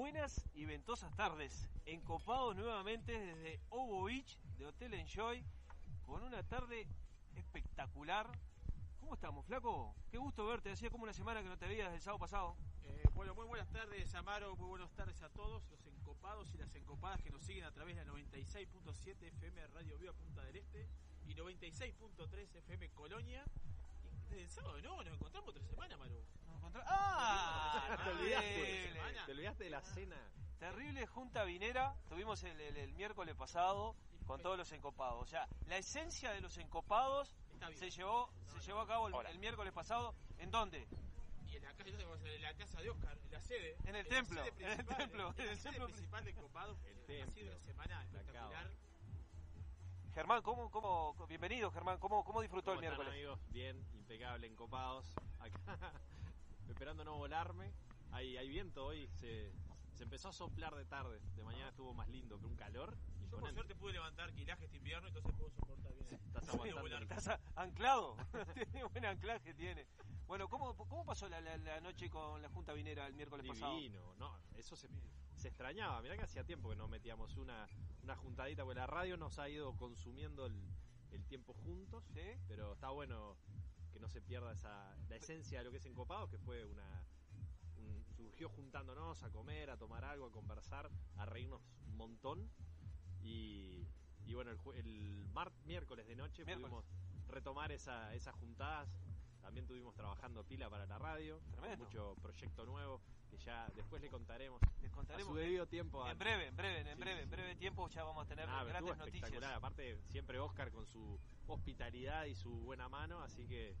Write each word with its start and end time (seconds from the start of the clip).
Buenas 0.00 0.48
y 0.54 0.64
ventosas 0.64 1.14
tardes, 1.14 1.68
encopados 1.84 2.56
nuevamente 2.56 3.12
desde 3.12 3.60
Obo 3.68 4.04
Beach 4.04 4.38
de 4.56 4.64
Hotel 4.64 4.94
Enjoy, 4.94 5.44
con 6.06 6.22
una 6.22 6.42
tarde 6.42 6.88
espectacular. 7.34 8.26
¿Cómo 8.98 9.12
estamos, 9.12 9.44
flaco? 9.44 9.94
Qué 10.10 10.16
gusto 10.16 10.46
verte, 10.46 10.72
hacía 10.72 10.88
como 10.88 11.04
una 11.04 11.12
semana 11.12 11.42
que 11.42 11.50
no 11.50 11.58
te 11.58 11.66
veías 11.66 11.88
desde 11.88 11.96
el 11.96 12.00
sábado 12.00 12.18
pasado. 12.18 12.56
Eh, 12.84 13.04
bueno, 13.12 13.34
muy 13.34 13.44
buenas 13.44 13.68
tardes, 13.68 14.14
Amaro, 14.14 14.56
muy 14.56 14.68
buenas 14.68 14.90
tardes 14.94 15.20
a 15.20 15.28
todos 15.28 15.68
los 15.68 15.86
encopados 15.86 16.50
y 16.54 16.56
las 16.56 16.74
encopadas 16.74 17.20
que 17.20 17.28
nos 17.28 17.44
siguen 17.44 17.64
a 17.64 17.70
través 17.70 17.94
de 17.94 18.02
la 18.02 18.10
96.7 18.10 19.22
FM 19.22 19.66
Radio 19.66 19.98
Viva 19.98 20.14
Punta 20.14 20.42
del 20.44 20.56
Este 20.56 20.88
y 21.26 21.34
96.3 21.34 22.54
FM 22.54 22.88
Colonia. 22.92 23.44
Desde 24.30 24.42
el 24.44 24.50
sábado 24.50 24.80
no, 24.82 25.02
nos 25.02 25.14
encontramos 25.14 25.52
tres 25.54 25.66
semanas, 25.66 25.98
Maru. 25.98 26.24
Nos 26.46 26.56
encontramos- 26.58 26.88
¡Ah! 26.90 27.96
Te 27.98 28.04
Te 28.04 28.10
olvidaste, 28.10 29.00
te 29.26 29.32
olvidaste 29.32 29.64
de 29.64 29.70
la 29.70 29.82
cena. 29.82 30.16
Terrible 30.58 31.06
junta 31.06 31.44
vinera, 31.44 31.94
tuvimos 32.08 32.42
el, 32.44 32.60
el- 32.60 32.76
el 32.76 32.92
miércoles 32.94 33.34
pasado 33.34 33.96
con 34.26 34.40
todos 34.42 34.56
los 34.58 34.70
encopados. 34.72 35.22
O 35.22 35.26
sea, 35.26 35.48
la 35.66 35.78
esencia 35.78 36.32
de 36.32 36.40
los 36.40 36.56
encopados 36.58 37.34
se 37.74 37.90
llevó, 37.90 38.30
se 38.46 38.60
llevó 38.60 38.80
a 38.80 38.86
cabo 38.86 39.08
el, 39.08 39.26
el 39.26 39.38
miércoles 39.38 39.72
pasado. 39.72 40.14
¿En 40.38 40.50
dónde? 40.50 40.86
Y 41.48 41.56
en 41.56 41.64
la 41.64 41.70
en 41.70 42.42
la 42.42 42.54
casa 42.54 42.80
de 42.80 42.90
Oscar, 42.90 43.18
en 43.24 43.30
la 43.32 43.40
sede. 43.40 43.76
En 43.84 43.96
el 43.96 44.06
templo, 44.06 44.44
en 44.58 44.70
el 44.70 44.86
templo, 44.86 45.34
en 45.36 45.46
la 45.46 45.52
el 45.52 45.58
sede 45.58 45.70
templo 45.72 45.86
principal 45.88 46.24
de 46.24 46.30
encopados. 46.30 46.78
El 46.84 46.98
Ha 47.02 47.06
templo, 47.06 47.34
sido 47.34 47.50
una 47.56 47.60
semana 47.64 47.96
la 47.98 48.04
espectacular. 48.04 48.70
Germán, 50.14 50.42
¿cómo, 50.42 50.70
cómo, 50.70 51.14
bienvenido 51.28 51.70
Germán, 51.70 51.98
¿cómo, 51.98 52.24
cómo 52.24 52.40
disfrutó 52.40 52.72
¿Cómo 52.72 52.80
el 52.80 52.84
están, 52.84 52.98
miércoles? 52.98 53.12
amigos? 53.12 53.52
Bien, 53.52 53.86
impecable, 53.94 54.46
encopados. 54.46 55.14
Acá, 55.38 55.58
esperando 56.68 57.04
no 57.04 57.16
volarme. 57.16 57.72
Hay, 58.12 58.36
hay 58.36 58.48
viento 58.48 58.84
hoy, 58.86 59.08
se, 59.14 59.52
se 59.94 60.02
empezó 60.02 60.28
a 60.28 60.32
soplar 60.32 60.74
de 60.74 60.84
tarde. 60.84 61.20
De 61.36 61.44
mañana 61.44 61.68
estuvo 61.68 61.94
más 61.94 62.08
lindo, 62.08 62.36
pero 62.38 62.48
un 62.48 62.56
calor. 62.56 62.90
Yo 62.96 63.28
por 63.30 63.38
imponente. 63.38 63.54
suerte 63.54 63.74
pude 63.76 63.92
levantar 63.92 64.32
quilaje 64.32 64.64
este 64.64 64.78
invierno, 64.78 65.06
entonces 65.08 65.32
puedo 65.36 65.50
soportar 65.50 65.92
bien. 65.94 66.06
Estás 66.26 66.44
Sí, 66.44 66.50
aguantando. 66.50 66.80
volar. 66.82 67.02
Estás 67.02 67.28
a- 67.28 67.40
anclado, 67.56 68.16
tiene 68.54 68.84
buen 68.84 69.04
anclaje, 69.06 69.54
tiene. 69.54 69.86
Bueno, 70.26 70.48
¿cómo, 70.48 70.76
cómo 70.76 71.04
pasó 71.04 71.28
la, 71.28 71.40
la- 71.40 71.56
la 71.56 71.80
noche 71.80 72.10
con 72.10 72.42
la 72.42 72.48
Junta 72.48 72.72
Vinera 72.72 73.06
el 73.06 73.14
miércoles 73.14 73.46
pasado? 73.46 73.76
Divino, 73.76 74.14
no, 74.18 74.36
eso 74.56 74.74
se, 74.74 74.88
se 75.40 75.48
extrañaba. 75.48 76.00
Mirá 76.02 76.16
que 76.16 76.22
hacía 76.24 76.44
tiempo 76.44 76.68
que 76.70 76.76
no 76.76 76.86
metíamos 76.88 77.36
una, 77.36 77.66
una 78.02 78.14
juntadita, 78.16 78.62
porque 78.64 78.78
la 78.80 78.86
radio 78.86 79.16
nos 79.16 79.38
ha 79.38 79.48
ido 79.48 79.76
consumiendo 79.76 80.46
el, 80.46 80.54
el 81.10 81.24
tiempo 81.26 81.52
juntos. 81.54 82.04
¿Sí? 82.12 82.20
Pero 82.46 82.74
está 82.74 82.90
bueno 82.90 83.36
que 83.92 83.98
no 83.98 84.08
se 84.08 84.20
pierda 84.20 84.52
esa, 84.52 84.94
la 85.08 85.16
esencia 85.16 85.58
de 85.58 85.64
lo 85.64 85.70
que 85.70 85.78
es 85.78 85.86
Encopado, 85.86 86.28
que 86.28 86.38
fue 86.38 86.64
una. 86.64 87.02
un- 87.78 88.04
surgió 88.16 88.48
juntándonos 88.50 89.22
a 89.22 89.30
comer, 89.30 89.70
a 89.70 89.76
tomar 89.76 90.04
algo, 90.04 90.26
a 90.26 90.30
conversar, 90.30 90.90
a 91.16 91.24
reírnos 91.26 91.62
un 91.88 91.96
montón. 91.96 92.50
Y, 93.22 93.86
y 94.26 94.34
bueno, 94.34 94.50
el, 94.50 94.58
el 94.76 95.26
mar- 95.32 95.52
miércoles 95.64 96.06
de 96.06 96.16
noche 96.16 96.44
Miércoles. 96.44 96.70
pudimos 96.70 96.84
retomar 97.28 97.72
esa, 97.72 98.14
esas 98.14 98.34
juntadas. 98.36 98.88
También 99.40 99.64
estuvimos 99.64 99.94
trabajando 99.94 100.44
pila 100.44 100.68
para 100.68 100.86
la 100.86 100.98
radio, 100.98 101.40
Tremendo. 101.50 101.84
mucho 101.84 102.14
proyecto 102.20 102.64
nuevo 102.66 103.00
que 103.30 103.38
ya 103.38 103.66
después 103.74 104.02
le 104.02 104.08
contaremos, 104.08 104.60
Les 104.82 104.90
a 104.92 105.20
su 105.20 105.34
debido 105.34 105.66
tiempo. 105.66 106.04
En 106.04 106.10
a- 106.10 106.14
breve, 106.14 106.46
en 106.48 106.56
breve, 106.56 106.80
en 106.80 106.96
Sí, 106.96 107.00
breve, 107.00 107.16
sí, 107.18 107.22
en 107.24 107.30
breve 107.30 107.54
tiempo 107.56 107.88
ya 107.88 108.04
vamos 108.04 108.24
a 108.24 108.28
tener 108.28 108.48
Ah, 108.48 108.64
grandes 108.64 108.96
noticias. 108.96 109.42
Aparte, 109.44 109.98
siempre 110.08 110.38
Oscar 110.38 110.70
con 110.70 110.86
su 110.86 111.18
hospitalidad 111.46 112.24
y 112.26 112.34
su 112.34 112.50
buena 112.50 112.88
mano, 112.88 113.22
así 113.22 113.46
que 113.46 113.74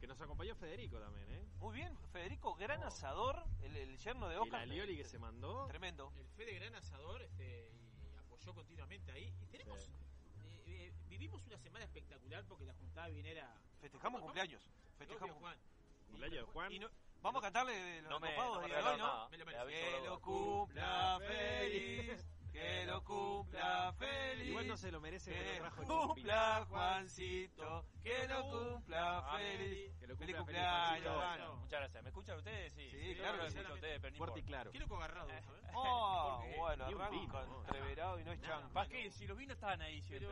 que 0.00 0.08
nos 0.08 0.20
acompañó 0.20 0.54
Federico 0.54 0.98
también, 1.00 1.30
¿eh? 1.30 1.46
Muy 1.60 1.76
bien, 1.76 1.96
Federico, 2.12 2.54
gran 2.56 2.82
Oh. 2.82 2.88
asador, 2.88 3.42
el, 3.62 3.74
el 3.74 3.96
yerno 3.96 4.28
de 4.28 4.34
Y 4.34 4.38
Oscar. 4.38 4.60
la 4.60 4.66
Lioli 4.74 4.96
que 4.98 5.04
se 5.04 5.18
mandó. 5.18 5.66
Tremendo. 5.66 6.12
el 6.18 6.26
Fede 6.28 6.52
Gran 6.56 6.74
Asador 6.74 7.22
este, 7.22 7.70
y 8.12 8.18
apoyó 8.18 8.52
continuamente 8.52 9.10
ahí. 9.12 9.32
Y 9.42 9.46
tenemos, 9.46 9.80
Sí. 9.80 9.90
eh, 10.44 10.62
eh, 10.66 10.92
vivimos 11.08 11.46
una 11.46 11.56
semana 11.56 11.86
espectacular 11.86 12.44
porque 12.46 12.66
la 12.66 12.74
juntada 12.74 13.08
vinera. 13.08 13.50
Festejamos 13.80 14.20
cumpleaños. 14.20 14.60
Festejamos 14.98 14.98
Festejamos 14.98 15.36
Juan. 15.38 15.58
Cumpleaños 16.08 16.46
de 16.46 16.52
Juan. 16.52 16.72
Y 16.72 16.78
no- 16.80 16.90
vamos 17.24 17.42
a 17.42 17.46
cantarle 17.46 17.72
de 17.72 18.02
los 18.02 18.10
No 18.10 18.20
me- 18.20 18.34
copados 18.34 18.56
no 18.56 18.68
me 18.68 18.74
de 18.74 18.82
hoy, 18.82 18.98
¿no? 18.98 19.28
Me 19.30 19.38
lo 19.38 19.44
Que 19.66 20.00
lo 20.04 20.20
cumpla 20.20 21.18
feliz, 21.26 22.26
que 22.52 22.84
lo 22.86 23.02
cumpla 23.02 23.92
feliz. 23.98 24.48
Igual 24.48 24.68
no 24.68 24.76
se 24.76 24.92
lo 24.92 25.00
merece 25.00 25.32
que 25.32 25.60
lo 25.60 25.70
cumpla 26.06 26.66
Juancito, 26.68 27.86
que 28.02 28.28
lo 28.28 28.42
cumpla 28.50 29.18
Ah, 29.18 29.38
feliz. 29.38 29.96
que 29.98 30.06
lo 30.06 30.16
Feliz 30.16 30.36
cumpla 30.36 30.86
feliz, 30.90 31.08
Juancito. 31.10 31.56
Muchas 31.56 31.80
gracias. 31.80 32.02
¿Me 32.02 32.08
escuchan 32.10 32.36
ustedes? 32.38 32.72
Sí, 32.74 32.90
Sí, 32.90 33.14
claro 33.16 33.36
lo 33.38 33.44
que 33.44 33.50
sí. 33.50 33.56
escucho 33.56 33.72
a 33.72 33.74
ustedes, 33.76 34.00
pero 34.00 34.16
Fuerte 34.16 34.40
y 34.40 34.42
claro. 34.44 34.70
Qué 34.70 34.78
loco 34.78 34.96
agarrado, 34.96 35.30
Eh, 35.30 35.42
¿sabes? 35.42 35.64
Oh, 35.76 36.38
Porque- 36.42 36.56
bueno, 36.58 36.90
¿no? 36.90 37.60
entreverado 37.64 38.20
y 38.20 38.24
no 38.24 38.32
es 38.32 38.40
chan. 38.42 38.68
¿Para 38.72 38.88
qué? 38.88 39.10
Si 39.10 39.26
los 39.26 39.36
vinos 39.36 39.54
estaban 39.54 39.80
ahí 39.80 40.02
siempre. 40.02 40.28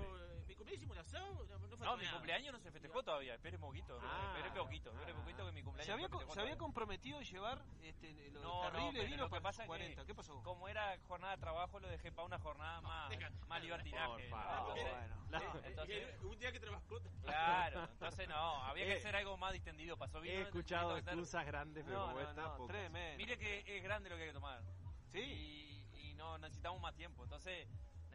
Pero 0.65 0.77
mi 0.77 0.79
cumpleaños 0.79 0.79
hicimos 0.79 0.97
un 0.97 1.01
asado, 1.01 1.47
no, 1.47 1.59
no 1.69 1.77
fue 1.77 1.87
No, 1.87 1.97
mi 1.97 2.05
nada. 2.05 2.17
cumpleaños 2.17 2.53
no 2.53 2.59
se 2.61 2.71
festejó 2.71 3.03
todavía. 3.03 3.35
Espere 3.35 3.57
un 3.57 3.61
poquito. 3.63 3.99
Ah. 4.03 4.35
espere 4.37 4.61
poquito. 4.61 4.91
Espere 4.93 5.13
Ah. 5.13 5.17
poquito 5.17 5.47
que 5.47 5.53
mi 5.53 5.63
cumpleaños 5.63 5.87
¿Se 5.87 5.93
había, 5.93 6.09
festejó 6.09 6.35
se 6.35 6.41
había 6.41 6.59
comprometido 6.59 7.19
a 7.19 7.23
llevar 7.23 7.65
este, 7.83 8.31
los 8.31 8.43
No, 8.43 8.61
terribles 8.71 9.07
vinos 9.07 9.31
para 9.31 9.43
pasa 9.43 9.63
sus 9.63 9.67
40? 9.67 10.01
que 10.03 10.07
¿Qué 10.07 10.15
pasó? 10.15 10.43
como 10.43 10.69
era 10.69 10.99
jornada 11.09 11.37
de 11.37 11.41
trabajo 11.41 11.81
lo 11.81 11.89
dejé 11.89 12.13
para 12.13 12.27
una 12.27 12.39
jornada 12.39 12.81
más, 12.81 13.11
más 13.49 13.63
libertinaje. 13.63 14.29
Por 14.29 14.41
favor. 14.41 14.79
Entonces- 14.79 14.93
bueno. 15.09 15.23
La- 15.31 15.69
Entonces- 15.69 16.21
un 16.23 16.39
día 16.39 16.53
que 16.53 16.61
trabajó. 16.61 17.01
Claro, 17.23 17.89
entonces 17.93 18.29
no, 18.29 18.63
había 18.65 18.85
que 18.85 18.93
Eh, 18.93 18.99
hacer 18.99 19.17
algo 19.17 19.37
más 19.39 19.53
distendido. 19.53 19.97
Pasó 19.97 20.21
vino. 20.21 20.35
He 20.35 20.43
escuchado 20.43 20.97
excusas 20.97 21.47
grandes, 21.47 21.85
pero 21.85 21.99
No, 21.99 22.07
como 22.09 22.21
no, 22.21 22.29
esta. 22.29 23.17
Mire 23.17 23.39
que 23.39 23.65
es 23.79 23.83
grande 23.83 24.11
lo 24.11 24.17
que 24.17 24.23
hay 24.23 24.29
que 24.29 24.35
tomar. 24.35 24.63
Sí. 25.11 25.21
Y, 25.21 26.09
y 26.11 26.15
no 26.15 26.37
necesitamos 26.39 26.81
más 26.81 26.95
tiempo. 26.95 27.23
Entonces 27.25 27.67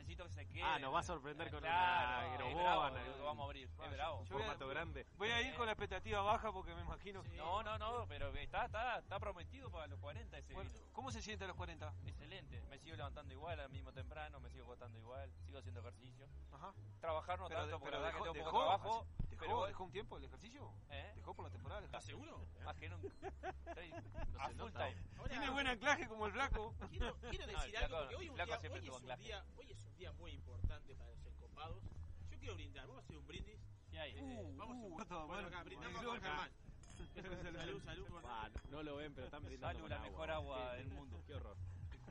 necesito 0.08 0.24
que 0.24 0.30
se 0.34 0.48
quede. 0.48 0.64
Ah, 0.64 0.80
nos 0.80 0.94
va 0.94 1.00
a 1.00 1.04
sorprender 1.04 1.52
con 1.52 1.60
Claro, 1.60 2.28
una 2.28 2.38
Groboa, 2.38 2.90
lo 2.92 3.16
que 3.16 3.22
vamos 3.22 3.42
a 3.42 3.46
abrir. 3.46 3.68
Es 3.68 3.78
yo- 3.78 3.92
bravo. 3.92 4.24
yo 4.26 4.38
voy 4.38 4.44
a- 4.44 4.56
grande. 4.56 5.06
Voy 5.18 5.30
a 5.30 5.42
ir 5.42 5.56
con 5.56 5.66
la 5.66 5.74
expectativa 5.74 6.22
baja 6.22 6.52
porque 6.52 6.74
me 6.76 6.82
imagino. 6.82 7.24
Sí. 7.24 7.36
No, 7.36 7.62
no, 7.64 7.78
no, 7.78 8.06
pero 8.08 8.30
está, 8.36 8.66
está, 8.66 9.00
está 9.00 9.20
prometido 9.20 9.70
para 9.70 9.88
los 9.88 10.00
40 10.00 10.38
ese 10.38 10.54
Bueno, 10.54 10.70
vino. 10.72 10.86
¿Cómo 10.94 11.12
se 11.12 11.22
siente 11.22 11.44
a 11.46 11.48
los 11.48 11.58
40? 11.58 11.94
Excelente. 12.06 12.62
Me 12.70 12.78
sigo 12.80 12.96
levantando 12.96 13.34
igual 13.34 13.60
al 13.60 13.70
mismo 13.70 13.92
temprano, 13.92 14.40
me 14.40 14.50
sigo 14.50 14.64
acostando 14.66 14.98
igual, 14.98 15.32
sigo 15.46 15.60
haciendo 15.60 15.82
ejercicio. 15.82 16.28
Ajá. 16.52 16.74
Trabajar 17.02 17.40
no 17.40 17.50
tanto, 17.50 17.80
porque 17.80 17.92
la 17.92 18.00
verdad 18.00 18.18
que 18.18 18.24
tengo 18.24 18.34
dejó, 18.34 18.52
poco 18.52 18.64
trabajo. 18.64 19.08
Dejó, 19.46 19.56
pero 19.56 19.68
dejó 19.68 19.84
un 19.86 19.92
tiempo 19.92 20.18
el 20.18 20.24
ejercicio? 20.26 20.74
¿Eh? 20.90 21.14
¿Dejó 21.16 21.34
por 21.34 21.46
la 21.46 21.52
temporada? 21.52 21.84
¿Estás 21.86 22.04
seguro? 22.04 22.46
más 22.64 22.76
que 22.76 22.90
nunca. 22.90 23.08
Estoy 23.68 23.90
No 23.92 24.40
a 24.42 24.48
full 24.50 24.58
nota. 24.58 24.88
time. 24.90 25.04
Ahora, 25.18 25.30
Tiene 25.30 25.50
buen 25.50 25.68
anclaje 25.68 26.08
como 26.08 26.26
el 26.28 26.32
flaco. 26.34 26.74
Quiero, 26.90 27.16
quiero 27.30 27.48
No, 27.48 27.60
decir 27.60 27.78
algo 27.78 27.98
porque 28.00 28.16
hoy, 28.16 28.26
es 28.26 28.30
un 28.30 28.36
flaco 28.36 28.52
día, 28.52 28.70
hoy, 28.72 28.88
es 28.88 28.90
un 28.92 29.18
día, 29.18 29.46
hoy 29.58 29.72
es 29.72 29.78
un 29.80 29.96
día 29.98 30.12
muy 30.14 30.32
importante 30.32 30.96
para 30.96 31.10
los 31.12 31.26
encopados. 31.26 31.84
Yo 32.30 32.38
quiero 32.40 32.56
brindar, 32.56 32.88
vamos 32.88 33.02
a 33.02 33.06
hacer 33.06 33.18
un 33.18 33.28
brindis. 33.28 33.60
¿Qué 33.90 34.00
hay? 34.00 34.12
Eh, 34.18 34.54
vamos 34.58 34.76
a 34.76 34.80
hacer 34.80 34.92
uh, 34.92 34.96
un 34.96 35.08
todo, 35.08 35.28
bueno, 35.28 35.48
acá, 35.48 35.64
brindamos 35.64 36.04
con. 36.04 36.22
Germán. 36.22 36.52
Salud, 37.58 37.84
salud. 37.84 38.08
Ah, 38.26 38.50
no, 38.70 38.78
no 38.78 38.84
lo 38.84 38.96
ven, 38.98 39.14
pero 39.14 39.26
están 39.28 39.44
brindando 39.44 39.80
Salud, 39.80 39.90
la 39.90 40.00
mejor 40.00 40.32
agua 40.32 40.74
del 40.74 40.88
mundo. 40.90 41.24
Qué 41.26 41.36
horror. 41.36 41.58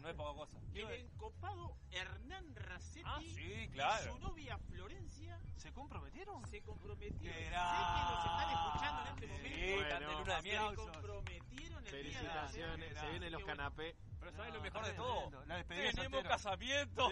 No 0.06 0.10
es 0.10 0.16
poca 0.18 0.34
cosa. 0.34 0.58
El 0.72 0.90
encopado 0.92 1.76
Hernán 1.90 2.54
Racetti 2.54 3.02
Ah, 3.04 3.18
sí, 3.20 3.52
y 3.64 3.68
claro. 3.70 4.12
su 4.12 4.18
novia 4.20 4.56
Florencia 4.56 5.40
¿Se 5.56 5.72
comprometieron? 5.72 6.46
se 6.46 6.62
comprometieron. 6.62 7.34
Sé 7.34 7.42
que 7.42 7.50
nos 7.50 8.24
están 8.24 8.50
escuchando 8.52 9.02
en 9.02 9.08
este 9.08 9.26
Sí, 9.26 9.32
momento. 9.32 9.56
Sí, 9.56 9.72
están 9.82 9.98
de 9.98 10.06
Bueno, 10.06 10.20
luna 10.20 10.42
de. 10.42 10.50
Se 10.50 10.76
comprometieron 10.76 11.86
el 11.86 11.90
día 11.90 12.22
de 12.22 12.28
ayer. 12.28 12.70
Felicitaciones, 12.70 12.98
se 13.00 13.10
vienen 13.10 13.32
los 13.32 13.42
bueno. 13.42 13.56
canapés. 13.56 13.96
Pero 14.26 14.36
¿sabes 14.38 14.54
lo 14.54 14.60
mejor 14.60 14.84
de 14.84 14.92
todo? 14.94 15.44
La 15.46 15.56
despedida 15.56 15.90
¡Tenemos 15.92 16.02
soltera. 16.10 16.28
casamiento! 16.30 17.10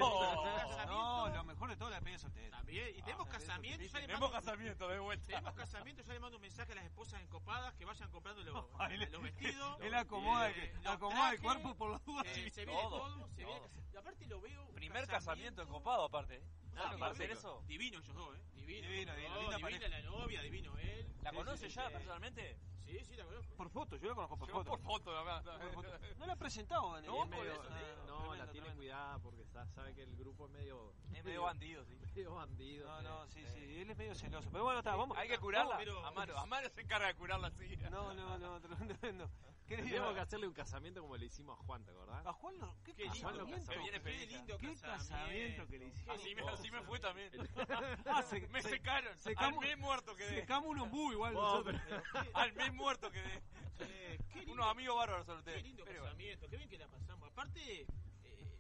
No, 0.87 1.29
lo 1.29 1.45
mejor 1.45 1.69
de 1.71 1.77
todo 1.77 1.89
la 1.91 1.95
despedida 1.97 2.19
soltera. 2.19 2.57
También, 2.57 2.89
y 2.97 3.03
tenemos 3.03 3.29
Ah, 3.29 3.31
casamiento. 3.31 3.85
ya 3.85 3.99
le 4.01 4.07
Tenemos 4.07 4.21
mando- 4.33 4.33
casamiento 4.45 4.89
de 4.89 4.99
vuelta. 4.99 5.27
Tenemos 5.27 5.55
casamiento, 5.55 6.03
ya 6.03 6.13
le 6.13 6.19
mando 6.21 6.37
un 6.39 6.43
mensaje 6.43 6.73
a 6.73 6.75
las 6.75 6.85
esposas 6.87 7.23
encopadas 7.23 7.73
que 7.75 7.85
vayan 7.85 8.11
comprando 8.11 8.43
los, 8.65 8.67
Ay, 8.81 8.97
le- 8.97 9.11
los 9.11 9.23
vestidos. 9.23 9.79
Él 9.81 9.95
acomoda, 9.95 10.51
eh, 10.51 10.73
el- 10.75 10.83
los 10.83 10.93
acomoda 10.95 11.31
el 11.31 11.41
trajes, 11.41 11.41
cuerpo 11.63 11.75
por 11.79 11.91
las 11.93 12.05
dudas. 12.05 12.27
eh, 12.27 12.51
se 12.51 12.65
viene 12.65 12.81
Todo, 12.83 12.99
todo, 12.99 13.29
se 13.29 13.45
viene 13.45 13.61
todo. 13.61 13.69
cas- 13.71 13.85
y 13.93 13.97
aparte 13.97 14.27
lo 14.27 14.41
veo. 14.41 14.65
un 14.65 14.75
Primer 14.75 15.07
casamiento 15.07 15.63
encopado 15.63 16.05
aparte. 16.07 16.35
¿eh? 16.37 16.43
Ah, 16.45 16.75
¿Sabes 16.75 16.91
lo 16.91 16.97
que 16.97 17.01
va 17.01 17.07
a 17.07 17.11
hacer 17.13 17.27
divino. 17.29 17.39
eso? 17.39 17.63
Divino 17.69 17.99
ellos 18.01 18.15
dos, 18.17 18.37
¿eh? 18.37 18.41
Divino. 18.55 18.89
Divino, 18.89 19.13
No, 19.13 19.17
divino, 19.19 19.35
linda 19.41 19.57
divina 19.57 19.61
pareja. 19.79 19.89
la 19.89 20.03
novia, 20.03 20.43
divino 20.43 20.79
él. 20.79 21.15
¿La 21.23 21.31
Sí, 21.31 21.37
conoce 21.37 21.59
sí, 21.67 21.71
sí, 21.71 21.77
ya 21.77 21.87
sí. 21.87 21.93
personalmente? 21.93 22.59
Sí, 22.99 23.05
sí, 23.05 23.17
la 23.17 23.25
conozco. 23.25 23.55
Por 23.57 23.71
foto, 23.71 23.97
yo 23.97 24.09
la 24.11 24.15
conozco 24.15 24.37
por 24.39 24.49
Yo 24.49 24.55
foto. 24.55 24.71
por 24.71 24.81
foto, 24.83 25.13
la 25.13 25.19
Por 25.41 25.45
verdad. 25.45 25.73
foto. 25.73 25.89
No 26.19 26.27
la 26.27 26.33
he 26.33 26.37
presentado 26.37 26.99
en 26.99 27.05
el 27.05 27.11
No, 27.11 27.27
medio. 27.27 27.53
eso, 27.53 27.63
Ah. 27.63 27.69
No, 28.07 28.19
tremendo, 28.19 28.35
la 28.37 28.45
tiene 28.45 28.51
tremendo. 28.53 28.77
cuidada 28.77 29.19
porque 29.19 29.45
sabe 29.75 29.95
que 29.95 30.03
el 30.03 30.17
grupo 30.17 30.47
es 30.47 30.53
medio. 30.53 30.93
Es 31.13 31.25
medio 31.25 31.43
bandido, 31.43 31.85
sí. 31.85 31.99
medio 32.15 32.35
bandido. 32.35 32.87
No, 32.89 32.99
sí. 32.99 33.05
no, 33.05 33.27
sí, 33.27 33.45
sí, 33.53 33.81
él 33.81 33.91
es 33.91 33.97
medio 33.97 34.15
celoso. 34.15 34.49
Pero 34.53 34.65
bueno, 34.65 34.79
está, 34.79 34.95
vamos. 34.95 35.17
Hay 35.19 35.29
que 35.29 35.39
curarla. 35.39 35.77
pero- 35.77 36.05
Amaro, 36.07 36.39
Amaro 36.39 36.69
se 36.71 36.83
encarga 36.83 37.09
de 37.09 37.15
curarla 37.17 37.49
así. 37.49 37.77
No, 37.91 38.15
no, 38.15 38.39
no, 38.39 38.61
tremendo, 38.61 39.29
Querido, 39.67 40.13
que 40.13 40.21
hacerle 40.21 40.47
un 40.47 40.53
casamiento 40.53 41.01
como 41.01 41.17
le 41.17 41.25
hicimos 41.25 41.59
a 41.59 41.63
Juan, 41.65 41.83
¿te 41.87 41.91
acordás? 41.91 42.27
a 42.27 42.33
Juan, 42.35 42.59
lo- 42.59 42.77
¿qué, 42.85 42.95
Qué 42.95 43.07
casamiento? 43.07 43.45
lindo, 43.47 43.73
viene 43.79 44.03
qué 44.03 44.27
lindo 44.27 44.59
¿Qué 44.59 44.75
casamiento 44.79 45.67
que 45.67 45.79
le 45.79 45.87
hicieron? 45.87 46.15
Así 46.17 46.35
me, 46.35 46.43
así 46.43 46.71
me 46.71 46.83
fue 46.83 46.99
también. 47.01 47.31
Ah, 48.07 48.23
se- 48.23 48.47
me 48.49 48.61
se- 48.61 48.69
secaron. 48.69 49.19
secamos- 49.19 49.65
Al 49.65 49.71
mes 49.71 49.79
muerto 49.79 50.15
quedé. 50.17 50.35
Secamos 50.41 50.69
un 50.69 50.81
ombú 50.81 51.13
igual 51.13 51.33
nosotros. 51.33 51.81
Al 52.35 52.53
mes 52.53 52.75
muerto 52.75 52.84
muerto 52.85 53.11
quedé. 53.11 53.43
Unos 54.47 54.67
amigos 54.67 54.97
bárbaros 54.97 55.27
son 55.27 55.39
ustedes. 55.39 55.57
qué 55.63 55.63
lindo 55.69 55.85
Pero 55.85 56.01
bueno. 56.01 56.13
casamiento, 56.13 56.49
qué 56.49 56.57
bien 56.59 56.69
que 56.69 56.79
la 56.79 56.89
pasamos. 56.89 57.29
Aparte, 57.31 57.81
eh, 57.81 58.59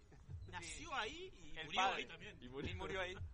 nació 0.48 0.94
ahí 0.94 1.32
y 1.36 1.58
El 1.58 1.66
murió 1.66 1.80
padre. 1.82 1.96
ahí 2.02 2.06
también. 2.08 2.36
Y 2.40 2.48
murió, 2.48 2.70
Y 2.70 2.74
murió 2.74 3.00
ahí. 3.00 3.14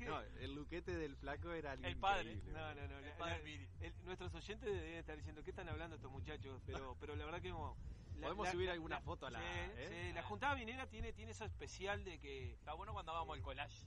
No, 0.00 0.20
el 0.20 0.54
luquete 0.54 0.92
del 0.94 1.16
flaco 1.16 1.52
era 1.52 1.72
algo 1.72 1.86
El 1.86 1.96
padre. 1.96 2.32
increíble. 2.32 2.52
No, 2.52 2.74
no, 2.74 2.88
no. 2.88 2.98
El 2.98 3.04
la- 3.08 3.16
padre 3.16 3.68
el- 3.80 4.04
nuestros 4.04 4.34
oyentes 4.34 4.68
deben 4.70 4.94
estar 4.98 5.16
diciendo, 5.16 5.42
¿qué 5.42 5.50
están 5.50 5.68
hablando 5.70 5.96
estos 5.96 6.10
muchachos? 6.10 6.60
Pero, 6.66 6.96
pero 7.00 7.16
la 7.16 7.24
verdad 7.24 7.40
que 7.40 7.50
como... 7.50 7.76
la- 8.16 8.26
Podemos 8.26 8.46
la- 8.46 8.52
subir 8.52 8.66
la- 8.66 8.72
alguna 8.74 8.96
la- 8.96 9.00
foto 9.02 9.26
a 9.26 9.30
la- 9.30 9.38
Sí, 9.40 9.46
¿eh? 9.76 10.06
sí, 10.08 10.12
la 10.12 10.22
juntada 10.24 10.54
vinera 10.54 10.86
tiene, 10.86 11.12
tiene 11.14 11.32
eso 11.32 11.46
especial 11.46 12.04
de 12.04 12.18
que... 12.18 12.52
Está 12.54 12.74
bueno 12.74 12.92
cuando 12.92 13.12
hagamos 13.12 13.36
el 13.38 13.42
collage. 13.42 13.86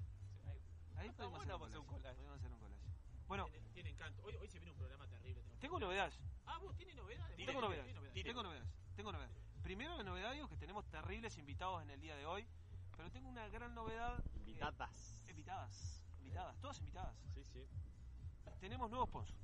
Ahí 0.95 1.11
podemos 1.11 1.37
bueno 1.45 1.55
hacer 1.63 1.77
un 1.77 1.85
collage. 1.85 2.15
Podemos 2.15 2.39
hacer 2.39 2.51
un 2.51 2.57
collage. 2.59 2.81
Bueno, 3.27 3.45
Tiene, 3.51 3.69
tiene 3.73 3.89
encanto. 3.91 4.23
Hoy, 4.23 4.35
hoy 4.41 4.47
se 4.47 4.57
viene 4.57 4.71
un 4.71 4.77
programa 4.77 5.07
terrible. 5.07 5.43
tengo 5.59 5.77
que- 5.77 5.85
novedades. 5.85 6.19
Ah, 6.45 6.57
vos 6.59 6.75
tiene 6.75 6.93
novedades. 6.95 7.35
Tengo 7.37 7.51
Tiene 7.51 7.61
novedades. 7.61 7.85
Tengo 8.23 8.43
novedades. 8.43 8.69
Tengo 8.95 9.11
novedades. 9.11 9.37
Primero 9.63 9.95
la 9.97 10.03
novedad 10.03 10.33
digo 10.33 10.47
que 10.49 10.57
tenemos 10.57 10.85
terribles 10.89 11.37
invitados 11.37 11.81
en 11.81 11.89
el 11.89 11.99
día 12.01 12.15
de 12.15 12.25
hoy, 12.25 12.45
pero 12.97 13.09
tengo 13.11 13.29
una 13.29 13.47
gran 13.49 13.73
novedad. 13.73 14.19
eh, 14.19 14.39
Invitadas. 14.39 15.23
invitadas. 15.29 16.01
Invitadas, 16.19 16.59
todas 16.59 16.79
invitadas. 16.79 17.15
Sí, 17.33 17.43
sí. 17.45 17.65
Tenemos 18.59 18.89
nuevos 18.89 19.09
sponsors. 19.09 19.37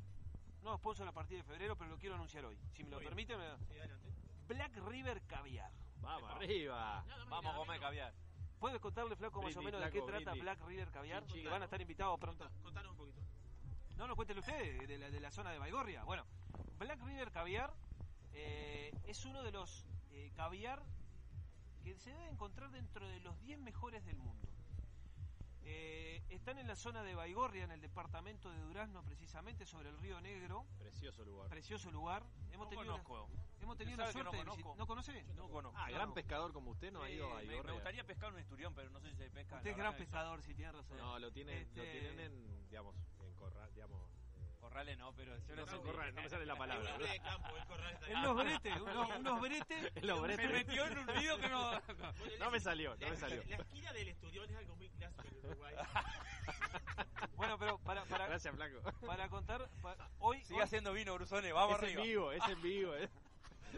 Nuevos 0.62 0.80
sponsors 0.82 1.10
a 1.10 1.14
partir 1.14 1.38
de 1.38 1.44
febrero, 1.44 1.76
pero 1.78 1.90
lo 1.90 1.98
quiero 1.98 2.16
anunciar 2.16 2.46
hoy. 2.46 2.58
Si 2.76 2.84
me 2.84 2.90
lo 2.92 3.00
permiten, 3.00 3.38
me- 3.38 3.58
Sí, 3.68 3.80
adelante. 3.80 4.10
Black 4.48 4.76
River 4.88 5.22
Caviar. 5.28 5.72
Vamos 6.02 6.30
arriba. 6.32 7.04
Vamos 7.30 7.52
a 7.52 7.56
comer 7.56 7.68
menos. 7.68 7.82
caviar. 7.82 8.14
¿Puedes 8.60 8.80
contarle, 8.82 9.16
Flaco, 9.16 9.42
más 9.42 9.56
o 9.56 9.62
menos 9.62 9.82
de 9.82 9.90
qué 9.92 10.02
trata 10.02 10.32
brindis. 10.32 10.42
Black 10.42 10.62
River 10.66 10.92
Caviar? 10.92 11.26
Que 11.26 11.48
van 11.48 11.62
a 11.62 11.66
estar 11.66 11.80
invitados 11.80 12.20
pronto. 12.20 12.50
Contanos 12.62 12.92
un 12.92 12.98
poquito. 12.98 13.22
No, 13.96 14.08
no, 14.08 14.16
cuéntelo 14.16 14.40
usted, 14.42 14.86
de 14.88 14.98
la, 14.98 15.10
de 15.10 15.20
la 15.20 15.32
zona 15.32 15.52
de 15.52 15.60
Baigorria. 15.60 16.04
Bueno, 16.04 16.26
Black 16.80 17.02
River 17.04 17.32
Caviar 17.32 17.74
eh, 18.34 18.92
es 19.06 19.26
uno 19.26 19.44
de 19.44 19.52
los 19.52 19.86
eh, 20.12 20.32
caviar 20.36 20.82
que 21.84 21.98
se 21.98 22.12
debe 22.12 22.28
encontrar 22.30 22.72
dentro 22.72 23.08
de 23.08 23.20
los 23.20 23.40
10 23.42 23.60
mejores 23.60 24.06
del 24.06 24.18
mundo. 24.18 24.48
Eh, 25.64 26.24
están 26.30 26.58
en 26.58 26.68
la 26.68 26.76
zona 26.76 27.04
de 27.04 27.14
Baigorria, 27.16 27.64
en 27.64 27.72
el 27.72 27.82
departamento 27.82 28.50
de 28.52 28.60
Durazno, 28.60 29.04
precisamente 29.04 29.66
sobre 29.66 29.90
el 29.90 29.98
río 30.00 30.20
Negro. 30.22 30.66
Precioso 30.80 31.24
lugar. 31.24 31.48
Precioso 31.50 31.92
lugar. 31.92 32.24
Hemos 32.52 32.66
No 32.68 32.70
tenido, 32.70 32.98
la- 32.98 33.04
conozco. 33.04 33.30
hemos 33.62 33.78
tenido 33.78 33.98
la 33.98 34.04
que 34.06 34.08
no 34.08 34.14
suerte 34.14 34.38
de 34.38 34.44
¿No 34.78 34.88
conoce? 34.88 35.24
No 35.36 35.48
conozco. 35.50 35.78
Ah, 35.78 35.86
Claro. 35.88 35.96
gran 36.04 36.14
pescador 36.14 36.54
como 36.54 36.72
usted 36.72 36.92
no 36.92 37.04
ha 37.04 37.10
ido 37.10 37.26
a 37.32 37.36
me, 37.36 37.42
me 37.42 37.48
Baigorria. 37.48 37.74
gustaría 37.74 38.04
pescar 38.06 38.34
un 38.34 38.40
esturión, 38.40 38.74
pero 38.74 38.90
no 38.90 39.00
sé 39.00 39.10
si 39.12 39.16
se 39.18 39.30
pesca. 39.30 39.58
Usted 39.58 39.70
es 39.72 39.78
la 39.78 39.84
gran 39.84 39.98
pescador, 39.98 40.42
si 40.42 40.54
tiene 40.56 40.72
razón. 40.72 40.98
No, 40.98 41.20
lo 41.20 41.32
tienen, 41.32 41.68
lo 41.76 41.84
Este- 41.84 42.00
tienen 42.00 42.20
en, 42.20 42.68
digamos, 42.70 42.96
en 43.22 43.34
corral, 43.36 43.72
digamos. 43.74 44.02
Corrales 44.70 44.98
no, 45.00 45.12
pero 45.14 45.36
yo 45.36 45.56
no 45.56 45.62
no 45.62 45.68
sé, 45.68 45.78
sé. 45.78 45.82
corral, 45.82 46.16
no 46.16 46.22
me 46.22 46.30
sale 46.30 46.46
la 46.46 46.56
palabra. 46.58 46.92
hombre 46.94 47.10
de 47.10 47.20
campo, 47.20 47.58
el 47.58 47.66
corral 47.66 47.94
está 47.94 48.08
En 48.08 48.22
los 48.24 48.36
bretes, 48.36 48.82
unos, 48.82 49.10
unos 49.20 49.42
bretes. 49.42 49.92
En 49.96 50.08
los 50.08 50.22
Me 50.22 50.28
bretes. 50.28 50.52
metió 50.52 50.86
en 50.86 50.98
un 51.00 51.06
que 51.40 51.50
no. 51.50 51.70
Bueno, 51.82 52.14
No 52.40 52.52
me 52.52 52.60
salió, 52.60 52.92
no 52.96 52.98
la- 53.02 53.10
me 53.10 53.16
salió. 53.18 53.44
La 53.48 53.56
esquina 53.58 53.94
del 53.94 54.08
esturión 54.10 54.50
es 54.50 54.56
algo 54.58 54.76
muy 54.76 54.90
clásico 54.92 55.24
en 55.28 55.46
Uruguay. 55.46 55.76
Bueno, 57.36 57.58
pero 57.58 57.78
para, 57.80 58.04
para, 58.06 58.28
Gracias, 58.28 58.54
flaco. 58.56 58.82
para 59.06 59.28
contar, 59.30 59.68
hoy, 60.20 60.42
Sigue 60.44 60.56
hoy 60.58 60.62
haciendo 60.64 60.94
vino, 60.94 61.14
Brusone, 61.16 61.52
vamos 61.52 61.78
es 61.78 61.84
arriba. 61.84 62.02
en 62.02 62.08
vivo, 62.08 62.32
es 62.32 62.48
en 62.48 62.62
vivo, 62.62 62.96
eh. 62.96 63.10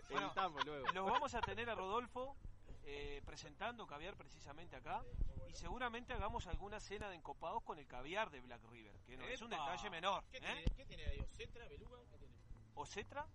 Bueno, 0.09 0.33
luego. 0.65 0.87
los 0.93 1.05
vamos 1.11 1.33
a 1.35 1.41
tener 1.41 1.69
a 1.69 1.75
Rodolfo 1.75 2.35
eh, 2.83 3.21
presentando 3.25 3.85
caviar 3.87 4.15
precisamente 4.15 4.75
acá 4.75 5.03
y 5.49 5.53
seguramente 5.53 6.13
hagamos 6.13 6.47
alguna 6.47 6.79
cena 6.79 7.09
de 7.09 7.15
encopados 7.15 7.63
con 7.63 7.77
el 7.79 7.87
caviar 7.87 8.29
de 8.31 8.41
Black 8.41 8.61
River, 8.69 8.93
que 9.05 9.17
no 9.17 9.25
es 9.25 9.41
un 9.41 9.49
detalle 9.49 9.89
menor. 9.89 10.23
¿Qué, 10.31 10.37
¿eh? 10.37 10.41
tiene, 10.41 10.63
¿Qué 10.75 10.85
tiene 10.85 11.03
ahí? 11.05 11.19
¿Ocetra, 11.19 11.67
beluga? 11.67 11.97
¿Qué 12.09 12.17
tiene? 12.17 12.33
Ocetra, 12.75 13.27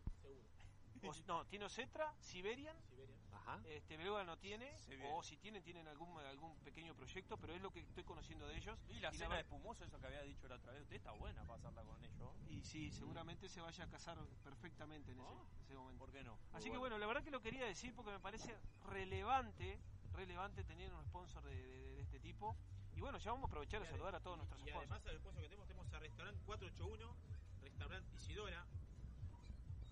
Seguro. 1.00 1.24
no, 1.26 1.46
tiene 1.46 1.64
Ocetra, 1.66 2.14
Siberian, 2.20 2.76
Siberia. 2.88 3.16
Ajá. 3.36 3.60
este 3.66 3.96
beluga 3.96 4.24
no 4.24 4.36
tiene, 4.38 4.72
o 5.12 5.22
si 5.22 5.36
tienen, 5.36 5.62
tienen 5.62 5.86
algún 5.88 6.16
algún 6.18 6.56
pequeño 6.60 6.94
proyecto, 6.94 7.36
pero 7.36 7.54
es 7.54 7.60
lo 7.62 7.70
que 7.70 7.80
estoy 7.80 8.04
conociendo 8.04 8.46
de 8.46 8.56
ellos. 8.56 8.78
Y 8.88 8.94
la 8.94 8.98
Y 8.98 9.02
la 9.02 9.12
cena 9.12 9.34
de 9.36 9.40
espumoso, 9.42 9.84
eso 9.84 9.98
que 10.00 10.06
había 10.06 10.22
dicho 10.22 10.48
la 10.48 10.56
otra 10.56 10.72
vez. 10.72 10.82
Usted 10.82 10.96
está 10.96 11.12
buena 11.12 11.42
para 11.44 11.54
hacerla 11.58 11.82
con 11.82 12.02
ellos. 12.04 12.32
Y 12.50 12.62
sí, 12.62 12.90
seguramente 12.90 13.48
se 13.48 13.60
vaya 13.60 13.84
a 13.84 13.88
casar 13.88 14.18
perfectamente 14.42 15.12
en 15.12 15.20
ese, 15.20 15.28
Ah. 15.28 15.44
ese 15.64 15.74
momento. 15.74 15.98
¿Por 16.04 16.12
qué 16.12 16.22
no? 16.24 16.38
Así 16.52 16.66
Muy 16.68 16.72
que 16.72 16.78
bueno, 16.78 16.98
la 16.98 17.06
verdad 17.06 17.22
que 17.22 17.30
lo 17.30 17.40
quería 17.40 17.64
decir 17.66 17.94
porque 17.94 18.10
me 18.10 18.20
parece 18.20 18.56
relevante, 18.84 19.78
relevante 20.12 20.64
tener 20.64 20.92
un 20.94 21.04
sponsor 21.04 21.42
de, 21.44 21.54
de- 21.54 21.94
de 21.96 22.02
este 22.02 22.20
tipo. 22.20 22.56
Y 22.94 23.00
bueno, 23.00 23.18
ya 23.18 23.30
vamos 23.32 23.44
a 23.44 23.48
aprovechar 23.48 23.82
a 23.82 23.84
Y 23.84 23.88
ade- 23.88 23.90
saludar 23.92 24.14
a 24.14 24.20
todos 24.20 24.36
y- 24.36 24.38
nuestros 24.38 24.60
Y 24.60 24.64
sponsors. 24.70 24.90
además, 24.90 25.06
al 25.06 25.18
sponsor 25.18 25.42
que 25.42 25.48
tenemos, 25.48 25.66
tenemos 25.68 25.92
a 25.92 25.98
Restaurante 25.98 26.42
481, 26.46 27.16
Restaurante 27.60 28.14
Isidora, 28.16 28.66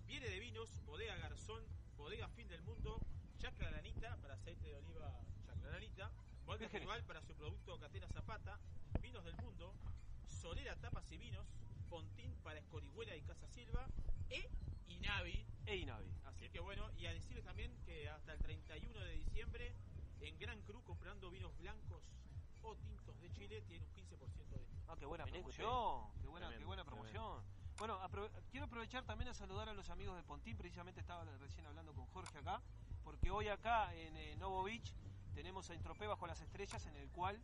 Viene 0.07 0.27
de 0.29 0.39
Vinos, 0.39 0.81
Bodega 0.85 1.15
Garzón, 1.17 1.63
Bodega 1.97 2.27
Fin 2.29 2.47
del 2.47 2.61
Mundo, 2.61 2.99
Chacra 3.45 3.69
Lanita 3.69 4.17
para 4.23 4.33
aceite 4.33 4.67
de 4.69 4.75
oliva 4.75 5.13
Chacra 5.45 5.69
Lanita, 5.69 6.09
Molde 6.47 6.65
Virgen. 6.65 6.81
Rival 6.81 7.03
para 7.03 7.21
su 7.21 7.35
producto 7.35 7.77
Catena 7.79 8.07
Zapata, 8.09 8.57
Vinos 9.03 9.23
del 9.23 9.35
Mundo, 9.35 9.71
Solera 10.25 10.75
Tapas 10.77 11.11
y 11.11 11.17
Vinos, 11.17 11.45
Pontín 11.87 12.33
para 12.43 12.57
Escorihuela 12.57 13.15
y 13.15 13.21
Casa 13.21 13.47
Silva, 13.47 13.87
e 14.31 14.49
Inavi. 14.87 15.45
Ey, 15.67 15.85
Navi. 15.85 16.09
Así 16.25 16.49
que 16.49 16.59
bueno, 16.59 16.89
y 16.97 17.05
a 17.05 17.13
decirles 17.13 17.43
también 17.45 17.71
que 17.85 18.09
hasta 18.09 18.33
el 18.33 18.39
31 18.39 18.99
de 18.99 19.11
diciembre 19.13 19.75
en 20.21 20.39
Gran 20.39 20.59
Cru 20.63 20.81
comprando 20.83 21.29
vinos 21.29 21.55
blancos 21.59 22.01
o 22.63 22.75
tintos 22.77 23.19
de 23.21 23.31
Chile 23.31 23.61
tiene 23.61 23.85
un 23.85 23.93
15% 23.93 24.55
de. 24.57 24.65
Ah, 24.87 24.95
qué 24.97 25.05
buena 25.05 25.25
promoción, 25.27 26.11
qué 26.19 26.27
buena, 26.27 26.47
qué 26.47 26.53
Tremendo, 26.53 26.65
buena 26.65 26.83
promoción. 26.83 27.43
Bueno, 27.77 27.99
apro- 28.01 28.31
quiero 28.49 28.65
aprovechar 28.65 29.03
también 29.05 29.27
a 29.29 29.35
saludar 29.35 29.69
a 29.69 29.73
los 29.75 29.87
amigos 29.91 30.15
de 30.15 30.23
Pontín, 30.23 30.57
precisamente 30.57 30.99
estaba 31.01 31.25
recién 31.37 31.67
hablando 31.67 31.93
con 31.93 32.07
Jorge 32.07 32.39
acá, 32.39 32.59
porque 33.05 33.31
hoy 33.31 33.47
acá 33.47 33.93
en 33.95 34.17
eh, 34.17 34.35
Novo 34.37 34.63
Beach 34.63 34.91
tenemos 35.33 35.65
Saint 35.67 35.81
Tropez 35.83 36.09
bajo 36.09 36.27
las 36.27 36.41
estrellas, 36.41 36.85
en 36.87 36.95
el 36.97 37.07
cual 37.11 37.39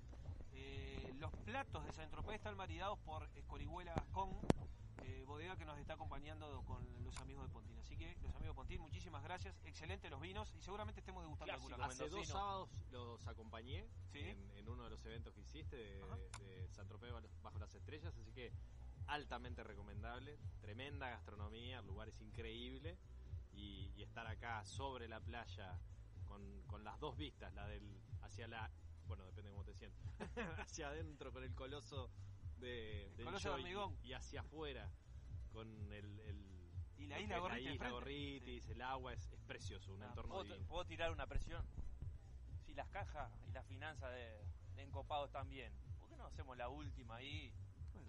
eh, 0.54 1.14
los 1.20 1.32
platos 1.46 1.86
de 1.86 1.94
Saint 1.94 2.12
Tropez 2.12 2.36
están 2.36 2.58
maridados 2.58 3.00
por 3.00 3.30
Escorihuela 3.36 3.94
Gascón, 3.94 4.32
eh, 5.04 5.24
bodega 5.26 5.56
que 5.56 5.66
nos 5.66 5.78
está 5.78 5.94
acompañando 5.94 6.64
con 6.66 6.84
los 7.04 7.16
amigos 7.20 7.44
de 7.48 7.54
Pontín. 7.54 7.78
Así 7.80 7.96
que 7.96 8.16
los 8.24 8.36
amigos 8.36 8.56
de 8.56 8.56
Pontín, 8.56 8.82
muchísimas 8.82 9.24
gracias, 9.24 9.56
excelentes 9.64 10.10
los 10.10 10.20
vinos 10.20 10.52
y 10.58 10.62
seguramente 10.62 11.00
estemos 11.00 11.24
degustando 11.24 11.54
Clásico, 11.54 11.74
alguna. 11.76 11.88
Hace 11.88 12.10
dos 12.10 12.28
sábados 12.28 12.70
los 12.92 13.28
acompañé 13.28 13.86
Sí. 14.12 14.20
en, 14.20 14.52
en 14.58 14.68
uno 14.68 14.84
de 14.84 14.90
los 14.90 15.06
eventos 15.06 15.34
que 15.34 15.42
hiciste 15.42 15.76
de, 15.76 16.02
de 16.40 16.70
San 16.72 16.88
Tropez 16.88 17.12
bajo 17.44 17.60
las 17.60 17.74
estrellas, 17.76 18.16
así 18.18 18.32
que 18.34 18.52
altamente 19.08 19.64
recomendable, 19.64 20.38
tremenda 20.62 21.10
gastronomía, 21.10 21.80
el 21.80 21.86
lugar 21.88 22.10
es 22.10 22.20
increíble 22.22 22.98
y, 23.54 23.92
y 23.96 24.04
estar 24.04 24.28
acá 24.28 24.64
sobre 24.66 25.08
la 25.08 25.20
playa 25.20 25.80
con, 26.26 26.62
con 26.68 26.84
las 26.84 27.00
dos 27.00 27.18
vistas, 27.18 27.54
la 27.54 27.68
del 27.68 28.00
hacia 28.22 28.48
la, 28.48 28.72
bueno 29.08 29.26
depende 29.26 29.50
de 29.50 29.54
cómo 29.56 29.66
te 29.66 29.74
sientas, 29.74 30.02
hacia 30.60 30.88
adentro 30.90 31.32
con 31.32 31.44
el 31.44 31.54
coloso 31.54 32.10
de, 32.58 33.12
del 33.18 33.26
coloso 33.26 33.50
de 33.50 33.56
hormigón. 33.56 33.98
y 34.04 34.14
hacia 34.14 34.42
afuera 34.42 34.92
con 35.52 35.68
el, 35.92 36.20
el 36.22 36.72
Y 36.98 37.08
la 37.08 37.20
isla 37.20 37.40
la. 37.40 37.90
Gorritis, 37.90 38.70
el 38.70 38.82
agua 38.82 39.14
es, 39.14 39.32
es 39.34 39.42
precioso, 39.42 39.94
un 39.94 40.04
Ah, 40.04 40.08
entorno 40.08 40.34
¿Puedo, 40.36 40.44
divino. 40.46 40.68
puedo 40.68 40.86
tirar 40.86 41.12
una 41.12 41.28
presión? 41.28 41.66
Si 42.66 42.74
las 42.74 42.88
cajas 42.90 43.32
y 43.48 43.52
las 43.52 43.66
finanzas 43.66 44.12
de, 44.14 44.46
de 44.76 44.84
Encopado 44.84 45.26
están 45.26 45.50
bien, 45.50 45.74
¿por 46.00 46.08
qué 46.08 46.16
no 46.16 46.26
hacemos 46.26 46.56
la 46.56 46.70
última 46.70 47.16
ahí, 47.16 47.52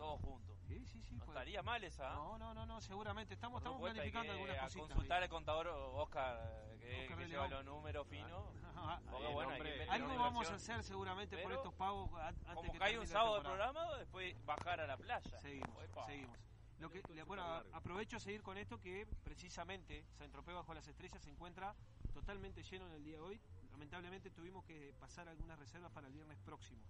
todos 0.02 0.20
juntos? 0.20 0.58
Sí, 0.66 0.84
sí, 0.84 1.00
sí. 1.02 1.14
No 1.14 1.24
puede- 1.24 1.38
estaría 1.38 1.62
mal 1.62 1.84
esa, 1.84 2.08
¿eh? 2.08 2.14
No, 2.14 2.36
no, 2.38 2.52
no, 2.54 2.66
no, 2.66 2.80
seguramente. 2.80 3.34
Estamos, 3.34 3.62
Por 3.62 3.70
estamos 3.70 3.90
planificando 3.92 4.32
algunas 4.32 4.58
a 4.58 4.62
cositas. 4.62 4.88
consultar 4.88 5.18
ahí. 5.18 5.22
al 5.24 5.30
contador 5.30 5.68
Oscar, 5.68 6.40
eh, 6.42 6.78
que, 6.80 7.02
Oscar 7.02 7.18
que 7.18 7.26
lleva 7.28 7.48
los 7.48 7.64
números 7.64 8.06
finos. 8.08 8.44
Porque 9.10 9.28
bueno, 9.32 9.50
meter 9.50 9.88
Algo 9.90 10.16
vamos 10.18 10.50
a 10.50 10.54
hacer 10.54 10.82
seguramente 10.82 11.38
por 11.38 11.52
estos 11.52 11.72
pagos 11.74 12.10
antes 12.20 12.44
Como 12.52 12.72
que 12.72 12.82
hay 12.82 12.96
un 12.96 13.06
sábado 13.06 13.36
de 13.36 13.42
programa, 13.42 13.96
después 13.96 14.44
bajar 14.44 14.80
a 14.80 14.86
la 14.88 14.96
playa. 14.96 15.40
Seguimos, 15.40 15.70
seguimos. 16.06 16.36
Lo 16.78 16.90
que, 16.90 17.00
bueno, 17.22 17.44
aprovecho 17.72 18.16
a 18.16 18.20
seguir 18.20 18.42
con 18.42 18.58
esto 18.58 18.80
que 18.80 19.06
precisamente 19.22 20.04
San 20.18 20.32
Tropez 20.32 20.52
bajo 20.56 20.74
las 20.74 20.88
estrellas 20.88 21.22
se 21.22 21.30
encuentra 21.30 21.76
totalmente 22.12 22.64
lleno 22.64 22.88
en 22.88 22.94
el 22.94 23.04
día 23.04 23.16
de 23.16 23.20
hoy. 23.20 23.40
Lamentablemente 23.70 24.30
tuvimos 24.32 24.64
que 24.64 24.92
pasar 24.98 25.28
algunas 25.28 25.60
reservas 25.60 25.92
para 25.92 26.08
el 26.08 26.12
viernes 26.12 26.38
próximo, 26.40 26.82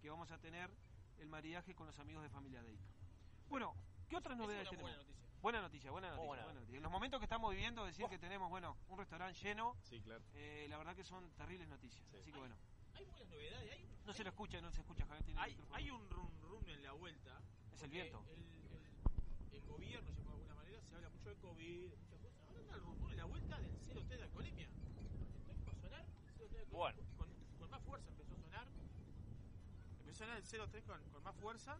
que 0.00 0.10
vamos 0.10 0.32
a 0.32 0.38
tener 0.38 0.68
el 1.18 1.28
maridaje 1.28 1.74
con 1.74 1.86
los 1.86 1.98
amigos 1.98 2.22
de 2.22 2.28
familia 2.30 2.62
Deica. 2.62 2.84
Bueno, 3.48 3.74
¿qué 4.08 4.16
otras 4.16 4.36
novedades 4.36 4.68
tenemos? 4.70 4.90
buena 4.90 4.98
noticia. 4.98 5.18
Buena 5.40 5.60
noticia, 5.62 5.90
buena 5.92 6.08
noticia, 6.08 6.26
buena. 6.26 6.42
buena 6.44 6.60
noticia. 6.60 6.76
En 6.78 6.82
los 6.82 6.92
momentos 6.92 7.20
que 7.20 7.24
estamos 7.24 7.50
viviendo, 7.52 7.84
decir 7.84 8.06
que 8.06 8.18
tenemos, 8.18 8.50
bueno, 8.50 8.76
un 8.88 8.98
restaurante 8.98 9.38
lleno, 9.40 9.76
Sí, 9.84 10.00
claro. 10.00 10.22
eh, 10.34 10.66
la 10.68 10.78
verdad 10.78 10.96
que 10.96 11.04
son 11.04 11.30
terribles 11.36 11.68
noticias. 11.68 12.04
Sí. 12.10 12.16
Así 12.18 12.32
que 12.32 12.38
bueno, 12.38 12.56
Hay 12.94 13.04
buenas 13.04 13.28
novedades. 13.28 13.72
Hay, 13.72 13.86
no 14.04 14.12
se 14.12 14.24
lo 14.24 14.30
escucha, 14.30 14.60
no 14.60 14.70
se 14.72 14.80
escucha, 14.80 15.06
Javier, 15.06 15.24
tiene 15.24 15.38
el 15.40 15.44
hay, 15.44 15.50
micrófono. 15.52 15.76
hay 15.76 15.90
un 15.90 16.10
rum 16.10 16.28
rum 16.42 16.68
en 16.68 16.82
la 16.82 16.92
vuelta. 16.92 17.40
Es 17.72 17.82
el 17.82 17.90
viento. 17.90 18.24
El, 18.28 18.38
el- 18.40 19.54
el 19.54 19.64
gobierno, 19.66 20.10
de 20.10 20.30
alguna 20.32 20.54
manera, 20.54 20.80
se 20.82 20.94
habla 20.96 21.08
mucho 21.10 21.28
de 21.28 21.36
COVID, 21.36 21.90
muchas 21.94 22.18
cosas. 22.20 22.42
Ahora 22.48 22.58
anda 22.60 22.74
el 22.74 22.80
rumor 22.80 23.10
en 23.12 23.16
la 23.18 23.24
vuelta 23.26 23.58
del 23.60 23.70
0T 23.80 24.08
de 24.08 24.22
alcoholemia. 24.24 24.66
Empezó 24.66 25.70
a 25.70 25.74
sonar 25.76 26.00
el 26.00 26.34
0T 26.34 26.50
de 26.50 26.58
alcoholemia 26.62 26.78
Bueno. 26.78 27.02
con, 27.16 27.28
con 27.58 27.70
más 27.70 27.82
fuerza 27.84 28.10
empezó 28.10 28.34
a 28.34 28.38
sonar. 28.38 28.66
Empezó 30.00 30.07
a 30.07 30.07
sonar 30.18 30.36
el 30.36 30.44
03 30.44 30.84
con, 30.84 31.02
con 31.10 31.22
más 31.22 31.36
fuerza. 31.36 31.78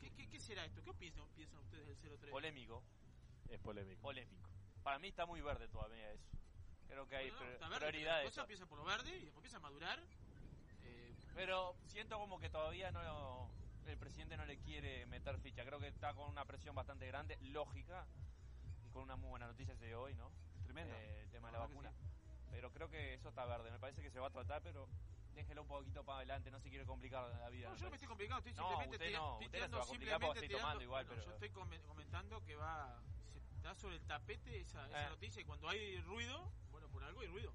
¿Qué, 0.00 0.10
qué, 0.10 0.28
qué 0.28 0.40
será 0.40 0.64
esto? 0.64 0.82
¿Qué 0.82 0.92
piensan, 0.94 1.24
piensan 1.36 1.60
ustedes 1.60 1.86
del 1.86 2.18
03? 2.18 2.30
Polémico. 2.30 2.82
Es 3.50 3.60
polémico. 3.60 4.00
polémico. 4.00 4.48
Para 4.82 4.98
mí 4.98 5.08
está 5.08 5.26
muy 5.26 5.40
verde 5.40 5.68
todavía 5.68 6.10
eso. 6.12 6.26
Creo 6.88 7.06
que 7.06 7.16
hay 7.16 7.30
No, 7.30 7.38
verde, 7.40 7.56
pero 7.58 7.76
prioridades. 7.76 8.28
Cosa 8.30 8.40
empieza 8.42 8.66
por 8.66 8.78
lo 8.78 8.84
verde 8.84 9.10
y 9.10 9.20
después 9.20 9.36
empieza 9.36 9.58
a 9.58 9.60
madurar. 9.60 10.00
Eh, 10.84 11.14
Pero 11.34 11.76
siento 11.86 12.18
como 12.18 12.38
que 12.38 12.48
todavía 12.48 12.90
no 12.90 13.50
el 13.86 13.98
presidente 13.98 14.36
no 14.36 14.46
le 14.46 14.58
quiere 14.58 15.06
meter 15.06 15.38
ficha. 15.38 15.64
Creo 15.64 15.78
que 15.78 15.88
está 15.88 16.14
con 16.14 16.28
una 16.30 16.44
presión 16.44 16.74
bastante 16.74 17.06
grande, 17.06 17.38
lógica, 17.42 18.06
y 18.84 18.90
con 18.90 19.02
una 19.02 19.16
muy 19.16 19.30
buena 19.30 19.46
noticia 19.46 19.74
de 19.76 19.94
hoy, 19.94 20.14
¿no? 20.14 20.30
Tremendo. 20.64 20.94
Eh, 20.94 21.22
el 21.22 21.30
tema 21.30 21.48
de 21.48 21.52
la 21.52 21.58
vacuna. 21.60 21.92
Pero 22.50 22.72
creo 22.72 22.88
que 22.88 23.14
eso 23.14 23.28
está 23.28 23.44
verde. 23.44 23.70
Me 23.70 23.78
parece 23.78 24.02
que 24.02 24.10
se 24.10 24.18
va 24.18 24.28
a 24.28 24.30
tratar, 24.30 24.62
pero 24.62 24.88
déjelo 25.36 25.62
un 25.62 25.68
poquito 25.68 26.02
para 26.04 26.18
adelante. 26.18 26.50
No 26.50 26.58
se 26.58 26.68
quiere 26.70 26.84
complicar 26.84 27.28
la 27.38 27.48
vida. 27.50 27.68
no, 27.68 27.76
yo 27.76 27.84
no 27.84 27.90
me 27.90 27.96
estoy 27.96 28.08
complicando, 28.08 28.38
estoy 28.48 28.52
No, 28.54 28.68
simplemente 28.70 28.96
usted 28.96 29.12
no, 29.18 29.32
estoy 29.40 29.46
usted 29.46 29.46
no 29.46 29.46
se 29.46 29.50
tirando 29.50 29.76
va 29.78 29.82
a 29.82 29.86
complicar 29.86 30.20
porque 30.20 30.40
simplemente 30.40 30.46
estoy 30.46 30.60
tomando 30.60 30.78
tirando- 30.78 30.84
igual, 30.84 31.04
bueno, 31.06 31.22
pero- 31.22 31.26
Yo 31.26 31.32
estoy 31.34 31.50
come- 31.50 31.80
comentando 31.86 32.44
que 32.44 32.54
va. 32.56 33.02
Se 33.32 33.38
está 33.56 33.74
sobre 33.74 33.96
el 33.96 34.02
tapete 34.06 34.60
esa, 34.60 34.86
esa 34.86 35.06
Eh. 35.06 35.10
noticia 35.10 35.42
y 35.42 35.44
cuando 35.44 35.68
hay 35.68 36.00
ruido, 36.02 36.50
bueno, 36.70 36.88
por 36.88 37.04
algo 37.04 37.20
hay 37.20 37.28
ruido. 37.28 37.52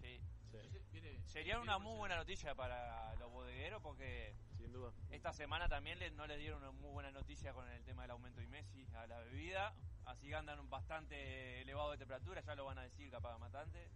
Sí. 0.00 0.18
Sí, 0.50 0.58
Entonces, 0.58 0.92
viene- 0.92 1.18
Sería 1.26 1.54
viene 1.56 1.60
una 1.60 1.78
muy 1.78 1.96
buena 1.96 2.16
noticia 2.16 2.54
para 2.54 3.14
los 3.16 3.30
bodegueros 3.30 3.80
porque 3.80 4.34
sin 4.58 4.70
duda. 4.72 4.92
esta 5.10 5.32
semana 5.32 5.66
también 5.68 5.98
le- 5.98 6.10
no 6.10 6.26
les 6.26 6.38
dieron 6.38 6.58
una 6.62 6.72
muy 6.72 6.90
buena 6.90 7.10
noticia 7.10 7.54
con 7.54 7.66
el 7.70 7.82
tema 7.84 8.02
del 8.02 8.10
aumento 8.10 8.40
de 8.40 8.48
Messi 8.48 8.86
a 8.94 9.06
la 9.06 9.18
bebida. 9.20 9.74
Así 10.04 10.28
que 10.28 10.34
andan 10.34 10.68
bastante 10.68 11.62
elevado 11.62 11.92
de 11.92 11.98
temperatura, 11.98 12.40
ya 12.42 12.54
lo 12.54 12.64
van 12.66 12.78
a 12.78 12.82
decir 12.82 13.10
capaz 13.10 13.38
matante. 13.38 13.88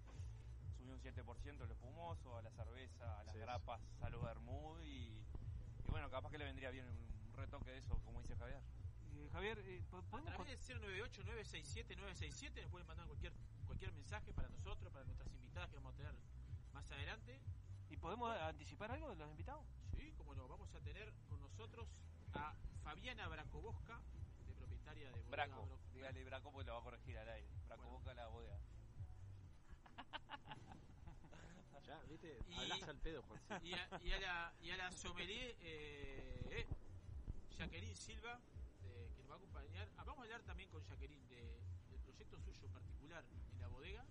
Un 0.88 1.00
7% 1.00 1.64
el 1.64 1.70
espumoso, 1.70 2.36
a 2.36 2.42
la 2.42 2.50
cerveza, 2.52 3.20
a 3.20 3.24
las 3.24 3.34
Sí, 3.34 3.40
sí. 3.40 3.44
grapas, 3.44 3.80
a 4.00 4.08
los 4.10 4.22
vermouth 4.22 4.80
y, 4.84 4.86
y 5.84 5.90
bueno, 5.90 6.08
capaz 6.10 6.30
que 6.30 6.38
le 6.38 6.44
vendría 6.44 6.70
bien 6.70 6.86
un 6.86 7.32
retoque 7.34 7.70
de 7.72 7.78
eso, 7.78 7.98
como 8.04 8.20
dice 8.22 8.36
Javier. 8.36 8.60
Eh, 9.12 9.28
Javier, 9.32 9.58
eh, 9.60 9.82
¿po- 9.90 9.98
A 9.98 10.02
¿podemos 10.02 10.34
con- 10.34 10.46
través 10.46 10.66
del 10.68 10.80
098-967-967 10.80 12.62
nos 12.62 12.70
pueden 12.70 12.86
mandar 12.86 13.06
cualquier, 13.06 13.32
cualquier 13.66 13.92
mensaje 13.92 14.32
para 14.32 14.48
nosotros, 14.48 14.92
para 14.92 15.04
nuestras 15.04 15.30
invitadas 15.32 15.70
que 15.70 15.76
vamos 15.76 15.94
a 15.94 15.96
tener 15.96 16.14
más 16.72 16.90
adelante. 16.90 17.40
¿Y 17.88 17.96
podemos 17.96 18.30
anticipar 18.36 18.90
algo 18.90 19.08
de 19.10 19.16
los 19.16 19.30
invitados? 19.30 19.64
Sí, 19.96 20.12
como 20.16 20.34
no, 20.34 20.46
vamos 20.48 20.72
a 20.74 20.80
tener 20.80 21.12
con 21.28 21.40
nosotros 21.40 21.86
a 22.34 22.54
Fabiana 22.82 23.28
Bracobosca, 23.28 24.00
de 24.46 24.54
propietaria 24.54 25.04
de 25.06 25.10
Bodega 25.22 25.30
Braco, 25.30 25.66
Bro- 25.66 25.78
dígale 25.94 26.24
Braco 26.24 26.52
porque 26.52 26.66
lo 26.66 26.74
va 26.74 26.80
a 26.80 26.82
corregir 26.84 27.16
al 27.18 27.28
aire. 27.28 27.48
Braco 27.66 28.00
Bueno. 28.00 28.14
La 28.14 28.28
bodega. 28.28 28.58
Ya, 31.86 32.00
viste, 32.08 32.38
Y- 32.48 32.54
hablas 32.54 32.82
al 32.88 32.98
pedo, 32.98 33.22
Juan. 33.22 33.40
y 33.64 33.72
a, 33.74 33.88
y 34.02 34.12
a 34.12 34.18
la, 34.20 34.54
y 34.60 34.70
a 34.70 34.76
la 34.76 34.92
sommelier 34.92 35.56
eh, 35.60 36.40
eh, 36.50 36.66
Jacqueline 37.56 37.94
Silva, 37.94 38.40
de- 38.82 39.10
que 39.14 39.22
nos 39.22 39.30
va 39.30 39.34
a 39.34 39.38
acompañar. 39.38 39.88
Ah, 39.96 40.04
vamos 40.04 40.20
a 40.20 40.22
hablar 40.24 40.42
también 40.42 40.68
con 40.70 40.84
Jacqueline 40.84 41.28
de- 41.28 41.60
del 41.90 42.00
proyecto 42.00 42.38
suyo 42.40 42.68
particular 42.68 43.24
en 43.52 43.60
la 43.60 43.68
bodega 43.68 44.04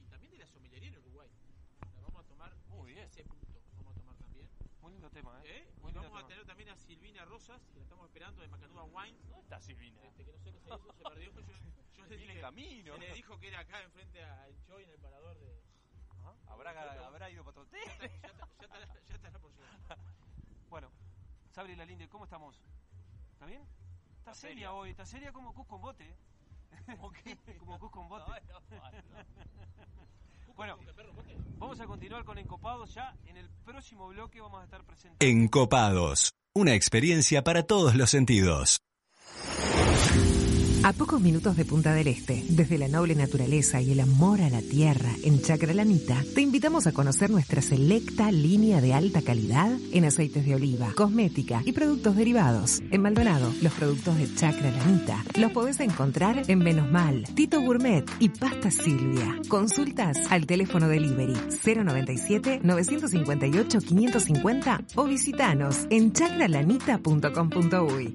y 0.00 0.06
también 0.06 0.30
de 0.30 0.38
la 0.38 0.46
sommelería 0.46 0.88
en 0.90 0.98
Uruguay. 0.98 1.28
La 1.96 2.00
vamos 2.02 2.24
a 2.24 2.28
tomar 2.28 2.54
Muy 2.68 2.92
ese- 2.92 2.94
bien. 2.94 3.06
ese 3.08 3.24
punto, 3.24 3.60
vamos 3.76 3.96
a 3.96 4.00
tomar 4.00 4.16
también. 4.18 4.48
Muy 4.80 4.92
lindo 4.92 5.10
tema, 5.10 5.42
¿eh? 5.44 5.48
¿eh? 5.58 5.68
Muy 5.82 5.90
Y 5.90 5.94
lindo 5.94 6.02
vamos 6.02 6.18
a 6.18 6.18
tema. 6.18 6.28
tener 6.28 6.46
también 6.46 6.68
a 6.70 6.76
Silvina 6.76 7.24
Rosas, 7.24 7.60
que 7.72 7.78
la 7.78 7.82
estamos 7.84 8.06
esperando 8.06 8.42
de 8.42 8.48
Macanúa 8.48 8.84
Wines. 8.84 9.26
¿Dónde 9.26 9.42
está 9.42 9.60
Silvina? 9.60 10.00
Este, 10.04 10.24
que 10.24 10.32
no 10.32 10.38
sé 10.38 10.52
qué 10.52 10.58
se 10.60 10.68
hizo, 10.68 10.92
se 10.92 11.02
perdió. 11.02 11.32
Yo, 11.32 12.04
yo 12.04 12.06
le 12.06 12.16
dije, 12.16 12.40
camino. 12.40 12.94
se 12.94 13.00
le 13.00 13.12
dijo 13.12 13.38
que 13.40 13.48
era 13.48 13.58
acá 13.60 13.82
enfrente 13.82 14.22
a 14.22 14.48
Enjoy 14.48 14.84
en 14.84 14.90
el 14.90 14.98
parador 15.00 15.36
de. 15.40 15.60
¿Habrá, 16.48 17.06
habrá 17.06 17.30
ido 17.30 17.44
para 17.44 17.60
otro 17.60 17.72
Ya, 17.72 17.92
está- 17.92 18.06
ya, 18.06 18.28
está- 18.28 18.48
ya 18.58 18.64
estará, 18.66 18.86
ya 19.08 19.14
estará 19.14 19.38
por 19.38 19.50
llegar. 19.52 19.98
Bueno, 20.68 20.90
Sabri 21.52 21.76
Lalinde, 21.76 22.08
¿cómo 22.08 22.24
estamos? 22.24 22.60
¿Está 23.32 23.46
bien? 23.46 23.62
Está 24.18 24.34
seria 24.34 24.54
seria. 24.54 24.72
hoy, 24.72 24.90
está 24.90 25.06
seria 25.06 25.32
como 25.32 25.54
Cus 25.54 25.66
con 25.66 25.80
bote. 25.80 26.14
¿Cómo 26.86 27.10
que? 27.12 27.36
como 27.58 27.78
Cus 27.78 27.90
con 27.90 28.08
bote. 28.08 28.30
No, 28.48 28.60
no. 28.60 28.90
Bueno, 30.56 30.76
¿Con 30.76 30.86
qué 30.86 31.36
vamos 31.58 31.78
a 31.80 31.86
continuar 31.86 32.24
con 32.24 32.36
Encopados 32.36 32.92
ya. 32.92 33.14
En 33.26 33.36
el 33.36 33.48
próximo 33.64 34.08
bloque 34.08 34.40
vamos 34.40 34.60
a 34.60 34.64
estar 34.64 34.82
presentando. 34.84 35.24
Encopados, 35.24 36.32
una 36.52 36.74
experiencia 36.74 37.44
para 37.44 37.62
todos 37.62 37.94
los 37.94 38.10
sentidos. 38.10 38.80
A 40.84 40.92
pocos 40.92 41.20
minutos 41.20 41.56
de 41.56 41.64
Punta 41.64 41.92
del 41.92 42.06
Este, 42.06 42.44
desde 42.48 42.78
la 42.78 42.86
noble 42.88 43.16
naturaleza 43.16 43.80
y 43.80 43.92
el 43.92 44.00
amor 44.00 44.40
a 44.40 44.48
la 44.48 44.62
tierra 44.62 45.10
en 45.24 45.42
Chacralanita, 45.42 46.22
te 46.34 46.40
invitamos 46.40 46.86
a 46.86 46.92
conocer 46.92 47.30
nuestra 47.30 47.60
selecta 47.60 48.30
línea 48.30 48.80
de 48.80 48.94
alta 48.94 49.20
calidad 49.20 49.70
en 49.92 50.04
aceites 50.04 50.46
de 50.46 50.54
oliva, 50.54 50.92
cosmética 50.94 51.62
y 51.64 51.72
productos 51.72 52.14
derivados. 52.16 52.80
En 52.90 53.02
Maldonado, 53.02 53.52
los 53.60 53.72
productos 53.72 54.16
de 54.18 54.32
Chacralanita 54.34 55.24
los 55.36 55.50
podés 55.52 55.80
encontrar 55.80 56.48
en 56.48 56.60
Menos 56.60 56.90
Mal, 56.90 57.24
Tito 57.34 57.60
Gourmet 57.60 58.04
y 58.20 58.28
Pasta 58.28 58.70
Silvia. 58.70 59.36
Consultas 59.48 60.16
al 60.30 60.46
teléfono 60.46 60.88
delivery 60.88 61.34
097 61.64 62.60
958 62.62 63.78
550 63.80 64.84
o 64.94 65.04
visitanos 65.04 65.86
en 65.90 66.12
chacralanita.com.uy. 66.12 68.14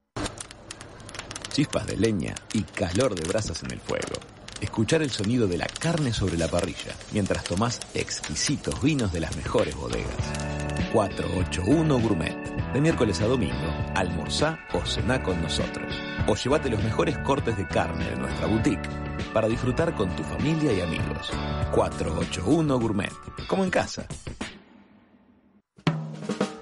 Chispas 1.51 1.85
de 1.85 1.97
leña 1.97 2.33
y 2.53 2.61
calor 2.61 3.13
de 3.13 3.27
brasas 3.27 3.61
en 3.63 3.71
el 3.71 3.81
fuego. 3.81 4.13
Escuchar 4.61 5.01
el 5.01 5.09
sonido 5.09 5.47
de 5.47 5.57
la 5.57 5.67
carne 5.67 6.13
sobre 6.13 6.37
la 6.37 6.47
parrilla 6.47 6.95
mientras 7.11 7.43
tomás 7.43 7.81
exquisitos 7.93 8.81
vinos 8.81 9.11
de 9.11 9.19
las 9.19 9.35
mejores 9.35 9.75
bodegas. 9.75 10.15
481 10.93 11.99
Gourmet. 11.99 12.71
De 12.71 12.79
miércoles 12.79 13.19
a 13.19 13.25
domingo, 13.25 13.67
almorzá 13.95 14.59
o 14.73 14.85
cená 14.85 15.21
con 15.21 15.41
nosotros. 15.41 15.93
O 16.27 16.35
llévate 16.35 16.69
los 16.69 16.81
mejores 16.81 17.17
cortes 17.17 17.57
de 17.57 17.67
carne 17.67 18.09
de 18.09 18.15
nuestra 18.15 18.47
boutique 18.47 18.89
para 19.33 19.49
disfrutar 19.49 19.93
con 19.93 20.09
tu 20.15 20.23
familia 20.23 20.71
y 20.71 20.79
amigos. 20.79 21.31
481 21.73 22.79
Gourmet. 22.79 23.11
Como 23.47 23.65
en 23.65 23.69
casa. 23.69 24.05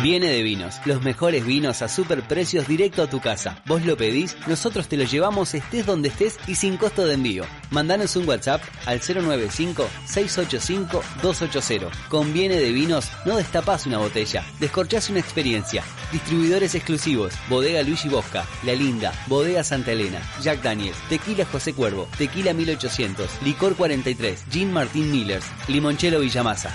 Viene 0.00 0.28
de 0.28 0.42
Vinos, 0.42 0.80
los 0.84 1.02
mejores 1.02 1.44
vinos 1.44 1.82
a 1.82 1.88
super 1.88 2.22
precios 2.22 2.66
directo 2.66 3.02
a 3.02 3.10
tu 3.10 3.20
casa. 3.20 3.62
Vos 3.66 3.84
lo 3.84 3.96
pedís, 3.96 4.36
nosotros 4.46 4.88
te 4.88 4.96
lo 4.96 5.04
llevamos 5.04 5.54
estés 5.54 5.86
donde 5.86 6.08
estés 6.08 6.38
y 6.48 6.54
sin 6.54 6.76
costo 6.76 7.06
de 7.06 7.14
envío. 7.14 7.44
Mandanos 7.70 8.16
un 8.16 8.28
WhatsApp 8.28 8.62
al 8.86 9.00
095-685-280. 9.00 11.90
Con 12.08 12.32
Viene 12.32 12.56
de 12.56 12.72
Vinos 12.72 13.10
no 13.26 13.36
destapás 13.36 13.86
una 13.86 13.98
botella, 13.98 14.44
descorchás 14.58 15.10
una 15.10 15.20
experiencia. 15.20 15.84
Distribuidores 16.10 16.74
exclusivos, 16.74 17.34
Bodega 17.48 17.82
Luigi 17.82 18.08
Bosca, 18.08 18.44
La 18.64 18.74
Linda, 18.74 19.12
Bodega 19.26 19.62
Santa 19.62 19.92
Elena, 19.92 20.22
Jack 20.42 20.62
Daniels, 20.62 20.96
Tequila 21.08 21.44
José 21.44 21.74
Cuervo, 21.74 22.08
Tequila 22.18 22.54
1800, 22.54 23.30
Licor 23.44 23.76
43, 23.76 24.46
Gin 24.50 24.72
Martín 24.72 25.12
Millers, 25.12 25.44
Limonchelo 25.68 26.18
Villamasa. 26.20 26.74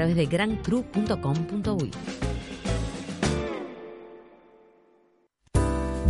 de 0.07 0.25
grandcru.com.uy. 0.25 1.91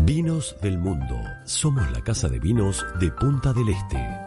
Vinos 0.04 0.56
del 0.62 0.78
Mundo. 0.78 1.16
Somos 1.46 1.90
la 1.92 2.04
casa 2.04 2.28
de 2.28 2.40
vinos 2.40 2.86
de 3.00 3.12
Punta 3.12 3.54
del 3.54 3.70
Este. 3.70 4.21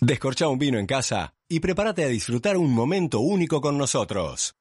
Descorcha 0.00 0.46
un 0.46 0.60
vino 0.60 0.78
en 0.78 0.86
casa 0.86 1.34
y 1.48 1.58
prepárate 1.58 2.04
a 2.04 2.08
disfrutar 2.08 2.56
un 2.56 2.72
momento 2.72 3.18
único 3.18 3.60
con 3.60 3.76
nosotros. 3.76 4.54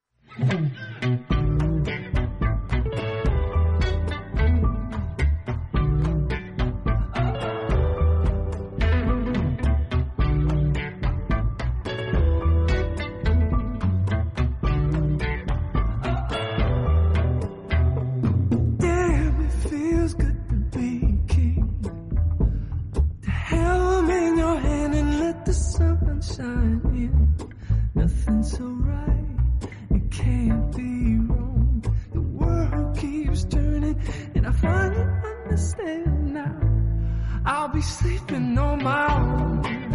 It 28.50 30.10
can't 30.10 30.74
be 30.76 31.18
wrong. 31.28 31.84
The 32.14 32.22
world 32.22 32.98
keeps 32.98 33.44
turning, 33.44 34.00
and 34.36 34.48
I 34.48 34.52
finally 34.54 35.04
understand 35.44 36.34
now. 36.34 36.56
I'll 37.46 37.68
be 37.68 37.82
sleeping 37.82 38.58
on 38.58 38.84
my 38.84 39.14
own. 39.16 39.87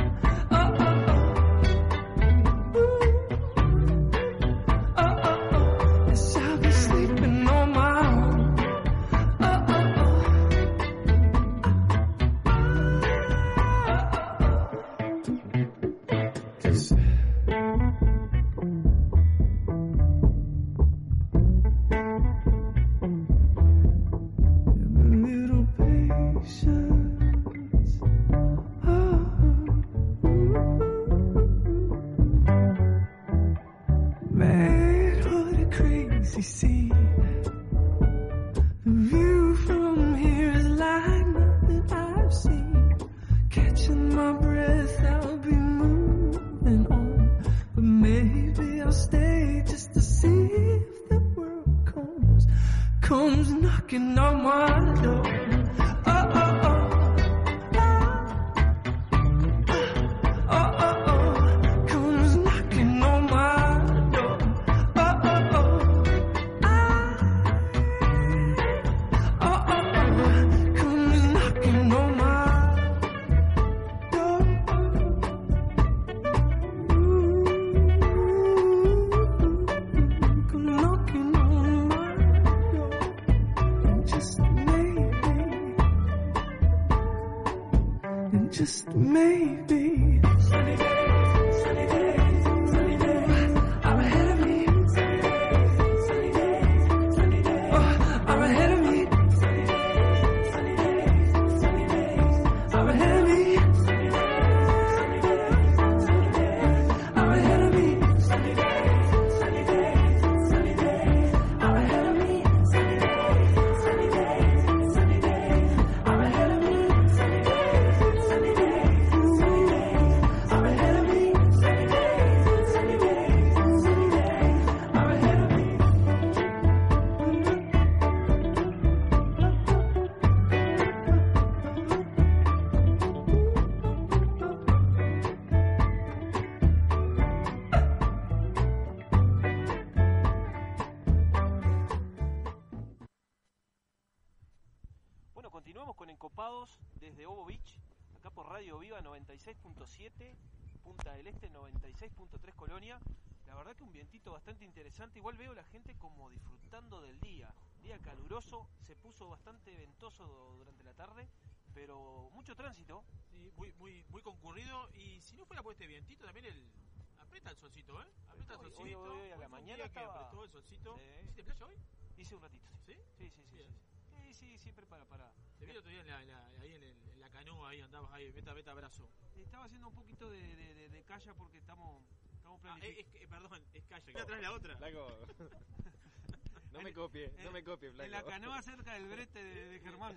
Mañana 169.62 169.76
día 169.76 169.84
que 169.84 169.98
estaba- 169.98 170.20
apretó 170.26 170.44
el 170.44 170.50
solcito. 170.50 170.96
Sí. 170.98 171.04
¿Hiciste 171.22 171.42
playa 171.44 171.66
hoy? 171.66 171.76
Hice 172.18 172.34
un 172.34 172.42
ratito. 172.42 172.68
¿Sí? 172.86 172.94
Sí, 173.16 173.30
sí, 173.30 173.42
sí. 173.44 173.56
Bien. 173.56 173.68
sí. 173.68 173.78
Sí, 174.10 174.34
Sí, 174.34 174.34
sí, 174.34 174.58
siempre 174.58 174.86
para, 174.86 175.04
para. 175.06 175.32
Te 175.58 175.64
vi 175.66 175.70
el 175.72 175.78
otro 175.78 175.90
día 175.90 176.00
en 176.02 176.08
la, 176.08 176.22
en 176.22 176.28
la- 176.28 176.46
ahí 176.60 176.74
en, 176.74 176.82
el- 176.82 177.08
en 177.10 177.20
la 177.20 177.28
canoa, 177.30 177.68
ahí 177.70 177.80
andabas 177.80 178.12
ahí, 178.12 178.30
beta, 178.32 178.52
beta, 178.54 178.70
abrazo. 178.72 179.08
Estaba 179.36 179.64
haciendo 179.64 179.88
un 179.88 179.94
poquito 179.94 180.30
de, 180.30 180.40
de, 180.56 180.74
de- 180.74 180.88
de 180.88 181.02
calla 181.04 181.34
porque 181.34 181.58
estamos, 181.58 182.02
estamos 182.36 182.58
Ah, 182.60 182.62
planificando. 182.62 183.00
es, 183.16 183.22
es- 183.22 183.28
perdón, 183.28 183.62
es 183.74 183.84
calla, 183.84 184.12
que 184.12 184.18
atrás 184.20 184.40
la 184.42 184.52
otra. 184.52 184.76
Flaco. 184.76 185.06
no 186.72 186.80
me 186.80 186.92
copie, 186.94 187.30
no 187.44 187.50
me 187.52 187.62
copie, 187.64 187.90
flaco. 187.90 188.04
En 188.04 188.10
la 188.12 188.22
canoa 188.24 188.62
cerca 188.62 188.94
del 188.94 189.08
brete 189.08 189.42
de, 189.44 189.66
de 189.66 189.80
Germán. 189.80 190.16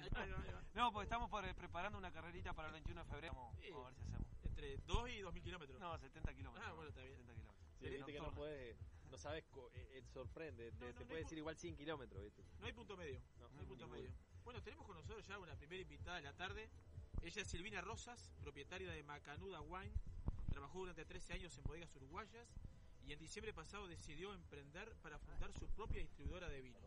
No, 0.73 0.91
porque 0.91 1.03
estamos 1.05 1.29
por- 1.29 1.55
preparando 1.55 1.97
una 1.97 2.11
carrerita 2.11 2.53
para 2.53 2.69
el 2.69 2.73
21 2.73 3.03
de 3.03 3.09
febrero. 3.09 3.33
Vamos, 3.35 3.55
Sí. 3.59 3.69
vamos 3.71 3.85
a 3.85 3.89
ver 3.89 3.95
si 3.97 4.01
hacemos. 4.03 4.25
Entre 4.43 4.77
2 4.85 5.09
y 5.09 5.21
2.000 5.21 5.41
kilómetros. 5.43 5.79
No, 5.79 5.97
70 5.97 6.33
kilómetros. 6.33 6.67
Ah, 6.69 6.73
bueno, 6.73 6.89
está 6.89 7.01
bien. 7.01 7.11
70 7.17 7.33
kilómetros. 7.33 7.65
Sí, 7.79 7.89
viste 7.89 8.11
que 8.13 8.17
no 8.19 8.25
Nocturna. 8.25 8.35
puedes, 8.37 8.77
no 9.15 9.19
sabes, 9.21 9.45
eh, 9.45 9.89
eh, 9.93 10.03
sorprende, 10.13 10.73
te, 10.73 10.79
No, 10.79 10.87
no, 10.87 10.93
te 10.93 10.99
no 10.99 11.05
puede 11.07 11.19
hay 11.19 11.23
decir 11.23 11.37
igual 11.37 11.55
100 11.55 11.77
kilómetros, 11.77 12.21
¿viste? 12.21 12.43
No 12.59 12.65
hay 12.65 12.73
punto 12.73 12.97
medio. 12.97 13.21
No, 13.39 13.47
No 13.47 13.59
hay 13.61 13.65
punto 13.65 13.85
ninguno. 13.85 13.87
medio. 13.87 14.11
Bueno, 14.43 14.61
tenemos 14.61 14.85
con 14.85 14.97
nosotros 14.97 15.25
ya 15.25 15.39
una 15.39 15.55
primera 15.55 15.81
invitada 15.81 16.17
de 16.17 16.23
la 16.23 16.33
tarde. 16.33 16.69
Ella 17.21 17.41
es 17.41 17.47
Silvina 17.47 17.79
Rosas, 17.79 18.33
propietaria 18.41 18.91
de 18.91 19.03
Macanuda 19.03 19.61
Wine. 19.61 19.93
Trabajó 20.49 20.79
durante 20.79 21.05
13 21.05 21.31
años 21.31 21.57
en 21.57 21.63
bodegas 21.63 21.95
uruguayas 21.95 22.45
y 23.07 23.13
en 23.13 23.19
diciembre 23.19 23.53
pasado 23.53 23.87
decidió 23.87 24.33
emprender 24.33 24.93
para 25.01 25.17
fundar 25.17 25.53
su 25.53 25.65
propia 25.69 26.01
distribuidora 26.01 26.49
de 26.49 26.61
vinos. 26.61 26.83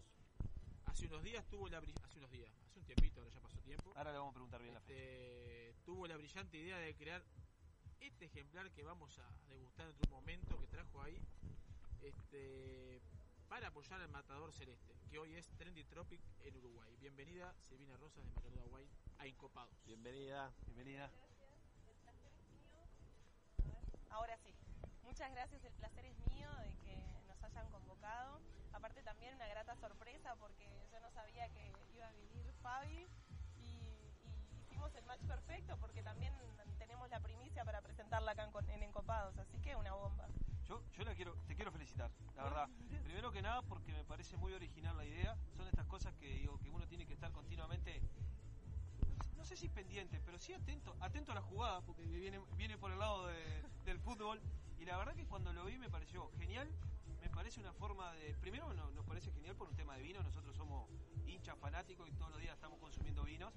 Hace 0.85 1.07
unos 1.07 1.23
días 1.23 1.47
tuvo 1.49 1.67
la 1.71 1.79
hace 1.79 2.19
unos 2.19 2.31
días, 2.31 2.51
hace 2.67 2.79
un 2.79 2.85
tiempito, 2.85 3.21
ahora 3.21 3.31
ya 3.33 3.41
pasó 3.41 3.59
tiempo. 3.63 3.91
Ahora 3.97 4.13
le 4.13 4.19
vamos 4.19 4.33
a 4.33 4.35
preguntar 4.35 4.61
bien 4.61 4.75
la 4.75 4.81
fecha. 4.81 5.01
Este, 5.01 5.75
tuvo 5.87 6.07
la 6.07 6.17
brillante 6.19 6.59
idea 6.59 6.77
de 6.77 6.95
crear 6.95 7.25
este 8.01 8.27
ejemplar 8.27 8.71
que 8.73 8.83
vamos 8.85 9.19
a 9.19 9.31
degustar 9.49 9.87
en 9.89 9.95
otro 9.95 10.11
momento 10.11 10.59
que 10.59 10.67
trajo 10.67 11.01
ahí 11.03 11.19
este, 12.03 13.01
para 13.49 13.69
apoyar 13.69 14.01
al 14.01 14.11
matador 14.11 14.53
celeste 14.53 14.95
que 15.11 15.19
hoy 15.19 15.35
es 15.35 15.49
Trendy 15.57 15.85
Tropic 15.85 16.21
en 16.43 16.57
Uruguay 16.57 16.97
Bienvenida 17.01 17.55
Silvina 17.69 17.97
Rosas 17.97 18.25
de 18.25 18.31
Macanuda 18.33 18.67
Wine 18.67 18.91
a 19.19 19.27
Incopados 19.27 19.83
Bienvenida. 19.85 20.53
Bienvenida. 20.67 21.11
Ahora 24.11 24.37
sí. 24.39 24.55
Muchas 25.03 25.31
gracias, 25.33 25.65
el 25.65 25.73
placer 25.75 26.05
es 26.05 26.19
mío 26.33 26.49
de 26.63 26.77
que 26.85 26.97
nos 27.27 27.43
hayan 27.43 27.71
convocado. 27.71 28.41
Aparte 28.73 29.03
también 29.03 29.35
una 29.35 29.49
grata 29.49 29.75
sorpresa 29.77 30.37
porque 30.37 30.69
yo 30.93 31.01
no 31.01 31.11
sabía 31.11 31.49
que 31.51 31.73
iba 31.95 32.07
a 32.07 32.13
venir 32.13 32.53
Fabi 32.63 33.07
y, 33.57 34.13
y 34.53 34.61
hicimos 34.61 34.95
el 34.95 35.05
match 35.05 35.23
perfecto 35.27 35.77
porque 35.79 36.03
también 36.03 36.35
tenemos 36.79 37.09
la 37.11 37.21
primicia 37.21 37.65
para 37.65 37.81
presentarla 37.81 38.33
acá 38.33 38.45
en, 38.45 38.71
en 38.71 38.83
Encopados, 38.83 39.37
así 39.39 39.59
que 39.61 39.75
una 39.77 39.95
bomba. 39.95 40.29
Yo, 40.69 40.83
yo 40.93 41.05
la 41.05 41.15
quiero, 41.15 41.35
te 41.47 41.55
quiero 41.55 41.73
felicitar, 41.73 42.11
la 42.37 42.45
verdad. 42.45 42.69
Primero 43.05 43.33
que 43.33 43.41
nada 43.41 43.63
porque 43.63 43.93
me 43.93 44.05
parece 44.05 44.37
muy 44.37 44.53
original 44.53 44.97
la 44.97 45.05
idea. 45.07 45.37
Son 45.57 45.67
estas 45.67 45.87
cosas 45.87 46.15
que 46.17 46.49
uno 46.71 46.87
tiene 46.87 47.07
que 47.07 47.15
estar 47.15 47.33
continuamente, 47.33 48.03
no 49.37 49.45
sé 49.45 49.57
si 49.57 49.69
pendiente, 49.69 50.21
pero 50.25 50.39
sí 50.39 50.53
atento, 50.53 50.95
atento 51.01 51.33
a 51.33 51.37
la 51.37 51.43
jugada, 51.43 51.81
porque 51.83 52.03
viene, 52.05 52.41
viene 52.57 52.77
por 52.77 52.93
el 52.93 52.99
lado 52.99 53.27
de- 53.29 53.63
del 53.85 53.99
fútbol. 54.01 54.41
Y 54.79 54.85
la 54.85 54.97
verdad 54.99 55.15
que 55.15 55.25
cuando 55.27 55.53
lo 55.53 55.65
vi 55.65 55.79
me 55.79 55.89
pareció 55.91 56.31
genial. 56.39 56.69
Me 57.21 57.31
parece 57.31 57.61
una 57.61 57.73
forma 57.73 58.13
de. 58.15 58.35
Primero 58.41 58.73
no- 58.75 58.91
nos 58.93 59.05
parece 59.07 59.33
genial 59.33 59.57
por 59.57 59.69
un 59.69 59.75
tema 59.75 59.97
de 59.97 60.03
vino. 60.03 60.23
Nosotros 60.23 60.57
somos 60.57 60.89
hinchas 61.27 61.59
fanáticos 61.59 62.09
y 62.09 62.13
todos 62.13 62.31
los 62.31 62.41
días 62.41 62.55
estamos 62.55 62.79
consumiendo 62.79 63.25
vinos. 63.25 63.53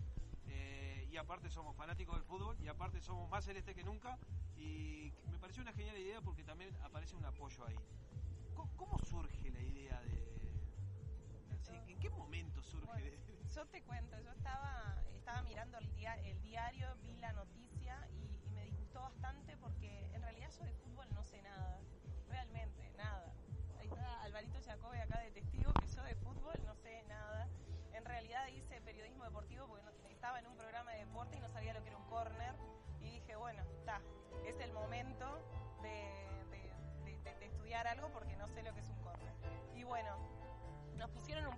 Eh, 0.53 1.07
y 1.09 1.17
aparte 1.17 1.49
somos 1.49 1.75
fanáticos 1.75 2.15
del 2.15 2.25
fútbol 2.25 2.57
y 2.61 2.67
aparte 2.67 2.99
somos 3.01 3.29
más 3.29 3.45
celeste 3.45 3.73
que 3.73 3.83
nunca. 3.83 4.17
Y 4.57 5.13
me 5.31 5.39
pareció 5.39 5.61
una 5.63 5.73
genial 5.73 5.97
idea 5.97 6.21
porque 6.21 6.43
también 6.43 6.75
aparece 6.83 7.15
un 7.15 7.25
apoyo 7.25 7.65
ahí. 7.65 7.75
¿Cómo, 8.53 8.99
surge 8.99 9.49
la 9.51 9.61
idea 9.61 10.01
de.? 10.01 10.21
sí, 11.63 11.71
¿En 11.87 11.99
qué 11.99 12.09
momento 12.09 12.61
surge? 12.61 13.17
Yo 13.55 13.65
te 13.67 13.81
cuento, 13.83 14.19
yo 14.19 14.31
estaba, 14.31 15.01
estaba 15.13 15.41
mirando 15.43 15.77
el, 15.79 15.91
dia- 15.93 16.15
el 16.23 16.41
diario, 16.41 16.87
vi 17.01 17.15
la 17.17 17.31
noticia 17.33 18.07
y, 18.11 18.39
y 18.45 18.49
me 18.51 18.65
disgustó 18.65 19.01
bastante 19.01 19.57
porque 19.57 20.05
en 20.13 20.21
realidad 20.21 20.49
yo 20.57 20.63
de 20.65 20.73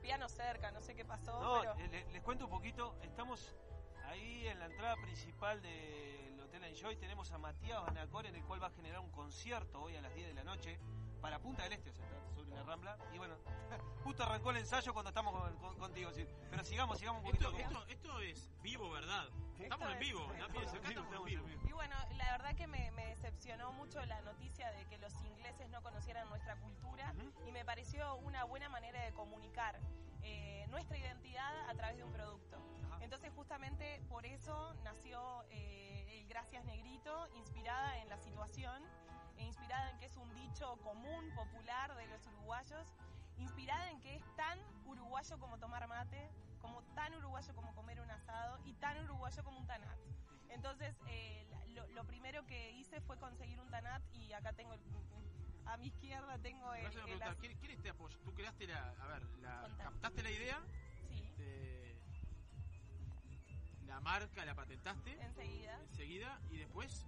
piano 0.04 0.28
cerca, 0.28 0.70
no 0.72 0.82
sé 0.82 0.96
qué 0.96 1.06
pasó, 1.06 1.39
No, 1.42 1.62
pero... 1.62 1.74
eh, 1.80 1.88
le- 1.89 2.12
les 2.12 2.22
cuento 2.22 2.44
un 2.46 2.52
poquito. 2.52 2.96
Estamos 3.04 3.56
ahí 4.08 4.46
en 4.48 4.60
la 4.60 4.66
entrada 4.66 4.96
principal 4.98 5.62
del 5.62 6.39
Hotel 6.42 6.63
Enjoy. 6.66 6.98
Tenemos 6.98 7.32
a 7.32 7.38
Matías 7.38 7.82
Banacor, 7.82 8.26
en 8.28 8.36
el 8.36 8.44
cual 8.44 8.62
va 8.62 8.68
a 8.68 8.72
generar 8.72 9.00
un 9.00 9.10
concierto 9.12 9.82
hoy 9.82 9.96
a 9.96 10.02
las 10.02 10.13
10 10.13 10.28
de 10.28 10.34
la 10.34 10.44
noche 10.44 10.78
para 11.24 11.40
Punta 11.40 11.64
del 11.64 11.74
Este, 11.74 11.90
o 11.90 11.94
sea, 11.94 12.06
está 12.06 12.34
sobre 12.36 12.52
la 12.52 12.64
Rambla. 12.64 12.98
Y 13.14 13.18
bueno, 13.18 13.36
justo 14.04 14.24
arrancó 14.24 14.52
el 14.52 14.58
ensayo 14.58 14.94
cuando 14.94 15.10
estamos 15.10 15.34
con- 15.34 15.56
con- 15.58 15.78
contigo. 15.78 16.12
sí. 16.14 16.28
Pero 16.52 16.64
sigamos, 16.64 17.00
sigamos 17.00 17.24
un 17.24 17.32
poquito. 17.32 17.50
esto, 17.58 17.64
esto, 17.64 17.88
esto 17.88 18.20
es 18.20 18.52
vivo 18.62 18.92
verdad 18.92 19.28
estamos 19.60 19.90
en 19.92 20.00
vivo 20.00 20.20
es 20.34 20.42
acá 20.44 20.46
estamos 20.58 20.62
en 20.74 20.92
estamos 21.08 21.26
vivo 21.26 21.48
en 21.48 21.68
Y 21.68 21.72
bueno, 21.72 21.96
la 22.18 22.32
verdad 22.32 22.56
que 22.56 22.68
me, 22.68 22.92
me 22.92 23.06
decepcionó 23.08 23.72
mucho 23.72 24.04
la 24.06 24.22
noticia 24.22 24.72
de 24.74 24.86
que 24.88 24.98
los 25.00 25.14
ingleses 25.24 25.70
no 25.70 25.82
conocieran 25.82 26.28
nuestra 26.30 26.56
cultura 26.58 27.14
y 27.48 27.52
me 27.52 27.64
pareció 27.66 28.16
una 28.18 28.44
buena 28.44 28.68
manera 28.70 29.02
de 29.04 29.14
comunicar 29.14 29.80
eh, 30.22 30.66
nuestra 30.70 30.98
identidad 30.98 31.70
a 31.70 31.74
través 31.76 31.98
de 31.98 32.04
un 32.04 32.12
producto. 32.12 32.58
Entonces 33.02 33.32
justamente 33.36 34.02
por 34.10 34.26
eso 34.26 34.74
nació 34.84 35.44
eh, 35.50 36.20
el 36.20 36.28
Gracias 36.28 36.64
Negrito, 36.66 37.28
inspirada 37.36 37.98
en 38.00 38.10
la 38.10 38.18
situación, 38.18 38.82
inspirada 39.43 39.89
en 39.91 39.99
que 39.99 40.06
es 40.06 40.17
un 40.17 40.34
dicho 40.34 40.75
común, 40.84 41.32
popular 41.36 41.95
de 41.95 42.08
los 42.08 42.25
uruguayos, 42.27 42.88
inspirada 43.38 43.89
en 43.91 44.01
que 44.01 44.15
es 44.15 44.23
tan 44.36 44.60
uruguayo 44.86 45.38
como 45.39 45.58
tomar 45.58 45.88
mate, 45.88 46.29
como 46.62 46.82
tan 46.95 47.13
uruguayo 47.15 47.53
como 47.56 47.73
comer 47.75 47.99
un 47.99 48.10
asado 48.12 48.60
y 48.65 48.73
tan 48.73 49.03
uruguayo 49.03 49.43
como 49.43 49.60
un 49.60 49.67
tanat. 49.67 49.97
Entonces, 50.49 50.95
eh, 51.08 51.45
lo, 51.69 51.88
lo 51.89 52.06
primero 52.06 52.45
que 52.45 52.71
hice 52.71 53.01
fue 53.01 53.17
conseguir 53.17 53.60
un 53.60 53.69
tanat 53.69 54.01
y 54.13 54.32
acá 54.34 54.53
tengo, 54.53 54.73
el- 54.73 54.82
a 55.65 55.77
mi 55.77 55.88
izquierda 55.88 56.38
tengo 56.39 56.73
el... 56.73 56.91
¿quién, 57.39 57.58
quién 57.58 57.82
te 57.82 57.89
apoya? 57.89 58.17
¿Tú 58.23 58.34
creaste 58.34 58.67
la, 58.67 58.89
a 59.01 59.08
ver, 59.08 59.23
la, 59.41 59.67
captaste 59.77 60.21
la 60.23 60.29
idea, 60.32 60.62
Sí, 61.10 61.34
te- 61.38 61.97
la 63.88 63.99
marca, 64.01 64.45
la 64.45 64.53
patentaste 64.56 65.12
enseguida. 65.21 65.79
enseguida 65.82 66.39
y 66.49 66.58
después, 66.58 67.06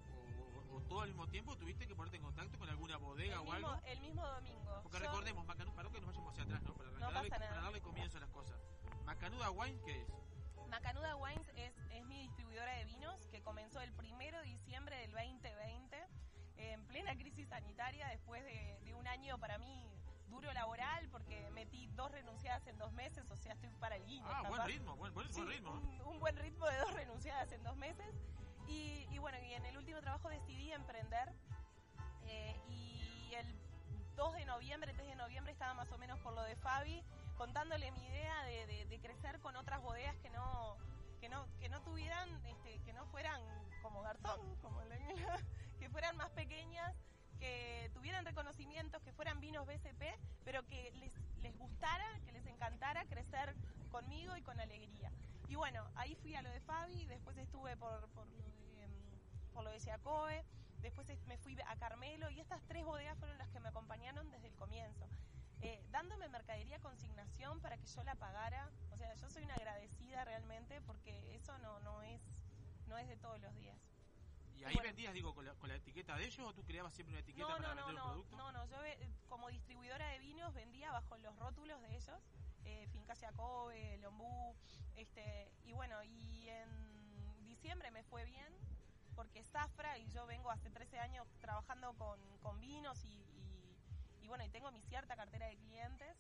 o, 0.76 0.82
todo 0.82 1.02
al 1.02 1.08
mismo 1.10 1.28
tiempo, 1.28 1.56
tuviste 1.58 1.88
que 1.88 1.96
ponerte 1.96 2.18
en 2.18 2.24
contacto 2.24 2.58
con 2.58 2.70
alguna 2.70 2.98
bodega 2.98 3.34
El 3.36 3.40
o 3.40 3.44
mismo, 3.52 3.70
algo? 3.70 3.86
el 3.88 4.00
mismo 4.02 4.28
domingo. 4.28 4.80
Porque 4.84 4.98
Yo- 5.00 5.06
recordemos, 5.06 5.46
Macanuda, 5.46 5.76
para 5.76 5.90
que 5.90 6.00
nos 6.02 6.08
vayamos 6.08 6.32
hacia 6.32 6.44
atrás, 6.44 6.62
¿no? 6.64 6.74
Para, 6.74 6.90
No 6.92 7.12
darle, 7.12 7.30
para 7.30 7.62
darle 7.62 7.82
comienzo 7.82 8.18
a 8.18 8.22
las 8.22 8.30
cosas. 8.30 8.60
Macanuda 9.06 9.52
Wine, 9.52 9.80
¿qué 9.86 10.02
es? 10.02 10.08
Macanuda 10.70 11.16
Wines 11.16 11.48
es, 11.56 11.74
es 11.92 12.06
mi 12.06 12.22
distribuidora 12.24 12.72
de 12.74 12.86
vinos 12.86 13.28
que 13.28 13.42
comenzó 13.42 13.80
el 13.82 13.92
1 13.94 14.18
de 14.42 14.44
diciembre 14.44 14.98
del 14.98 15.12
2020 15.12 16.08
en 16.58 16.86
plena 16.88 17.16
crisis 17.16 17.48
sanitaria 17.50 18.08
después 18.08 18.44
de, 18.44 18.80
de 18.84 18.94
un 18.94 19.08
año 19.08 19.38
para 19.38 19.58
mí 19.58 19.88
duro 20.28 20.52
laboral 20.54 21.08
porque 21.10 21.50
metí 21.52 21.88
dos 21.96 22.12
renunciadas 22.12 22.66
en 22.68 22.78
dos 22.78 22.92
meses, 22.94 23.30
o 23.30 23.36
sea, 23.38 23.54
estoy 23.54 23.70
para 23.80 23.96
el 23.98 24.06
guiño. 24.06 24.26
Ah, 24.28 24.44
buen 24.50 24.66
ritmo, 24.66 24.96
buen, 24.96 25.14
buen, 25.14 25.28
buen 25.32 25.34
Sí, 25.48 25.54
ritmo. 25.54 25.72
Un, 25.72 26.02
un 26.02 26.20
buen 26.20 26.36
ritmo 26.38 26.66
de 26.66 26.78
dos 26.80 26.94
renunciadas 26.94 27.52
en 27.52 27.64
dos 27.64 27.76
meses. 27.78 28.08
Y, 28.68 29.18
bueno, 29.20 29.38
y 29.44 29.54
en 29.54 29.66
el 29.66 29.78
último 29.78 30.00
trabajo 30.02 30.30
decidí 30.30 30.72
emprender. 30.72 31.32
eh, 32.28 32.60
y 32.70 33.34
el 33.36 33.46
2 34.16 34.34
de 34.34 34.46
noviembre, 34.46 34.94
3 34.94 35.08
de 35.08 35.16
noviembre 35.16 35.52
estaba 35.52 35.74
más 35.74 35.92
o 35.92 35.98
menos 35.98 36.20
por 36.20 36.34
lo 36.34 36.42
de 36.44 36.56
Fabi, 36.56 37.04
contándole 37.38 37.92
mi 37.92 38.06
idea 38.06 38.44
de, 38.46 39.00
crecer 39.02 39.40
con 39.42 39.56
otras 39.56 39.82
bodegas 39.82 40.16
que 40.18 40.30
no 40.32 40.78
que 41.20 41.30
no 41.30 41.46
que 41.60 41.70
no 41.70 41.80
tuvieran 41.82 42.28
este, 42.46 42.80
que 42.80 42.94
no 42.94 43.06
fueran 43.08 43.40
como 43.84 44.02
Garzón 44.02 44.56
como 44.62 44.82
la- 44.86 44.98
que 45.80 45.90
fueran 45.90 46.16
más 46.18 46.32
pequeñas 46.32 46.96
que 47.38 47.92
tuvieran 47.94 48.26
reconocimientos 48.26 49.02
que 49.04 49.12
fueran 49.12 49.40
vinos 49.42 49.68
BCP 49.68 50.02
pero 50.44 50.66
que 50.66 50.92
les, 50.94 51.12
les 51.44 51.56
gustara 51.58 52.06
que 52.26 52.32
les 52.32 52.46
encantara 52.48 53.06
crecer 53.06 53.54
conmigo 53.92 54.36
y 54.38 54.42
con 54.42 54.60
alegría 54.60 55.12
y 55.48 55.56
bueno 55.56 55.86
ahí 55.96 56.16
fui 56.16 56.36
a 56.36 56.42
lo 56.42 56.50
de 56.50 56.60
Fabi 56.62 57.06
después 57.06 57.38
estuve 57.38 57.76
por, 57.78 58.08
por 58.10 58.28
lo 58.28 58.36
de 58.38 58.84
em, 58.84 58.92
por 59.54 59.64
lo 59.64 59.72
de 59.72 59.80
Siacobe 59.80 60.44
después 60.82 61.10
es- 61.10 61.26
me 61.28 61.38
fui 61.38 61.58
a 61.66 61.76
Carmelo 61.78 62.30
y 62.30 62.40
estas 62.40 62.62
tres 62.68 62.84
bodegas 62.84 63.18
fueron 63.20 63.38
las 63.38 63.50
que 63.50 63.60
me 63.60 63.70
acompañaron 63.70 64.30
desde 64.32 64.48
el 64.48 64.56
comienzo 64.56 65.06
eh, 65.62 65.82
dándome 65.90 66.28
mercadería 66.30 66.78
consignación 66.80 67.60
para 67.62 67.78
que 67.78 67.88
yo 67.88 68.04
la 68.04 68.14
pagara. 68.16 68.70
O 68.92 68.98
sea, 68.98 69.14
yo 69.16 69.30
soy 69.30 69.44
una 69.46 69.56
agradecida 69.56 70.24
realmente 70.26 70.80
porque 70.82 71.34
eso 71.34 71.58
no, 71.60 71.80
no 71.80 72.04
es 72.04 72.22
no 72.88 72.98
es 72.98 73.08
de 73.08 73.16
todos 73.18 73.40
los 73.40 73.56
días. 73.56 73.76
¿Y 74.58 74.64
ahí 74.66 74.74
Bueno. 74.76 74.84
vendías, 74.90 75.14
digo, 75.14 75.34
con 75.34 75.46
la, 75.46 75.54
con 75.56 75.70
la 75.70 75.76
etiqueta 75.76 76.18
de 76.18 76.26
ellos 76.26 76.46
o 76.46 76.54
tú 76.54 76.62
creabas 76.66 76.94
siempre 76.94 77.14
una 77.14 77.22
etiqueta 77.22 77.48
No, 77.48 77.56
para 77.56 77.70
no, 77.70 77.76
no, 77.76 77.86
vender 77.88 77.96
no, 78.04 78.10
producto? 78.10 78.38
no, 78.38 78.52
no, 78.52 78.66
yo 78.68 78.78
como 79.30 79.48
distribuidora 79.50 80.08
de 80.10 80.20
vinos 80.20 80.54
vendía 80.54 80.92
bajo 80.92 81.18
los 81.18 81.36
rótulos 81.40 81.82
de 81.82 81.96
ellos, 81.96 82.20
eh, 82.66 82.88
Finca 82.92 83.16
Jacobe, 83.16 83.98
Lombú, 84.00 84.56
Este, 84.96 85.52
y 85.66 85.74
bueno, 85.74 86.02
y 86.04 86.48
en 86.50 87.46
diciembre 87.46 87.92
me 87.92 88.04
fue 88.04 88.26
bien 88.26 88.54
porque 89.16 89.44
Zafra 89.44 89.98
y 89.98 90.08
yo 90.10 90.26
vengo 90.26 90.52
hace 90.52 90.70
13 90.70 91.00
años 91.00 91.28
trabajando 91.40 91.94
con, 91.96 92.20
con 92.40 92.60
vinos 92.60 93.04
y, 93.06 93.08
y- 93.10 93.78
y 94.22 94.28
bueno, 94.28 94.44
y 94.44 94.50
tengo 94.50 94.72
mi 94.72 94.82
cierta 94.82 95.16
cartera 95.16 95.48
de 95.48 95.58
clientes. 95.58 96.18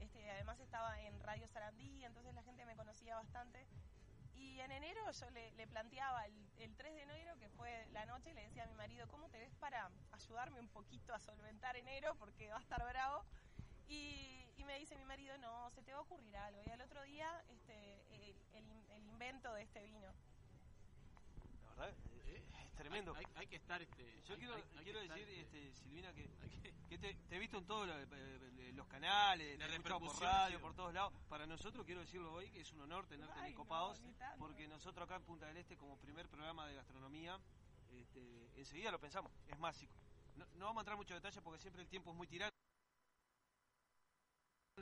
Este, 0.00 0.30
además 0.30 0.58
estaba 0.60 1.00
en 1.02 1.18
Radio 1.20 1.46
Sarandí, 1.48 2.04
entonces 2.04 2.34
la 2.34 2.42
gente 2.42 2.64
me 2.66 2.76
conocía 2.76 3.14
bastante. 3.16 3.66
Y 4.34 4.60
en 4.60 4.70
enero 4.72 5.00
yo 5.12 5.30
le, 5.30 5.50
le 5.52 5.66
planteaba 5.66 6.24
el, 6.26 6.34
el 6.58 6.74
3 6.76 6.94
de 6.94 7.02
enero, 7.02 7.36
que 7.38 7.48
fue 7.50 7.86
la 7.92 8.06
noche, 8.06 8.32
le 8.34 8.42
decía 8.42 8.64
a 8.64 8.66
mi 8.66 8.74
marido, 8.74 9.06
¿cómo 9.08 9.28
te 9.28 9.38
ves 9.38 9.54
para 9.56 9.90
ayudarme 10.12 10.60
un 10.60 10.68
poquito 10.68 11.12
a 11.14 11.18
solventar 11.18 11.76
enero? 11.76 12.14
Porque 12.18 12.48
va 12.50 12.58
a 12.58 12.60
estar 12.60 12.84
bravo. 12.86 13.24
Y, 13.88 14.44
y 14.56 14.64
me 14.64 14.78
dice 14.78 14.96
mi 14.96 15.04
marido, 15.04 15.36
no, 15.38 15.70
se 15.70 15.82
te 15.82 15.92
va 15.92 15.98
a 15.98 16.02
ocurrir 16.02 16.36
algo. 16.36 16.62
Y 16.66 16.70
al 16.70 16.80
otro 16.80 17.02
día, 17.04 17.42
este, 17.48 18.02
el, 18.14 18.34
el 18.54 18.64
in- 18.70 18.86
el 18.90 19.04
invento 19.06 19.52
de 19.54 19.62
este 19.62 19.82
vino. 19.84 20.12
La 21.64 21.70
verdad, 21.70 21.94
eh, 22.26 22.44
es 22.66 22.74
tremendo. 22.74 23.14
Hay, 23.16 23.24
hay- 23.24 23.32
hay 23.36 23.46
que 23.46 23.56
estar. 23.56 23.80
Este, 23.80 24.22
Yo 24.26 24.34
hay- 24.34 24.38
quiero, 24.40 24.54
hay- 24.54 24.62
hay 24.62 24.68
que 24.78 24.82
quiero 24.84 25.00
decir, 25.00 25.28
este, 25.28 25.68
este, 25.68 25.72
Silvina, 25.82 26.12
que, 26.12 26.28
que 26.88 26.98
te, 26.98 27.14
te 27.14 27.36
he 27.36 27.38
visto 27.38 27.58
en 27.58 27.66
todos 27.66 27.86
los, 27.86 27.96
eh, 28.12 28.72
los 28.74 28.86
canales, 28.88 29.58
La 29.58 29.66
te 29.66 29.72
he 29.72 29.76
escuchado 29.76 30.00
por 30.00 30.20
radio, 30.22 30.60
por 30.60 30.74
todos 30.74 30.92
lados. 30.92 31.12
Para 31.28 31.46
nosotros, 31.46 31.84
quiero 31.86 32.00
decirlo 32.02 32.32
hoy, 32.32 32.50
que 32.50 32.60
es 32.60 32.72
un 32.72 32.80
honor 32.82 33.06
tenerte 33.06 33.38
Ay, 33.40 33.50
en 33.50 33.56
Copados, 33.56 34.00
porque 34.38 34.68
nosotros 34.68 35.04
acá 35.06 35.16
en 35.16 35.22
Punta 35.22 35.46
del 35.46 35.56
Este, 35.56 35.76
como 35.76 35.96
primer 35.98 36.28
programa 36.28 36.66
de 36.66 36.74
gastronomía, 36.74 37.38
este, 37.90 38.50
enseguida 38.56 38.90
lo 38.90 39.00
pensamos, 39.00 39.32
es 39.48 39.58
mágico. 39.58 39.94
No, 40.36 40.46
no 40.56 40.66
vamos 40.66 40.80
a 40.80 40.82
entrar 40.82 40.94
en 40.94 40.98
muchos 40.98 41.16
detalles 41.16 41.42
porque 41.42 41.58
siempre 41.58 41.82
el 41.82 41.88
tiempo 41.88 42.10
es 42.10 42.16
muy 42.16 42.26
tirano. 42.26 42.52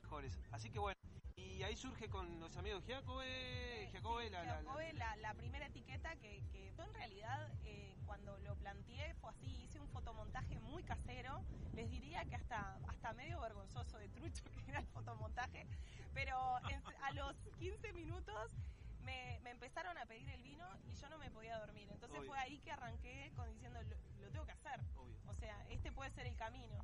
Mejores. 0.02 0.38
Así 0.52 0.70
que 0.70 0.78
bueno, 0.78 0.94
y 1.36 1.62
ahí 1.62 1.74
surge 1.76 2.08
con 2.08 2.38
los 2.40 2.56
amigos 2.56 2.84
Giacobbe, 2.84 3.88
Giacobbe, 3.90 4.30
la, 4.30 4.42
la- 4.44 4.52
la- 4.52 4.56
Jacobe, 4.58 4.92
la, 4.94 5.16
la 5.16 5.34
primera 5.34 5.66
etiqueta 5.66 6.14
que, 6.16 6.42
que 6.52 6.72
yo 6.76 6.84
en 6.84 6.94
realidad 6.94 7.50
eh, 7.64 7.96
cuando 8.04 8.36
lo 8.40 8.54
planteé 8.56 9.14
fue 9.14 9.30
así, 9.30 9.46
hice 9.64 9.80
un 9.80 9.88
fotomontaje 9.88 10.58
muy 10.60 10.82
casero, 10.82 11.42
les 11.74 11.90
diría 11.90 12.24
que 12.26 12.34
hasta, 12.36 12.78
hasta 12.88 13.12
medio 13.14 13.40
vergonzoso 13.40 13.98
de 13.98 14.08
trucho 14.10 14.44
que 14.64 14.70
era 14.70 14.80
el 14.80 14.86
fotomontaje, 14.88 15.66
pero 16.14 16.36
en- 16.68 16.82
a 17.02 17.10
los 17.12 17.34
15 17.58 17.92
minutos 17.94 18.52
me, 19.00 19.38
me 19.42 19.50
empezaron 19.50 19.96
a 19.98 20.04
pedir 20.06 20.28
el 20.30 20.42
vino 20.42 20.66
y 20.84 20.94
yo 20.94 21.08
no 21.08 21.18
me 21.18 21.30
podía 21.30 21.58
dormir, 21.58 21.88
entonces 21.90 22.18
Obvio. 22.18 22.30
fue 22.30 22.38
ahí 22.38 22.58
que 22.60 22.70
arranqué 22.72 23.32
con 23.34 23.50
diciendo 23.52 23.80
lo, 23.82 23.96
lo 24.26 24.30
tengo 24.30 24.44
que 24.46 24.52
hacer, 24.52 24.80
Obvio. 24.96 25.16
o 25.26 25.34
sea, 25.34 25.64
este 25.70 25.90
puede 25.92 26.10
ser 26.10 26.26
el 26.26 26.36
camino. 26.36 26.76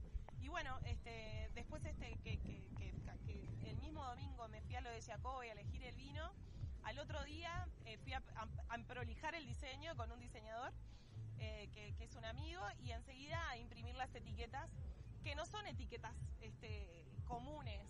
Y 0.43 0.49
bueno, 0.49 0.77
este, 0.85 1.51
después 1.55 1.85
este 1.85 2.17
que, 2.19 2.39
el 3.65 3.79
mismo 3.79 4.05
domingo 4.05 4.49
me 4.49 4.61
fui 4.63 4.75
a 4.75 4.81
lo 4.81 4.91
de 4.91 5.01
Jacobo 5.01 5.43
y 5.45 5.49
a 5.49 5.53
elegir 5.53 5.83
el 5.85 5.95
vino, 5.95 6.33
al 6.83 6.99
otro 6.99 7.25
día 7.25 7.69
eh, 7.85 7.97
fui 7.99 8.13
a 8.13 8.23
prolijar 8.89 9.35
el 9.35 9.47
diseño 9.47 9.97
con 9.97 10.11
un 10.11 10.19
diseñador 10.19 10.73
eh, 11.39 11.69
que, 11.73 11.95
que 11.95 12.05
es 12.05 12.15
un 12.17 12.25
amigo 12.25 12.61
y 12.81 12.91
enseguida 12.91 13.49
a 13.51 13.57
imprimir 13.57 13.95
las 13.95 14.15
etiquetas, 14.15 14.69
que 15.23 15.35
no 15.37 15.47
son 15.47 15.67
etiquetas 15.67 16.15
este, 16.41 17.05
comunes. 17.25 17.87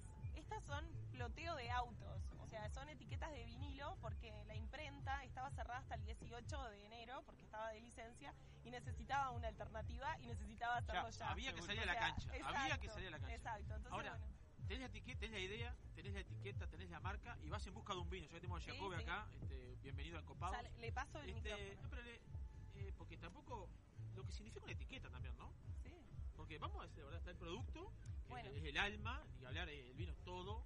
Estas 0.53 0.65
son 0.67 0.85
ploteo 1.13 1.57
de 1.57 1.71
autos, 1.71 2.23
o 2.39 2.47
sea, 2.47 2.69
son 2.69 2.87
etiquetas 2.91 3.31
de 3.33 3.43
vinilo 3.47 3.97
porque 4.03 4.45
la 4.45 4.55
imprenta 4.55 5.25
estaba 5.25 5.51
cerrada 5.51 5.81
hasta 5.81 5.95
el 5.95 6.05
18 6.05 6.63
de 6.71 6.85
enero 6.85 7.23
porque 7.25 7.43
estaba 7.43 7.71
de 7.71 7.81
licencia 7.81 8.35
y 8.63 8.71
necesitaba 8.71 9.31
una 9.31 9.49
alternativa 9.49 10.15
y 10.21 10.27
necesitaba 10.27 10.77
hacerlo 10.77 11.09
ya. 11.09 11.31
había 11.31 11.55
que 11.55 11.61
O 11.61 11.65
salir 11.65 11.81
a 11.83 11.87
la 11.87 11.93
sea, 11.95 12.01
cancha, 12.03 12.31
había 12.45 12.79
que 12.79 12.89
salir 12.91 13.09
a 13.09 13.11
la 13.13 13.19
cancha. 13.19 13.35
Exacto, 13.35 13.61
entonces 13.77 13.93
Ahora, 13.93 14.11
bueno. 14.19 14.27
tenés 14.69 14.81
la 14.81 14.87
etiqueta, 14.87 15.21
tenés 15.21 15.33
la 15.33 15.41
idea, 15.41 15.77
tenés 15.95 16.13
la 16.13 16.21
etiqueta, 16.21 16.67
tenés 16.67 16.91
la 16.91 17.01
marca 17.01 17.39
y 17.43 17.49
vas 17.49 17.67
en 17.67 17.73
busca 17.75 17.95
de 17.95 18.01
un 18.01 18.11
vino. 18.11 18.27
Ya 18.27 18.35
tenemos 18.39 18.61
a 18.61 18.65
Sí, 18.65 18.71
Jacobe 18.73 18.97
sí. 18.99 19.03
acá, 19.05 19.27
este, 19.41 19.77
bienvenido 19.83 20.19
al 20.19 20.25
Copado. 20.27 20.53
Sale- 20.53 20.71
le 20.79 20.93
paso 20.93 21.19
el 21.21 21.31
Este, 21.31 21.49
micrófono. 21.51 21.83
no, 21.83 21.89
pero 21.89 22.03
le- 22.03 22.21
eh, 22.75 22.93
porque 22.99 23.17
tampoco 23.17 23.71
lo 24.15 24.25
que 24.25 24.33
significa 24.33 24.65
una 24.65 24.73
etiqueta 24.73 25.09
también, 25.09 25.35
¿no? 25.39 25.51
Sí. 25.83 25.95
Porque 26.37 26.59
vamos 26.59 26.79
a 26.81 26.83
decir, 26.87 26.99
la 26.99 27.05
verdad, 27.07 27.19
está 27.21 27.31
el 27.31 27.37
producto, 27.39 27.91
Bueno. 28.33 28.51
es, 28.51 28.65
el 28.65 28.79
alma, 28.79 29.25
y 29.41 29.45
hablar 29.45 29.69
eh, 29.69 29.89
el 29.91 29.95
vino 29.95 30.15
todo, 30.25 30.65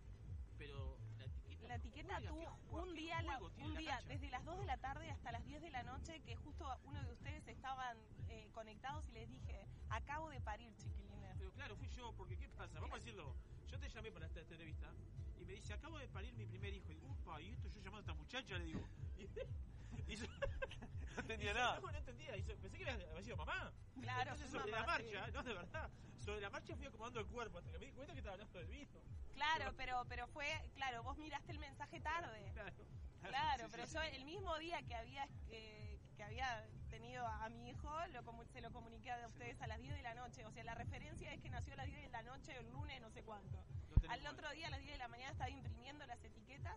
pero 0.59 0.99
la 1.19 1.25
etiqueta. 1.27 1.69
La 1.69 1.75
etiqueta 1.77 2.15
juega, 2.17 2.29
tuvo 2.31 2.41
¿qué 2.41 2.47
juega- 2.71 2.83
un 2.87 2.95
día, 2.95 3.23
la- 3.23 3.39
un 3.39 3.75
la 3.75 3.81
día 3.81 4.01
desde 4.07 4.31
las 4.31 4.45
2 4.45 4.59
de 4.59 4.67
la 4.67 4.77
tarde 4.79 5.11
hasta 5.11 5.33
las 5.33 5.45
10 5.45 5.61
de 5.63 5.71
la 5.71 5.83
noche, 5.83 6.21
que 6.21 6.37
justo 6.37 6.65
uno 6.85 7.03
de 7.05 7.13
ustedes 7.13 7.47
estaban 7.49 7.97
eh, 8.29 8.49
conectados 8.53 9.05
y 9.09 9.13
les 9.13 9.29
dije, 9.29 9.67
acabo 9.91 10.31
de 10.31 10.41
parir, 10.41 10.75
chiquilines. 10.77 11.37
Pero 11.39 11.53
claro, 11.53 11.77
fui 11.77 11.89
yo, 11.89 12.13
porque 12.17 12.37
¿qué 12.37 12.49
pasa? 12.51 12.81
Vamos 12.81 12.95
a 12.97 12.99
decirlo. 12.99 13.35
Yo 13.69 13.79
te 13.79 13.89
llamé 13.89 14.11
para 14.13 14.27
esta, 14.27 14.41
esta 14.41 14.55
entrevista 14.55 14.93
y 15.41 15.45
me 15.45 15.53
dice, 15.55 15.73
acabo 15.75 15.99
de 15.99 16.09
parir 16.09 16.33
mi 16.35 16.47
primer 16.47 16.73
hijo. 16.73 16.91
Y 16.93 16.95
digo, 16.95 17.09
upa, 17.09 17.41
y 17.43 17.51
esto 17.51 17.69
yo 17.69 17.81
llamando 17.81 17.99
a 17.99 18.01
esta 18.01 18.15
muchacha, 18.15 18.59
le 18.59 18.65
digo. 18.65 18.89
Y, 20.07 20.13
y 20.13 20.17
yo- 20.17 20.27
no 21.15 21.21
entendía 21.23 21.51
y 21.51 21.55
yo, 21.55 21.61
nada. 21.61 21.81
No, 21.81 21.91
no 21.91 21.99
entendía. 21.99 22.37
Y 22.37 22.43
yo 22.43 22.57
pensé 22.59 22.79
que 22.79 22.91
había 22.91 23.23
sido 23.23 23.37
mamá. 23.37 23.73
Claro, 24.01 24.33
Entonces, 24.33 24.51
sobre 24.51 24.71
mamá, 24.73 24.81
la 24.81 24.87
marcha, 24.87 25.27
sí. 25.27 25.33
no, 25.33 25.43
de 25.43 25.55
verdad. 25.55 25.91
Sobre 26.19 26.41
la 26.41 26.51
marcha 26.51 26.77
fui 26.77 26.87
acomodando 26.87 27.21
el 27.21 27.27
cuerpo 27.27 27.59
hasta 27.59 27.71
que 27.73 27.79
me 27.79 27.87
di 27.87 27.93
cuenta 27.93 28.13
que 28.13 28.19
estaba 28.19 28.35
hablando 28.35 28.59
del 28.59 28.69
vino. 28.69 29.01
Claro, 29.35 29.73
pero, 29.77 30.05
pero 30.09 30.27
fue, 30.29 30.47
claro, 30.75 31.03
vos 31.03 31.17
miraste 31.19 31.53
el 31.53 31.59
mensaje 31.59 32.01
tarde. 32.01 32.53
Claro, 33.27 33.65
Sí, 33.65 33.71
pero 33.73 33.87
sí, 33.89 33.95
yo 33.95 34.01
sí. 34.03 34.09
el 34.13 34.25
mismo 34.25 34.57
día 34.59 34.81
que 34.85 34.95
había 34.95 35.27
eh, 35.51 35.99
que 36.17 36.23
había 36.23 36.65
tenido 36.91 37.27
a, 37.27 37.47
a 37.47 37.49
mi 37.49 37.71
hijo, 37.71 37.91
lo 38.13 38.23
comu- 38.23 38.47
se 38.47 38.61
lo 38.61 38.71
comuniqué 38.71 39.11
a 39.11 39.27
ustedes 39.27 39.61
a 39.63 39.67
las 39.67 39.81
10 39.81 39.95
de 39.97 40.03
la 40.03 40.15
noche. 40.15 40.45
O 40.47 40.53
sea, 40.53 40.63
la 40.63 40.77
referencia 40.77 41.33
es 41.33 41.41
que 41.41 41.51
nació 41.51 41.73
a 41.73 41.77
las 41.79 41.87
10 41.87 42.03
de 42.03 42.09
la 42.11 42.23
noche 42.23 42.57
el 42.57 42.71
lunes, 42.71 43.01
no 43.01 43.11
sé 43.11 43.25
cuánto. 43.25 43.65
Al 44.09 44.25
otro 44.29 44.49
día, 44.53 44.69
a 44.69 44.71
las 44.71 44.81
10 44.81 44.93
de 44.93 44.99
la 44.99 45.09
mañana, 45.09 45.33
estaba 45.33 45.51
imprimiendo 45.51 46.07
las 46.07 46.23
etiquetas 46.23 46.77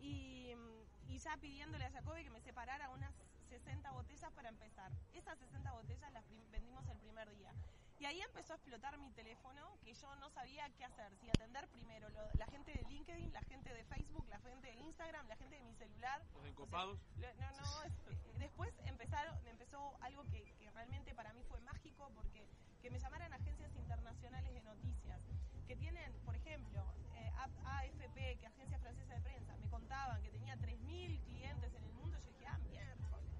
y, 0.00 0.52
mm, 0.54 0.79
y 1.10 1.18
ya 1.18 1.36
pidiéndole 1.36 1.84
a 1.84 1.90
Jacobi 1.90 2.24
que 2.24 2.30
me 2.30 2.40
separara 2.40 2.88
unas 2.90 3.12
60 3.48 3.90
botellas 3.92 4.32
para 4.32 4.48
empezar. 4.48 4.92
Esas 5.12 5.38
60 5.38 5.72
botellas 5.72 6.12
las 6.12 6.24
vendimos 6.50 6.86
el 6.88 6.98
primer 6.98 7.28
día. 7.36 7.52
Y 7.98 8.06
ahí 8.06 8.20
empezó 8.22 8.54
a 8.54 8.56
explotar 8.56 8.96
mi 8.98 9.10
teléfono, 9.10 9.76
que 9.84 9.92
yo 9.92 10.16
no 10.16 10.30
sabía 10.30 10.70
qué 10.78 10.84
hacer, 10.86 11.14
si 11.16 11.28
atender 11.28 11.68
primero 11.68 12.08
lo- 12.10 12.32
la 12.34 12.46
gente 12.46 12.72
de 12.72 12.82
LinkedIn, 12.88 13.30
la 13.32 13.42
gente 13.42 13.74
de 13.74 13.84
Facebook, 13.84 14.26
la 14.28 14.38
gente 14.38 14.68
de 14.68 14.74
Instagram, 14.76 15.26
la 15.28 15.36
gente 15.36 15.56
de 15.56 15.62
mi 15.62 15.74
celular. 15.74 16.24
Los 16.32 16.46
encopados. 16.46 16.98
Lo- 17.16 17.34
No, 17.34 17.50
no, 17.60 17.82
es- 17.82 17.92
eh, 18.08 18.18
después 18.38 18.72
empezaron, 18.86 19.46
empezó 19.46 19.96
algo 20.00 20.24
que, 20.30 20.44
que 20.58 20.70
realmente 20.70 21.14
para 21.14 21.34
mí 21.34 21.42
fue 21.44 21.60
mágico 21.60 22.10
porque 22.14 22.46
que 22.80 22.90
me 22.90 22.98
llamaran 22.98 23.32
agencias 23.34 23.74
internacionales 23.76 24.54
de 24.54 24.62
noticias 24.62 25.20
que 25.66 25.76
tienen, 25.76 26.10
por 26.24 26.34
ejemplo, 26.36 26.82
eh, 27.16 27.30
AFP, 27.66 28.38
que 28.38 28.46
agencia 28.46 28.78
francesa 28.78 29.14
de 29.14 29.20
prensa, 29.20 29.56
contaban 29.80 30.22
que 30.22 30.30
tenía 30.30 30.56
3.000 30.56 31.20
clientes 31.24 31.74
en 31.74 31.84
el 31.84 31.92
mundo. 31.94 32.18
Yo 32.18 32.26
dije, 32.30 32.46
ah, 32.46 32.58
miércoles. 32.58 33.30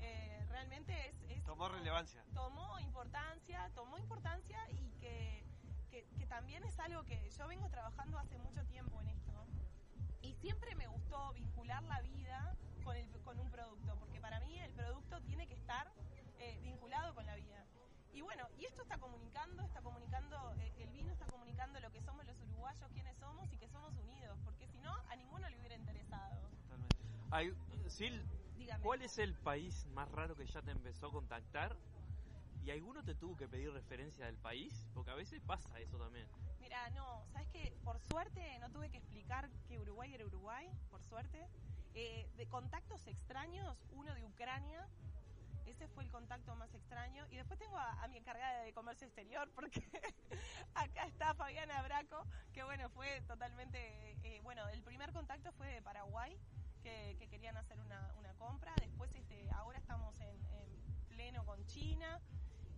Eh, 0.00 0.44
realmente 0.48 0.92
es, 1.10 1.30
es- 1.30 1.44
Tomó 1.44 1.68
relevancia. 1.68 2.24
tomó 2.34 2.78
importancia, 2.80 3.70
tomó 3.74 3.98
importancia 3.98 4.58
y 4.70 4.90
que, 5.00 5.44
que, 5.90 6.06
que 6.18 6.26
también 6.26 6.64
es 6.64 6.78
algo 6.80 7.04
que 7.04 7.30
yo 7.30 7.46
vengo 7.48 7.68
trabajando 7.68 8.18
hace 8.18 8.38
mucho 8.38 8.64
tiempo 8.66 9.00
en 9.02 9.08
esto. 9.08 9.32
Y 10.22 10.32
siempre 10.34 10.74
me 10.74 10.86
gustó 10.88 11.32
vincular 11.34 11.82
la 11.84 12.00
vida 12.00 12.56
con, 12.84 12.96
el, 12.96 13.08
con 13.22 13.38
un 13.38 13.50
producto, 13.50 13.96
porque 14.00 14.20
para 14.20 14.40
mí 14.40 14.58
el 14.58 14.72
producto 14.72 15.20
tiene 15.22 15.46
que 15.46 15.54
estar 15.54 15.92
eh, 16.38 16.58
vinculado 16.62 17.14
con 17.14 17.24
la 17.26 17.36
vida. 17.36 17.64
Y 18.12 18.22
bueno, 18.22 18.48
y 18.58 18.64
esto 18.64 18.82
está 18.82 18.98
comunicando, 18.98 19.62
está 19.62 19.82
comunicando, 19.82 20.54
eh, 20.58 20.72
el 20.78 20.90
vino 20.90 21.12
está 21.12 21.26
comunicando 21.26 21.78
lo 21.80 21.90
que 21.92 22.00
somos 22.02 22.24
los 22.26 22.36
uruguayos, 22.66 22.92
quiénes 22.92 23.16
somos 23.18 23.52
y 23.52 23.58
que 23.58 23.68
somos 23.68 23.96
unidos, 23.96 24.38
porque 24.44 24.66
si 24.66 24.80
no, 24.80 24.92
a 25.08 25.16
ninguno 25.16 25.48
le 25.48 25.58
hubiera 25.58 25.76
interesado. 25.76 26.50
Ay, 27.30 27.54
Sil, 27.86 28.18
Dígame. 28.56 28.82
¿cuál 28.82 29.02
es 29.02 29.18
el 29.18 29.34
país 29.34 29.86
más 29.86 30.10
raro 30.10 30.34
que 30.34 30.46
ya 30.46 30.62
te 30.62 30.72
empezó 30.72 31.06
a 31.06 31.12
contactar? 31.12 31.76
¿Y 32.64 32.70
alguno 32.72 33.04
te 33.04 33.14
tuvo 33.14 33.36
que 33.36 33.46
pedir 33.46 33.70
referencia 33.70 34.26
del 34.26 34.36
país? 34.38 34.88
Porque 34.94 35.12
a 35.12 35.14
veces 35.14 35.40
pasa 35.42 35.78
eso 35.78 35.96
también. 35.96 36.26
Mira, 36.58 36.90
no, 36.90 37.24
¿sabes 37.32 37.48
qué? 37.52 37.72
Por 37.84 38.00
suerte 38.00 38.58
no 38.58 38.68
tuve 38.70 38.90
que 38.90 38.98
explicar 38.98 39.48
que 39.68 39.78
Uruguay 39.78 40.12
era 40.14 40.26
Uruguay, 40.26 40.68
por 40.90 41.02
suerte. 41.04 41.46
Eh, 41.94 42.28
de 42.36 42.46
contactos 42.48 43.06
extraños, 43.06 43.78
uno 43.92 44.12
de 44.14 44.24
Ucrania, 44.24 44.88
ese 45.76 45.88
fue 45.88 46.04
el 46.04 46.10
contacto 46.10 46.54
más 46.56 46.72
extraño. 46.74 47.26
Y 47.30 47.36
después 47.36 47.58
tengo 47.58 47.76
a, 47.76 48.02
a 48.02 48.08
mi 48.08 48.16
encargada 48.16 48.62
de 48.62 48.72
comercio 48.72 49.06
exterior, 49.06 49.48
porque 49.54 49.80
acá 50.74 51.06
está 51.06 51.34
Fabiana 51.34 51.82
Braco, 51.82 52.24
que 52.52 52.62
bueno, 52.64 52.88
fue 52.90 53.20
totalmente, 53.26 53.78
eh, 54.24 54.40
bueno, 54.42 54.66
el 54.68 54.82
primer 54.82 55.12
contacto 55.12 55.52
fue 55.52 55.68
de 55.68 55.82
Paraguay, 55.82 56.36
que, 56.82 57.16
que 57.18 57.28
querían 57.28 57.56
hacer 57.56 57.78
una, 57.80 58.12
una 58.18 58.32
compra. 58.34 58.74
Después, 58.80 59.14
este, 59.14 59.50
ahora 59.50 59.78
estamos 59.78 60.18
en, 60.20 60.28
en 60.54 61.06
pleno 61.08 61.44
con 61.44 61.64
China. 61.66 62.20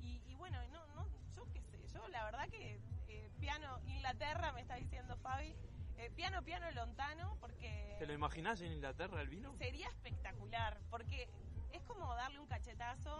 Y, 0.00 0.22
y 0.26 0.34
bueno, 0.34 0.58
no, 0.68 0.86
no, 0.88 1.06
yo 1.34 1.44
qué 1.52 1.62
sé, 1.62 1.86
yo 1.88 2.06
la 2.08 2.24
verdad 2.24 2.48
que 2.48 2.80
eh, 3.08 3.30
piano 3.40 3.80
Inglaterra 3.86 4.52
me 4.52 4.60
está 4.60 4.74
diciendo 4.76 5.16
Fabi, 5.18 5.54
eh, 5.96 6.10
piano 6.14 6.42
piano 6.44 6.70
lontano 6.70 7.36
porque 7.40 7.96
¿Te 7.98 8.06
lo 8.06 8.12
imaginás 8.12 8.60
en 8.60 8.70
Inglaterra 8.72 9.20
el 9.20 9.28
vino? 9.28 9.52
sería 9.56 9.88
espectacular 9.88 10.78
porque 10.90 11.28
es 11.72 11.82
como 11.84 12.14
darle 12.14 12.38
un 12.40 12.46
cachetazo 12.46 13.10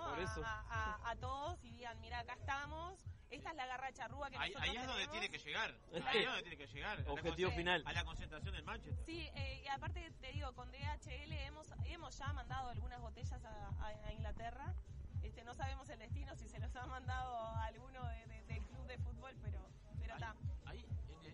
a, 0.45 1.11
a- 1.11 1.17
todos 1.17 1.63
y 1.65 1.73
digan, 1.73 2.01
mira, 2.01 2.21
acá 2.21 2.35
estamos, 2.35 3.05
esta 3.31 3.51
es 3.51 3.57
la 3.57 3.67
garra 3.67 3.93
charrúa 3.93 4.31
que 4.31 4.37
Ahí, 4.39 4.51
nosotros 4.53 4.63
ahí 4.71 4.77
es 4.77 4.87
donde 4.87 5.07
tenemos". 5.07 5.13
tiene 5.21 5.31
que 5.31 5.39
llegar. 5.39 5.75
Ahí 6.07 6.19
es 6.21 6.27
donde 6.27 6.43
tiene 6.43 6.57
que 6.57 6.67
llegar. 6.67 7.05
Objetivo 7.09 7.51
final. 7.53 7.83
A 7.87 7.93
la 7.93 8.05
concentración 8.05 8.55
del 8.55 8.65
Manchester. 8.65 9.05
Sí, 9.07 9.29
eh, 9.35 9.63
y 9.65 9.69
aparte 9.69 10.11
te 10.21 10.33
digo, 10.33 10.53
con 10.55 10.71
DHL 10.71 11.33
hemos, 11.33 11.69
hemos 11.87 12.17
ya 12.19 12.33
mandado 12.33 12.69
algunas 12.71 13.01
botellas 13.01 13.45
a, 13.45 13.69
a- 13.81 14.07
a 14.07 14.13
Inglaterra. 14.13 14.75
Este, 15.23 15.43
no 15.45 15.55
sabemos 15.55 15.89
el 15.91 15.99
destino, 15.99 16.35
si 16.37 16.49
se 16.49 16.59
los 16.61 16.75
ha 16.77 16.87
mandado 16.87 17.37
a 17.37 17.65
alguno 17.65 18.03
de- 18.07 18.27
de- 18.27 18.43
del 18.45 18.65
club 18.67 18.87
de 18.87 18.99
fútbol, 18.99 19.37
pero 19.43 19.59
pero 20.01 20.15
está. 20.15 20.35
Ahí, 20.67 20.87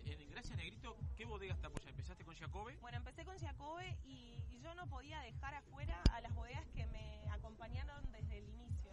en, 0.05 0.21
en 0.21 0.29
Gracia 0.31 0.55
Negrito, 0.85 1.15
¿qué 1.17 1.25
bodega 1.25 1.53
está 1.55 1.67
apoyada? 1.67 1.89
¿Empezaste 1.89 2.23
con 2.23 2.35
Jacobe? 2.35 2.77
Bueno, 2.79 2.97
empecé 2.97 3.25
con 3.25 3.39
Jacobe 3.39 3.97
y, 4.03 4.37
y 4.51 4.59
yo 4.59 4.75
no 4.75 4.87
podía 4.87 5.19
dejar 5.21 5.55
afuera 5.55 5.99
a 6.13 6.21
las 6.21 6.33
bodegas 6.35 6.67
que 6.75 6.85
me 6.85 7.27
acompañaron 7.31 8.11
desde 8.11 8.37
el 8.37 8.49
inicio. 8.49 8.91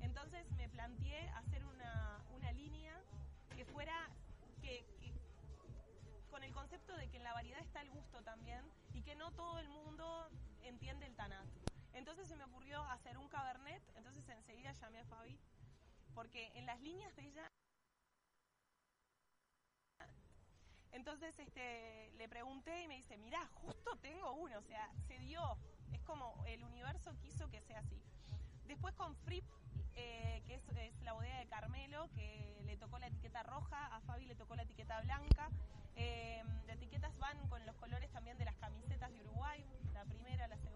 Entonces 0.00 0.50
me 0.56 0.68
planteé 0.68 1.28
hacer 1.28 1.64
una, 1.64 2.18
una 2.34 2.50
línea 2.50 3.00
que 3.54 3.64
fuera 3.66 4.08
que, 4.60 4.84
que- 4.98 5.14
con 6.28 6.42
el 6.42 6.52
concepto 6.52 6.96
de 6.96 7.08
que 7.08 7.18
en 7.18 7.24
la 7.24 7.34
variedad 7.34 7.60
está 7.60 7.82
el 7.82 7.90
gusto 7.90 8.20
también 8.24 8.64
y 8.92 9.02
que 9.02 9.14
no 9.14 9.30
todo 9.30 9.60
el 9.60 9.68
mundo 9.68 10.28
entiende 10.64 11.06
el 11.06 11.14
tanat. 11.14 11.46
Entonces 11.92 12.26
se 12.26 12.34
me 12.36 12.44
ocurrió 12.44 12.82
hacer 12.90 13.16
un 13.18 13.28
cabernet, 13.28 13.80
entonces 13.94 14.28
enseguida 14.28 14.72
llamé 14.72 15.00
a 15.00 15.04
Fabi, 15.04 15.38
porque 16.14 16.50
en 16.54 16.66
las 16.66 16.80
líneas 16.80 17.14
de 17.14 17.26
ella 17.26 17.52
Entonces 20.92 21.38
este, 21.38 22.10
le 22.16 22.28
pregunté 22.28 22.82
y 22.82 22.88
me 22.88 22.96
dice, 22.96 23.16
mirá, 23.18 23.48
justo 23.54 23.96
tengo 24.02 24.32
uno, 24.32 24.58
o 24.58 24.62
sea, 24.62 24.90
se 25.08 25.18
dio, 25.18 25.40
es 25.92 26.00
como 26.02 26.42
el 26.46 26.62
universo 26.64 27.14
quiso 27.20 27.48
que 27.50 27.60
sea 27.62 27.80
así. 27.80 28.00
Después 28.66 28.94
con 28.94 29.16
Fripp, 29.16 29.44
eh, 29.94 30.42
que 30.46 30.54
es, 30.54 30.62
la 31.02 31.12
bodega 31.14 31.38
de 31.38 31.46
Carmelo, 31.46 32.08
que 32.14 32.60
le 32.64 32.76
tocó 32.76 32.98
la 32.98 33.08
etiqueta 33.08 33.42
roja, 33.42 33.86
a 33.86 34.00
Fabi 34.02 34.26
le 34.26 34.34
tocó 34.34 34.54
la 34.54 34.62
etiqueta 34.62 35.00
blanca. 35.00 35.50
Eh, 35.96 36.42
las 36.66 36.76
etiquetas 36.76 37.16
van 37.18 37.36
con 37.48 37.64
los 37.66 37.76
colores 37.76 38.10
también 38.10 38.38
de 38.38 38.44
las 38.44 38.56
camisetas 38.56 39.12
de 39.12 39.20
Uruguay, 39.20 39.64
la 39.92 40.04
primera, 40.04 40.48
la 40.48 40.56
segunda 40.56 40.71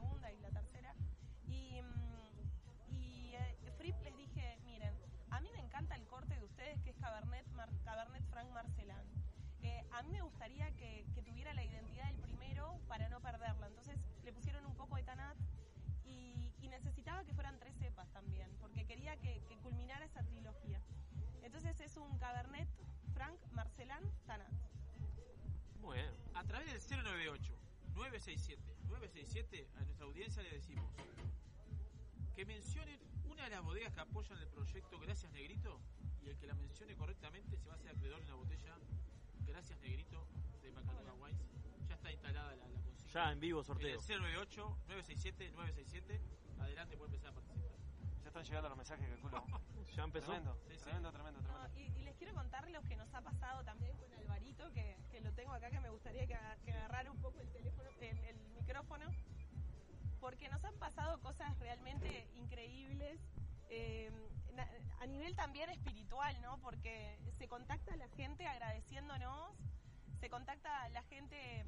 a 9.96 10.02
mí 10.02 10.10
me 10.12 10.20
gustaría 10.20 10.70
que, 10.72 11.06
tuviera 11.14 11.54
la 11.54 11.64
identidad 11.64 12.04
del 12.04 12.20
primero 12.20 12.78
para 12.86 13.08
no 13.08 13.20
perderla. 13.20 13.66
Entonces 13.66 13.98
le 14.24 14.32
pusieron 14.32 14.66
un 14.66 14.74
poco 14.74 14.96
de 14.96 15.02
tanat 15.02 15.36
y, 16.04 16.52
necesitaba 16.68 17.24
que 17.24 17.32
fueran 17.32 17.58
tres 17.58 17.74
cepas 17.78 18.06
también, 18.12 18.50
porque 18.60 18.84
quería 18.84 19.16
que, 19.16 19.40
culminara 19.62 20.04
esa 20.04 20.22
trilogía. 20.24 20.78
Entonces 21.42 21.80
es 21.80 21.96
un 21.96 22.18
Cabernet 22.18 22.68
Franc 23.14 23.38
Marcelán 23.52 24.02
Tanat. 24.26 24.52
Bien. 25.80 26.10
A 26.34 26.44
través 26.44 26.70
del 26.70 27.02
098 27.02 27.54
967 27.94 28.76
967 28.88 29.68
a 29.76 29.84
nuestra 29.84 30.04
audiencia 30.04 30.42
le 30.42 30.50
decimos 30.50 30.84
que 32.34 32.44
mencionen 32.44 33.00
una 33.24 33.44
de 33.44 33.50
las 33.50 33.62
bodegas 33.62 33.94
que 33.94 34.00
apoyan 34.00 34.38
el 34.38 34.48
proyecto 34.48 34.98
Gracias 34.98 35.32
Negrito 35.32 35.80
y 36.22 36.28
el 36.28 36.36
que 36.36 36.46
la 36.46 36.54
mencione 36.54 36.94
correctamente 36.94 37.56
se 37.56 37.66
va 37.68 37.72
a 37.72 37.76
hacer 37.76 37.88
acreedor 37.88 38.18
de 38.18 38.26
una 38.26 38.34
botella 38.34 38.76
Gracias 39.56 39.80
Negrito 39.80 40.26
de 40.60 40.70
Macanuda 40.70 41.14
Wines. 41.14 41.40
Ya 41.88 41.94
está 41.94 42.12
instalada 42.12 42.54
la, 42.56 42.68
la 42.68 42.78
consigna. 42.82 43.10
Ya 43.14 43.32
en 43.32 43.40
vivo 43.40 43.64
sorteo. 43.64 43.88
En 43.88 43.94
el 43.94 44.20
098 44.20 44.78
967 44.86 45.50
967 45.52 46.20
adelante 46.60 46.96
puede 46.98 47.14
empezar 47.14 47.30
a 47.30 47.32
participar. 47.32 47.78
Ya 48.20 48.28
están 48.28 48.44
llegando 48.44 48.68
los 48.68 48.76
mensajes, 48.76 49.08
calculo. 49.08 49.44
¿Ya 49.96 50.02
empezó? 50.04 50.26
Tremendo, 50.26 50.58
Sí, 50.68 50.74
sí. 50.76 50.84
tremendo, 50.84 51.10
tremendo, 51.10 51.40
No, 51.40 51.68
y, 51.74 51.84
y 51.84 52.02
les 52.02 52.14
quiero 52.16 52.34
contar 52.34 52.68
lo 52.70 52.82
que 52.82 52.96
nos 52.96 53.14
ha 53.14 53.22
pasado 53.22 53.64
también 53.64 53.96
con 53.96 54.12
Alvarito, 54.12 54.70
que, 54.74 54.98
que 55.10 55.22
lo 55.22 55.32
tengo 55.32 55.54
acá, 55.54 55.70
que 55.70 55.80
me 55.80 55.88
gustaría 55.88 56.26
que 56.26 56.34
agarrara 56.34 57.10
un 57.10 57.22
poco 57.22 57.40
el 57.40 57.48
teléfono, 57.48 57.88
el, 57.98 58.18
el 58.24 58.36
micrófono, 58.50 59.06
porque 60.20 60.50
nos 60.50 60.62
han 60.64 60.74
pasado 60.78 61.18
cosas 61.20 61.58
realmente 61.60 62.28
increíbles. 62.34 63.18
Eh, 63.68 64.10
a 65.00 65.06
nivel 65.06 65.34
también 65.36 65.68
espiritual, 65.70 66.40
¿no? 66.40 66.58
Porque 66.58 67.18
se 67.38 67.46
contacta 67.48 67.92
a 67.92 67.96
la 67.96 68.08
gente 68.10 68.46
agradeciéndonos, 68.46 69.54
se 70.20 70.30
contacta 70.30 70.82
a 70.84 70.88
la 70.88 71.02
gente 71.04 71.64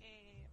eh, 0.00 0.46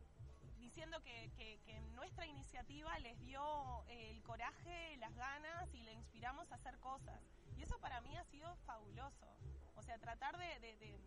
diciendo 0.60 1.02
que, 1.04 1.32
que- 1.38 1.60
que 1.66 1.80
nuestra 1.96 2.26
iniciativa 2.28 2.98
les 3.00 3.20
dio 3.20 3.84
eh, 3.88 4.12
el 4.12 4.22
coraje, 4.24 4.98
las 4.98 5.14
ganas 5.16 5.74
y 5.74 5.82
le 5.84 5.94
inspiramos 5.94 6.52
a 6.52 6.56
hacer 6.56 6.78
cosas. 6.80 7.20
Y 7.58 7.62
eso 7.64 7.78
para 7.80 8.02
mí 8.02 8.16
ha 8.18 8.24
sido 8.26 8.56
fabuloso. 8.66 9.28
O 9.76 9.82
sea, 9.84 9.98
tratar 10.00 10.38
de, 10.38 10.60
de- 10.60 10.78
de, 10.78 11.00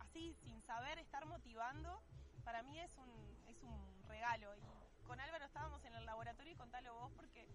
así, 0.00 0.34
sin 0.44 0.60
saber, 0.62 0.98
estar 0.98 1.24
motivando, 1.26 2.02
para 2.44 2.62
mí 2.62 2.78
es 2.78 2.96
un, 2.98 3.10
es 3.48 3.62
un 3.62 4.02
regalo. 4.08 4.54
Y 4.56 5.04
con 5.04 5.20
Álvaro 5.20 5.44
estábamos 5.44 5.84
en 5.84 5.94
el 5.94 6.04
laboratorio 6.04 6.52
y 6.52 6.56
contalo 6.56 6.94
vos 6.94 7.12
porque 7.16 7.48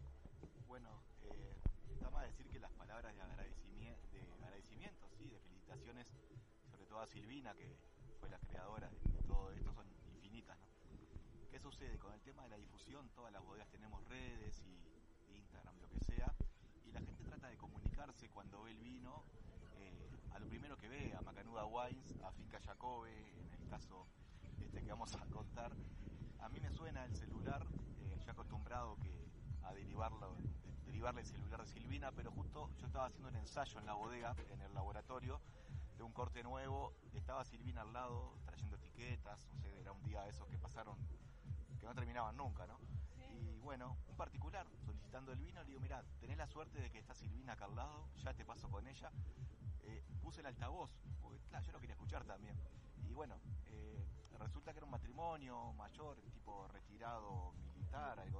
Bueno, 0.67 0.89
eh, 1.23 1.55
está 1.93 2.09
más 2.09 2.23
decir 2.25 2.45
que 2.49 2.59
las 2.59 2.71
palabras 2.73 3.15
de, 3.15 3.21
agradecimiento, 3.21 4.07
de 4.11 4.33
agradecimiento, 4.43 5.07
sí, 5.17 5.29
de 5.29 5.39
felicitaciones, 5.39 6.13
sobre 6.69 6.85
todo 6.85 6.99
a 6.99 7.07
Silvina, 7.07 7.53
que 7.55 7.77
fue 8.19 8.29
la 8.29 8.37
creadora 8.39 8.89
de, 8.89 9.21
todo 9.23 9.51
esto, 9.51 9.71
son 9.71 9.87
infinitas, 10.13 10.59
¿no? 10.59 10.67
¿Qué 11.49 11.59
sucede? 11.59 11.97
Con 11.97 12.13
el 12.13 12.21
tema 12.21 12.43
de 12.43 12.49
la 12.49 12.57
difusión, 12.57 13.09
todas 13.15 13.31
las 13.31 13.41
bodegas 13.43 13.69
tenemos 13.69 14.03
redes 14.09 14.61
y 14.65 15.37
Instagram, 15.37 15.79
lo 15.79 15.89
que 15.89 15.99
sea, 16.01 16.33
y 16.85 16.91
la 16.91 16.99
gente 16.99 17.23
trata 17.23 17.47
de 17.47 17.57
comunicarse 17.57 18.29
cuando 18.29 18.63
ve 18.63 18.71
el 18.71 18.79
vino 18.79 19.23
eh, 19.77 20.09
a 20.33 20.39
lo 20.39 20.47
primero 20.47 20.75
que 20.77 20.89
ve, 20.89 21.13
a 21.13 21.21
Macanuda 21.21 21.65
Wines, 21.65 22.13
a 22.23 22.31
Finca 22.33 22.59
Jacobe, 22.59 23.13
en 23.39 23.53
el 23.53 23.69
caso 23.69 24.05
este 24.59 24.83
que 24.83 24.89
vamos 24.89 25.15
a 25.15 25.25
contar. 25.27 25.71
A 26.39 26.49
mí 26.49 26.59
me 26.59 26.71
suena 26.71 27.05
el 27.05 27.15
celular, 27.15 27.65
eh, 28.01 28.19
ya 28.25 28.33
acostumbrado 28.33 28.97
que 28.97 29.26
a 29.67 29.73
derivarlo, 29.73 30.35
de- 30.35 30.49
derivarle 30.85 31.21
el 31.21 31.27
celular 31.27 31.61
de 31.61 31.67
Silvina, 31.67 32.11
pero 32.11 32.31
justo 32.31 32.69
yo 32.79 32.85
estaba 32.87 33.05
haciendo 33.07 33.29
un 33.29 33.35
ensayo 33.35 33.79
en 33.79 33.85
la 33.85 33.93
bodega, 33.93 34.35
en 34.49 34.61
el 34.61 34.73
laboratorio, 34.73 35.41
de 35.97 36.03
un 36.03 36.13
corte 36.13 36.43
nuevo, 36.43 36.93
estaba 37.13 37.43
Silvina 37.43 37.81
al 37.81 37.91
lado 37.93 38.37
trayendo 38.45 38.75
etiquetas, 38.75 39.45
no 39.51 39.59
sé, 39.59 39.79
era 39.79 39.91
un 39.91 40.03
día 40.03 40.21
de 40.23 40.29
esos 40.29 40.47
que 40.47 40.57
pasaron, 40.57 40.95
que 41.79 41.85
no 41.85 41.93
terminaban 41.95 42.37
nunca, 42.37 42.67
¿no? 42.67 42.79
Y 43.33 43.59
bueno, 43.59 43.97
un 44.07 44.15
particular, 44.15 44.67
solicitando 44.85 45.31
el 45.31 45.39
vino, 45.39 45.61
le 45.61 45.67
digo, 45.67 45.79
mira, 45.81 46.03
tenés 46.19 46.37
la 46.37 46.47
suerte 46.47 46.79
de 46.79 46.89
que 46.89 46.99
está 46.99 47.13
Silvina 47.13 47.53
acá 47.53 47.65
al 47.65 47.75
lado, 47.75 48.07
ya 48.23 48.33
te 48.33 48.45
paso 48.45 48.69
con 48.69 48.87
ella. 48.87 49.11
Eh, 49.83 50.03
puse 50.21 50.41
el 50.41 50.47
altavoz, 50.47 50.91
porque 51.21 51.39
claro, 51.49 51.65
yo 51.65 51.71
lo 51.71 51.79
quería 51.79 51.93
escuchar 51.93 52.23
también. 52.25 52.57
Y 53.07 53.13
bueno, 53.13 53.35
eh, 53.67 54.05
resulta 54.37 54.71
que 54.71 54.79
era 54.79 54.85
un 54.85 54.91
matrimonio 54.91 55.73
mayor, 55.73 56.21
tipo 56.31 56.67
retirado 56.67 57.53
militar, 57.73 58.19
algo 58.19 58.36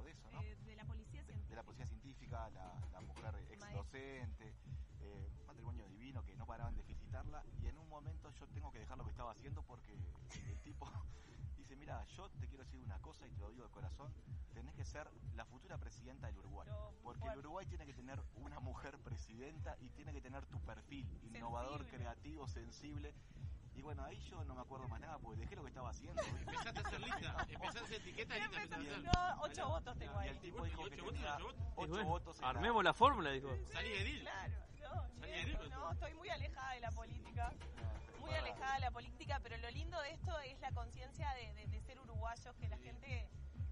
policía 1.68 1.86
científica, 1.86 2.48
la, 2.54 2.80
la 2.92 3.00
mujer 3.02 3.34
ex 3.50 3.72
docente, 3.74 4.54
eh, 5.00 5.28
un 5.38 5.46
matrimonio 5.46 5.86
divino 5.86 6.24
que 6.24 6.34
no 6.34 6.46
paraban 6.46 6.74
de 6.74 6.82
felicitarla 6.82 7.44
y 7.60 7.66
en 7.66 7.76
un 7.76 7.86
momento 7.90 8.30
yo 8.30 8.46
tengo 8.48 8.72
que 8.72 8.78
dejar 8.78 8.96
lo 8.96 9.04
que 9.04 9.10
estaba 9.10 9.32
haciendo 9.32 9.62
porque 9.62 9.92
el 9.92 10.58
tipo 10.62 10.88
dice, 11.58 11.76
mira, 11.76 12.02
yo 12.16 12.30
te 12.40 12.48
quiero 12.48 12.64
decir 12.64 12.80
una 12.80 12.98
cosa 13.00 13.26
y 13.26 13.30
te 13.32 13.40
lo 13.40 13.50
digo 13.50 13.64
de 13.64 13.70
corazón, 13.70 14.10
tenés 14.54 14.74
que 14.76 14.84
ser 14.86 15.10
la 15.34 15.44
futura 15.44 15.76
presidenta 15.76 16.26
del 16.28 16.38
Uruguay, 16.38 16.68
porque 17.02 17.28
el 17.28 17.38
Uruguay 17.40 17.66
tiene 17.66 17.84
que 17.84 17.92
tener 17.92 18.18
una 18.36 18.60
mujer 18.60 18.98
presidenta 19.00 19.76
y 19.78 19.90
tiene 19.90 20.14
que 20.14 20.22
tener 20.22 20.46
tu 20.46 20.58
perfil, 20.60 21.06
innovador, 21.22 21.80
Sensible. 21.80 21.98
creativo, 21.98 22.48
sensible. 22.48 23.14
Y 23.78 23.82
bueno, 23.82 24.02
ahí 24.04 24.18
yo 24.28 24.42
no 24.44 24.54
me 24.56 24.60
acuerdo 24.60 24.88
más 24.88 25.00
nada, 25.00 25.18
porque 25.18 25.38
dejé 25.40 25.54
lo 25.54 25.62
que 25.62 25.68
estaba 25.68 25.90
haciendo. 25.90 26.20
Empezaste 26.40 26.80
a 26.80 26.82
hacer 26.82 27.00
lista, 27.00 27.36
empezaste 27.48 27.78
a 27.78 27.82
hacer 27.84 28.00
etiqueta 28.00 28.36
y 28.36 28.40
lista, 28.40 28.62
empezaste 28.62 28.74
a 28.90 28.98
hacer. 28.98 29.04
No, 29.36 29.42
ocho 29.42 29.68
votos 29.68 29.98
tengo 29.98 30.14
Y 30.14 30.24
ahí. 30.24 30.28
el 30.30 30.38
tipo 30.40 30.64
dijo 30.64 30.84
que 30.84 30.90
tenía 30.90 31.36
ocho 31.36 31.44
votos. 31.46 31.62
ocho 31.76 31.88
bueno, 31.92 32.08
votos 32.08 32.36
en 32.36 32.42
la- 32.42 32.48
Armemos 32.48 32.84
la 32.84 32.92
fórmula, 32.92 33.30
dijo. 33.30 33.48
Salí 33.72 33.88
de 33.90 34.04
deal. 34.04 34.20
Claro, 34.22 34.54
no, 34.80 35.26
deal, 35.26 35.70
no, 35.70 35.92
estoy 35.92 36.14
muy 36.14 36.28
alejada 36.28 36.72
de 36.72 36.80
la 36.80 36.90
política. 36.90 37.52
Muy 38.20 38.30
alejada 38.34 38.74
de 38.74 38.80
la 38.80 38.90
política, 38.90 39.40
pero 39.42 39.56
lo 39.58 39.70
lindo 39.70 40.00
de 40.00 40.10
esto 40.10 40.38
es 40.40 40.60
la 40.60 40.72
conciencia 40.72 41.32
de, 41.34 41.54
de- 41.54 41.66
de 41.68 41.80
ser 41.80 42.00
uruguayos, 42.00 42.54
que 42.56 42.68
la 42.68 42.78
gente 42.78 43.28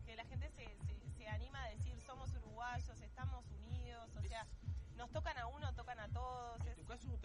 que 0.07 0.15
la 0.15 0.25
gente 0.27 0.49
se, 0.51 0.65
se- 0.87 1.11
se 1.17 1.29
anima 1.29 1.65
a 1.65 1.69
decir 1.71 2.01
somos 2.01 2.33
uruguayos, 2.33 3.01
estamos 3.01 3.45
unidos, 3.51 4.09
o 4.17 4.23
sea, 4.23 4.47
nos 4.95 5.11
tocan 5.11 5.37
a 5.37 5.49
uno, 5.49 5.75
tocan 5.75 5.99
a 5.99 6.09
todos. 6.09 6.61
En 6.61 6.69
es- 6.69 6.77
tu 6.77 6.85
caso 6.85 7.09
es 7.09 7.13
un 7.13 7.19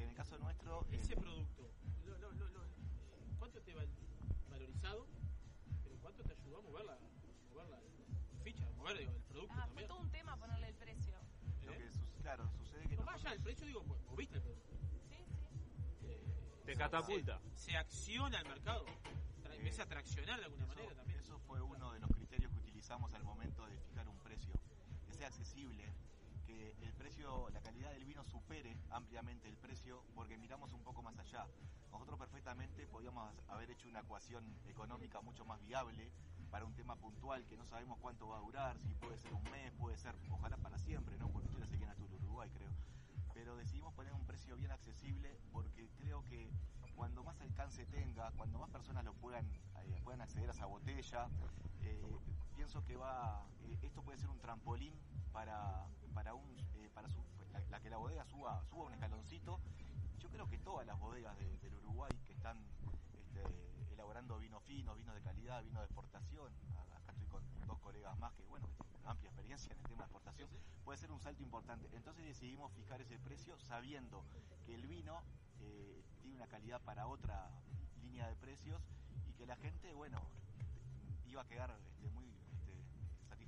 En 0.00 0.08
el 0.08 0.14
caso 0.14 0.38
nuestro, 0.38 0.86
Ese 0.92 1.12
el- 1.14 1.20
producto, 1.20 1.70
lo- 2.06 2.18
lo- 2.18 2.32
lo- 2.32 2.48
lo- 2.48 2.64
¿cuánto 3.38 3.60
te 3.62 3.74
val- 3.74 3.88
valorizado? 4.50 5.06
Pero 5.84 5.96
¿cuánto 6.00 6.22
te 6.24 6.32
ayudó 6.32 6.58
a 6.58 6.62
mover 6.62 6.84
la, 6.86 6.98
mover 7.50 7.68
la 7.68 7.78
ficha, 8.42 8.66
a 8.66 8.70
mover 8.72 8.98
digo, 8.98 9.12
el 9.12 9.22
producto 9.22 9.54
ah, 9.58 9.68
fue 9.72 9.84
todo 9.84 10.00
un 10.00 10.10
tema 10.10 10.36
ponerle 10.36 10.68
el 10.68 10.74
precio. 10.74 11.14
lo 11.64 11.72
¿Eh? 11.72 11.78
que 11.78 11.90
su- 11.90 12.06
claro, 12.22 12.48
sucede 12.58 12.82
que 12.88 12.96
No, 12.96 13.02
nosotros- 13.02 13.20
allá 13.24 13.30
del 13.30 13.42
precio, 13.42 13.66
digo, 13.66 13.82
pues, 13.84 14.00
moviste 14.02 14.36
el 14.36 14.42
producto. 14.42 14.70
Sí, 14.90 14.98
sí. 15.08 15.14
Eh, 16.06 16.62
Te 16.64 16.72
se- 16.72 16.78
catapulta. 16.78 17.40
Se, 17.54 17.70
se 17.72 17.76
acciona 17.76 18.38
al 18.38 18.46
mercado. 18.46 18.86
Tra- 19.42 19.52
Eh, 19.52 19.56
empieza 19.56 19.82
a 19.82 19.86
traccionar 19.86 20.38
de 20.40 20.46
alguna 20.46 20.64
eso, 20.64 20.74
manera 20.74 20.94
también. 20.94 21.18
eso 21.20 21.38
fue 21.40 21.60
uno 21.60 21.92
de 21.92 22.00
los 22.00 22.10
criterios 22.10 22.50
que 22.52 22.58
utilizamos 22.58 23.12
al 23.14 23.24
momento 23.24 23.66
de 23.66 23.76
fijar 23.78 24.08
un 24.08 24.18
precio, 24.20 24.54
que 25.06 25.12
sea 25.14 25.26
accesible, 25.28 25.84
el 26.82 26.92
precio, 26.94 27.48
la 27.50 27.60
calidad 27.60 27.90
del 27.92 28.04
vino 28.04 28.24
supere 28.24 28.76
ampliamente 28.90 29.48
el 29.48 29.56
precio, 29.56 30.04
porque 30.14 30.36
miramos 30.38 30.72
un 30.72 30.82
poco 30.82 31.02
más 31.02 31.18
allá. 31.18 31.46
Nosotros 31.90 32.18
perfectamente 32.18 32.86
podíamos 32.86 33.32
haber 33.48 33.70
hecho 33.70 33.88
una 33.88 34.00
ecuación 34.00 34.44
económica 34.66 35.20
mucho 35.20 35.44
más 35.44 35.62
viable 35.64 36.12
para 36.50 36.64
un 36.64 36.74
tema 36.74 36.96
puntual 36.96 37.46
que 37.46 37.56
no 37.56 37.64
sabemos 37.66 37.98
cuánto 38.00 38.28
va 38.28 38.38
a 38.38 38.40
durar, 38.40 38.78
si 38.78 38.94
puede 38.94 39.18
ser 39.18 39.32
un 39.32 39.44
mes, 39.50 39.72
puede 39.78 39.96
ser, 39.96 40.14
ojalá 40.30 40.56
para 40.56 40.78
siempre, 40.78 41.16
¿no? 41.18 41.28
Porque 41.30 41.48
ustedes 41.48 41.68
se 41.68 41.76
quieren 41.76 41.94
a 41.96 42.02
Uruguay, 42.02 42.50
creo. 42.50 42.70
Pero 43.32 43.56
decidimos 43.56 43.94
poner 43.94 44.12
un 44.12 44.26
precio 44.26 44.56
bien 44.56 44.72
accesible 44.72 45.38
porque 45.52 45.88
creo 45.98 46.24
que 46.24 46.50
cuando 46.94 47.22
más 47.24 47.40
alcance 47.40 47.86
tenga, 47.86 48.30
cuando 48.32 48.58
más 48.58 48.68
personas 48.70 49.04
lo 49.04 49.14
puedan, 49.14 49.46
eh, 49.46 50.00
puedan 50.04 50.20
acceder 50.20 50.48
a 50.50 50.52
esa 50.52 50.66
botella, 50.66 51.28
eh, 51.82 52.18
pienso 52.54 52.84
que 52.84 52.96
va, 52.96 53.46
eh, 53.62 53.78
esto 53.82 54.02
puede 54.02 54.18
ser 54.18 54.28
un 54.28 54.38
trampolín 54.40 54.92
para, 55.32 55.86
para 56.14 56.34
un, 56.34 56.58
eh, 56.74 56.90
para 56.94 57.08
su- 57.08 57.24
la, 57.52 57.60
la 57.68 57.80
que 57.80 57.90
la 57.90 57.96
bodega 57.98 58.24
suba, 58.24 58.62
suba 58.64 58.84
un 58.86 58.92
escaloncito. 58.94 59.60
Yo 60.18 60.28
creo 60.30 60.48
que 60.48 60.58
todas 60.58 60.86
las 60.86 60.98
bodegas 60.98 61.36
de- 61.38 61.58
del 61.58 61.74
Uruguay 61.76 62.18
que 62.26 62.32
están 62.32 62.58
este, 63.14 63.92
elaborando 63.92 64.38
vinos 64.38 64.62
finos, 64.64 64.96
vinos 64.96 65.14
de 65.14 65.22
calidad, 65.22 65.62
vinos 65.62 65.80
de 65.80 65.86
exportación, 65.86 66.52
acá 66.96 67.12
estoy 67.12 67.26
con 67.28 67.42
dos 67.66 67.78
colegas 67.80 68.16
más 68.18 68.32
que, 68.34 68.44
bueno, 68.46 68.68
amplia 69.04 69.28
experiencia 69.30 69.72
en 69.72 69.80
el 69.80 69.86
tema 69.86 70.02
de 70.02 70.06
exportación, 70.06 70.50
puede 70.84 70.98
ser 70.98 71.10
un 71.10 71.20
salto 71.20 71.42
importante. 71.42 71.88
Entonces 71.94 72.24
decidimos 72.24 72.72
fijar 72.72 73.00
ese 73.00 73.18
precio 73.18 73.56
sabiendo 73.58 74.24
que 74.66 74.74
el 74.74 74.86
vino 74.86 75.22
eh, 75.60 76.02
tiene 76.20 76.36
una 76.36 76.46
calidad 76.48 76.80
para 76.82 77.06
otra 77.06 77.50
línea 78.02 78.26
de 78.28 78.36
precios 78.36 78.82
y 79.28 79.32
que 79.34 79.46
la 79.46 79.56
gente, 79.56 79.94
bueno, 79.94 80.20
iba 81.26 81.42
a 81.42 81.46
quedar 81.46 81.70
este, 81.70 82.10
muy 82.10 82.26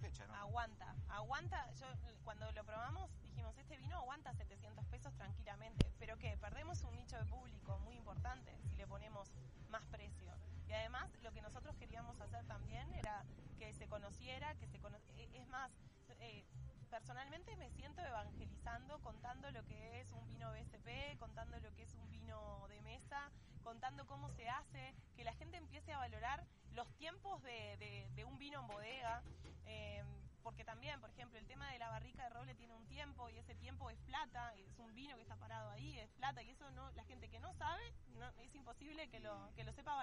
Aguanta, 0.03 0.95
aguanta. 1.11 1.71
Yo 1.75 1.87
cuando 2.25 2.51
lo 2.53 2.65
probamos 2.65 3.09
dijimos, 3.23 3.57
este 3.57 3.77
vino 3.77 3.97
aguanta 3.97 4.35
700 4.35 4.85
pesos 4.87 5.15
tranquilamente. 5.15 5.93
Pero 6.01 6.19
que 6.19 6.37
perdemos 6.39 6.83
un 6.83 6.97
nicho 6.97 7.17
de 7.17 7.25
público 7.27 7.79
muy 7.81 7.95
importante 7.95 8.53
si 8.69 8.75
le 8.77 8.87
ponemos 8.89 9.31
más 9.69 9.85
precio. 9.87 10.33
Y 10.67 10.73
además 10.73 11.09
lo 11.23 11.33
que 11.33 11.41
nosotros 11.41 11.77
queríamos 11.77 12.21
hacer 12.21 12.45
también 12.47 12.93
era 12.95 13.25
que 13.59 13.73
se 13.75 13.87
conociera, 13.87 14.55
que 14.57 14.67
se 14.67 14.81
cono- 14.81 14.99
eh, 15.17 15.29
Es 15.35 15.47
más, 15.47 15.71
eh, 16.19 16.45
personalmente 16.91 17.55
me 17.57 17.71
siento 17.71 18.03
evangelizando, 18.03 18.99
contando 19.03 19.51
lo 19.53 19.65
que 19.67 20.01
es 20.01 20.11
un 20.13 20.27
vino 20.27 20.51
BSP, 20.51 21.17
contando 21.19 21.59
lo 21.61 21.73
que 21.75 21.85
es 21.85 21.95
un 21.95 22.11
vino 22.11 22.67
de 22.69 22.81
mesa, 22.83 23.31
contando 23.63 24.05
cómo 24.07 24.29
se 24.31 24.49
hace, 24.49 24.95
que 25.15 25.23
la 25.25 25.33
gente 25.35 25.57
empiece 25.59 25.93
a 25.93 25.99
valorar 25.99 26.45
los 26.75 26.89
tiempos 26.97 27.43
de, 27.43 28.25
un 28.27 28.39
vino 28.39 28.61
en 28.61 28.67
bodega. 28.67 29.23
eh, 29.67 30.03
porque 30.43 30.65
también, 30.65 31.01
por 31.01 31.11
ejemplo, 31.11 31.39
el 31.39 31.47
tema 31.47 31.71
de 31.71 31.79
la 31.79 31.89
barrica 31.89 32.25
de 32.25 32.31
roble 32.31 32.55
tiene 32.55 32.75
un 32.75 32.87
tiempo 32.87 33.29
y 33.31 33.39
ese 33.39 33.55
tiempo 33.55 33.91
es 33.91 33.99
plata, 34.01 34.55
es 34.57 34.79
un 34.79 34.93
vino 34.95 35.15
que 35.17 35.23
está 35.23 35.37
parado 35.37 35.71
ahí, 35.71 35.97
es 35.99 36.11
plata 36.13 36.43
y 36.43 36.51
eso 36.51 36.69
no, 36.73 36.91
la 36.93 37.05
gente 37.05 37.29
que 37.29 37.39
no 37.39 37.55
sabe, 37.55 37.83
no, 38.19 38.29
es 38.41 38.55
imposible 38.55 39.09
que 39.09 39.21
lo, 39.21 39.53
que 39.55 39.65
lo 39.65 39.73
sepa. 39.73 40.03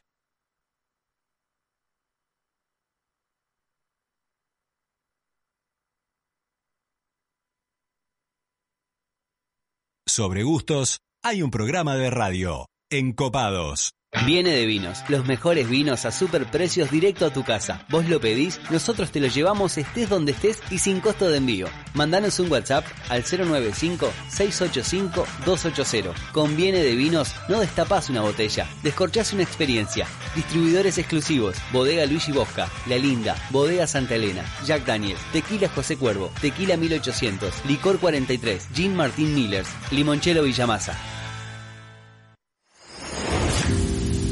Sobre 10.07 10.43
gustos, 10.43 10.99
hay 11.23 11.43
un 11.43 11.51
programa 11.51 11.95
de 11.95 12.09
radio, 12.09 12.65
Encopados. 12.89 13.98
Viene 14.25 14.51
de 14.51 14.65
Vinos, 14.65 15.05
los 15.07 15.25
mejores 15.25 15.69
vinos 15.69 16.03
a 16.05 16.11
super 16.11 16.45
precios 16.45 16.91
directo 16.91 17.25
a 17.25 17.31
tu 17.31 17.45
casa. 17.45 17.85
Vos 17.89 18.09
lo 18.09 18.19
pedís, 18.19 18.59
nosotros 18.69 19.11
te 19.11 19.21
lo 19.21 19.27
llevamos 19.27 19.77
estés 19.77 20.09
donde 20.09 20.33
estés 20.33 20.59
y 20.69 20.79
sin 20.79 20.99
costo 20.99 21.29
de 21.29 21.37
envío. 21.37 21.69
Mandanos 21.93 22.37
un 22.39 22.51
WhatsApp 22.51 22.83
al 23.07 23.23
095-685-280. 23.23 26.11
Con 26.33 26.57
Viene 26.57 26.79
de 26.79 26.95
Vinos 26.95 27.33
no 27.47 27.61
destapás 27.61 28.09
una 28.09 28.19
botella, 28.21 28.67
descorchás 28.83 29.31
una 29.31 29.43
experiencia. 29.43 30.05
Distribuidores 30.35 30.97
exclusivos, 30.97 31.55
Bodega 31.71 32.05
Luigi 32.05 32.33
Bosca, 32.33 32.67
La 32.87 32.97
Linda, 32.97 33.37
Bodega 33.51 33.87
Santa 33.87 34.15
Elena, 34.15 34.43
Jack 34.65 34.85
Daniels, 34.85 35.21
Tequila 35.31 35.69
José 35.69 35.95
Cuervo, 35.95 36.29
Tequila 36.41 36.75
1800, 36.75 37.63
Licor 37.65 37.99
43, 37.99 38.67
Gin 38.73 38.97
Martín 38.97 39.33
Millers, 39.33 39.69
Limonchelo 39.91 40.43
Villamasa. 40.43 41.18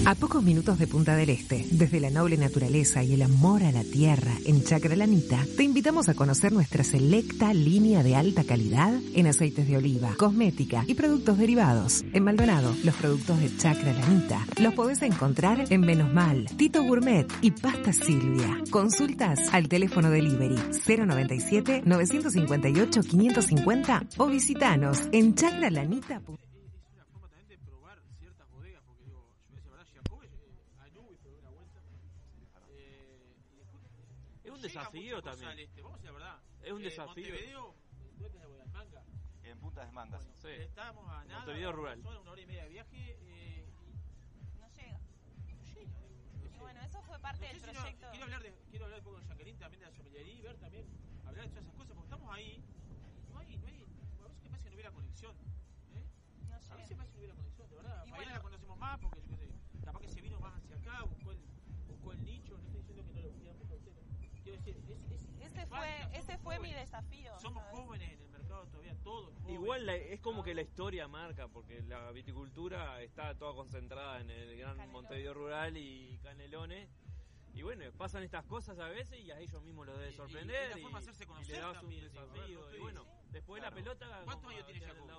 A 0.08 0.16
pocos 0.16 0.42
minutos 0.42 0.80
de 0.80 0.88
Punta 0.88 1.18
del 1.18 1.30
Este, 1.30 1.66
desde 1.70 2.00
la 2.00 2.10
noble 2.10 2.38
naturaleza 2.38 3.04
y 3.04 3.14
el 3.14 3.24
amor 3.24 3.62
a 3.66 3.74
la 3.74 3.84
tierra 3.84 4.32
en 4.46 4.64
Chacra 4.64 4.96
Lanita, 4.96 5.46
te 5.58 5.64
invitamos 5.64 6.08
a 6.08 6.14
conocer 6.14 6.54
nuestra 6.54 6.86
selecta 6.86 7.54
línea 7.54 8.04
de 8.04 8.16
alta 8.16 8.46
calidad 8.46 8.94
en 9.14 9.28
aceites 9.28 9.68
de 9.68 9.76
oliva, 9.76 10.16
cosmética 10.18 10.86
y 10.88 10.94
productos 10.94 11.38
derivados. 11.38 12.06
En 12.14 12.24
Maldonado, 12.24 12.74
los 12.86 12.96
productos 12.96 13.42
de 13.42 13.54
Chacra 13.58 13.92
Lanita 13.92 14.48
los 14.62 14.74
podés 14.76 15.02
encontrar 15.02 15.66
en 15.70 15.82
Menos 15.82 16.14
Mal, 16.14 16.46
Tito 16.56 16.84
Gourmet 16.84 17.28
y 17.42 17.52
Pasta 17.52 17.92
Silvia. 17.92 18.64
Consultas 18.70 19.40
al 19.52 19.68
teléfono 19.68 20.10
delivery 20.10 20.56
097 20.88 21.82
958 21.84 23.02
550 23.02 24.04
o 24.20 24.28
visitanos 24.28 25.02
en 25.12 25.36
chacralanita.com. 25.36 26.38
Es 34.48 34.52
un 34.54 34.62
desafío 34.62 35.22
también. 35.22 35.60
este, 35.60 35.82
vamos 35.82 36.00
a 36.00 36.02
decir 36.02 36.06
la 36.06 36.12
verdad. 36.14 36.40
Es 36.68 36.74
un 36.74 36.82
Eh, 36.82 36.84
desafío. 36.84 37.74
En 39.44 39.58
Punta 39.60 39.86
de 39.86 39.92
Mangas. 39.94 40.28
Sí. 40.34 40.50
Estamos 40.50 41.08
a 41.10 41.24
nada. 41.24 41.38
Montevideo 41.40 41.72
rural. 41.72 42.00
Una 42.06 42.27
Igual 69.62 69.86
la- 69.86 69.96
es 69.96 70.20
como 70.22 70.44
que 70.44 70.54
la 70.54 70.62
historia 70.62 71.08
marca, 71.08 71.48
porque 71.48 71.82
la 71.84 72.12
viticultura 72.12 73.02
está 73.02 73.36
toda 73.38 73.54
concentrada 73.56 74.20
en 74.22 74.30
el 74.30 74.58
gran 74.58 74.78
Canelones. 74.78 74.92
Montevideo 74.94 75.34
rural 75.34 75.78
y 75.78 76.18
Canelones. 76.24 76.90
Y 77.54 77.64
bueno, 77.64 77.86
pasan 77.98 78.22
estas 78.24 78.46
cosas 78.46 78.78
a 78.78 78.88
veces 78.88 79.20
y 79.20 79.32
a 79.32 79.40
ellos 79.40 79.64
mismos 79.64 79.88
los 79.88 79.98
debe 79.98 80.10
Y- 80.10 80.12
y- 80.12 80.14
y 80.14 80.18
sorprender. 80.18 80.70
la 80.70 80.78
forma 80.78 81.00
de 81.00 81.04
hacerse 81.04 81.24
y 81.24 81.28
conocer 81.28 81.56
le 81.56 81.62
das 81.62 81.70
un 81.70 81.74
también, 81.80 82.02
ver, 82.02 82.12
desafío. 82.12 82.76
y 82.76 82.80
bueno, 82.80 83.06
después 83.32 83.60
Claro. 83.62 83.76
la 83.76 83.82
pelota. 83.82 84.22
¿Cuántos 84.26 84.52
años 84.52 84.66
tiene 84.68 84.80
Jacob? 84.86 85.10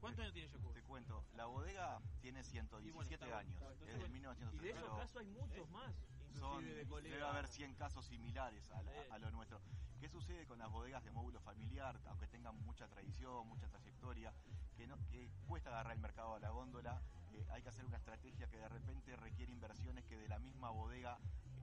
¿Cuántos 0.00 0.20
años 0.22 0.32
tiene 0.34 0.48
Jacob? 0.48 0.74
Te 0.74 0.82
cuento, 0.84 1.24
la 1.34 1.46
bodega 1.46 1.98
tiene 2.20 2.44
117 2.44 3.14
está 3.24 3.26
bueno, 3.26 3.38
años, 3.40 3.52
está 3.54 3.64
bueno. 3.66 3.74
es 3.74 3.88
Entonces, 3.88 3.98
del 3.98 4.00
Y 4.00 4.04
de 4.04 4.12
1903, 4.14 4.76
esos 4.76 4.96
casos 4.98 5.16
hay 5.20 5.26
muchos 5.26 5.70
más. 5.70 5.94
Son, 6.34 6.64
Inclusive 6.64 6.84
de 7.02 7.10
debe 7.10 7.24
haber 7.24 7.46
100 7.46 7.74
casos 7.74 8.06
similares 8.06 8.70
a, 9.10 9.18
lo 9.18 9.30
nuestro. 9.30 9.60
¿Qué 10.00 10.08
sucede 10.08 10.46
con 10.46 10.58
las 10.58 10.70
bodegas 10.70 11.04
de 11.04 11.10
módulo 11.10 11.40
familiar, 11.40 12.00
aunque 12.06 12.26
tengan 12.28 12.56
mucha 12.64 12.86
tradición, 12.88 13.46
mucha 13.48 13.68
trayectoria, 13.68 14.32
que, 14.76 14.86
no, 14.86 14.96
que 15.10 15.30
cuesta 15.46 15.70
agarrar 15.70 15.94
el 15.94 16.00
mercado 16.00 16.34
a 16.34 16.40
la 16.40 16.50
góndola? 16.50 17.02
eh, 17.38 17.46
hay 17.50 17.62
que 17.62 17.68
hacer 17.68 17.84
una 17.84 17.96
estrategia 17.96 18.48
que 18.48 18.58
de 18.58 18.68
repente 18.68 19.16
requiere 19.16 19.52
inversiones 19.52 20.04
que 20.04 20.16
de 20.16 20.28
la 20.28 20.38
misma 20.38 20.70
bodega 20.70 21.18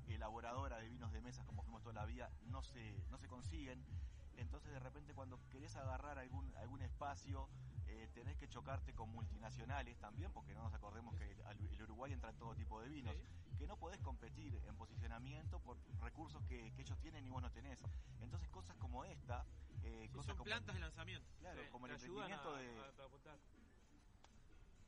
elaboradora 0.08 0.78
de 0.78 0.90
vinos 0.90 1.12
de 1.12 1.22
mesas, 1.22 1.46
como 1.46 1.64
fuimos 1.64 1.82
toda 1.82 1.94
la 1.94 2.06
vida, 2.06 2.30
no 2.46 2.62
se, 2.62 3.04
no 3.10 3.18
se 3.18 3.28
consiguen. 3.28 3.84
Entonces 4.38 4.72
de 4.72 4.80
repente 4.80 5.14
cuando 5.14 5.40
querés 5.50 5.76
agarrar 5.76 6.20
algún, 6.20 6.54
algún 6.58 6.82
espacio, 6.82 7.50
eh, 7.88 8.10
tenés 8.14 8.38
que 8.38 8.48
chocarte 8.48 8.94
con 8.94 9.10
multinacionales 9.10 9.98
también, 9.98 10.32
porque 10.32 10.54
no 10.54 10.64
nos 10.64 10.74
acordemos 10.74 11.16
que 11.16 11.32
el, 11.32 11.70
el 11.72 11.82
Uruguay 11.84 12.14
entra 12.14 12.30
en 12.30 12.38
todo 12.38 12.56
tipo 12.56 12.82
de 12.82 12.90
vinos, 12.90 13.16
que 13.58 13.68
no 13.68 13.78
podés 13.78 14.00
competir 14.02 14.54
en 14.68 14.76
posicionamiento 14.76 15.60
por 15.60 15.78
recursos 16.02 16.42
que, 16.48 16.72
que 16.76 16.82
ellos 16.82 16.98
tienen 17.00 17.26
y 17.26 17.30
vos 17.30 17.42
no 17.42 17.52
tenés. 17.52 17.80
Entonces 18.22 18.50
cosas 18.50 18.76
como 18.78 19.04
esta, 19.06 19.46
eh, 19.84 20.02
Sí, 20.04 20.10
cosas 20.10 20.26
son 20.28 20.38
como, 20.38 20.46
plantas 20.46 20.76
de 20.76 20.82
lanzamiento. 20.82 21.28
claro, 21.40 21.62
Sí, 21.62 21.68
como 21.72 21.86
el 21.88 21.94
emprendimiento 21.94 22.56
a- 22.56 22.60
de, 22.60 22.80
a- 22.80 22.84
a 22.86 23.06
apuntar. 23.06 23.40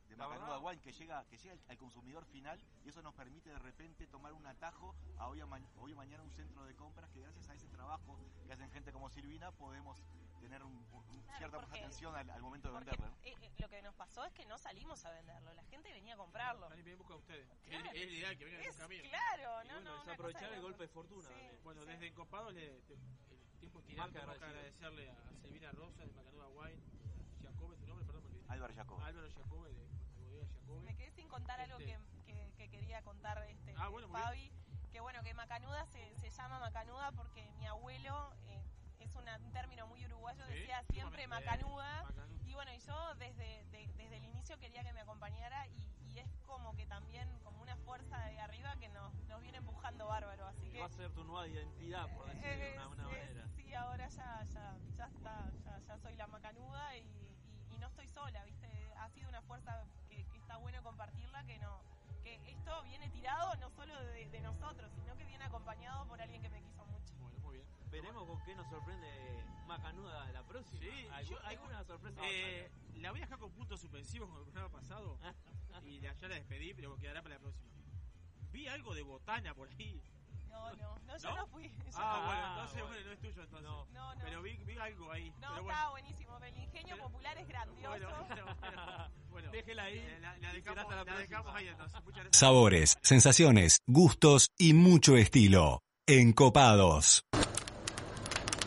De 0.10 0.16
La 0.18 0.28
Macanuda 0.28 0.50
verdad- 0.58 0.64
Wine 0.68 0.82
que 0.82 0.92
llega, 0.94 1.26
que 1.26 1.38
llega 1.38 1.54
al, 1.54 1.62
al 1.70 1.78
consumidor 1.78 2.26
final 2.26 2.60
y 2.86 2.90
eso 2.90 3.02
nos 3.02 3.14
permite 3.14 3.50
de 3.50 3.60
repente 3.60 4.08
tomar 4.08 4.34
un 4.34 4.46
atajo 4.46 4.96
a 5.18 5.28
hoy, 5.28 5.42
a 5.42 5.46
ma- 5.46 5.60
hoy 5.78 5.94
o 5.94 5.96
mañana 5.96 6.24
un 6.24 6.32
centro 6.32 6.64
de 6.66 6.76
compras 6.76 7.10
que 7.12 7.22
gracias 7.22 7.50
a 7.50 7.54
ese 7.54 7.68
trabajo 7.68 8.18
que 8.46 8.54
hacen 8.54 8.70
gente 8.72 8.92
como 8.92 9.10
Silvina 9.10 9.52
podemos 9.52 10.02
tener 10.40 10.64
un, 10.64 10.74
un- 10.94 11.24
cierta 11.38 11.60
porque- 11.60 11.80
atención 11.80 12.16
al, 12.16 12.30
al 12.30 12.42
momento 12.42 12.70
de 12.70 12.76
venderlo. 12.76 13.08
¿no? 13.08 13.16
eh, 13.24 13.36
eh, 13.42 13.52
lo 13.60 13.68
que 13.70 13.82
nos 13.82 13.96
pasó 13.96 14.24
es 14.26 14.32
que 14.34 14.46
no 14.46 14.58
salimos 14.58 15.04
a 15.06 15.12
venderlo, 15.12 15.54
la 15.54 15.64
gente 15.66 15.92
venía 15.92 16.14
a 16.14 16.18
comprarlo. 16.18 16.68
Alguien 16.68 16.86
viene 16.86 17.04
a 17.04 17.14
a 17.14 17.16
ustedes. 17.16 17.48
Claro. 17.66 17.86
Es, 17.92 17.96
es 18.04 18.12
ideal 18.14 18.38
que 18.38 18.46
vengan 18.46 18.62
en 18.62 18.68
Es 18.68 18.76
un 18.76 18.82
camino. 18.82 19.10
claro, 19.10 19.64
Y 19.64 19.68
no, 19.68 19.74
bueno, 19.74 19.90
no, 19.92 19.98
es 19.98 20.04
una 20.04 20.14
aprovechar 20.14 20.42
cosa 20.42 20.52
de 20.52 20.56
el 20.58 20.62
golpe 20.62 20.84
de 20.84 20.90
fortuna. 20.90 21.28
Sí. 21.30 21.58
Bueno, 21.64 21.82
sí. 21.82 21.88
desde 21.88 22.08
Encopados 22.08 22.54
le, 22.54 22.82
te- 22.82 22.94
el 22.94 23.60
tiempo 23.60 23.80
es 23.80 23.86
que 23.86 24.00
agradecerle 24.20 25.10
a 25.12 25.36
Silvina 25.42 25.72
Rosa 25.72 26.06
de 26.06 26.14
Macanuda 26.14 26.48
Wine, 26.50 26.82
Jacobe, 27.44 27.76
tu 27.78 27.88
nombre, 27.88 28.06
perdón, 28.06 28.24
porque 28.24 28.38
Álvaro 28.48 28.74
Jacob. 28.76 29.02
Álvaro 29.02 29.30
Jacobe 29.32 29.70
de, 29.74 29.76
Jacobe. 29.88 29.97
Me 30.84 30.96
quedé 30.96 31.12
sin 31.12 31.28
contar 31.30 31.60
algo 31.62 31.78
que, 31.78 31.94
Este. 31.94 32.24
que- 32.26 32.52
que 32.58 32.70
quería 32.70 33.02
contar 33.02 33.38
este 33.48 33.74
Ah, 33.78 33.88
bueno, 33.90 34.08
Fabi, 34.10 34.52
que 34.92 35.00
bueno, 35.00 35.22
que 35.24 35.34
macanuda 35.34 35.86
se, 35.88 36.16
se 36.20 36.30
llama 36.30 36.60
macanuda 36.60 37.12
porque 37.14 37.50
mi 37.58 37.66
abuelo 37.66 38.34
eh, 38.48 38.64
es 39.00 39.16
una- 39.16 39.38
un 39.38 39.52
término 39.52 39.88
muy 39.88 40.04
uruguayo, 40.06 40.44
Sí, 40.48 40.54
decía 40.54 40.84
siempre 40.90 41.28
macanuda. 41.28 42.04
Macanuda. 42.04 42.28
Y 42.46 42.54
bueno, 42.54 42.74
y 42.74 42.80
yo 42.80 43.16
desde, 43.16 43.64
de- 43.66 43.88
desde 43.96 44.18
el 44.18 44.24
inicio 44.26 44.58
quería 44.60 44.84
que 44.84 44.94
me 44.94 45.02
acompañara 45.02 45.68
y, 45.68 45.94
y 46.14 46.20
es 46.20 46.30
como 46.46 46.74
que 46.76 46.86
también 46.86 47.30
como 47.44 47.62
una 47.62 47.76
fuerza 47.78 48.18
de 48.26 48.40
arriba 48.40 48.76
que 48.78 48.90
nos, 48.90 49.14
nos 49.28 49.42
viene 49.42 49.58
empujando 49.60 50.08
bárbaro, 50.08 50.46
así 50.48 50.70
que... 50.72 50.80
Va 50.80 50.86
a 50.88 50.90
ser 50.90 51.12
tu 51.12 51.24
nueva 51.24 51.48
identidad, 51.48 52.08
por 52.16 52.26
decirlo 52.28 52.66
de 52.66 52.74
una, 52.74 52.88
una 52.88 53.04
Eh, 53.04 53.08
manera. 53.08 53.48
Sí, 53.56 53.74
ahora 53.74 54.08
ya, 54.10 54.44
ya, 54.46 54.78
ya 54.98 55.06
está, 55.06 55.52
ya, 55.64 55.80
ya 55.80 55.98
soy 56.00 56.16
la 56.16 56.28
macanuda 56.28 56.96
y, 56.98 57.02
y- 57.02 57.76
y 57.76 57.78
no 57.78 57.88
estoy 57.88 58.08
sola, 58.08 58.44
¿viste? 58.46 58.68
Ha 58.98 59.10
sido 59.10 59.30
una 59.30 59.42
fuerza 59.44 59.84
está 60.58 60.64
bueno 60.64 60.82
compartirla, 60.84 61.44
que 61.46 61.60
no 61.60 61.80
que 62.24 62.36
esto 62.52 62.84
viene 62.84 63.08
tirado 63.10 63.56
no 63.58 63.70
solo 63.70 63.94
de, 64.06 64.28
de 64.30 64.42
nosotros, 64.42 64.92
sino 64.96 65.16
que 65.16 65.24
viene 65.26 65.46
acompañado 65.46 66.06
por 66.08 66.20
alguien 66.22 66.42
que 66.42 66.50
me 66.50 66.62
quiso 66.62 66.84
mucho. 66.88 67.14
Bueno, 67.20 67.38
muy 67.44 67.56
bien. 67.58 67.68
Veremos 67.92 68.26
con 68.26 68.42
qué 68.44 68.56
nos 68.56 68.68
sorprende 68.70 69.46
Macanuda 69.68 70.30
la 70.32 70.44
próxima. 70.44 70.80
Sí, 70.82 71.08
¿Algu- 71.12 71.24
yo- 71.30 71.40
¿Alguna 71.46 71.84
sorpresa? 71.84 72.20
Eh, 72.26 72.70
la 72.96 73.12
voy 73.12 73.20
a 73.22 73.24
dejar 73.26 73.38
con 73.40 73.52
puntos 73.52 73.80
suspensivos 73.80 74.28
como 74.28 74.40
el 74.40 74.46
programa 74.46 74.70
pasado. 74.70 75.18
y 75.86 76.00
la- 76.02 76.14
ya 76.16 76.28
la 76.28 76.36
despedí, 76.36 76.74
pero 76.74 76.98
quedará 76.98 77.22
para 77.22 77.36
la 77.36 77.42
próxima. 77.42 77.72
Vi 78.52 78.68
algo 78.68 78.94
de 78.96 79.04
botana 79.04 79.54
por 79.54 79.70
ahí. 79.70 80.02
No, 80.50 80.72
no, 80.76 80.98
no, 81.06 81.18
yo 81.18 81.30
¿No? 81.30 81.36
no, 81.38 81.48
fui. 81.48 81.70
yo 81.70 81.92
Ah, 81.96 82.20
no. 82.20 82.26
bueno, 82.26 82.48
entonces 82.50 82.82
bueno. 82.82 83.06
no 83.06 83.12
es 83.12 83.20
tuyo 83.20 83.44
entonces. 83.44 83.70
No. 83.70 83.86
No, 83.94 84.16
no. 84.16 84.22
Pero 84.22 84.42
vi, 84.42 84.58
vi 84.58 84.78
algo 84.78 85.12
ahí. 85.12 85.30
No, 85.32 85.36
pero 85.40 85.52
bueno. 85.54 85.70
estaba 85.70 85.90
buenísimo, 85.92 86.34
pero 86.40 86.46
el 86.56 86.58
ingenio 86.64 86.96
Pero- 86.96 87.08
popular 87.08 87.38
es 87.38 87.48
grandioso. 87.48 87.90
Bueno. 87.90 88.47
Déjela 89.68 89.84
ahí. 89.84 89.98
Eh, 89.98 90.18
La, 90.22 90.30
la 90.30 90.38
y 90.38 90.40
será 90.40 90.54
dejamos, 90.54 90.80
hasta 90.80 90.92
la 90.92 90.96
la 90.96 91.04
próxima. 91.04 91.28
dejamos 91.28 91.56
ahí 91.56 91.68
entonces. 91.68 92.00
Muchas 92.06 92.24
gracias. 92.24 92.38
Sabores, 92.40 92.98
sensaciones, 93.04 93.80
gustos 93.86 94.48
y 94.58 94.74
mucho 94.74 95.18
estilo. 95.18 95.82
Encopados. 96.08 97.26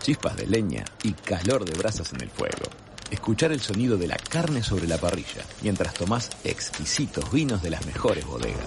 Chispas 0.03 0.37
de 0.37 0.47
leña 0.47 0.85
y 1.03 1.13
calor 1.13 1.65
de 1.65 1.79
brasas 1.79 2.13
en 2.13 2.21
el 2.21 2.29
fuego. 2.29 2.69
Escuchar 3.11 3.51
el 3.51 3.61
sonido 3.61 3.97
de 3.97 4.09
la 4.09 4.17
carne 4.19 4.63
sobre 4.63 4.87
la 4.87 4.99
parrilla 4.99 5.43
mientras 5.63 5.95
tomás 5.95 6.29
exquisitos 6.45 7.33
vinos 7.33 7.63
de 7.63 7.71
las 7.71 7.87
mejores 7.87 8.27
bodegas. 8.27 8.67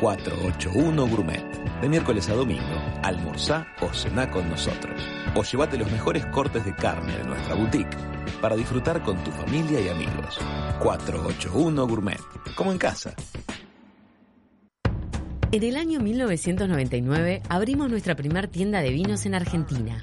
481 0.00 1.06
Gourmet. 1.08 1.80
De 1.80 1.88
miércoles 1.88 2.28
a 2.28 2.34
domingo, 2.34 2.80
almorzá 3.02 3.66
o 3.80 3.92
cená 3.92 4.30
con 4.30 4.48
nosotros. 4.48 5.00
O 5.34 5.42
llévate 5.42 5.76
los 5.76 5.90
mejores 5.90 6.24
cortes 6.26 6.64
de 6.64 6.74
carne 6.76 7.16
de 7.18 7.24
nuestra 7.24 7.56
boutique 7.56 7.96
para 8.40 8.56
disfrutar 8.56 9.02
con 9.02 9.16
tu 9.24 9.30
familia 9.30 9.80
y 9.80 9.88
amigos. 9.88 10.38
481 10.80 11.86
Gourmet. 11.86 12.20
Como 12.56 12.72
en 12.72 12.78
casa. 12.78 13.14
En 15.50 15.62
el 15.62 15.76
año 15.76 16.00
1999 16.00 17.42
abrimos 17.48 17.88
nuestra 17.88 18.14
primer 18.14 18.48
tienda 18.48 18.80
de 18.80 18.90
vinos 18.90 19.24
en 19.24 19.34
Argentina. 19.34 20.02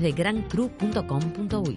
de 0.00 0.12
grancru.com.uy. 0.12 1.76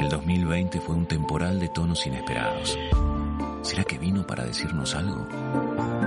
El 0.00 0.08
2020 0.08 0.80
fue 0.80 0.94
un 0.94 1.06
temporal 1.06 1.58
de 1.58 1.68
tonos 1.68 2.06
inesperados. 2.06 2.78
¿Será 3.62 3.84
que 3.84 3.98
vino 3.98 4.26
para 4.26 4.44
decirnos 4.44 4.94
algo? 4.94 5.26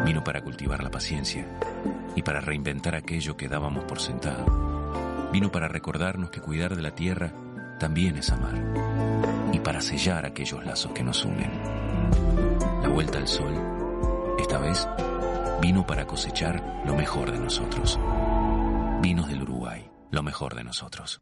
Vino 0.05 0.23
para 0.23 0.41
cultivar 0.41 0.81
la 0.81 0.89
paciencia 0.89 1.45
y 2.15 2.21
para 2.21 2.39
reinventar 2.39 2.95
aquello 2.95 3.35
que 3.35 3.49
dábamos 3.49 3.83
por 3.83 3.99
sentado. 3.99 4.45
Vino 5.31 5.51
para 5.51 5.67
recordarnos 5.67 6.29
que 6.29 6.39
cuidar 6.39 6.75
de 6.75 6.81
la 6.81 6.95
tierra 6.95 7.33
también 7.79 8.17
es 8.17 8.31
amar 8.31 8.55
y 9.51 9.59
para 9.59 9.81
sellar 9.81 10.25
aquellos 10.25 10.65
lazos 10.65 10.91
que 10.93 11.03
nos 11.03 11.25
unen. 11.25 11.51
La 12.81 12.89
vuelta 12.89 13.17
al 13.17 13.27
sol, 13.27 13.53
esta 14.39 14.57
vez, 14.57 14.87
vino 15.61 15.85
para 15.85 16.05
cosechar 16.05 16.83
lo 16.85 16.95
mejor 16.95 17.31
de 17.31 17.39
nosotros. 17.39 17.99
Vinos 19.01 19.27
del 19.27 19.41
Uruguay, 19.43 19.89
lo 20.11 20.23
mejor 20.23 20.55
de 20.55 20.63
nosotros. 20.63 21.21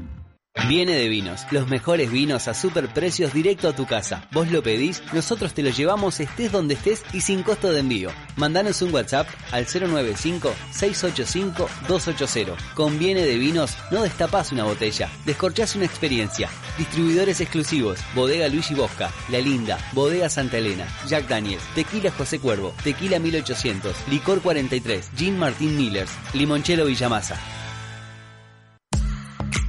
Viene 0.67 0.95
de 0.95 1.07
vinos, 1.07 1.47
los 1.51 1.69
mejores 1.69 2.11
vinos 2.11 2.49
a 2.49 2.53
super 2.53 2.93
precios 2.93 3.33
directo 3.33 3.69
a 3.69 3.75
tu 3.75 3.85
casa. 3.85 4.27
Vos 4.33 4.51
lo 4.51 4.61
pedís, 4.61 5.01
nosotros 5.13 5.53
te 5.53 5.63
lo 5.63 5.69
llevamos 5.69 6.19
estés 6.19 6.51
donde 6.51 6.73
estés 6.73 7.05
y 7.13 7.21
sin 7.21 7.41
costo 7.41 7.71
de 7.71 7.79
envío. 7.79 8.09
Mandanos 8.35 8.81
un 8.81 8.93
WhatsApp 8.93 9.29
al 9.53 9.65
095-685-280. 9.65 12.57
Con 12.75 12.99
Viene 12.99 13.21
de 13.21 13.37
vinos 13.37 13.77
no 13.91 14.03
destapás 14.03 14.51
una 14.51 14.65
botella, 14.65 15.09
descorchás 15.25 15.77
una 15.77 15.85
experiencia. 15.85 16.49
Distribuidores 16.77 17.39
exclusivos, 17.39 17.99
Bodega 18.13 18.49
Luigi 18.49 18.75
Bosca, 18.75 19.09
La 19.29 19.39
Linda, 19.39 19.77
Bodega 19.93 20.27
Santa 20.27 20.57
Elena, 20.57 20.85
Jack 21.07 21.29
Daniels, 21.29 21.63
Tequila 21.75 22.11
José 22.11 22.39
Cuervo, 22.39 22.73
Tequila 22.83 23.19
1800, 23.19 23.95
Licor 24.09 24.41
43, 24.41 25.11
Gin 25.15 25.39
Martín 25.39 25.77
Millers, 25.77 26.11
Limonchelo 26.33 26.87
Villamasa. 26.87 27.39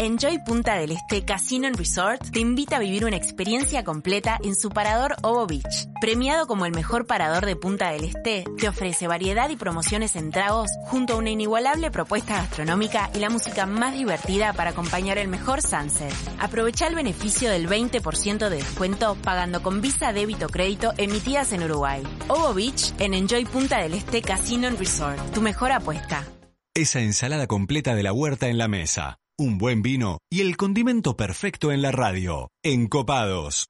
Enjoy 0.03 0.41
Punta 0.41 0.75
del 0.75 0.91
Este 0.91 1.25
Casino 1.25 1.69
Resort 1.71 2.33
te 2.33 2.41
invita 2.41 2.75
a 2.75 2.81
vivir 2.81 3.05
una 3.05 3.15
experiencia 3.15 3.85
completa 3.85 4.37
en 4.43 4.57
su 4.57 4.69
parador 4.69 5.15
Ovo 5.23 5.47
Beach. 5.47 5.87
Premiado 6.01 6.49
como 6.49 6.67
el 6.67 6.73
mejor 6.73 7.07
parador 7.07 7.47
de 7.47 7.55
Punta 7.55 7.93
del 7.93 8.07
Este, 8.07 8.43
te 8.59 8.69
ofrece 8.69 9.07
variedad 9.07 9.49
y 9.51 9.55
promociones 9.55 10.17
en 10.17 10.33
tragos 10.33 10.73
junto 10.87 11.13
a 11.13 11.17
una 11.19 11.31
inigualable 11.31 11.93
propuesta 11.93 12.35
gastronómica 12.35 13.11
y 13.15 13.21
la 13.21 13.31
música 13.31 13.65
más 13.65 13.95
divertida 13.95 14.53
para 14.55 14.71
acompañar 14.71 15.19
el 15.19 15.29
mejor 15.29 15.63
sunset. 15.63 16.13
Aprovecha 16.41 16.89
el 16.89 16.97
beneficio 16.97 17.49
del 17.49 17.69
20% 17.69 18.49
de 18.49 18.57
descuento 18.57 19.17
pagando 19.23 19.63
con 19.63 19.81
Visa 19.81 20.13
Débito 20.13 20.49
Crédito 20.49 20.95
emitidas 20.97 21.53
en 21.53 21.63
Uruguay. 21.63 22.03
Ovo 22.27 22.53
Beach 22.55 22.93
en 22.99 23.15
Enjoy 23.15 23.45
Punta 23.45 23.81
del 23.81 23.95
Este 23.95 24.21
Casino 24.21 24.69
Resort. 24.71 25.33
Tu 25.33 25.41
mejor 25.41 25.71
apuesta. 25.71 26.27
Esa 26.75 27.01
ensalada 27.01 27.47
completa 27.47 27.95
de 27.95 28.03
la 28.03 28.15
huerta 28.15 28.49
en 28.49 28.57
la 28.57 28.67
mesa, 28.67 29.19
un 29.39 29.59
buen 29.59 29.83
vino 29.83 30.19
y 30.31 30.41
el 30.41 30.57
condimento 30.57 31.17
perfecto 31.17 31.73
en 31.73 31.83
la 31.83 31.93
radio. 31.93 32.49
Encopados. 32.63 33.67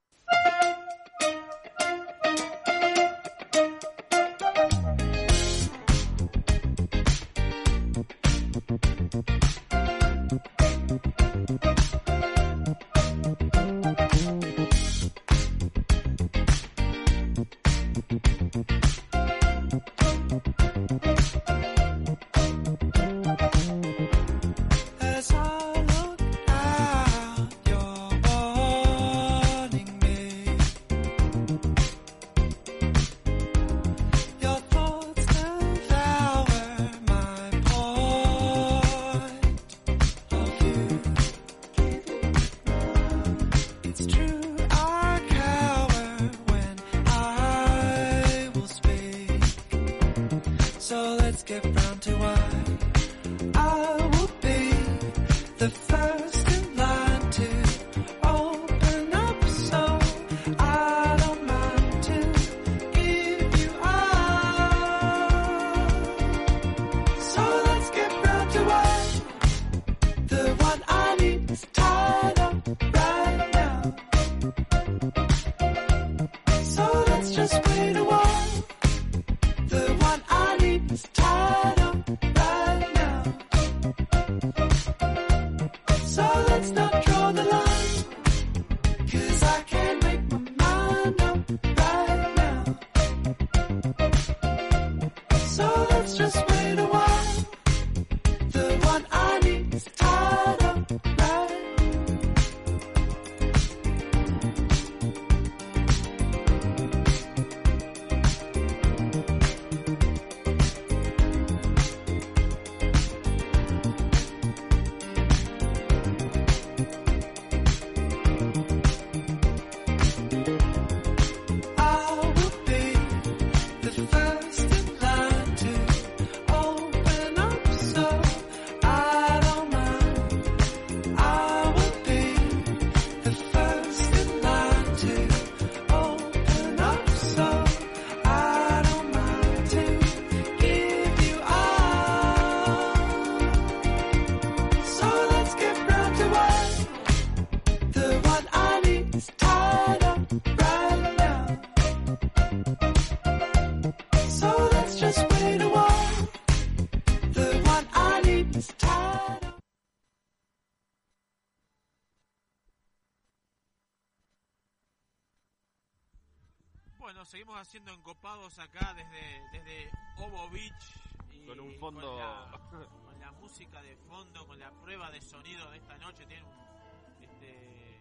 La 174.63 174.71
prueba 174.71 175.11
de 175.11 175.21
sonido 175.21 175.71
de 175.71 175.79
esta 175.79 175.99
noche. 175.99 176.25
Tienen 176.27 176.45
un 176.47 177.25
este, 177.25 178.01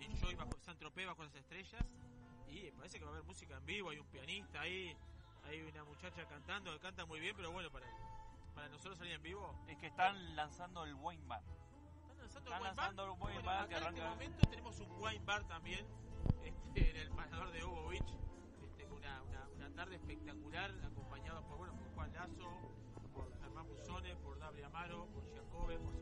Enjoy 0.00 0.34
bajo 0.34 0.52
San 0.60 0.78
Tropez 0.78 1.06
bajo 1.06 1.24
las 1.24 1.34
estrellas. 1.34 1.84
Y 2.48 2.70
parece 2.72 2.98
que 2.98 3.04
va 3.04 3.12
a 3.12 3.14
haber 3.14 3.24
música 3.24 3.56
en 3.56 3.64
vivo. 3.64 3.88
Hay 3.90 3.98
un 3.98 4.06
pianista 4.06 4.60
ahí. 4.60 4.94
Hay 5.44 5.62
una 5.62 5.84
muchacha 5.84 6.24
cantando 6.26 6.72
que 6.72 6.78
canta 6.80 7.04
muy 7.06 7.18
bien, 7.18 7.34
pero 7.34 7.50
bueno, 7.50 7.70
para, 7.70 7.86
para 8.54 8.68
nosotros 8.68 8.98
salir 8.98 9.14
en 9.14 9.22
vivo. 9.22 9.58
Es 9.66 9.78
que 9.78 9.86
están 9.86 10.36
lanzando 10.36 10.84
el 10.84 10.94
wine 10.94 11.22
bar. 11.26 11.42
¿Están 11.42 12.18
lanzando 12.18 12.50
Están 12.50 12.52
el 12.52 12.60
wine 12.60 12.76
lanzando 12.76 13.02
bar? 13.02 13.16
el 13.16 13.22
wine 13.22 13.32
Bueno, 13.32 13.46
bar 13.46 13.64
acá 13.64 13.68
que 13.68 13.76
en 13.76 13.94
este 13.94 14.08
momento 14.08 14.48
tenemos 14.50 14.80
un 14.80 14.90
wine 15.02 15.24
bar 15.24 15.44
también 15.48 15.86
este, 16.44 16.90
en 16.90 16.96
el 16.96 17.10
parador 17.10 17.50
de 17.52 17.62
Ovo 17.64 17.88
Beach. 17.88 18.12
Este, 18.62 18.86
una, 18.86 19.22
una, 19.22 19.48
una 19.56 19.70
tarde 19.74 19.96
espectacular, 19.96 20.70
acompañado 20.84 21.42
por, 21.46 21.56
bueno, 21.56 21.74
por 21.74 21.88
Juan 21.94 22.12
Lazo, 22.12 22.50
por 23.12 23.40
Germán 23.40 23.66
Buzones, 23.66 24.16
por 24.18 24.38
Dable 24.38 24.64
Amaro, 24.64 25.06
por 25.06 25.24
Giacobbe, 25.32 25.78
por 25.78 26.01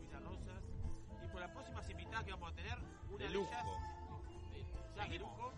por 1.41 1.47
las 1.47 1.55
próximas 1.55 1.89
invitadas 1.89 2.25
que 2.27 2.33
vamos 2.33 2.53
a 2.53 2.55
tener. 2.55 2.79
Una 3.09 3.17
De 3.17 3.33
ellas, 3.33 3.65
ya 4.95 5.07
de 5.09 5.19
lujo. 5.19 5.53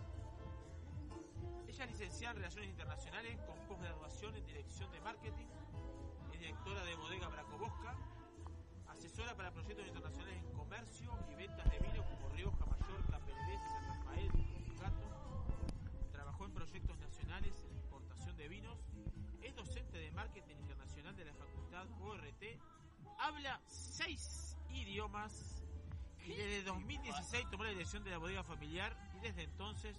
Ella 1.67 1.85
es 1.85 1.91
licenciada 1.91 2.31
en 2.31 2.37
Relaciones 2.37 2.71
Internacionales 2.71 3.41
con 3.45 3.59
posgraduación 3.67 4.37
en 4.37 4.47
Dirección 4.47 4.93
de 4.93 5.01
Marketing. 5.01 5.47
Es 6.33 6.39
directora 6.39 6.85
de 6.85 6.95
Bodega 6.95 7.27
Bracobosca. 7.27 7.97
Asesora 8.91 9.35
para 9.37 9.51
proyectos 9.51 9.85
internacionales 9.89 10.37
en 10.45 10.53
comercio 10.53 11.19
y 11.29 11.35
ventas 11.35 11.69
de 11.69 11.79
vino 11.81 12.05
como 12.05 12.29
Rioja, 12.29 12.65
Mallorca, 12.65 13.19
PDVSA, 13.19 13.69
San 13.69 13.89
Rafael, 13.89 14.31
Gato. 14.81 16.13
Trabajó 16.13 16.45
en 16.45 16.53
proyectos 16.53 16.97
nacionales 16.99 17.65
en 17.69 17.77
exportación 17.77 18.37
de 18.37 18.49
vinos. 18.49 18.79
Es 19.43 19.57
docente 19.57 19.99
de 19.99 20.13
marketing 20.13 20.55
internacional 20.61 21.17
de 21.17 21.25
la 21.25 21.35
Facultad 21.35 21.87
ORT. 22.03 22.45
Habla 23.19 23.61
seis 23.67 24.57
idiomas. 24.71 25.62
Y 26.25 26.35
desde 26.35 26.63
2016 26.65 27.51
tomó 27.51 27.65
la 27.65 27.71
dirección 27.71 28.05
de 28.05 28.11
la 28.11 28.19
bodega 28.19 28.43
familiar. 28.45 28.97
Y 29.17 29.21
desde 29.21 29.43
entonces 29.43 29.97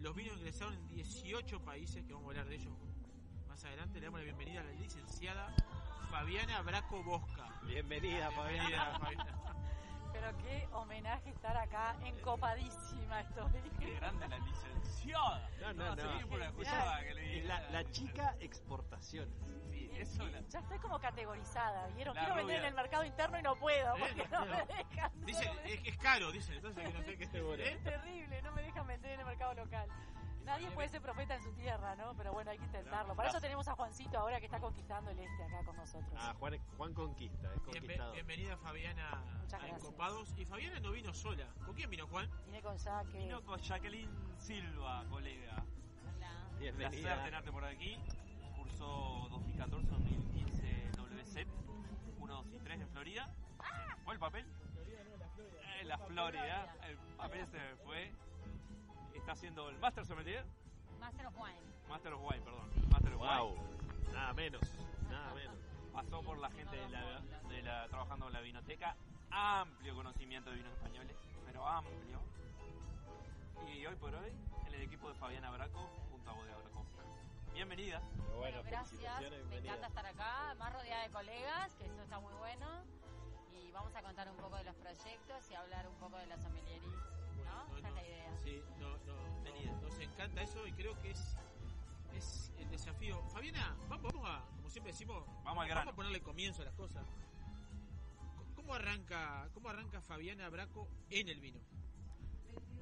los 0.00 0.14
vinos 0.14 0.36
ingresaron 0.38 0.74
en 0.74 0.88
18 0.88 1.60
países, 1.64 2.04
que 2.04 2.12
vamos 2.12 2.28
a 2.28 2.30
hablar 2.30 2.48
de 2.48 2.56
ellos 2.56 2.72
más 3.48 3.64
adelante. 3.64 3.98
Le 3.98 4.06
damos 4.06 4.20
la 4.20 4.24
bienvenida 4.24 4.60
a 4.60 4.64
la 4.64 4.72
licenciada 4.72 5.54
Fabiana 6.10 6.62
Braco 6.62 7.02
Bosca. 7.02 7.46
Bienvenida, 7.64 8.30
Bienvenida, 8.30 8.98
Fabiana. 8.98 9.40
Pero 10.12 10.36
qué 10.38 10.68
homenaje 10.72 11.30
estar 11.30 11.56
acá 11.56 11.96
encopadísima 12.04 13.20
estoy. 13.20 13.62
Qué 13.78 13.94
grande 13.94 14.28
la 14.28 14.38
licenciada. 14.38 15.48
No, 15.60 15.72
no, 15.74 15.96
no. 15.96 16.02
se 16.02 16.08
viene 16.08 16.26
por 16.26 16.38
la 16.38 16.46
escuchada 16.46 17.00
que 17.04 17.14
le 17.14 17.38
Es 17.38 17.44
la, 17.46 17.70
la 17.70 17.90
chica 17.90 18.36
exportaciones. 18.40 19.34
Sí, 19.70 19.79
Eso 20.02 20.26
la- 20.28 20.40
Ya 20.48 20.58
estoy 20.60 20.78
como 20.78 20.98
categorizada, 20.98 21.86
¿vieron? 21.88 22.14
La 22.14 22.20
Quiero 22.22 22.36
vender 22.36 22.60
en 22.60 22.64
el 22.66 22.74
mercado 22.74 23.04
interno 23.04 23.38
y 23.38 23.42
no 23.42 23.56
puedo, 23.56 23.96
¿Eh? 23.96 24.00
porque 24.00 24.28
no, 24.28 24.44
No. 24.44 24.52
me 24.52 24.66
dejan. 24.66 25.12
Dice, 25.26 25.44
no 25.46 25.54
me 25.54 25.72
es, 25.74 25.80
es 25.86 25.96
caro, 25.98 26.32
dicen, 26.32 26.54
entonces 26.56 26.84
que 26.86 26.92
no 26.98 27.02
sé 27.04 27.16
qué 27.18 27.26
Seguro. 27.26 27.62
¿eh? 27.62 27.72
Es 27.72 27.82
terrible, 27.84 28.42
no 28.42 28.52
me 28.52 28.62
dejan 28.62 28.86
vender 28.86 29.12
en 29.12 29.20
el 29.20 29.26
mercado 29.26 29.54
local. 29.54 29.88
Nadie 30.44 30.70
puede 30.72 30.88
ser 30.88 31.00
profeta 31.02 31.36
en 31.36 31.42
su 31.42 31.52
tierra, 31.52 31.94
¿no? 31.96 32.14
Pero 32.16 32.32
bueno, 32.32 32.50
hay 32.50 32.58
que 32.58 32.64
intentarlo. 32.64 33.14
Para 33.14 33.28
eso 33.28 33.40
tenemos 33.40 33.68
a 33.68 33.74
Juancito 33.74 34.18
ahora 34.18 34.40
que 34.40 34.46
está 34.46 34.58
conquistando 34.58 35.10
el 35.10 35.18
este 35.18 35.44
acá 35.44 35.62
con 35.64 35.76
nosotros. 35.76 36.12
Ah, 36.16 36.34
Juan, 36.40 36.58
Juan 36.76 36.94
conquista, 36.94 37.52
es 37.54 37.60
conquistador. 37.60 38.14
bienvenida 38.14 38.56
Fabiana 38.56 39.22
Muchas 39.42 39.62
a. 39.62 39.68
Encopados. 39.68 40.34
Y 40.38 40.46
Fabiana 40.46 40.80
no 40.80 40.90
vino 40.92 41.12
sola. 41.14 41.46
¿Con 41.64 41.74
quién 41.74 41.90
vino 41.90 42.06
Juan? 42.08 42.28
Vine 42.46 42.62
con 42.62 42.76
Jaque. 42.78 43.18
Vino 43.18 43.42
con 43.44 43.60
Jacqueline 43.60 44.10
Silva, 44.38 45.04
colega. 45.10 45.62
Un 46.54 46.58
Bienvenida. 46.58 47.00
placer 47.02 47.24
tenerte 47.24 47.52
por 47.52 47.64
aquí. 47.64 47.98
Cursó 48.80 49.28
2014-2015 49.28 50.96
WCEP 50.96 51.48
1, 52.18 52.34
2 52.34 52.46
y 52.54 52.58
3 52.60 52.80
en 52.80 52.88
Florida. 52.88 53.28
¿Fue 54.04 54.14
el 54.14 54.20
papel? 54.20 54.46
En 55.80 55.88
la 55.88 55.98
Florida. 55.98 56.74
El 56.88 56.96
papel 57.18 57.46
se 57.46 57.58
fue. 57.84 58.10
Está 59.14 59.32
haciendo 59.32 59.68
el 59.68 59.78
Master 59.78 60.06
Sommelier. 60.06 60.46
Master 60.98 61.26
of 61.26 61.34
Wine. 61.38 61.60
Master 61.90 62.12
of 62.14 62.22
Wine, 62.22 62.40
perdón. 62.42 62.70
Master 62.90 63.12
of 63.14 63.20
Wow, 63.20 63.52
Wine. 63.52 64.12
nada 64.14 64.32
menos, 64.32 64.62
nada 65.10 65.34
menos. 65.34 65.56
Pasó 65.92 66.22
por 66.22 66.38
la 66.38 66.50
gente 66.50 66.76
de 66.76 66.88
la, 66.88 67.20
de 67.50 67.62
la- 67.62 67.86
trabajando 67.88 68.28
en 68.28 68.32
la 68.32 68.40
vinoteca. 68.40 68.96
Amplio 69.30 69.94
conocimiento 69.94 70.48
de 70.50 70.56
vinos 70.56 70.72
españoles, 70.72 71.14
pero 71.44 71.66
amplio. 71.68 72.18
Y 73.74 73.84
hoy 73.84 73.96
por 73.96 74.14
hoy, 74.14 74.32
en 74.66 74.74
el 74.74 74.82
equipo 74.82 75.08
de 75.10 75.14
Fabiana 75.16 75.50
Braco, 75.50 75.86
junto 76.10 76.30
a 76.30 76.32
Bodega. 76.32 76.56
Bienvenida. 77.54 78.00
Bueno, 78.36 78.62
gracias. 78.64 79.20
Me 79.20 79.28
bienvenida. 79.30 79.74
encanta 79.74 79.86
estar 79.88 80.06
acá, 80.06 80.54
más 80.58 80.72
rodeada 80.72 81.02
de 81.02 81.10
colegas, 81.10 81.74
que 81.74 81.84
eso 81.86 82.02
está 82.02 82.18
muy 82.20 82.32
bueno. 82.34 82.66
Y 83.52 83.70
vamos 83.72 83.94
a 83.94 84.02
contar 84.02 84.28
un 84.30 84.36
poco 84.36 84.56
de 84.56 84.64
los 84.64 84.74
proyectos 84.76 85.50
y 85.50 85.54
hablar 85.54 85.86
un 85.88 85.94
poco 85.96 86.16
de 86.18 86.26
la 86.26 86.38
sommeliería. 86.38 86.90
¿No? 87.44 87.76
Esa 87.76 87.88
es 87.88 87.94
la 87.94 88.02
idea. 88.02 88.38
Sí, 88.44 88.62
no, 88.78 88.96
no, 88.98 89.14
no, 89.42 89.80
nos 89.82 89.98
encanta 89.98 90.42
eso 90.42 90.66
y 90.66 90.72
creo 90.72 90.98
que 91.02 91.10
es, 91.10 91.36
es 92.14 92.52
el 92.58 92.70
desafío. 92.70 93.22
Fabiana, 93.28 93.76
vamos, 93.88 94.12
vamos 94.12 94.28
a, 94.28 94.44
como 94.56 94.70
siempre 94.70 94.92
decimos, 94.92 95.24
Vamos 95.44 95.62
al 95.62 95.68
grano. 95.68 95.90
a 95.90 95.94
ponerle 95.94 96.20
comienzo 96.22 96.62
a 96.62 96.66
las 96.66 96.74
cosas. 96.74 97.04
¿Cómo 98.54 98.74
arranca, 98.74 99.48
cómo 99.52 99.68
arranca 99.68 100.00
Fabiana 100.00 100.48
Braco 100.48 100.88
en 101.10 101.28
el 101.28 101.40
vino? 101.40 101.60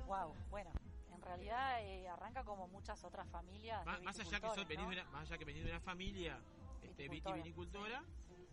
Wow, 0.06 0.34
bueno, 0.50 0.70
en 0.82 0.87
realidad 1.28 1.80
eh, 1.82 2.08
arranca 2.08 2.42
como 2.44 2.66
muchas 2.68 3.02
otras 3.04 3.28
familias. 3.28 3.84
Más, 3.86 4.02
más 4.02 4.18
allá 4.18 4.40
que 4.40 4.48
sos- 4.48 4.66
venís 4.68 4.84
¿no? 4.84 4.90
de 4.90 5.00
una, 5.00 5.10
más 5.10 5.22
allá 5.22 5.38
que 5.38 5.44
venís 5.44 5.64
de 5.64 5.70
una 5.70 5.80
familia 5.80 6.40
este, 6.82 7.08
vitivinicultora, 7.08 8.02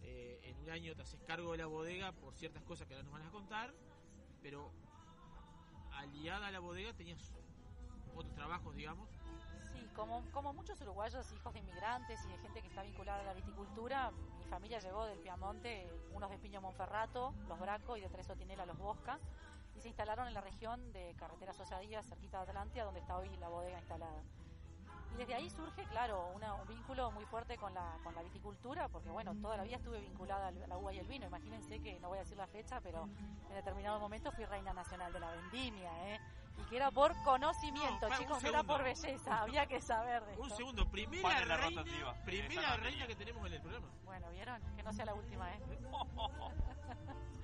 eh, 0.03 0.39
en 0.43 0.59
un 0.59 0.69
año 0.69 0.95
te 0.95 1.01
haces 1.01 1.19
cargo 1.25 1.51
de 1.53 1.57
la 1.57 1.65
bodega 1.65 2.11
por 2.11 2.35
ciertas 2.35 2.63
cosas 2.63 2.87
que 2.87 2.93
ahora 2.93 3.03
nos 3.03 3.13
van 3.13 3.23
a 3.25 3.31
contar, 3.31 3.73
pero 4.41 4.71
aliada 5.93 6.47
a 6.47 6.51
la 6.51 6.59
bodega 6.59 6.93
tenías 6.93 7.33
otros 8.15 8.33
trabajos, 8.35 8.75
digamos. 8.75 9.09
Sí, 9.71 9.89
como, 9.95 10.23
como 10.31 10.53
muchos 10.53 10.79
uruguayos, 10.81 11.31
hijos 11.31 11.53
de 11.53 11.59
inmigrantes 11.59 12.23
y 12.25 12.29
de 12.29 12.37
gente 12.37 12.61
que 12.61 12.67
está 12.67 12.83
vinculada 12.83 13.21
a 13.21 13.25
la 13.25 13.33
viticultura, 13.33 14.11
mi 14.37 14.45
familia 14.45 14.79
llegó 14.79 15.05
del 15.05 15.19
Piamonte, 15.19 15.91
unos 16.13 16.29
de 16.29 16.37
Piño 16.37 16.61
Monferrato, 16.61 17.33
los 17.47 17.59
Braco 17.59 17.97
y 17.97 18.01
de 18.01 18.09
Tres 18.09 18.29
Otinela, 18.29 18.65
los 18.65 18.77
Bosca, 18.77 19.19
y 19.75 19.81
se 19.81 19.87
instalaron 19.89 20.27
en 20.27 20.33
la 20.33 20.41
región 20.41 20.91
de 20.93 21.13
Carretera 21.17 21.53
Sosadía, 21.53 22.01
cerquita 22.03 22.37
de 22.43 22.49
Atlántida, 22.51 22.83
donde 22.85 23.01
está 23.01 23.17
hoy 23.17 23.29
la 23.37 23.49
bodega 23.49 23.77
instalada. 23.77 24.21
Y 25.13 25.17
desde 25.17 25.35
ahí 25.35 25.49
surge, 25.49 25.83
claro, 25.85 26.27
una- 26.35 26.53
un 26.55 26.67
vínculo 26.67 27.09
muy 27.11 27.25
fuerte 27.25 27.57
con 27.57 27.73
la, 27.73 27.97
con 28.03 28.13
la 28.15 28.21
viticultura, 28.21 28.89
porque 28.89 29.09
bueno, 29.09 29.33
toda 29.41 29.55
la 29.57 29.63
vida 29.63 29.77
estuve 29.77 29.99
vinculada 30.01 30.47
a 30.47 30.51
la 30.51 30.77
uva 30.77 30.93
y 30.93 30.99
el 30.99 31.07
vino. 31.07 31.25
Imagínense 31.27 31.79
que, 31.81 31.99
no 32.01 32.09
voy 32.09 32.17
a 32.17 32.21
decir 32.21 32.37
la 32.37 32.47
fecha, 32.47 32.81
pero 32.81 33.03
en 33.03 33.55
determinado 33.55 33.99
momento 33.99 34.31
fui 34.33 34.43
reina 34.45 34.73
nacional 34.73 35.13
de 35.13 35.19
la 35.19 35.31
vendimia, 35.31 36.13
¿eh? 36.13 36.19
Y 36.57 36.63
que 36.69 36.77
era 36.77 36.89
por 36.91 37.13
conocimiento, 37.23 38.07
No, 38.07 38.15
un 38.15 38.21
chicos, 38.21 38.43
no 38.43 38.49
era 38.49 38.63
por 38.63 38.81
belleza, 38.83 39.41
había 39.41 39.65
que 39.67 39.81
saber 39.81 40.23
de 40.25 40.37
Un 40.37 40.43
esto. 40.43 40.55
segundo, 40.57 40.89
primera 40.89 41.39
reina, 41.39 41.57
rotativa. 41.57 42.13
primera 42.25 42.77
reina 42.77 43.07
que 43.07 43.15
tenemos 43.15 43.45
en 43.47 43.53
el 43.53 43.61
programa. 43.61 43.87
Bueno, 44.05 44.29
¿vieron? 44.31 44.61
Que 44.75 44.83
no 44.83 44.91
sea 44.93 45.05
la 45.05 45.13
última, 45.13 45.49
¿eh? 45.53 45.59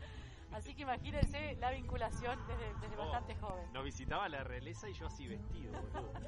Así 0.53 0.75
que 0.75 0.81
imagínense 0.83 1.55
la 1.55 1.71
vinculación 1.71 2.37
desde, 2.47 2.73
desde 2.81 2.95
Oh, 2.97 3.03
bastante 3.05 3.35
joven. 3.35 3.71
Nos 3.73 3.83
visitaba 3.83 4.27
la 4.29 4.43
realeza 4.43 4.89
y 4.89 4.93
yo 4.93 5.07
así 5.07 5.27
vestido, 5.27 5.71
boludo. 5.81 6.11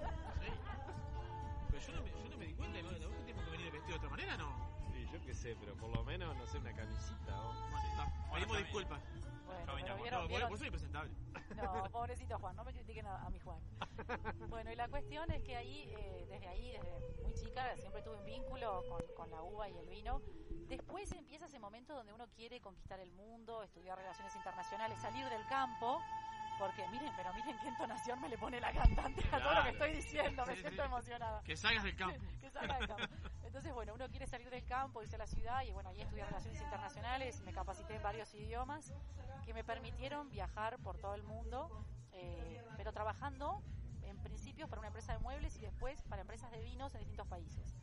Pero 1.70 1.82
yo 1.82 1.94
no 1.94 2.02
me, 2.04 2.10
yo 2.12 2.30
no 2.30 2.38
me 2.38 2.46
di 2.46 2.54
cuenta, 2.54 2.82
¿no? 2.82 2.92
La 2.92 3.08
última 3.08 3.24
tenemos 3.26 3.44
que 3.46 3.52
venir 3.52 3.72
vestido 3.72 3.92
de 3.94 3.98
otra 3.98 4.10
manera, 4.10 4.38
¿no? 4.38 4.74
Sí, 4.94 5.08
yo 5.12 5.22
qué 5.26 5.34
sé, 5.34 5.56
pero 5.60 5.76
por 5.76 5.90
lo 5.96 6.04
menos, 6.04 6.36
no 6.38 6.46
sé, 6.46 6.58
una 6.60 6.74
camisita. 6.74 7.42
¿o? 7.42 7.54
Bueno. 7.72 8.14
Pedimos 8.34 8.52
bien. 8.58 8.64
disculpas. 8.66 9.02
Bueno, 9.66 9.76
vieron, 9.76 10.12
No, 10.12 10.20
vos, 10.22 10.28
vieron- 10.30 10.50
vos 10.50 10.60
sos 10.60 10.68
impresentable. 10.68 11.12
No, 11.56 11.84
pobrecito 11.92 12.38
Juan, 12.40 12.56
no 12.56 12.64
me 12.64 12.74
critiquen 12.74 13.06
a, 13.08 13.18
a 13.26 13.30
mi 13.30 13.40
Juan. 13.40 13.60
Bueno, 14.50 14.72
y 14.72 14.76
la 14.76 14.88
cuestión 14.88 15.30
es 15.32 15.42
que 15.44 15.56
ahí, 15.56 15.90
eh, 15.98 16.26
desde 16.30 16.48
ahí, 16.48 16.72
desde 16.72 17.22
muy 17.24 17.34
chica, 17.34 17.76
siempre 17.78 18.02
tuve 18.02 18.18
un 18.18 18.26
vínculo 18.26 18.84
con, 18.90 19.02
con 19.16 19.30
la 19.32 19.42
uva 19.42 19.70
y 19.70 19.78
el 19.78 19.88
vino. 19.88 20.22
Después 20.68 21.12
empieza 21.12 21.46
ese 21.46 21.53
momento 21.53 21.53
donde 22.06 22.14
uno 22.22 22.28
quiere 22.36 22.60
conquistar 22.60 23.00
el 23.00 23.12
mundo, 23.14 23.64
estudiar 23.64 23.98
relaciones 23.98 24.36
internacionales, 24.36 25.00
salir 25.00 25.26
del 25.30 25.46
campo. 25.48 26.02
Porque 26.60 26.86
miren, 26.90 27.12
pero 27.16 27.34
miren 27.34 27.58
qué 27.58 27.68
entonación 27.70 28.22
me 28.22 28.30
le 28.30 28.38
pone 28.38 28.60
la 28.60 28.72
cantante 28.72 29.24
a 29.32 29.42
todo 29.42 29.56
lo 29.56 29.64
que 29.64 29.70
estoy 29.70 29.94
diciendo, 29.94 30.46
me 30.46 30.54
Sí, 30.56 30.62
siento 30.62 30.82
sí. 30.84 30.88
emocionada. 30.88 31.42
Que 31.44 31.56
salgas 31.58 31.84
del 31.84 31.96
campo. 31.96 32.22
que 32.42 32.50
salga 32.52 32.78
del 32.78 32.88
campo. 32.88 33.04
Entonces, 33.44 33.74
bueno, 33.74 33.94
uno 33.96 34.08
quiere 34.10 34.28
salir 34.28 34.50
del 34.50 34.64
campo, 34.66 35.02
irse 35.02 35.16
a 35.16 35.20
la 35.20 35.28
ciudad 35.28 35.64
y 35.64 35.72
bueno, 35.72 35.90
ahí 35.90 36.02
estudié 36.02 36.26
relaciones 36.26 36.62
internacionales, 36.62 37.42
me 37.42 37.54
capacité 37.54 37.96
en 37.96 38.04
varios 38.04 38.34
idiomas 38.36 38.94
que 39.46 39.54
me 39.54 39.64
permitieron 39.64 40.30
viajar 40.30 40.78
por 40.80 40.98
todo 41.00 41.16
el 41.16 41.24
mundo, 41.24 41.86
eh, 42.12 42.64
pero 42.78 42.92
trabajando 42.92 43.64
en 44.04 44.18
principio 44.22 44.68
para 44.68 44.80
una 44.80 44.88
empresa 44.90 45.14
de 45.14 45.20
muebles 45.20 45.56
y 45.58 45.62
después 45.62 46.02
para 46.04 46.22
empresas 46.22 46.52
de 46.52 46.62
vinos 46.62 46.94
en 46.94 47.00
distintos 47.00 47.28
países. 47.28 47.74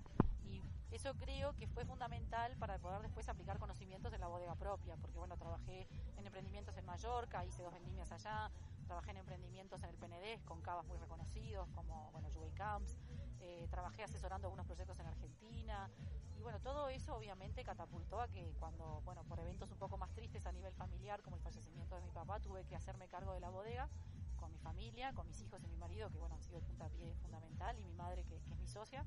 Eso 0.91 1.15
creo 1.15 1.55
que 1.55 1.69
fue 1.69 1.85
fundamental 1.85 2.57
para 2.57 2.79
poder 2.79 3.03
después 3.03 3.29
aplicar 3.29 3.59
conocimientos 3.59 4.13
en 4.13 4.21
la 4.21 4.27
bodega 4.27 4.57
propia, 4.57 4.97
porque 4.97 5.19
bueno, 5.19 5.37
trabajé 5.37 5.87
en 6.17 6.27
emprendimientos 6.27 6.77
en 6.77 6.85
Mallorca, 6.85 7.45
hice 7.45 7.63
dos 7.63 7.73
vendimias 7.73 8.11
allá, 8.11 8.51
trabajé 8.87 9.13
en 9.13 9.19
emprendimientos 9.19 9.83
en 9.85 9.91
el 9.91 9.97
PND 9.97 10.45
con 10.45 10.61
cavas 10.63 10.85
muy 10.87 10.99
reconocidos 10.99 11.69
como 11.71 12.11
bueno, 12.11 12.29
Juve 12.35 12.51
Camps, 12.55 12.97
eh, 13.41 13.69
trabajé 13.71 14.03
asesorando 14.03 14.49
algunos 14.49 14.67
proyectos 14.67 14.99
en 14.99 15.07
Argentina 15.07 15.89
y 16.37 16.43
bueno, 16.43 16.59
todo 16.61 16.89
eso 16.89 17.15
obviamente 17.15 17.63
catapultó 17.63 18.21
a 18.21 18.29
que 18.29 18.55
cuando, 18.59 19.03
bueno, 19.05 19.23
por 19.25 19.39
eventos 19.39 19.71
un 19.71 19.79
poco 19.79 19.97
más 19.97 20.11
tristes 20.13 20.47
a 20.47 20.53
nivel 20.53 20.73
familiar, 20.73 21.23
como 21.23 21.37
el 21.37 21.43
fallecimiento 21.43 21.95
de 21.95 22.03
mi 22.03 22.11
papá, 22.11 22.41
tuve 22.41 22.65
que 22.65 22.75
hacerme 22.75 23.09
cargo 23.09 23.35
de 23.35 23.41
la 23.41 23.51
bodega 23.51 23.89
con 24.37 24.51
mi 24.51 24.59
familia, 24.59 25.13
con 25.13 25.27
mis 25.27 25.41
hijos 25.43 25.63
y 25.63 25.69
mi 25.69 25.77
marido, 25.77 26.11
que 26.11 26.19
bueno, 26.19 26.35
han 26.35 26.43
sido 26.43 26.57
el 26.57 26.65
puntapié 26.65 27.15
fundamental, 27.17 27.79
y 27.79 27.85
mi 27.85 27.93
madre, 27.93 28.25
que, 28.25 28.41
que 28.41 28.55
es 28.55 28.59
mi 28.59 28.67
socia, 28.67 29.05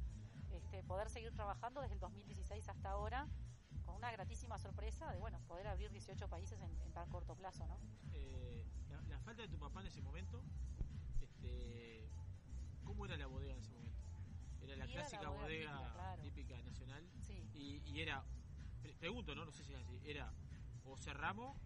este, 0.54 0.84
poder 0.84 1.10
seguir 1.10 1.32
trabajando 1.34 1.82
desde 1.82 1.96
el 1.96 2.00
2016 2.00 2.68
hasta 2.70 2.90
ahora, 2.92 3.28
con 3.86 3.96
una 3.96 4.12
gratísima 4.12 4.58
sorpresa 4.58 5.12
de, 5.12 5.20
bueno, 5.20 5.40
poder 5.48 5.68
abrir 5.68 5.92
18 5.92 6.28
países 6.30 6.60
en, 6.62 6.70
en 6.82 6.92
tan 6.94 7.10
corto 7.10 7.36
plazo, 7.36 7.66
¿no? 7.68 7.78
Eh, 8.14 8.66
la, 8.90 9.02
la 9.04 9.20
falta 9.20 9.42
de 9.42 9.48
tu 9.50 9.58
papá 9.58 9.82
en 9.82 9.88
ese 9.88 10.02
momento, 10.02 10.42
este, 11.22 12.10
¿cómo 12.84 13.06
era 13.06 13.18
la 13.18 13.28
bodega 13.28 13.54
en 13.54 13.60
ese 13.60 13.72
momento? 13.72 14.02
Era 14.62 14.76
la 14.78 14.86
Y 14.86 14.92
era 14.94 15.02
la 15.04 15.08
clásica 15.10 15.30
bodega 15.30 15.42
bodega, 15.42 15.78
típica, 15.78 15.94
claro. 15.94 16.22
típica 16.24 16.62
nacional. 16.62 17.04
Sí. 17.22 17.44
Y, 17.54 17.82
y 17.92 18.02
era, 18.02 18.24
pre- 18.82 18.94
pregunto, 18.96 19.36
¿no? 19.36 19.46
No 19.46 19.52
sé 19.52 19.64
si 19.64 19.74
es 19.74 19.80
así, 19.80 20.00
era 20.06 20.32
o 20.86 20.98
cerramos 20.98 21.58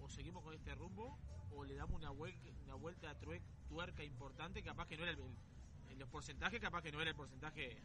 o 0.00 0.08
seguimos 0.08 0.42
con 0.42 0.54
este 0.54 0.74
rumbo 0.74 1.18
o 1.52 1.64
le 1.64 1.74
damos 1.74 1.96
una 1.96 2.10
vuelta, 2.10 2.48
una 2.64 2.74
vuelta 2.74 3.10
a 3.10 3.14
tuerca 3.68 4.02
importante, 4.04 4.62
capaz 4.62 4.86
que 4.86 4.96
no 4.96 5.02
era 5.04 5.12
el, 5.12 5.18
el- 5.90 5.98
los 5.98 6.08
porcentajes, 6.08 6.60
capaz 6.60 6.82
que 6.82 6.92
no 6.92 7.00
era 7.00 7.10
el 7.10 7.16
porcentaje 7.16 7.82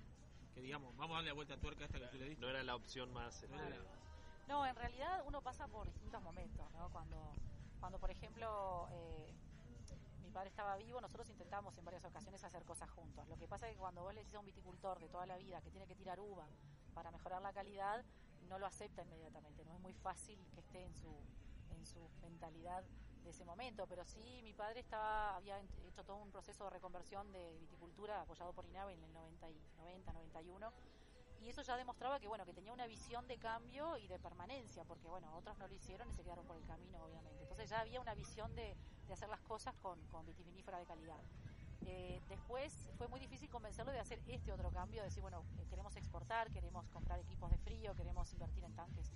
que 0.55 0.61
digamos, 0.61 0.95
vamos 0.95 1.11
a 1.13 1.17
darle 1.17 1.29
la 1.29 1.33
vuelta 1.35 1.53
a 1.55 1.57
tuerca 1.59 1.83
a 1.83 1.85
esta 1.85 1.99
que 1.99 2.07
tú 2.07 2.17
le 2.17 2.29
diste. 2.29 2.41
No 2.41 2.49
era 2.49 2.63
la 2.63 2.75
opción 2.75 3.11
más. 3.13 3.43
No 3.49 3.55
era 3.61 3.69
la- 3.69 3.85
No, 4.47 4.65
en 4.65 4.75
realidad 4.75 5.21
uno 5.27 5.41
pasa 5.41 5.67
por 5.67 5.85
distintos 5.91 6.21
momentos, 6.23 6.71
¿no? 6.71 6.89
Cuando, 6.91 7.33
cuando 7.79 7.99
por 7.99 8.09
ejemplo, 8.09 8.87
eh, 8.91 9.33
mi 10.23 10.29
padre 10.31 10.49
estaba 10.49 10.77
vivo, 10.77 11.01
nosotros 11.01 11.29
intentamos 11.29 11.77
en 11.77 11.83
varias 11.85 12.05
ocasiones 12.05 12.43
hacer 12.43 12.63
cosas 12.63 12.89
juntos. 12.91 13.27
Lo 13.27 13.37
que 13.37 13.47
pasa 13.47 13.67
es 13.67 13.73
que 13.73 13.79
cuando 13.79 14.01
vos 14.03 14.13
le 14.13 14.21
decís 14.21 14.35
a 14.35 14.39
un 14.39 14.45
viticultor 14.45 14.99
de 14.99 15.09
toda 15.09 15.25
la 15.25 15.37
vida 15.37 15.61
que 15.61 15.71
tiene 15.71 15.87
que 15.87 15.95
tirar 15.95 16.19
uva 16.19 16.47
para 16.93 17.11
mejorar 17.11 17.41
la 17.41 17.51
calidad, 17.51 18.03
no 18.47 18.57
lo 18.57 18.65
acepta 18.65 19.01
inmediatamente. 19.03 19.65
No 19.65 19.73
es 19.73 19.79
muy 19.81 19.93
fácil 19.93 20.39
que 20.53 20.61
esté 20.61 20.85
en 20.85 20.95
su, 20.95 21.11
en 21.71 21.85
su 21.85 22.07
mentalidad 22.21 22.83
de 23.25 23.31
ese 23.31 23.43
momento, 23.43 23.85
pero 23.87 24.05
sí 24.05 24.41
mi 24.43 24.53
padre 24.53 24.79
estaba 24.79 25.35
había 25.35 25.59
hecho 25.59 26.03
todo 26.03 26.17
un 26.17 26.31
proceso 26.31 26.63
de 26.65 26.69
reconversión 26.69 27.31
de 27.31 27.57
viticultura 27.59 28.21
apoyado 28.21 28.53
por 28.53 28.65
INAVE 28.65 28.93
en 28.93 29.03
el 29.03 29.13
90, 29.13 29.49
y, 29.49 29.61
90 29.77 30.13
91 30.13 30.71
y 31.41 31.49
eso 31.49 31.61
ya 31.63 31.75
demostraba 31.75 32.19
que 32.19 32.27
bueno 32.27 32.45
que 32.45 32.53
tenía 32.53 32.71
una 32.71 32.87
visión 32.87 33.27
de 33.27 33.37
cambio 33.37 33.97
y 33.97 34.07
de 34.07 34.19
permanencia 34.19 34.83
porque 34.85 35.07
bueno 35.07 35.35
otros 35.35 35.57
no 35.57 35.67
lo 35.67 35.73
hicieron 35.73 36.09
y 36.09 36.13
se 36.13 36.23
quedaron 36.23 36.45
por 36.45 36.55
el 36.55 36.65
camino 36.65 37.03
obviamente 37.03 37.41
entonces 37.41 37.69
ya 37.69 37.81
había 37.81 37.99
una 37.99 38.13
visión 38.13 38.55
de, 38.55 38.75
de 39.07 39.13
hacer 39.13 39.29
las 39.29 39.41
cosas 39.41 39.75
con, 39.81 39.99
con 40.07 40.25
vitivinífera 40.25 40.77
de 40.79 40.85
calidad 40.85 41.19
Eh, 41.87 42.19
después 42.29 42.73
fue 42.97 43.07
muy 43.07 43.19
difícil 43.19 43.49
convencerlo 43.49 43.91
de 43.91 43.99
hacer 43.99 44.19
este 44.27 44.51
otro 44.51 44.71
cambio, 44.71 45.01
de 45.01 45.07
decir, 45.09 45.21
bueno, 45.21 45.43
eh, 45.59 45.65
queremos 45.69 45.95
exportar, 45.95 46.49
queremos 46.51 46.87
comprar 46.89 47.19
equipos 47.19 47.51
de 47.51 47.57
frío, 47.59 47.93
queremos 47.95 48.31
invertir 48.33 48.63
en 48.63 48.73
tanques. 48.75 49.11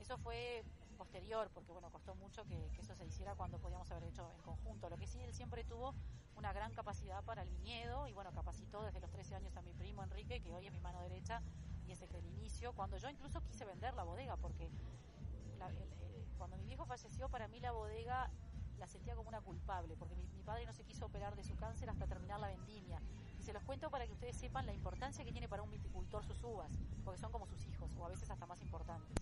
Eso 0.00 0.16
fue 0.18 0.64
posterior, 0.96 1.50
porque 1.54 1.72
bueno, 1.72 1.90
costó 1.90 2.14
mucho 2.14 2.44
que, 2.44 2.70
eso 2.78 2.94
se 2.94 3.06
hiciera 3.06 3.34
cuando 3.34 3.58
podíamos 3.58 3.90
haber 3.90 4.04
hecho 4.04 4.30
en 4.34 4.42
conjunto. 4.42 4.88
Lo 4.90 4.96
que 4.96 5.06
sí, 5.06 5.20
él 5.20 5.32
siempre 5.32 5.64
tuvo 5.64 5.94
una 6.36 6.52
gran 6.52 6.72
capacidad 6.74 7.22
para 7.24 7.42
el 7.42 7.50
viñedo 7.50 8.06
y 8.08 8.12
bueno, 8.12 8.32
capacitó 8.32 8.82
desde 8.82 9.00
los 9.00 9.10
13 9.10 9.34
años 9.36 9.56
a 9.56 9.62
mi 9.62 9.72
primo 9.72 10.02
Enrique, 10.02 10.40
que 10.40 10.52
hoy 10.52 10.66
es 10.66 10.72
mi 10.72 10.80
mano 10.80 11.00
derecha 11.02 11.42
y 11.86 11.92
es 11.92 12.00
desde 12.00 12.18
el 12.18 12.26
inicio, 12.26 12.72
cuando 12.72 12.96
yo 12.98 13.08
incluso 13.08 13.40
quise 13.42 13.64
vender 13.64 13.94
la 13.94 14.02
bodega, 14.02 14.36
porque 14.36 14.66
el- 14.66 14.72
cuando 16.36 16.56
mi 16.56 16.64
viejo 16.66 16.84
falleció, 16.84 17.28
para 17.28 17.48
mí 17.48 17.60
la 17.60 17.72
bodega 17.72 18.30
la 18.78 18.86
sentía 18.86 19.14
como 19.14 19.28
una 19.28 19.40
culpable, 19.40 19.96
porque 19.96 20.14
mi 20.14 20.42
padre 20.42 20.66
no 20.66 20.72
se 20.74 20.84
quiso 20.84 21.06
operar 21.06 21.34
de 21.34 21.42
su 21.42 21.56
cáncer 21.56 21.88
hasta 21.88 22.06
terminar 22.06 22.40
la 22.40 22.48
vendimia. 22.48 23.00
Y 23.38 23.42
se 23.42 23.52
los 23.52 23.62
cuento 23.62 23.90
para 23.90 24.06
que 24.06 24.12
ustedes 24.12 24.36
sepan 24.36 24.66
la 24.66 24.72
importancia 24.72 25.24
que 25.24 25.32
tiene 25.32 25.48
para 25.48 25.62
un 25.62 25.70
viticultor 25.70 26.24
sus 26.24 26.42
uvas, 26.44 26.70
porque 27.04 27.18
son 27.18 27.32
como 27.32 27.46
sus 27.46 27.64
hijos, 27.66 27.90
o 27.98 28.04
a 28.04 28.08
veces 28.08 28.30
hasta 28.30 28.46
más 28.46 28.60
importantes. 28.60 29.16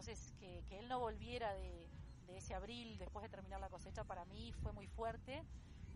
Entonces, 0.00 0.32
que, 0.40 0.64
que 0.66 0.78
él 0.78 0.88
no 0.88 0.98
volviera 0.98 1.52
de, 1.52 1.86
de 2.26 2.38
ese 2.38 2.54
abril 2.54 2.96
después 2.96 3.22
de 3.22 3.28
terminar 3.28 3.60
la 3.60 3.68
cosecha, 3.68 4.02
para 4.02 4.24
mí 4.24 4.50
fue 4.62 4.72
muy 4.72 4.86
fuerte. 4.86 5.44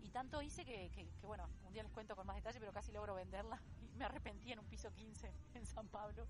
Y 0.03 0.11
tanto 0.11 0.43
hice 0.43 0.63
que, 0.63 0.91
que- 0.91 1.09
que, 1.19 1.25
bueno, 1.25 1.49
un 1.65 1.73
día 1.73 1.81
les 1.81 1.91
cuento 1.91 2.15
con 2.15 2.27
más 2.27 2.35
detalle, 2.35 2.59
pero 2.59 2.71
casi 2.71 2.91
logro 2.91 3.15
venderla. 3.15 3.59
Y 3.91 3.97
me 3.97 4.05
arrepentí 4.05 4.51
en 4.51 4.59
un 4.59 4.65
piso 4.67 4.91
15 4.91 5.33
en 5.55 5.65
San 5.65 5.87
Pablo. 5.87 6.27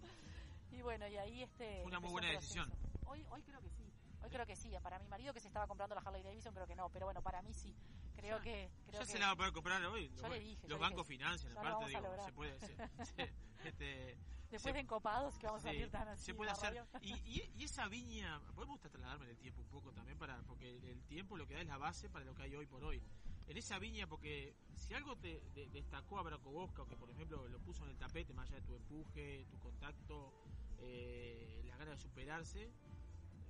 Y 0.72 0.82
bueno, 0.84 1.06
y 1.10 1.18
ahí 1.18 1.44
este... 1.44 1.80
Fue 1.82 1.88
una 1.88 2.00
muy 2.00 2.12
buena 2.12 2.30
decisión. 2.30 2.72
Hoy, 3.08 3.26
hoy 3.30 3.42
creo 3.44 3.60
que 3.60 3.70
sí. 3.70 3.92
Hoy 4.24 4.30
creo 4.30 4.46
que 4.46 4.56
sí. 4.56 4.74
Para 4.82 4.98
mi 5.00 5.08
marido 5.10 5.34
que 5.34 5.42
se 5.42 5.48
estaba 5.48 5.68
comprando 5.68 5.96
la 5.96 6.02
Harley 6.02 6.24
Davidson, 6.24 6.54
creo 6.54 6.68
que 6.68 6.76
no. 6.78 6.88
Pero 6.90 7.08
bueno, 7.08 7.22
para 7.22 7.42
mí 7.42 7.54
sí. 7.54 7.76
Creo 8.16 8.42
que... 8.42 8.70
Creo 8.88 9.00
ya 9.02 9.06
que 9.06 9.12
se 9.12 9.20
la 9.20 9.28
va 9.28 9.32
a 9.34 9.36
poder 9.36 9.52
comprar 9.54 9.84
hoy. 9.86 10.10
Yo 10.16 10.22
los, 10.24 10.32
le 10.32 10.40
dije. 10.40 10.62
los 10.62 10.70
yo 10.70 10.80
bancos 10.80 11.08
dije, 11.08 11.18
financian, 11.20 11.54
ya 11.54 11.60
aparte, 11.60 11.86
digo, 11.88 12.26
se 12.26 12.34
puede. 12.34 12.60
se- 12.60 12.76
se- 13.16 13.34
este, 13.66 14.18
Después 14.52 14.74
de 14.74 14.80
encopados 14.82 15.38
que 15.38 15.48
vamos 15.48 15.62
a 15.66 15.68
salir 15.68 15.90
tan 15.90 16.08
así. 16.08 16.26
se 16.26 16.34
puede 16.34 16.52
hacer. 16.52 16.70
radio. 16.76 16.88
Y, 17.02 17.14
y, 17.30 17.52
y 17.58 17.64
esa 17.66 17.88
viña, 17.88 18.40
gusta 18.68 18.90
trasladarme 18.90 19.26
en 19.26 19.32
el 19.32 19.38
tiempo 19.38 19.62
un 19.62 19.68
poco 19.68 19.92
también, 19.92 20.18
para 20.18 20.38
porque 20.44 20.70
el 20.78 21.04
tiempo 21.06 21.36
lo 21.36 21.48
que 21.48 21.56
da 21.56 21.62
es 21.62 21.68
la 21.68 21.78
base 21.78 22.10
para 22.10 22.24
lo 22.26 22.34
que 22.36 22.44
hay 22.44 22.56
hoy 22.56 22.66
por 22.68 22.84
hoy. 22.84 23.02
En 23.48 23.58
esa 23.58 23.78
viña, 23.80 24.08
porque 24.08 24.56
si 24.76 24.94
algo 24.94 25.16
te 25.18 25.42
de- 25.54 25.68
destacó 25.68 26.20
a 26.20 26.24
Braco 26.24 26.50
Bosca, 26.52 26.84
o 26.84 26.88
que 26.88 26.96
por 26.96 27.10
ejemplo 27.12 27.48
lo 27.48 27.60
puso 27.60 27.84
en 27.84 27.92
el 27.92 27.98
tapete, 27.98 28.34
más 28.34 28.48
allá 28.50 28.60
de 28.62 28.66
tu 28.68 28.76
empuje, 28.76 29.46
tu 29.52 29.60
contacto, 29.60 30.32
eh, 30.80 31.62
la 31.66 31.76
gana 31.78 31.92
de 31.92 31.98
superarse, 31.98 32.72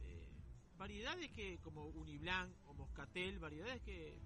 eh, 0.01 0.29
variedades 0.77 1.29
que, 1.31 1.59
como 1.59 1.85
Uniblanc 1.85 2.51
o 2.67 2.73
Moscatel, 2.73 3.37
variedades 3.39 3.81
que 3.83 4.17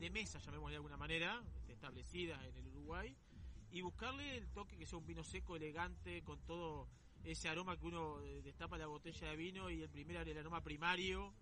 de 0.00 0.10
mesa, 0.10 0.38
llamémosle 0.38 0.72
de 0.72 0.76
alguna 0.76 0.96
manera, 0.96 1.42
este, 1.56 1.72
establecidas 1.74 2.42
en 2.44 2.56
el 2.56 2.66
Uruguay, 2.68 3.14
y 3.70 3.82
buscarle 3.82 4.36
el 4.36 4.48
toque 4.48 4.76
que 4.76 4.86
sea 4.86 4.98
un 4.98 5.06
vino 5.06 5.22
seco, 5.22 5.56
elegante, 5.56 6.22
con 6.22 6.40
todo 6.46 6.88
ese 7.22 7.48
aroma 7.48 7.76
que 7.78 7.86
uno 7.86 8.20
eh, 8.22 8.40
destapa 8.42 8.78
la 8.78 8.86
botella 8.86 9.28
de 9.28 9.36
vino 9.36 9.70
y 9.70 9.82
el 9.82 9.90
primer 9.90 10.26
el 10.26 10.38
aroma 10.38 10.62
primario 10.62 11.32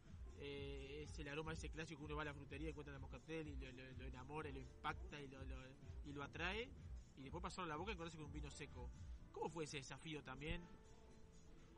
eh, 0.41 1.05
es 1.09 1.19
el 1.21 1.29
aroma 1.29 1.53
ese 1.53 1.71
clásico 1.71 2.01
que 2.01 2.07
uno 2.07 2.17
va 2.17 2.23
a 2.23 2.27
la 2.27 2.35
frutería 2.35 2.67
y 2.67 2.71
encuentra 2.71 2.93
la 2.93 2.99
moscatel 2.99 3.47
y 3.49 3.57
lo, 3.57 4.05
enamora 4.05 4.51
lo 4.51 4.59
impacta 4.59 5.21
y 5.21 5.29
lo, 5.29 5.43
lo- 5.45 5.69
y 6.05 6.13
lo 6.13 6.23
atrae 6.25 6.69
y 7.17 7.23
después 7.23 7.41
pasarlo 7.43 7.65
a 7.67 7.69
la 7.69 7.77
boca 7.77 7.93
y 7.93 7.97
conoce 7.97 8.17
con 8.17 8.27
un 8.27 8.33
vino 8.33 8.51
seco. 8.51 8.91
¿Cómo 9.33 9.49
fue 9.51 9.65
ese 9.65 9.77
desafío 9.79 10.23
también? 10.23 10.61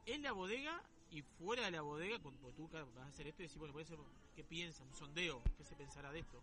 En 0.07 0.23
la 0.23 0.33
bodega 0.33 0.83
y 1.11 1.23
fuera 1.23 1.65
de 1.67 1.71
la 1.71 1.83
bodega, 1.83 2.19
cuando 2.21 2.53
tú 2.55 2.69
vas 2.69 2.87
a 2.97 3.07
hacer 3.07 3.27
esto 3.27 3.43
y 3.43 3.47
decir, 3.47 3.59
bueno, 3.59 3.73
puede 3.73 3.87
ser, 3.87 3.99
¿qué 4.35 4.45
piensa? 4.45 4.83
Un 4.85 4.95
sondeo, 4.95 5.43
¿qué 5.57 5.65
se 5.65 5.77
pensará 5.77 6.11
de 6.13 6.21
esto? 6.21 6.43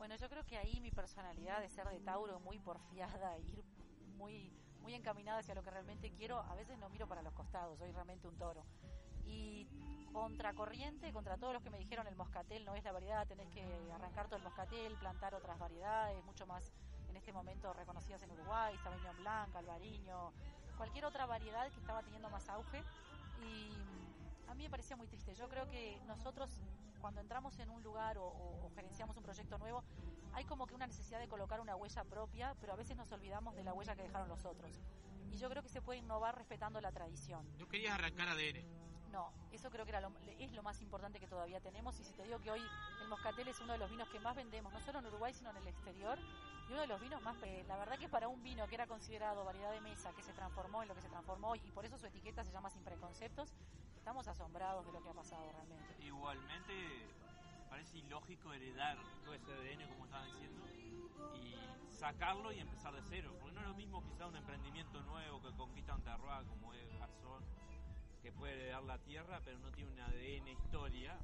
Bueno, 0.00 0.16
yo 0.16 0.30
creo 0.30 0.46
que 0.46 0.56
ahí 0.56 0.80
mi 0.80 0.90
personalidad 0.90 1.60
de 1.60 1.68
ser 1.68 1.86
de 1.86 2.00
Tauro 2.00 2.40
muy 2.40 2.58
porfiada, 2.58 3.36
ir 3.52 3.62
muy 4.16 4.50
muy 4.80 4.94
encaminada 4.94 5.40
hacia 5.40 5.54
lo 5.54 5.62
que 5.62 5.70
realmente 5.70 6.10
quiero, 6.12 6.38
a 6.38 6.54
veces 6.54 6.78
no 6.78 6.88
miro 6.88 7.06
para 7.06 7.20
los 7.20 7.34
costados, 7.34 7.78
soy 7.78 7.92
realmente 7.92 8.26
un 8.26 8.34
toro. 8.38 8.64
Y 9.26 9.68
contracorriente, 10.10 11.12
contra 11.12 11.36
todos 11.36 11.52
los 11.52 11.62
que 11.62 11.68
me 11.68 11.78
dijeron 11.78 12.06
el 12.06 12.16
moscatel 12.16 12.64
no 12.64 12.74
es 12.76 12.82
la 12.82 12.92
variedad, 12.92 13.28
tenés 13.28 13.50
que 13.50 13.62
arrancar 13.92 14.24
todo 14.28 14.36
el 14.36 14.42
moscatel, 14.42 14.96
plantar 14.96 15.34
otras 15.34 15.58
variedades, 15.58 16.24
mucho 16.24 16.46
más 16.46 16.72
en 17.10 17.16
este 17.18 17.30
momento 17.34 17.74
reconocidas 17.74 18.22
en 18.22 18.30
Uruguay, 18.30 18.74
Sauvignon 18.82 19.18
Blanc, 19.18 19.54
Albariño, 19.54 20.32
cualquier 20.78 21.04
otra 21.04 21.26
variedad 21.26 21.70
que 21.70 21.78
estaba 21.78 22.02
teniendo 22.02 22.30
más 22.30 22.48
auge. 22.48 22.82
Y 23.42 23.70
a 24.48 24.54
mí 24.54 24.62
me 24.62 24.70
parecía 24.70 24.96
muy 24.96 25.08
triste. 25.08 25.34
Yo 25.34 25.46
creo 25.50 25.68
que 25.68 26.00
nosotros 26.06 26.62
cuando 27.00 27.20
entramos 27.20 27.58
en 27.58 27.70
un 27.70 27.82
lugar 27.82 28.18
o, 28.18 28.24
o- 28.26 28.66
o 28.66 28.70
gerenciamos 28.74 29.16
un 29.16 29.22
proyecto 29.22 29.58
nuevo, 29.58 29.82
hay 30.32 30.44
como 30.44 30.66
que 30.66 30.74
una 30.74 30.86
necesidad 30.86 31.18
de 31.18 31.28
colocar 31.28 31.60
una 31.60 31.74
huella 31.74 32.04
propia, 32.04 32.54
pero 32.60 32.72
a 32.72 32.76
veces 32.76 32.96
nos 32.96 33.10
olvidamos 33.10 33.54
de 33.56 33.64
la 33.64 33.72
huella 33.74 33.96
que 33.96 34.02
dejaron 34.02 34.28
los 34.28 34.44
otros. 34.44 34.70
Y 35.32 35.36
yo 35.38 35.48
creo 35.48 35.62
que 35.62 35.68
se 35.68 35.80
puede 35.82 35.98
innovar 36.00 36.36
respetando 36.36 36.80
la 36.80 36.92
tradición. 36.92 37.46
No 37.58 37.66
querías 37.68 37.94
arrancar 37.94 38.28
ADN. 38.28 38.64
No, 39.10 39.32
eso 39.50 39.70
creo 39.70 39.84
que 39.84 39.90
era 39.90 40.00
lo- 40.00 40.12
es 40.38 40.52
lo 40.52 40.62
más 40.62 40.80
importante 40.82 41.18
que 41.18 41.26
todavía 41.26 41.60
tenemos. 41.60 41.98
Y 41.98 42.04
si 42.04 42.12
te 42.12 42.22
digo 42.24 42.38
que 42.38 42.50
hoy 42.52 42.62
el 43.02 43.08
Moscatel 43.08 43.48
es 43.48 43.60
uno 43.60 43.72
de 43.72 43.78
los 43.78 43.90
vinos 43.90 44.08
que 44.08 44.20
más 44.20 44.36
vendemos, 44.36 44.72
no 44.72 44.80
solo 44.80 45.00
en 45.00 45.06
Uruguay, 45.06 45.34
sino 45.34 45.50
en 45.50 45.56
el 45.56 45.66
exterior, 45.66 46.16
y 46.68 46.72
uno 46.72 46.80
de 46.82 46.86
los 46.86 47.00
vinos 47.00 47.20
más. 47.22 47.36
eh, 47.42 47.64
la 47.66 47.76
verdad 47.76 47.98
que 47.98 48.08
para 48.08 48.28
un 48.28 48.40
vino 48.42 48.68
que 48.68 48.76
era 48.76 48.86
considerado 48.86 49.44
variedad 49.44 49.72
de 49.72 49.80
mesa, 49.80 50.12
que 50.12 50.22
se 50.22 50.32
transformó 50.32 50.82
en 50.82 50.88
lo 50.88 50.94
que 50.94 51.00
se 51.00 51.08
transformó 51.08 51.48
hoy, 51.50 51.60
y 51.64 51.72
por 51.72 51.84
eso 51.84 51.98
su 51.98 52.06
etiqueta 52.06 52.44
se 52.44 52.52
llama 52.52 52.70
Sin 52.70 52.84
Preconceptos, 52.84 53.52
estamos 54.00 54.26
asombrados 54.26 54.86
de 54.86 54.92
lo 54.92 55.02
que 55.02 55.10
ha 55.10 55.12
pasado 55.12 55.52
realmente. 55.52 55.94
Igualmente, 56.02 56.72
parece 57.68 57.98
ilógico 57.98 58.52
heredar 58.54 58.96
todo 59.22 59.34
ese 59.34 59.52
ADN, 59.52 59.88
como 59.90 60.06
estaban 60.06 60.26
diciendo, 60.32 60.66
y 61.34 61.54
sacarlo 61.92 62.50
y 62.50 62.60
empezar 62.60 62.94
de 62.94 63.02
cero. 63.02 63.36
Porque 63.38 63.54
no 63.54 63.60
es 63.60 63.68
lo 63.68 63.74
mismo 63.74 64.02
quizá 64.02 64.26
un 64.26 64.36
emprendimiento 64.36 65.02
nuevo 65.02 65.42
que 65.42 65.52
conquista 65.52 65.94
un 65.94 66.02
terroir 66.02 66.46
como 66.48 66.72
es 66.72 66.98
Garzón, 66.98 67.44
que 68.22 68.32
puede 68.32 68.54
heredar 68.54 68.82
la 68.84 68.98
tierra, 68.98 69.38
pero 69.44 69.58
no 69.58 69.70
tiene 69.70 69.92
un 69.92 70.00
ADN 70.00 70.48
historia. 70.48 71.18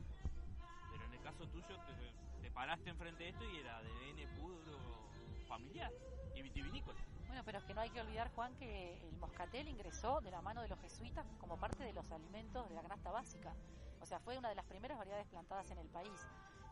Pero 0.92 1.04
en 1.06 1.14
el 1.14 1.20
caso 1.22 1.48
tuyo, 1.48 1.78
te, 1.86 2.42
te 2.42 2.50
paraste 2.50 2.90
enfrente 2.90 3.24
de 3.24 3.30
esto 3.30 3.44
y 3.50 3.56
era 3.56 3.78
ADN 3.78 4.38
puro 4.38 5.08
familiar 5.48 5.90
y 6.34 6.42
vitivinícola. 6.42 7.00
Bueno, 7.26 7.42
pero 7.44 7.58
es 7.58 7.64
que 7.64 7.74
no 7.74 7.80
hay 7.80 7.90
que 7.90 8.00
olvidar, 8.00 8.30
Juan, 8.34 8.54
que 8.56 8.98
el 9.02 9.16
moscatel 9.18 9.68
ingresó 9.68 10.20
de 10.20 10.30
la 10.30 10.40
mano 10.42 10.62
de 10.62 10.68
los 10.68 10.78
jesuitas 10.80 11.26
como 11.38 11.58
parte 11.58 11.82
de 11.84 11.92
los 11.92 12.10
alimentos 12.12 12.68
de 12.68 12.74
la 12.74 12.82
canasta 12.82 13.10
básica. 13.10 13.54
O 14.00 14.06
sea, 14.06 14.20
fue 14.20 14.38
una 14.38 14.48
de 14.48 14.54
las 14.54 14.64
primeras 14.64 14.96
variedades 14.98 15.26
plantadas 15.26 15.70
en 15.70 15.78
el 15.78 15.88
país. 15.88 16.26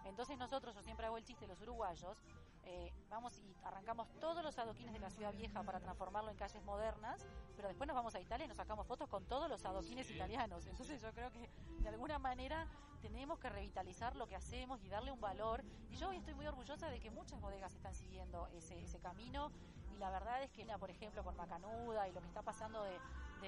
Entonces 0.05 0.37
nosotros, 0.39 0.75
yo 0.75 0.83
siempre 0.83 1.07
hago 1.07 1.17
el 1.17 1.25
chiste, 1.25 1.47
los 1.47 1.61
uruguayos, 1.63 2.19
eh, 2.67 2.93
vamos 3.11 3.39
y 3.41 3.55
arrancamos 3.65 4.09
todos 4.21 4.43
los 4.43 4.59
adoquines 4.59 4.93
de 4.93 4.99
la 4.99 5.11
ciudad 5.11 5.35
vieja 5.35 5.63
para 5.63 5.81
transformarlo 5.81 6.31
en 6.31 6.37
calles 6.37 6.63
modernas, 6.65 7.27
pero 7.57 7.69
después 7.69 7.87
nos 7.89 7.95
vamos 7.95 8.15
a 8.15 8.21
Italia 8.21 8.45
y 8.45 8.49
nos 8.49 8.57
sacamos 8.57 8.87
fotos 8.87 9.09
con 9.09 9.25
todos 9.27 9.49
los 9.51 9.65
adoquines 9.65 10.07
Sí. 10.07 10.15
italianos. 10.15 10.67
Entonces 10.67 11.01
yo 11.01 11.13
creo 11.13 11.31
que 11.31 11.51
de 11.81 11.89
alguna 11.89 12.19
manera 12.19 12.67
tenemos 13.01 13.39
que 13.39 13.49
revitalizar 13.51 14.17
lo 14.17 14.27
que 14.27 14.37
hacemos 14.37 14.83
y 14.85 14.89
darle 14.89 15.11
un 15.13 15.21
valor. 15.21 15.63
Y 15.91 15.97
yo 15.97 16.09
hoy 16.09 16.17
estoy 16.19 16.35
muy 16.35 16.47
orgullosa 16.47 16.89
de 16.89 17.01
que 17.01 17.11
muchas 17.11 17.39
bodegas 17.41 17.75
están 17.75 17.95
siguiendo 17.95 18.47
ese, 18.49 18.83
ese 18.83 18.99
camino 19.01 19.51
y 19.95 19.99
la 19.99 20.11
verdad 20.11 20.43
es 20.43 20.51
que, 20.51 20.65
por 20.79 20.91
ejemplo, 20.91 21.23
con 21.23 21.37
Macanuda 21.37 22.09
y 22.09 22.13
lo 22.13 22.21
que 22.21 22.27
está 22.27 22.43
pasando 22.43 22.83
de, 22.83 23.01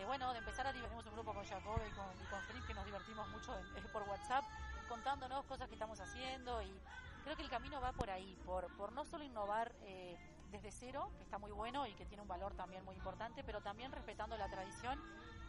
bueno, 0.05 0.33
de 0.33 0.39
empezar 0.39 0.67
a 0.67 0.73
divertirnos 0.73 1.07
un 1.07 1.13
grupo 1.13 1.35
con 1.35 1.45
Jacob 1.45 1.83
y 1.85 1.91
con, 1.91 2.17
y 2.57 2.63
que 2.63 2.75
nos 2.75 2.85
divertimos 2.85 3.29
mucho 3.29 3.59
en- 3.59 3.67
eh, 3.75 3.89
por 3.93 4.03
WhatsApp 4.05 4.45
contándonos 4.87 5.45
cosas 5.47 5.69
que 5.69 5.75
estamos 5.75 5.99
haciendo 6.01 6.63
y 6.63 6.81
creo 7.25 7.35
que 7.35 7.43
el 7.43 7.49
camino 7.51 7.81
va 7.81 7.93
por 7.93 8.11
ahí, 8.11 8.37
por, 8.45 8.71
por 8.71 8.93
no 8.93 9.05
solo 9.05 9.25
innovar 9.25 9.75
eh, 9.81 10.17
desde 10.53 10.71
cero, 10.71 11.11
que 11.17 11.25
está 11.25 11.39
muy 11.39 11.51
bueno 11.51 11.87
y 11.87 11.95
que 11.95 12.07
tiene 12.07 12.23
un 12.23 12.29
valor 12.29 12.55
también 12.55 12.85
muy 12.85 12.95
importante, 12.95 13.43
pero 13.43 13.61
también 13.61 13.91
respetando 13.91 14.37
la 14.37 14.49
tradición. 14.49 15.03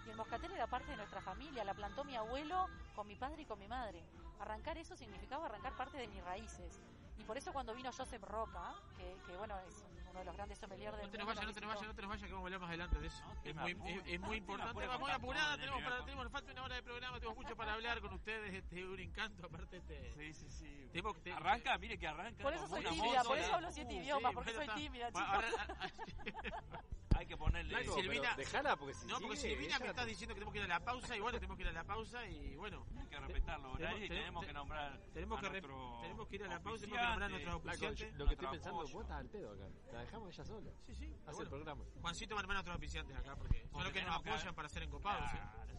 Y 0.05 0.09
el 0.09 0.15
moscatel 0.15 0.51
era 0.53 0.67
parte 0.67 0.91
de 0.91 0.97
nuestra 0.97 1.21
familia, 1.21 1.63
la 1.63 1.73
plantó 1.73 2.03
mi 2.03 2.15
abuelo 2.15 2.69
con 2.95 3.05
mi 3.05 3.15
padre 3.15 3.41
y 3.43 3.45
con 3.45 3.59
mi 3.59 3.67
madre. 3.67 4.03
Arrancar 4.39 4.77
eso 4.77 4.95
significaba 4.95 5.45
arrancar 5.45 5.73
parte 5.75 5.97
de 5.97 6.07
mis 6.07 6.23
raíces. 6.23 6.81
Y 7.17 7.25
por 7.25 7.37
eso 7.37 7.51
cuando 7.51 7.73
vino 7.73 7.91
Joseph 7.91 8.23
Roca, 8.23 8.73
que, 8.95 9.19
que 9.25 9.35
bueno, 9.35 9.59
es 9.59 9.83
uno 10.17 10.23
de 10.23 10.25
los 10.25 10.35
grandes 10.35 10.57
sommeliers 10.59 10.97
del 10.97 11.05
No 11.05 11.11
te 11.11 11.17
nos 11.19 11.27
mundo, 11.27 11.41
vayas, 11.41 11.45
no 11.47 11.53
te 11.53 11.61
nos 11.61 11.69
vayas, 11.69 11.87
no 11.87 11.93
te 11.93 12.01
nos 12.01 12.09
vayas, 12.09 12.27
que 12.27 12.33
vamos 12.33 12.43
a 12.43 12.47
hablar 12.47 12.59
más 12.59 12.69
adelante 12.69 12.99
de 12.99 13.07
eso. 13.07 13.23
es, 13.43 13.55
muy, 13.55 13.91
es, 13.91 14.01
es 14.07 14.19
muy 14.19 14.37
importante. 14.37 14.87
Vamos 14.87 15.01
con 15.01 15.11
apurada, 15.11 15.57
tenemos, 15.57 15.79
eh, 15.81 15.83
para, 15.83 15.99
tenemos, 16.05 16.23
nos 16.25 16.31
falta 16.33 16.51
una 16.51 16.63
hora 16.63 16.75
de 16.75 16.83
programa, 16.83 17.19
tenemos 17.19 17.37
mucho 17.37 17.55
para 17.55 17.73
hablar 17.73 18.01
con 18.01 18.13
ustedes, 18.13 18.53
este, 18.53 18.85
un 18.85 18.99
encanto, 18.99 19.45
aparte 19.45 19.77
este. 19.77 20.13
Sí, 20.15 20.33
sí, 20.33 20.49
sí. 20.49 20.89
Tenemos 20.91 21.17
que- 21.19 21.31
Arranca, 21.33 21.77
mire 21.77 21.97
que 21.99 22.07
arranca. 22.07 22.41
Por 22.43 22.53
eso 22.53 22.67
soy 22.67 22.83
tímida, 22.83 23.23
por 23.23 23.37
eso 23.37 23.53
hablo 23.53 23.71
siete 23.71 23.93
idiomas, 23.93 24.33
porque 24.33 24.53
soy 24.53 24.67
tímida, 24.69 25.11
chicos. 25.11 25.27
Hay 27.17 27.25
que 27.25 27.35
ponerle. 27.37 27.83
Silvina- 27.85 28.35
dejala 28.35 28.75
porque 28.75 28.93
si 28.93 29.07
no, 29.07 29.19
porque 29.19 29.37
sigue, 29.37 29.55
Silvina 29.55 29.79
me 29.79 29.85
la- 29.85 29.91
está 29.91 30.05
diciendo 30.05 30.33
que 30.35 30.39
tenemos 30.39 30.53
que 30.53 30.59
ir 30.59 30.65
a 30.65 30.67
la 30.67 30.79
pausa 30.85 31.17
y 31.17 31.19
bueno, 31.19 31.37
tenemos 31.39 31.57
que 31.57 31.63
ir 31.63 31.69
a 31.69 31.71
la 31.73 31.83
pausa 31.83 32.25
y 32.27 32.55
bueno. 32.55 32.85
Hay 32.99 33.07
que 33.07 33.19
respetar 33.19 33.59
los 33.59 33.73
horarios 33.75 34.01
y 34.05 34.07
Tenemos- 34.09 34.45
que 34.45 34.53
nombrar. 34.53 35.01
Tenemos 35.13 35.37
a 35.37 35.41
que, 35.41 35.47
re- 35.47 35.61
nuestro 35.61 35.99
tenemos 36.01 36.27
que 36.27 36.35
ir 36.35 36.43
a 36.43 36.47
la 36.47 36.59
pausa 36.61 36.77
y 36.77 36.89
tenemos 36.89 36.99
que 36.99 37.07
nombrar 37.09 37.23
a 37.23 37.29
nuestros 37.29 37.79
yo- 37.99 38.07
lo 38.17 38.25
que 38.27 38.33
estoy 38.33 38.47
pensando, 38.49 38.77
vos 38.77 39.01
estás 39.01 39.11
al 39.17 39.29
pedo 39.29 39.51
acá. 39.53 39.67
La 39.93 39.99
dejamos 40.01 40.33
ella 40.33 40.45
sola. 40.45 40.71
Sí, 40.85 40.95
sí. 40.95 41.05
Hace 41.05 41.23
bueno. 41.25 41.41
el 41.41 41.49
programa. 41.49 41.83
Juancito 42.01 42.35
va 42.35 42.39
a 42.39 42.43
nombrar 42.43 42.55
a 42.55 42.59
nuestros 42.59 42.73
auspiciantes 42.75 43.17
acá 43.17 43.35
porque 43.35 43.67
son 43.71 43.83
los 43.83 43.91
que 43.93 44.03
nos 44.03 44.15
apoyan 44.15 44.53
para 44.55 44.69
ser 44.69 44.83
encopados. 44.83 45.31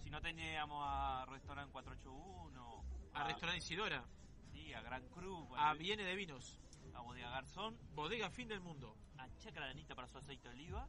Si 0.03 0.11
no 0.11 0.20
teníamos 0.20 0.82
a 0.86 1.24
Restaurant 1.26 1.70
481, 1.70 2.84
A 3.14 3.24
Restaurante 3.24 3.59
Isidora, 3.59 4.05
Sí, 4.53 4.72
a 4.74 4.80
Gran 4.80 5.07
Cru. 5.09 5.55
a 5.57 5.72
Viene 5.74 6.03
de 6.05 6.14
Vinos. 6.14 6.59
a 6.95 7.01
Bodega 7.01 7.30
Garzón, 7.30 7.78
Bodega 7.95 8.28
Fin 8.30 8.49
del 8.49 8.61
Mundo, 8.61 8.97
a 9.18 9.28
Chacra 9.39 9.66
Lanita 9.66 9.95
para 9.95 10.09
su 10.09 10.18
aceite 10.18 10.49
de 10.49 10.55
oliva, 10.55 10.89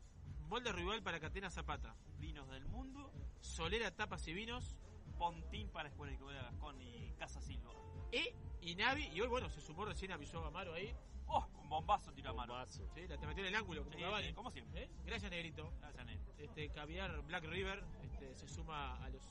Molde 0.50 0.72
Rival 0.72 1.04
para 1.04 1.20
Catena 1.20 1.52
Zapata, 1.52 1.96
Vinos 2.18 2.50
del 2.50 2.66
Mundo, 2.66 3.12
Solera 3.40 3.96
Tapas 3.96 4.28
y 4.28 4.34
Vinos, 4.34 4.76
Pontín 5.16 5.70
para 5.70 5.90
Escuela 5.90 6.12
de 6.12 6.18
Bodega 6.18 6.42
Gascón 6.42 6.82
y 6.82 7.14
Casa 7.20 7.40
Silva. 7.40 7.72
E 8.12 8.34
Inavi, 8.62 9.10
y 9.14 9.22
hoy 9.22 9.28
bueno, 9.28 9.48
se 9.52 9.62
sumó 9.62 9.86
recién, 9.86 10.12
avisó 10.12 10.44
Amaro 10.44 10.74
ahí. 10.74 10.92
¡Oh! 11.28 11.46
Un 11.62 11.70
bombazo 11.70 12.12
tira 12.14 12.34
mano. 12.34 12.66
Sí, 12.66 12.82
la 13.08 13.20
te 13.20 13.28
metió 13.28 13.44
en 13.44 13.50
el 13.50 13.56
ángulo, 13.56 13.84
como 13.84 13.96
Sí, 13.96 14.04
sí, 14.24 14.34
como 14.34 14.50
siempre. 14.50 14.86
¿Eh? 14.86 14.90
Gracias, 15.06 15.30
Negrito. 15.30 15.72
Gracias, 15.82 16.04
Negro. 16.08 16.34
Este, 16.40 16.72
Caviar 16.72 17.22
Black 17.28 17.44
River 17.44 17.84
este, 18.02 18.34
se 18.34 18.48
suma 18.48 18.98
a 19.04 19.10
los, 19.10 19.22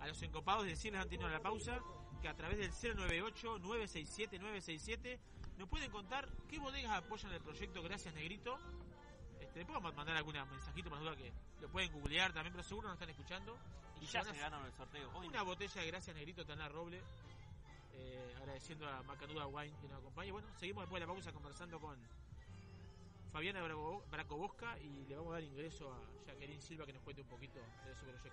a 0.00 0.08
los 0.08 0.20
encopados. 0.22 0.64
Decirles 0.64 1.00
antes 1.00 1.10
de 1.10 1.16
irnos 1.16 1.30
a 1.30 1.34
la 1.34 1.40
pausa 1.40 1.78
que 2.20 2.26
a 2.26 2.34
través 2.34 2.58
del 2.58 2.72
098-967-967 2.96 5.20
nos 5.56 5.68
pueden 5.68 5.92
contar 5.92 6.28
qué 6.48 6.58
bodegas 6.58 6.90
apoyan 6.90 7.30
el 7.32 7.40
proyecto. 7.40 7.80
Gracias, 7.80 8.12
Negrito. 8.12 8.58
Vamos 9.54 9.92
a 9.92 9.96
mandar 9.96 10.16
algún 10.16 10.34
mensajito 10.50 10.90
más 10.90 11.00
duda 11.00 11.16
que 11.16 11.32
lo 11.60 11.68
pueden 11.68 11.92
googlear 11.92 12.32
también, 12.32 12.52
pero 12.52 12.64
seguro 12.64 12.88
nos 12.88 12.96
están 12.96 13.10
escuchando. 13.10 13.56
Y 14.00 14.06
ya 14.06 14.22
se 14.24 14.32
ganaron 14.38 14.66
el 14.66 14.72
sorteo. 14.72 15.10
Hoy 15.14 15.28
Una 15.28 15.42
botella 15.42 15.80
de 15.80 15.86
Gracias, 15.86 16.14
Negrito, 16.16 16.44
Taná 16.44 16.68
Roble. 16.68 17.00
Eh, 17.96 18.34
agradeciendo 18.36 18.88
a 18.88 19.02
Macanuda 19.04 19.46
Wine 19.46 19.72
que 19.80 19.88
nos 19.88 19.98
acompaña. 20.00 20.32
Bueno, 20.32 20.48
seguimos 20.58 20.82
después 20.82 21.00
de 21.00 21.06
la 21.06 21.12
pausa 21.12 21.32
conversando 21.32 21.78
con 21.80 21.96
Fabiana 23.32 23.62
Braco- 23.62 24.02
Bracobosca 24.10 24.78
y 24.80 25.06
le 25.06 25.16
vamos 25.16 25.30
a 25.30 25.34
dar 25.34 25.44
ingreso 25.44 25.92
a 25.92 26.26
Jacqueline 26.26 26.60
Silva 26.60 26.84
que 26.86 26.92
nos 26.92 27.02
cuente 27.02 27.22
un 27.22 27.28
poquito 27.28 27.60
de 27.60 27.94
sus 27.94 28.02
proyectos. 28.08 28.32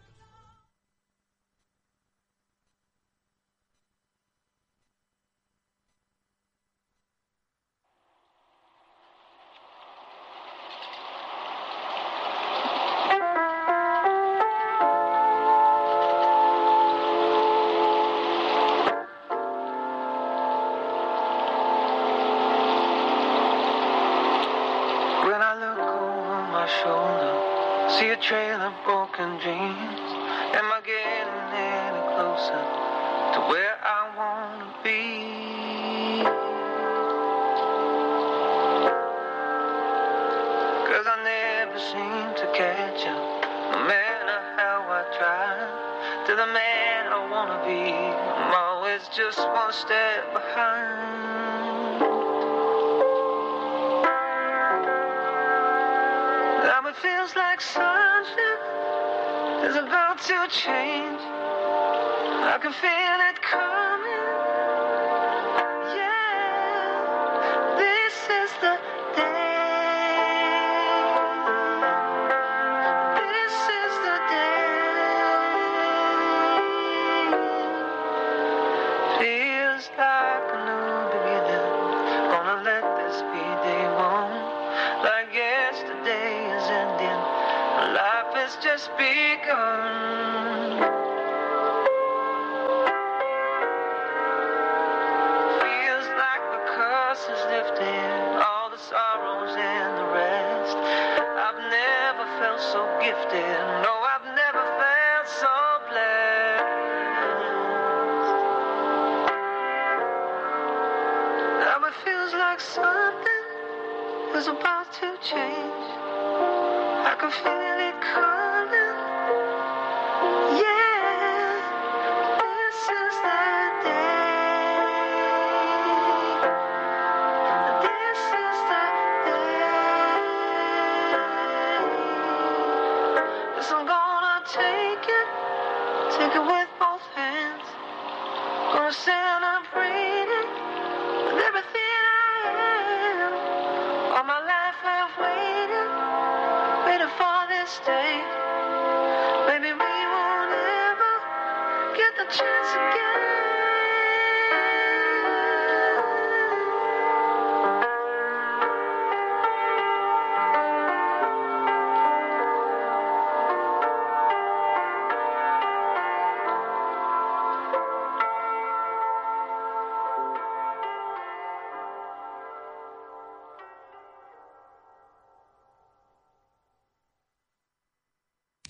To 60.28 60.47
change. 60.49 61.19
I 61.24 62.59
can 62.61 62.72
feel 62.74 63.19
it 63.30 63.41
coming. 63.41 63.80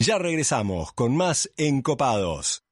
Ya 0.02 0.18
regresamos 0.18 0.94
con 0.94 1.16
más 1.16 1.48
Encopados. 1.58 2.64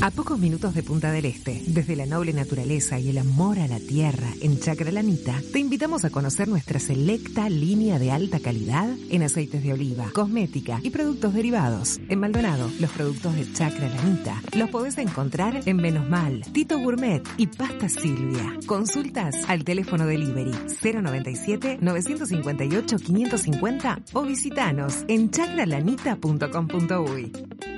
A 0.00 0.12
pocos 0.12 0.38
minutos 0.38 0.74
de 0.74 0.84
Punta 0.84 1.10
del 1.10 1.24
Este, 1.24 1.60
desde 1.66 1.96
la 1.96 2.06
noble 2.06 2.32
naturaleza 2.32 3.00
y 3.00 3.08
el 3.08 3.18
amor 3.18 3.58
a 3.58 3.66
la 3.66 3.80
tierra 3.80 4.28
en 4.40 4.60
Chacralanita, 4.60 5.42
te 5.52 5.58
invitamos 5.58 6.04
a 6.04 6.10
conocer 6.10 6.46
nuestra 6.46 6.78
selecta 6.78 7.50
línea 7.50 7.98
de 7.98 8.12
alta 8.12 8.38
calidad 8.38 8.88
en 9.10 9.24
aceites 9.24 9.64
de 9.64 9.72
oliva, 9.72 10.08
cosmética 10.14 10.78
y 10.84 10.90
productos 10.90 11.34
derivados. 11.34 11.98
En 12.08 12.20
Maldonado, 12.20 12.70
los 12.78 12.92
productos 12.92 13.34
de 13.34 13.52
Chacralanita 13.52 14.40
los 14.52 14.70
podés 14.70 14.98
encontrar 14.98 15.62
en 15.66 15.78
Menos 15.78 16.08
Mal, 16.08 16.42
Tito 16.52 16.78
Gourmet 16.78 17.24
y 17.36 17.48
Pasta 17.48 17.88
Silvia. 17.88 18.56
Consultas 18.66 19.34
al 19.48 19.64
teléfono 19.64 20.06
delivery 20.06 20.52
097 20.80 21.78
958 21.80 22.98
550 22.98 23.98
o 24.12 24.22
visitanos 24.22 25.04
en 25.08 25.32
chacralanita.com.uy. 25.32 27.77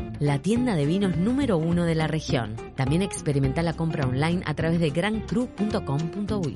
la 0.19 0.39
tienda 0.39 0.75
de 0.75 0.85
vinos 0.85 1.17
número 1.17 1.57
uno 1.57 1.85
de 1.85 1.95
la 1.95 2.07
región. 2.07 2.55
También 2.75 3.01
experimenta 3.01 3.63
la 3.63 3.73
compra 3.73 4.05
online 4.05 4.41
a 4.45 4.53
través 4.53 4.79
de 4.79 4.89
grandcru.com.uy. 4.89 6.55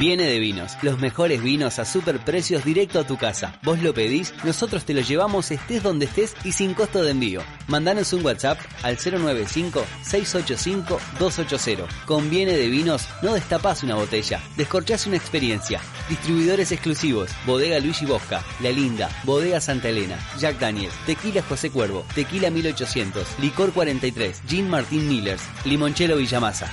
Viene 0.00 0.24
de 0.24 0.38
vinos, 0.38 0.78
los 0.80 0.98
mejores 0.98 1.42
vinos 1.42 1.78
a 1.78 1.84
super 1.84 2.24
precios 2.24 2.64
directo 2.64 2.98
a 2.98 3.06
tu 3.06 3.18
casa. 3.18 3.60
Vos 3.62 3.82
lo 3.82 3.92
pedís, 3.92 4.32
nosotros 4.42 4.86
te 4.86 4.94
lo 4.94 5.02
llevamos 5.02 5.50
estés 5.50 5.82
donde 5.82 6.06
estés 6.06 6.34
y 6.42 6.52
sin 6.52 6.72
costo 6.72 7.02
de 7.02 7.10
envío. 7.10 7.42
Mandanos 7.68 8.14
un 8.14 8.24
WhatsApp 8.24 8.58
al 8.82 8.96
095-685-280. 8.96 11.86
Con 12.06 12.30
Viene 12.30 12.54
de 12.54 12.68
vinos, 12.68 13.06
no 13.20 13.34
destapás 13.34 13.82
una 13.82 13.96
botella, 13.96 14.40
descorchás 14.56 15.06
una 15.06 15.18
experiencia. 15.18 15.82
Distribuidores 16.08 16.72
exclusivos, 16.72 17.28
Bodega 17.46 17.78
Luigi 17.78 18.06
Bosca, 18.06 18.42
La 18.60 18.70
Linda, 18.70 19.10
Bodega 19.24 19.60
Santa 19.60 19.90
Elena, 19.90 20.18
Jack 20.38 20.58
Daniels, 20.58 20.94
Tequila 21.04 21.42
José 21.42 21.70
Cuervo, 21.70 22.06
Tequila 22.14 22.48
1800, 22.50 23.38
Licor 23.38 23.74
43, 23.74 24.44
Jean 24.48 24.70
Martín 24.70 25.06
Millers, 25.08 25.42
Limonchelo 25.66 26.16
Villamasa. 26.16 26.72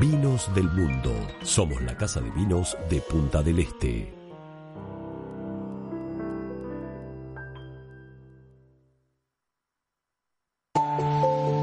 Vinos 0.00 0.52
del 0.56 0.68
Mundo. 0.72 1.14
Somos 1.42 1.80
la 1.82 1.96
casa 1.96 2.20
de 2.20 2.28
vinos 2.30 2.76
de 2.90 3.00
Punta 3.00 3.44
del 3.44 3.60
Este. 3.60 4.12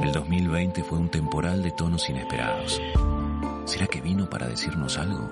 El 0.01 0.11
2020 0.13 0.81
fue 0.83 0.97
un 0.97 1.09
temporal 1.09 1.61
de 1.61 1.71
tonos 1.71 2.09
inesperados. 2.09 2.81
¿Será 3.65 3.87
que 3.87 3.99
vino 3.99 4.29
para 4.29 4.47
decirnos 4.47 4.97
algo? 4.97 5.29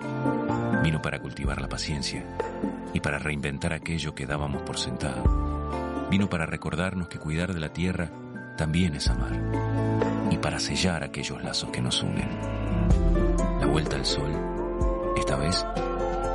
Vino 0.84 1.02
para 1.02 1.20
cultivar 1.20 1.62
la 1.62 1.70
paciencia 1.70 2.26
y 2.94 3.00
para 3.00 3.18
reinventar 3.18 3.72
aquello 3.72 4.14
que 4.14 4.26
dábamos 4.26 4.62
por 4.64 4.78
sentado. 4.78 5.24
Vino 6.12 6.30
para 6.30 6.46
recordarnos 6.46 7.08
que 7.08 7.18
cuidar 7.18 7.54
de 7.54 7.62
la 7.62 7.72
tierra 7.72 8.12
también 8.60 8.94
es 8.94 9.08
amar 9.08 9.32
y 10.30 10.38
para 10.38 10.60
sellar 10.60 11.02
aquellos 11.02 11.42
lazos 11.42 11.70
que 11.70 11.82
nos 11.82 12.04
unen. 12.04 12.28
La 13.58 13.66
vuelta 13.66 13.96
al 13.96 14.06
sol, 14.06 14.30
esta 15.16 15.38
vez, 15.38 15.66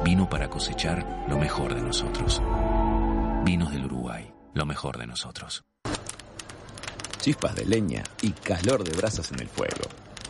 vino 0.03 0.27
para 0.27 0.49
cosechar 0.49 1.27
lo 1.29 1.37
mejor 1.37 1.75
de 1.75 1.83
nosotros. 1.83 2.41
Vinos 3.45 3.73
del 3.73 3.85
Uruguay, 3.85 4.33
lo 4.55 4.65
mejor 4.65 4.97
de 4.97 5.07
nosotros. 5.07 5.67
Chispas 7.21 7.57
de 7.57 7.67
leña 7.67 8.03
y 8.23 8.31
calor 8.31 8.85
de 8.85 8.97
brasas 8.97 9.31
en 9.31 9.41
el 9.41 9.49
fuego. 9.49 9.85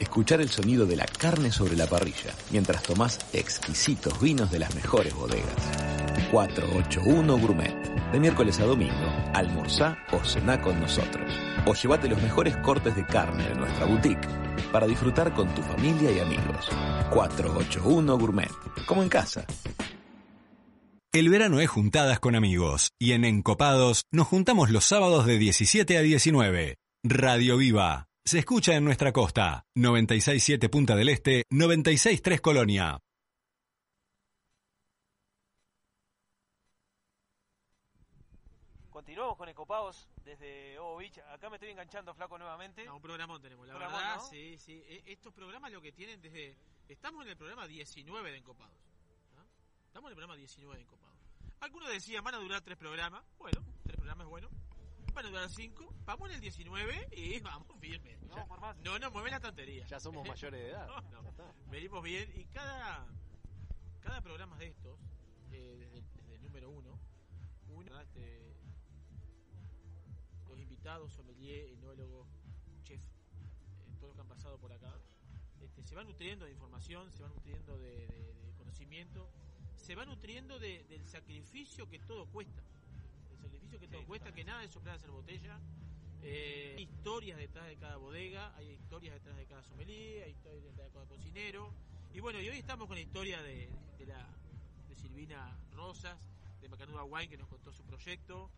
Escuchar 0.04 0.42
el 0.42 0.50
sonido 0.50 0.84
de 0.84 0.96
la 0.96 1.06
carne 1.06 1.50
sobre 1.50 1.76
la 1.76 1.86
parrilla 1.86 2.34
mientras 2.50 2.82
tomás 2.82 3.18
exquisitos 3.32 4.20
vinos 4.20 4.50
de 4.50 4.58
las 4.58 4.74
mejores 4.74 5.14
bodegas. 5.14 5.56
481 6.30 7.38
Gourmet. 7.38 7.74
De 8.12 8.20
miércoles 8.20 8.60
a 8.60 8.64
domingo, 8.64 9.10
almorzá 9.32 9.96
o 10.12 10.22
cená 10.22 10.60
con 10.60 10.78
nosotros. 10.78 11.32
O 11.64 11.72
llévate 11.72 12.10
los 12.10 12.22
mejores 12.22 12.54
cortes 12.58 12.94
de 12.94 13.06
carne 13.06 13.48
de 13.48 13.54
nuestra 13.54 13.86
boutique 13.86 14.28
para 14.70 14.86
disfrutar 14.86 15.32
con 15.32 15.48
tu 15.54 15.62
familia 15.62 16.12
y 16.12 16.18
amigos. 16.20 16.68
481 17.10 18.18
Gourmet. 18.18 18.52
Como 18.86 19.02
en 19.02 19.08
casa. 19.08 19.46
El 21.12 21.30
verano 21.30 21.60
es 21.60 21.70
juntadas 21.70 22.20
con 22.20 22.34
amigos 22.34 22.90
y 22.98 23.12
en 23.12 23.24
Encopados 23.24 24.02
nos 24.12 24.26
juntamos 24.26 24.68
los 24.68 24.84
sábados 24.84 25.24
de 25.24 25.38
17 25.38 25.96
a 25.96 26.02
19. 26.02 26.76
Radio 27.04 27.56
Viva. 27.56 28.06
Se 28.26 28.38
escucha 28.38 28.74
en 28.74 28.84
nuestra 28.84 29.12
costa. 29.12 29.66
967 29.74 30.68
Punta 30.70 30.96
del 30.96 31.10
Este, 31.10 31.44
963 31.50 32.40
Colonia. 32.40 32.98
Continuamos 38.90 39.36
con 39.36 39.48
Ecopados 39.48 40.08
desde 40.24 40.78
Ovo 40.78 40.96
Beach. 40.98 41.18
Acá 41.32 41.50
me 41.50 41.56
estoy 41.56 41.70
enganchando, 41.70 42.14
flaco, 42.14 42.38
nuevamente. 42.38 42.84
No, 42.84 42.96
un 42.96 43.02
programón 43.02 43.42
tenemos, 43.42 43.66
la 43.66 43.74
Programón, 43.74 44.00
verdad. 44.00 44.16
¿no? 44.16 44.22
Sí, 44.30 44.56
sí. 44.58 44.82
E- 44.86 45.02
Estos 45.06 45.34
programas 45.34 45.72
lo 45.72 45.80
que 45.80 45.92
tienen 45.92 46.20
desde. 46.20 46.56
Estamos 46.88 47.24
en 47.24 47.30
el 47.32 47.36
programa 47.36 47.66
19 47.66 48.30
de 48.30 48.38
Encopados. 48.38 48.76
¿no? 49.36 49.42
Estamos 49.86 50.08
en 50.08 50.10
el 50.12 50.14
programa 50.16 50.36
19 50.36 50.76
de 50.76 50.82
Encopados. 50.82 51.18
Algunos 51.60 51.88
decían, 51.88 52.22
van 52.22 52.34
a 52.34 52.38
durar 52.38 52.60
tres 52.60 52.78
programas. 52.78 53.24
Bueno, 53.38 53.64
tres 53.82 53.96
programas 53.96 54.26
es 54.26 54.30
bueno. 54.30 54.48
Van 55.14 55.26
a 55.26 55.28
durar 55.28 55.48
cinco. 55.50 55.94
Vamos 56.04 56.28
en 56.28 56.34
el 56.36 56.40
19 56.40 57.08
y 57.16 57.38
vamos 57.40 57.68
firme. 57.80 58.18
Ya- 58.36 58.46
No 58.82 58.98
nos 58.98 59.12
mueve 59.12 59.30
la 59.30 59.40
tontería. 59.40 59.86
Ya 59.86 60.00
somos 60.00 60.26
mayores 60.28 60.60
de 60.60 60.70
edad. 60.70 60.86
No, 60.86 61.22
no. 61.22 61.32
Venimos 61.70 62.02
bien 62.02 62.30
y 62.34 62.44
cada, 62.46 63.06
cada 64.00 64.20
programa 64.20 64.56
de 64.58 64.66
estos, 64.68 64.98
eh, 65.52 65.76
desde, 65.78 66.02
desde 66.20 66.34
el 66.36 66.42
número 66.42 66.70
uno, 66.70 66.98
uno 67.68 68.00
este, 68.00 68.54
los 70.48 70.58
invitados, 70.58 71.12
sommelier, 71.12 71.70
enólogo, 71.70 72.26
chef, 72.84 73.00
eh, 73.00 73.94
todos 74.00 74.08
los 74.08 74.14
que 74.16 74.20
han 74.20 74.28
pasado 74.28 74.58
por 74.58 74.72
acá, 74.72 74.92
este, 75.60 75.82
se 75.82 75.94
van 75.94 76.06
nutriendo 76.06 76.44
de 76.44 76.52
información, 76.52 77.10
se 77.12 77.22
van 77.22 77.32
nutriendo 77.34 77.78
de, 77.78 78.06
de- 78.06 78.34
de 78.42 78.52
conocimiento, 78.56 79.30
se 79.76 79.94
van 79.94 80.08
nutriendo 80.08 80.58
de- 80.58 80.84
del 80.84 81.06
sacrificio 81.06 81.88
que 81.88 81.98
todo 82.00 82.26
cuesta. 82.26 82.62
Que 83.80 83.88
todo 83.88 84.04
cuesta, 84.06 84.32
que 84.32 84.44
nada 84.44 84.60
de 84.62 84.68
soplar 84.68 84.96
hacer 84.96 85.10
botella. 85.10 85.58
Eh, 86.22 86.74
hay 86.76 86.84
historias 86.84 87.38
detrás 87.38 87.66
de 87.66 87.76
cada 87.76 87.96
bodega, 87.96 88.54
hay 88.56 88.70
historias 88.70 89.14
detrás 89.14 89.36
de 89.36 89.46
cada 89.46 89.62
sommelier, 89.62 90.24
hay 90.24 90.30
historias 90.30 90.64
detrás 90.64 90.86
de 90.86 90.92
cada 90.92 91.06
cocinero. 91.06 91.72
Y 92.12 92.20
bueno, 92.20 92.40
y 92.40 92.48
hoy 92.48 92.58
estamos 92.58 92.86
con 92.86 92.96
la 92.96 93.02
historia 93.02 93.42
de, 93.42 93.68
de 93.98 94.06
la 94.06 94.26
de 94.88 94.94
Silvina 94.94 95.58
Rosas, 95.72 96.16
de 96.60 96.68
Macanuda 96.68 97.04
Wine, 97.04 97.28
que 97.28 97.36
nos 97.36 97.48
contó 97.48 97.72
su 97.72 97.84
proyecto. 97.84 98.50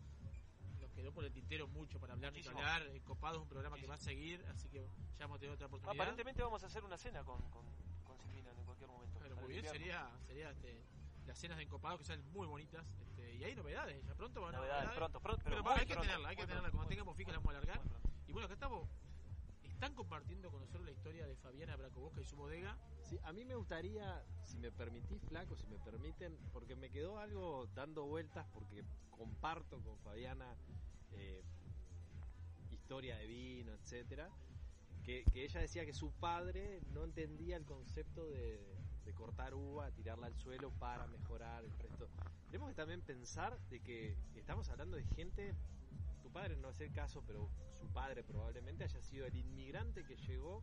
Nos 0.80 0.92
quedó 0.92 1.12
por 1.12 1.24
el 1.24 1.32
tintero 1.32 1.66
mucho 1.66 1.98
para 1.98 2.12
hablar 2.12 2.30
Muchísimo. 2.32 2.58
hablar. 2.58 2.82
Eh, 2.88 3.00
Copado 3.04 3.36
es 3.36 3.42
un 3.42 3.48
programa 3.48 3.76
que 3.78 3.86
va 3.86 3.94
a 3.94 3.98
seguir, 3.98 4.44
así 4.54 4.68
que 4.68 4.88
ya 5.18 5.24
vamos 5.26 5.36
a 5.38 5.40
tener 5.40 5.54
otra 5.54 5.66
oportunidad. 5.66 5.94
Aparentemente 6.00 6.42
vamos 6.42 6.62
a 6.62 6.66
hacer 6.66 6.84
una 6.84 6.98
cena 6.98 7.24
con, 7.24 7.40
con, 7.50 7.64
con 8.04 8.18
Silvina 8.20 8.50
en 8.52 8.64
cualquier 8.64 8.90
momento. 8.90 9.18
Pero 9.20 9.36
muy 9.36 9.48
bien, 9.48 9.64
sería, 9.64 10.08
sería 10.26 10.50
este, 10.50 10.82
las 11.26 11.38
cenas 11.38 11.56
de 11.58 11.64
encopado 11.64 11.98
que 11.98 12.04
salen 12.04 12.24
muy 12.32 12.46
bonitas. 12.46 12.84
Este, 13.00 13.34
y 13.34 13.44
hay 13.44 13.54
novedades, 13.54 14.04
ya 14.04 14.14
pronto 14.14 14.40
van 14.40 14.54
a 14.54 14.58
Novedades, 14.58 14.90
pronto, 14.90 15.20
pronto, 15.20 15.42
pero 15.44 15.70
hay 15.70 15.86
que 15.86 15.96
tenerla, 15.96 16.28
hay 16.28 16.36
que 16.36 16.46
tenerla. 16.46 16.70
Cuando 16.70 16.88
tengamos 16.88 17.16
fija 17.16 17.32
la 17.32 17.38
vamos 17.38 17.54
a 17.54 17.58
alargar. 17.58 17.80
Y 18.26 18.32
bueno, 18.32 18.46
acá 18.46 18.54
estamos. 18.54 18.88
Están 19.64 19.94
compartiendo 19.94 20.50
con 20.50 20.60
nosotros 20.60 20.86
la 20.86 20.90
historia 20.90 21.26
de 21.26 21.36
Fabiana 21.36 21.76
Bracobosca 21.76 22.22
y 22.22 22.24
su 22.24 22.36
bodega. 22.36 22.78
Sí, 23.02 23.18
a 23.24 23.32
mí 23.32 23.44
me 23.44 23.56
gustaría, 23.56 24.24
si 24.42 24.56
me 24.56 24.72
permitís, 24.72 25.20
flaco, 25.28 25.54
si 25.54 25.66
me 25.66 25.78
permiten, 25.78 26.38
porque 26.50 26.74
me 26.76 26.88
quedó 26.88 27.18
algo 27.18 27.66
dando 27.74 28.06
vueltas, 28.06 28.46
porque 28.54 28.84
comparto 29.10 29.82
con 29.82 29.98
Fabiana 29.98 30.56
eh, 31.12 31.42
historia 32.70 33.18
de 33.18 33.26
vino, 33.26 33.74
etcétera, 33.74 34.30
que, 35.04 35.24
que 35.30 35.44
ella 35.44 35.60
decía 35.60 35.84
que 35.84 35.92
su 35.92 36.10
padre 36.12 36.80
no 36.92 37.04
entendía 37.04 37.56
el 37.56 37.66
concepto 37.66 38.26
de, 38.30 38.76
de 39.07 39.14
cortar 39.14 39.54
uva, 39.54 39.90
tirarla 39.92 40.26
al 40.26 40.34
suelo 40.34 40.70
para 40.72 41.07
mejorar 41.07 41.64
el 41.64 41.72
resto. 41.78 42.09
Tenemos 42.50 42.68
que 42.68 42.74
también 42.74 43.00
pensar 43.00 43.59
de 43.70 43.80
que 43.80 44.16
estamos 44.34 44.68
hablando 44.68 44.96
de 44.96 45.04
gente, 45.04 45.54
tu 46.22 46.30
padre 46.30 46.57
no 46.57 46.68
es 46.70 46.80
el 46.80 46.92
caso, 46.92 47.22
pero 47.26 47.48
su 47.78 47.86
padre 47.88 48.22
probablemente 48.24 48.84
haya 48.84 49.00
sido 49.00 49.26
el 49.26 49.36
inmigrante 49.36 50.04
que 50.04 50.16
llegó 50.16 50.62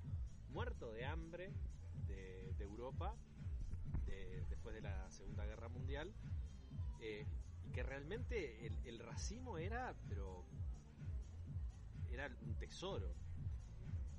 muerto 0.50 0.92
de 0.92 1.06
hambre 1.06 1.52
de, 2.08 2.54
Europa 2.60 3.16
de- 4.06 4.46
después 4.50 4.76
de 4.76 4.82
la 4.82 5.10
Segunda 5.12 5.46
Guerra 5.46 5.68
Mundial 5.70 6.14
eh, 7.02 7.26
y 7.66 7.72
que 7.72 7.84
realmente 7.84 8.66
el, 8.68 8.74
el 8.86 9.00
racimo 9.00 9.58
era 9.58 9.94
pero 10.08 10.46
era 12.12 12.30
un 12.46 12.56
tesoro 12.56 13.14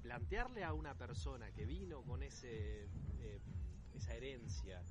plantearle 0.02 0.64
a 0.64 0.72
una 0.74 0.94
persona 0.94 1.50
que 1.52 1.64
vino 1.64 2.02
con 2.02 2.22
ese 2.22 2.84
eh, 3.20 3.40
esa 3.96 4.14
herencia, 4.14 4.82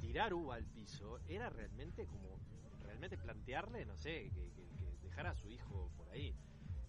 tirar 0.00 0.34
uva 0.34 0.56
al 0.56 0.64
piso, 0.66 1.18
era 1.28 1.48
realmente 1.50 2.06
como, 2.06 2.38
realmente 2.82 3.16
plantearle, 3.16 3.84
no 3.86 3.96
sé, 3.96 4.30
que, 4.34 4.50
que- 4.52 4.68
que 4.78 4.98
dejara 5.02 5.30
a 5.30 5.34
su 5.34 5.48
hijo 5.50 5.90
por 5.96 6.08
ahí. 6.10 6.34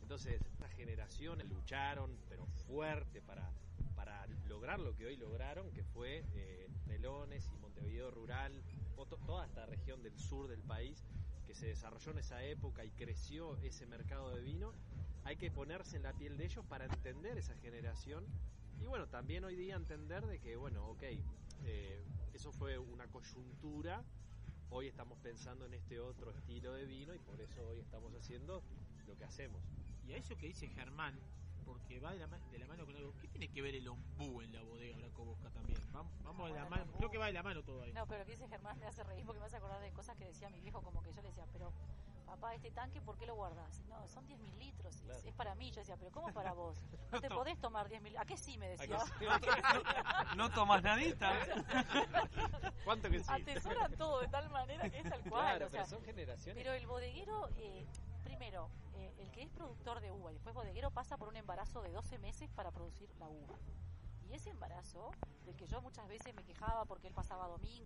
Entonces, 0.01 0.41
estas 0.45 0.71
generaciones 0.71 1.47
lucharon, 1.49 2.17
pero 2.29 2.45
fuerte, 2.67 3.21
para, 3.21 3.49
para 3.95 4.25
lograr 4.47 4.79
lo 4.79 4.95
que 4.95 5.05
hoy 5.05 5.17
lograron, 5.17 5.71
que 5.71 5.83
fue 5.83 6.23
eh, 6.33 6.67
Melones 6.87 7.49
y 7.53 7.57
Montevideo 7.57 8.11
Rural, 8.11 8.61
toda 9.25 9.45
esta 9.45 9.65
región 9.65 10.01
del 10.01 10.17
sur 10.17 10.47
del 10.47 10.61
país, 10.61 11.03
que 11.45 11.53
se 11.53 11.67
desarrolló 11.67 12.11
en 12.11 12.19
esa 12.19 12.43
época 12.43 12.83
y 12.85 12.91
creció 12.91 13.57
ese 13.57 13.85
mercado 13.85 14.29
de 14.35 14.41
vino. 14.41 14.73
Hay 15.23 15.35
que 15.37 15.51
ponerse 15.51 15.97
en 15.97 16.03
la 16.03 16.13
piel 16.13 16.37
de 16.37 16.45
ellos 16.45 16.65
para 16.65 16.85
entender 16.85 17.37
esa 17.37 17.55
generación 17.55 18.25
y 18.81 18.87
bueno, 18.87 19.07
también 19.07 19.43
hoy 19.45 19.55
día 19.55 19.75
entender 19.75 20.25
de 20.25 20.39
que, 20.39 20.55
bueno, 20.57 20.85
ok, 20.87 21.03
eh, 21.65 22.03
eso 22.33 22.51
fue 22.51 22.77
una 22.77 23.07
coyuntura, 23.07 24.03
hoy 24.69 24.87
estamos 24.87 25.17
pensando 25.19 25.65
en 25.65 25.73
este 25.73 25.99
otro 25.99 26.31
estilo 26.31 26.73
de 26.73 26.85
vino 26.85 27.13
y 27.13 27.19
por 27.19 27.39
eso 27.41 27.67
hoy 27.67 27.79
estamos 27.79 28.13
haciendo 28.15 28.63
lo 29.07 29.15
que 29.17 29.25
hacemos. 29.25 29.61
Y 30.05 30.13
a 30.13 30.17
eso 30.17 30.35
que 30.37 30.47
dice 30.47 30.67
Germán, 30.67 31.17
porque 31.65 31.99
va 31.99 32.11
de 32.11 32.19
la, 32.19 32.27
ma- 32.27 32.39
de 32.51 32.59
la 32.59 32.67
mano 32.67 32.85
con 32.85 32.95
algo. 32.95 33.13
¿Qué 33.21 33.27
tiene 33.29 33.47
que 33.47 33.61
ver 33.61 33.73
el 33.75 33.87
ombú 33.87 34.41
en 34.41 34.51
la 34.51 34.61
bodega 34.63 34.97
Braco 34.97 35.23
Bosca 35.23 35.49
también? 35.51 35.79
Vamos, 35.93 36.11
vamos 36.23 36.49
de 36.49 36.55
la 36.55 36.65
mano. 36.67 36.91
Creo 36.97 37.09
que 37.09 37.17
va 37.17 37.27
de 37.27 37.33
la 37.33 37.43
mano 37.43 37.63
todo 37.63 37.83
ahí. 37.83 37.93
No, 37.93 38.05
pero 38.05 38.19
lo 38.19 38.25
que 38.25 38.31
dice 38.33 38.47
Germán 38.49 38.77
me 38.79 38.85
hace 38.85 39.01
reír 39.03 39.23
porque 39.25 39.39
me 39.39 39.45
hace 39.45 39.55
acordar 39.57 39.79
de 39.81 39.91
cosas 39.93 40.17
que 40.17 40.25
decía 40.25 40.49
mi 40.49 40.59
viejo, 40.59 40.81
como 40.81 41.01
que 41.01 41.13
yo 41.13 41.21
le 41.21 41.29
decía, 41.29 41.47
pero 41.53 41.71
papá, 42.23 42.53
este 42.55 42.71
tanque, 42.71 43.01
¿por 43.01 43.17
qué 43.17 43.25
lo 43.25 43.35
guardas? 43.35 43.81
No, 43.87 44.07
son 44.07 44.27
10.000 44.27 44.57
litros, 44.57 45.01
es, 45.01 45.25
es 45.25 45.33
para 45.33 45.55
mí. 45.55 45.71
Yo 45.71 45.81
decía, 45.81 45.97
pero 45.97 46.11
¿cómo 46.11 46.33
para 46.33 46.53
vos? 46.53 46.77
No 47.11 47.21
te 47.21 47.29
podés 47.29 47.59
tomar 47.59 47.89
10.000. 47.89 48.17
¿A 48.17 48.25
qué 48.25 48.37
sí 48.37 48.57
me 48.57 48.69
decía? 48.69 48.97
No 50.35 50.49
tomas 50.49 50.81
nadita. 50.81 51.31
¿Cuánto 52.85 53.09
que 53.09 53.19
sí? 53.19 53.25
Atesoran 53.29 53.95
todo 53.97 54.21
de 54.21 54.27
tal 54.27 54.49
manera 54.49 54.89
que 54.89 54.99
es 54.99 55.09
tal 55.09 55.21
cual. 55.29 55.43
Claro, 55.43 55.67
o 55.67 55.69
sea, 55.69 55.81
pero 55.81 55.89
son 55.89 56.03
generaciones. 56.03 56.63
Pero 56.63 56.73
el 56.73 56.87
bodeguero, 56.87 57.49
eh, 57.57 57.85
primero, 58.23 58.69
eh, 58.95 59.13
el 59.19 59.31
que 59.31 59.43
es 59.43 59.49
productor 59.51 60.01
de 60.01 60.11
uva 60.11 60.31
y 60.31 60.33
después 60.35 60.55
bodeguero 60.55 60.89
pasa 60.91 61.17
por 61.17 61.27
un 61.27 61.35
embarazo 61.35 61.81
de 61.81 61.91
12 61.91 62.17
meses 62.17 62.49
para 62.51 62.71
producir 62.71 63.09
la 63.19 63.27
uva. 63.27 63.55
Y 64.27 64.33
ese 64.33 64.49
embarazo, 64.49 65.11
del 65.45 65.55
que 65.55 65.67
yo 65.67 65.81
muchas 65.81 66.07
veces 66.07 66.33
me 66.33 66.43
quejaba 66.43 66.85
porque 66.85 67.07
él 67.07 67.13
pasaba 67.13 67.47
domingo. 67.47 67.85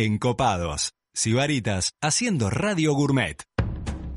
Encopados, 0.00 0.92
Sibaritas, 1.12 1.90
haciendo 2.00 2.50
Radio 2.50 2.94
Gourmet. 2.94 3.42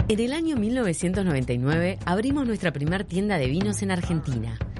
En 0.10 0.20
el 0.20 0.32
año 0.32 0.56
1999 0.56 1.98
abrimos 2.06 2.46
nuestra 2.46 2.72
primer 2.72 3.04
tienda 3.04 3.40
de 3.40 3.48
vinos 3.48 3.82
en 3.82 3.90
Argentina. 3.90 4.60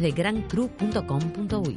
de 0.00 0.10
grancru.com.uy. 0.10 1.76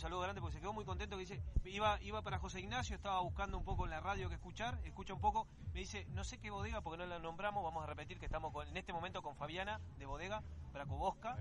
un 0.00 0.02
saludo 0.02 0.20
grande 0.22 0.40
porque 0.40 0.54
se 0.54 0.60
quedó 0.62 0.72
muy 0.72 0.86
contento 0.86 1.16
que 1.16 1.20
dice, 1.20 1.42
iba, 1.66 2.00
iba 2.00 2.22
para 2.22 2.38
José 2.38 2.58
Ignacio, 2.60 2.96
estaba 2.96 3.20
buscando 3.20 3.58
un 3.58 3.64
poco 3.64 3.84
en 3.84 3.90
la 3.90 4.00
radio 4.00 4.30
que 4.30 4.36
escuchar, 4.36 4.78
escucha 4.84 5.12
un 5.12 5.20
poco, 5.20 5.46
me 5.74 5.80
dice, 5.80 6.06
no 6.12 6.24
sé 6.24 6.38
qué 6.38 6.48
bodega 6.50 6.80
porque 6.80 6.96
no 6.96 7.04
la 7.04 7.18
nombramos, 7.18 7.62
vamos 7.62 7.84
a 7.84 7.86
repetir 7.86 8.18
que 8.18 8.24
estamos 8.24 8.50
con- 8.50 8.66
en 8.66 8.78
este 8.78 8.94
momento 8.94 9.20
con 9.20 9.36
Fabiana 9.36 9.78
de 9.98 10.06
bodega, 10.06 10.42
Bracobosca, 10.72 11.36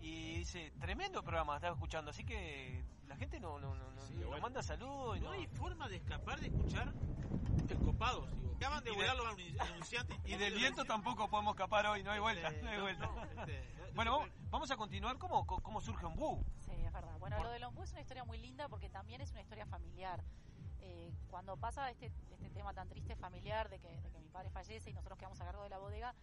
y 0.00 0.38
dice, 0.38 0.72
tremendo 0.80 1.22
programa, 1.22 1.54
estaba 1.54 1.74
escuchando, 1.74 2.10
así 2.10 2.24
que 2.24 2.84
la 3.06 3.14
gente 3.14 3.38
no, 3.38 3.60
no, 3.60 3.72
no, 3.76 3.84
no- 3.92 4.30
nos 4.30 4.40
manda 4.40 4.64
saludos 4.64 5.20
No 5.20 5.26
no, 5.26 5.30
hay 5.34 5.46
forma 5.46 5.88
de 5.88 5.96
escapar 5.98 6.40
de 6.40 6.48
escuchar 6.48 6.92
encopados. 7.68 8.28
Digo. 8.34 8.56
Acaban 8.56 8.82
de 8.82 8.90
volar 8.90 9.16
los 9.16 9.26
anun- 9.26 9.60
anunciantes. 9.60 10.18
y 10.24 10.34
del 10.36 10.54
viento 10.54 10.84
tampoco 10.84 11.30
podemos 11.30 11.54
escapar 11.54 11.86
hoy, 11.86 12.02
no 12.02 12.10
hay 12.10 12.18
vuelta, 12.18 12.50
no 12.62 12.68
hay 12.70 12.80
vuelta. 12.80 13.08
Bueno, 13.94 14.12
vamos, 14.12 14.28
vamos 14.50 14.70
a 14.70 14.76
continuar, 14.76 15.18
¿cómo, 15.18 15.46
cómo 15.46 15.80
surge 15.80 16.04
un 16.06 16.16
bu? 16.16 16.44
Es 16.92 17.00
verdad. 17.00 17.18
Bueno, 17.18 17.42
lo 17.42 17.50
del 17.50 17.64
ombú 17.64 17.82
es 17.82 17.92
una 17.92 18.02
historia 18.02 18.22
muy 18.24 18.36
linda 18.36 18.68
porque 18.68 18.90
también 18.90 19.22
es 19.22 19.30
una 19.30 19.40
historia 19.40 19.64
familiar. 19.64 20.22
Eh, 20.80 21.10
cuando 21.30 21.56
pasa 21.56 21.90
este, 21.90 22.12
este 22.30 22.50
tema 22.50 22.74
tan 22.74 22.86
triste 22.86 23.16
familiar 23.16 23.70
de 23.70 23.78
que, 23.78 23.88
de 23.88 24.10
que 24.10 24.20
mi 24.20 24.28
padre 24.28 24.50
fallece 24.50 24.90
y 24.90 24.92
nosotros 24.92 25.18
quedamos 25.18 25.40
a 25.40 25.46
cargo 25.46 25.62
de 25.62 25.70
la 25.70 25.78
bodega, 25.78 26.14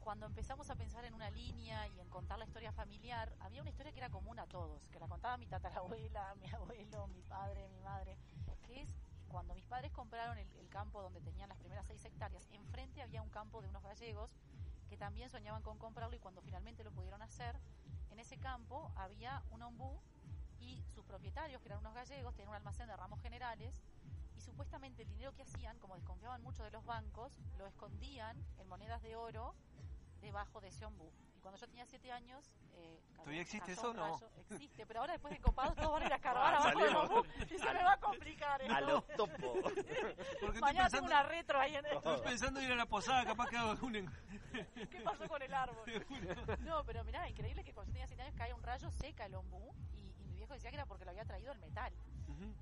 cuando 0.00 0.24
empezamos 0.24 0.70
a 0.70 0.76
pensar 0.76 1.04
en 1.04 1.12
una 1.12 1.30
línea 1.30 1.86
y 1.88 2.00
en 2.00 2.08
contar 2.08 2.38
la 2.38 2.46
historia 2.46 2.72
familiar, 2.72 3.34
había 3.40 3.60
una 3.60 3.68
historia 3.68 3.92
que 3.92 3.98
era 3.98 4.08
común 4.08 4.38
a 4.38 4.46
todos, 4.46 4.88
que 4.88 4.98
la 4.98 5.08
contaba 5.08 5.36
mi 5.36 5.46
tatarabuela, 5.46 6.34
mi 6.40 6.48
abuelo, 6.50 7.06
mi 7.08 7.22
padre, 7.22 7.68
mi 7.68 7.80
madre, 7.80 8.16
que 8.62 8.82
es 8.82 8.88
cuando 9.28 9.54
mis 9.54 9.66
padres 9.66 9.92
compraron 9.92 10.38
el, 10.38 10.48
el 10.56 10.68
campo 10.70 11.02
donde 11.02 11.20
tenían 11.20 11.50
las 11.50 11.58
primeras 11.58 11.86
seis 11.86 12.02
hectáreas, 12.04 12.48
enfrente 12.52 13.02
había 13.02 13.20
un 13.20 13.30
campo 13.30 13.60
de 13.60 13.68
unos 13.68 13.82
gallegos 13.82 14.30
que 14.88 14.96
también 14.96 15.28
soñaban 15.28 15.62
con 15.62 15.76
comprarlo 15.76 16.16
y 16.16 16.18
cuando 16.18 16.40
finalmente 16.40 16.82
lo 16.82 16.92
pudieron 16.92 17.20
hacer, 17.20 17.58
en 18.12 18.20
ese 18.20 18.38
campo 18.38 18.92
había 18.96 19.42
un 19.50 19.62
ombú 19.62 20.00
y 20.60 20.84
sus 20.94 21.04
propietarios, 21.04 21.60
que 21.60 21.68
eran 21.68 21.80
unos 21.80 21.94
gallegos, 21.94 22.34
tenían 22.34 22.50
un 22.50 22.56
almacén 22.56 22.86
de 22.86 22.96
ramos 22.96 23.20
generales 23.20 23.82
y 24.36 24.40
supuestamente 24.40 25.02
el 25.02 25.08
dinero 25.08 25.34
que 25.34 25.42
hacían, 25.42 25.78
como 25.78 25.96
desconfiaban 25.96 26.42
mucho 26.42 26.62
de 26.62 26.70
los 26.70 26.84
bancos, 26.84 27.32
lo 27.58 27.66
escondían 27.66 28.36
en 28.58 28.68
monedas 28.68 29.02
de 29.02 29.16
oro 29.16 29.54
debajo 30.20 30.60
de 30.60 30.68
ese 30.68 30.84
ombú. 30.84 31.10
Cuando 31.42 31.58
yo 31.58 31.66
tenía 31.66 31.84
siete 31.86 32.10
años... 32.12 32.50
Eh, 32.74 33.00
¿Todavía 33.16 33.42
existe 33.42 33.74
cayó 33.76 33.80
eso 33.80 33.90
o 33.90 33.94
no? 33.94 34.20
Existe, 34.50 34.86
pero 34.86 35.00
ahora 35.00 35.12
después 35.12 35.32
de 35.34 35.40
copados 35.40 35.74
todos 35.76 35.92
van 35.92 36.02
a 36.02 36.06
ir 36.06 36.12
a 36.12 36.16
escarbar 36.16 36.42
Ah, 36.54 36.56
abajo 36.58 36.68
del 36.78 36.88
salimos. 36.88 37.10
ombú 37.10 37.26
y 37.44 37.58
se 37.58 37.72
me 37.72 37.84
va 37.84 37.92
a 37.92 38.00
complicar 38.00 38.62
esto. 38.62 38.74
A 38.74 38.80
los 38.80 39.06
topos. 39.08 39.74
Mañana 40.60 40.88
tengo 40.88 41.06
una 41.06 41.22
retro 41.22 41.60
ahí 41.60 41.76
en 41.76 41.86
Estoy 41.86 42.20
pensando 42.22 42.60
en 42.60 42.66
ir 42.66 42.72
a 42.72 42.76
la 42.76 42.86
posada, 42.86 43.24
capaz 43.24 43.48
que 43.48 43.56
hago 43.56 43.86
un... 43.86 43.92
¿Qué 44.90 45.00
pasó 45.04 45.28
con 45.28 45.42
el 45.42 45.54
árbol? 45.54 45.84
No, 46.60 46.84
pero 46.84 47.04
mirá, 47.04 47.28
increíble 47.28 47.62
que 47.64 47.72
cuando 47.72 47.90
yo 47.90 47.94
tenía 47.94 48.06
7 48.08 48.22
años 48.22 48.34
cae 48.36 48.52
un 48.54 48.62
rayo, 48.62 48.90
seca 48.90 49.26
el 49.26 49.34
ombú 49.34 49.72
y, 49.92 49.98
y 50.20 50.24
mi 50.28 50.36
viejo 50.36 50.54
decía 50.54 50.70
que 50.70 50.76
era 50.76 50.86
porque 50.86 51.04
lo 51.04 51.10
había 51.10 51.24
traído 51.24 51.52
el 51.52 51.58
metal. 51.60 51.92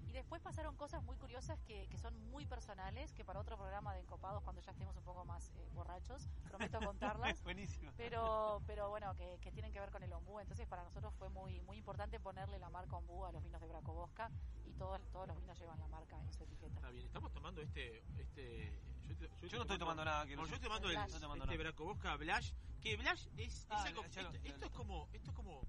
Y 0.09 0.13
después 0.13 0.41
pasaron 0.43 0.77
cosas 0.77 1.03
muy 1.05 1.17
curiosas 1.17 1.59
que, 1.63 1.87
que 1.89 1.99
son 1.99 2.19
muy 2.31 2.45
personales, 2.47 3.13
que 3.13 3.25
para 3.25 3.41
otro 3.41 3.57
programa 3.57 3.95
de 3.95 4.01
Encopados, 4.01 4.43
cuando 4.43 4.61
ya 4.63 4.73
estemos 4.73 4.97
un 4.97 5.05
poco 5.05 5.25
más 5.25 5.51
eh, 5.57 5.69
borrachos, 5.75 6.29
prometo 6.49 6.79
contarlas. 6.85 7.43
Buenísimo. 7.45 7.93
Pero, 7.97 8.61
pero 8.67 8.89
bueno, 8.91 9.15
que, 9.15 9.39
que 9.41 9.53
tienen 9.53 9.73
que 9.73 9.81
ver 9.81 9.91
con 9.91 10.03
el 10.03 10.13
ombú. 10.13 10.41
Entonces 10.41 10.67
para 10.67 10.83
nosotros 10.85 11.15
fue 11.15 11.29
muy 11.29 11.61
muy 11.63 11.77
importante 11.79 12.19
ponerle 12.21 12.59
la 12.59 12.71
marca 12.71 12.97
ombú 12.97 13.25
a 13.25 13.33
los 13.33 13.43
vinos 13.43 13.61
de 13.61 13.67
Bracobosca 13.69 14.31
y 14.67 14.73
todos, 14.73 15.01
todos 15.13 15.29
los 15.29 15.37
vinos 15.41 15.59
llevan 15.59 15.79
la 15.79 15.87
marca 15.89 16.19
en 16.21 16.33
su 16.33 16.43
etiqueta. 16.45 16.75
Está 16.75 16.91
bien, 16.91 17.07
estamos 17.07 17.33
tomando 17.33 17.61
este. 17.61 18.03
este 18.19 18.79
yo, 19.07 19.17
te- 19.17 19.49
Yo 19.49 19.57
no 19.59 19.63
estoy 19.63 19.79
tomando 19.79 20.05
nada, 20.05 20.25
quiero 20.25 20.43
No, 20.43 20.49
yo 20.49 20.55
estoy 20.55 20.69
tomando 20.69 20.89
el, 20.89 20.95
Blash. 20.95 21.01
No 21.03 21.07
estoy 21.17 21.21
tomando 21.23 21.45
este 21.45 21.57
nada. 21.57 21.71
Bracobosca 21.71 22.17
Blash. 22.17 22.53
Que 22.81 22.97
Blash 22.97 23.27
es. 23.37 23.67
Ah, 23.71 23.81
es 23.81 23.87
algo- 23.87 24.05
esto, 24.05 24.21
ya 24.21 24.39
esto 24.51 24.67
es 24.67 24.73
como. 24.73 25.09
Esto 25.13 25.31
es 25.31 25.37
como. 25.37 25.63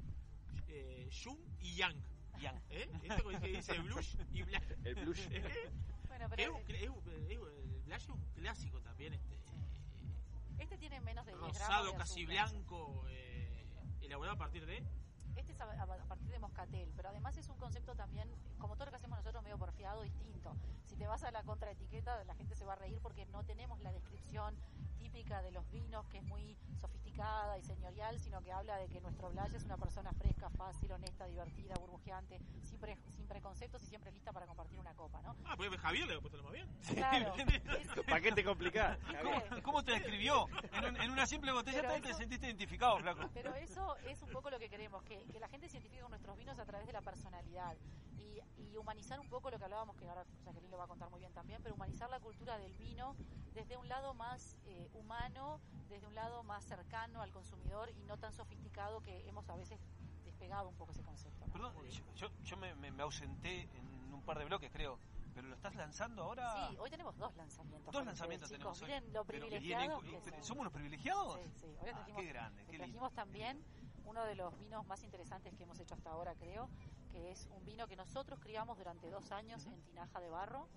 Eh, 0.68 1.10
Jung 1.24 1.40
y 1.60 1.76
Yang. 1.76 2.02
Yang. 2.40 2.62
¿Eh? 2.70 2.90
Esto 3.04 3.28
que 3.30 3.48
dice 3.48 3.80
Blush 3.80 4.16
y 4.32 4.42
Blash. 4.44 4.64
El 4.84 4.96
Blush. 4.96 5.28
¿Eh? 5.32 5.72
Bueno, 6.08 6.28
pero 6.30 6.42
es 6.42 6.50
un 6.50 6.76
es 6.76 6.90
un- 6.90 7.32
es 7.32 7.38
un- 7.38 7.48
el 7.48 7.82
Blash 7.86 8.02
es 8.04 8.10
un 8.10 8.22
clásico 8.34 8.82
también. 8.82 9.14
Este, 9.14 9.38
este 10.60 10.78
tiene 10.78 11.00
menos 11.02 11.26
de 11.26 11.32
10 11.34 11.42
gramos 11.42 11.58
rosado, 11.60 11.92
de 11.92 11.98
casi 11.98 12.26
blanco. 12.26 13.06
Eh, 13.10 13.66
elaborado 14.02 14.36
a 14.36 14.40
partir 14.40 14.66
de. 14.66 14.84
Este 15.36 15.54
es 15.54 15.62
a, 15.62 15.66
a- 15.66 15.84
a 15.84 16.06
partir 16.08 16.28
de 16.30 16.40
moscatel, 16.40 16.92
pero 16.96 17.10
además 17.10 17.38
es 17.38 17.48
un 17.50 17.58
concepto 17.58 17.96
también, 17.96 18.30
como 18.60 18.76
todo 18.76 18.86
lo 18.86 18.92
que 18.92 18.98
hacemos 18.98 19.18
nosotros, 19.18 19.44
medio 19.44 19.58
porfiado, 19.58 20.02
distinto. 20.04 20.56
Si 20.92 20.98
te 20.98 21.08
vas 21.08 21.24
a 21.24 21.32
la 21.32 21.42
contraetiqueta, 21.44 22.22
la 22.26 22.36
gente 22.36 22.54
se 22.54 22.66
va 22.66 22.74
a 22.74 22.76
reír 22.76 23.00
porque 23.02 23.26
no 23.28 23.46
tenemos 23.46 23.80
la 23.80 23.94
descripción 23.94 24.54
típica 24.98 25.42
de 25.42 25.50
los 25.52 25.68
vinos, 25.72 26.06
que 26.08 26.18
es 26.18 26.24
muy 26.26 26.58
sofisticada 26.82 27.58
y 27.58 27.64
señorial, 27.64 28.20
sino 28.20 28.42
que 28.42 28.52
habla 28.52 28.76
de 28.76 28.90
que 28.90 29.00
nuestro 29.00 29.30
Blay 29.32 29.50
es 29.54 29.64
una 29.64 29.78
persona 29.78 30.12
fresca, 30.12 30.50
fácil, 30.50 30.92
honesta, 30.92 31.26
divertida, 31.28 31.76
burbujeante, 31.78 32.42
sin, 32.62 32.78
pre- 32.78 32.98
sin 33.16 33.26
preconceptos 33.26 33.82
y 33.84 33.86
siempre 33.88 34.12
lista 34.12 34.34
para 34.34 34.46
compartir 34.46 34.78
una 34.82 34.94
copa, 34.94 35.22
¿no? 35.22 35.34
Ah, 35.46 35.56
porque 35.56 35.78
Javier 35.78 36.08
le 36.10 36.16
ha 36.16 36.20
puesto 36.20 36.38
lo 36.38 36.44
más 36.44 36.52
bien. 36.52 36.68
Claro. 36.94 37.34
¿Para 38.06 38.20
qué 38.22 38.32
te 38.34 38.44
complicás? 38.44 39.00
¿Cómo, 39.24 39.42
cómo 39.64 39.84
te 39.86 39.94
describió? 39.94 40.46
En, 40.74 40.86
un- 40.86 41.02
en 41.02 41.10
una 41.10 41.26
simple 41.26 41.54
botella 41.54 41.82
también 41.84 42.04
te 42.04 42.14
sentiste 42.14 42.46
identificado, 42.48 43.00
flaco. 43.00 43.30
Pero 43.34 43.56
eso 43.56 43.96
es 44.00 44.22
un 44.22 44.30
poco 44.30 44.50
lo 44.50 44.60
que 44.60 44.68
queremos, 44.70 45.02
que, 45.04 45.26
que 45.32 45.40
la 45.40 45.48
gente 45.48 45.70
se 45.70 45.78
identifique 45.78 46.02
con 46.02 46.12
nuestros 46.12 46.38
vinos 46.38 46.60
a 46.60 46.66
través 46.66 46.86
de 46.86 46.92
la 46.94 47.02
personalidad 47.02 47.78
y, 48.22 48.40
y 48.58 48.78
humanizar 48.78 49.20
un 49.20 49.28
poco 49.28 49.50
lo 49.50 49.58
que 49.58 49.64
hablábamos, 49.66 49.96
que 49.96 50.08
ahora 50.08 50.26
Jacqueline 50.46 50.72
lo 50.72 50.78
va 50.78 50.84
a 50.86 50.88
contar 50.88 51.10
muy 51.10 51.20
bien 51.20 51.34
también, 51.34 51.62
pero 51.62 51.76
humanizar 51.76 52.10
la 52.10 52.20
cultura 52.20 52.58
del 52.58 52.74
vino 52.76 53.16
desde 53.54 53.76
un 53.78 53.88
lado 53.90 54.14
más 54.14 54.56
eh, 54.66 54.88
humano, 54.94 55.60
desde 55.90 56.06
un 56.08 56.16
lado 56.16 56.44
más 56.44 56.64
cercano 56.64 57.22
al 57.22 57.32
consumidor 57.32 57.90
y 57.90 58.04
no 58.04 58.18
tan 58.18 58.32
sofisticado 58.34 59.02
que 59.02 59.28
hemos 59.28 59.50
a 59.50 59.56
veces 59.56 59.80
despegado 60.24 60.70
un 60.70 60.76
poco 60.76 60.92
ese 60.92 61.04
concepto. 61.04 61.46
¿no? 61.48 61.52
Perdón, 61.54 61.74
yo, 61.90 62.04
yo, 62.16 62.28
yo 62.44 62.58
me, 62.58 62.76
me- 62.76 62.92
me 62.92 63.04
ausenté 63.04 63.64
en 63.76 64.14
un 64.14 64.22
par 64.24 64.38
de 64.38 64.46
bloques, 64.46 64.72
creo. 64.72 65.00
¿Pero 65.34 65.48
lo 65.48 65.56
estás 65.56 65.74
lanzando 65.76 66.24
ahora? 66.24 66.68
Sí, 66.70 66.78
hoy 66.78 66.90
tenemos 66.90 67.18
dos 67.18 67.34
lanzamientos. 67.38 67.94
Dos 67.94 68.06
lanzamientos 68.06 68.52
ustedes, 68.52 68.60
tenemos 68.60 68.82
hoy. 68.82 68.88
Miren 68.90 69.14
lo 69.14 69.24
privilegiados 69.24 70.04
que. 70.04 70.44
¿Somos 70.44 70.66
los 70.66 70.74
privilegiados? 70.74 71.40
Sí, 71.40 71.50
sí. 71.62 71.68
Hoy 71.80 71.90
Ah, 71.90 71.94
trajimos, 71.94 72.22
qué 72.22 72.28
grande, 72.28 72.66
qué 72.66 72.72
lindo. 72.74 72.84
trajimos 72.86 73.14
también 73.14 73.64
uno 74.04 74.26
de 74.26 74.36
los 74.36 74.58
vinos 74.60 74.86
más 74.88 75.02
interesantes 75.04 75.54
que 75.56 75.64
hemos 75.64 75.80
hecho 75.80 75.94
hasta 75.96 76.10
ahora, 76.12 76.36
creo, 76.36 76.70
que 77.12 77.32
es 77.32 77.48
un 77.52 77.64
vino 77.66 77.88
que 77.88 77.96
nosotros 77.96 78.40
criamos 78.40 78.78
durante 78.78 79.10
dos 79.10 79.32
años 79.32 79.66
en 79.68 79.82
tinaja 79.84 80.20
de 80.20 80.30
barro 80.30 80.68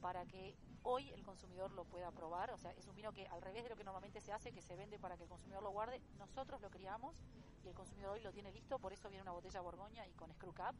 para 0.00 0.24
que 0.24 0.54
hoy 0.82 1.10
el 1.12 1.22
consumidor 1.22 1.72
lo 1.72 1.84
pueda 1.84 2.10
probar. 2.12 2.50
O 2.52 2.56
sea, 2.58 2.70
es 2.72 2.86
un 2.86 2.94
vino 2.94 3.12
que 3.12 3.26
al 3.26 3.42
revés 3.42 3.64
de 3.64 3.70
lo 3.70 3.76
que 3.76 3.84
normalmente 3.84 4.20
se 4.20 4.32
hace, 4.32 4.52
que 4.52 4.62
se 4.62 4.76
vende 4.76 4.98
para 4.98 5.16
que 5.16 5.24
el 5.24 5.28
consumidor 5.28 5.62
lo 5.62 5.70
guarde, 5.70 6.00
nosotros 6.18 6.60
lo 6.60 6.70
criamos 6.70 7.22
y 7.64 7.68
el 7.68 7.74
consumidor 7.74 8.12
hoy 8.12 8.20
lo 8.22 8.32
tiene 8.32 8.52
listo, 8.52 8.78
por 8.78 8.92
eso 8.92 9.08
viene 9.08 9.22
una 9.22 9.32
botella 9.32 9.60
Borgoña 9.60 10.06
y 10.06 10.12
con 10.14 10.32
screw 10.32 10.52
cap 10.54 10.74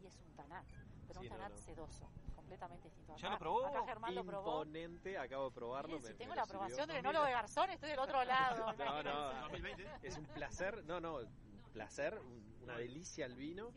y 0.00 0.06
es 0.06 0.18
un 0.20 0.32
tanat, 0.34 0.64
pero 1.06 1.20
Sí, 1.20 1.26
un 1.26 1.32
tanat 1.32 1.50
no. 1.52 1.56
sedoso, 1.56 2.10
completamente 2.34 2.88
distinto. 2.88 3.16
¿Ya 3.16 3.28
Acá- 3.28 3.30
lo 3.34 3.38
probó? 3.38 3.66
Acá 3.66 3.84
Germán 3.86 4.14
lo 4.14 4.24
probó. 4.24 4.50
Imponente, 4.64 5.16
acabo 5.18 5.46
de 5.46 5.50
probarlo. 5.54 5.88
Miren, 5.96 6.02
si 6.04 6.12
me- 6.12 6.18
tengo 6.18 6.30
me 6.30 6.36
la 6.36 6.42
aprobación 6.42 6.88
del 6.88 6.96
enólogo 6.98 7.24
de 7.24 7.32
Garzón, 7.32 7.70
estoy 7.70 7.90
del 7.90 7.98
otro 8.00 8.22
lado. 8.24 8.66
No, 8.78 9.02
no, 9.02 9.48
es 10.02 10.16
un 10.18 10.26
placer, 10.26 10.84
no, 10.84 11.00
no, 11.00 11.16
un 11.16 11.62
placer, 11.72 12.18
un- 12.20 12.58
una 12.62 12.76
delicia 12.76 13.24
el 13.24 13.34
vino. 13.34 13.72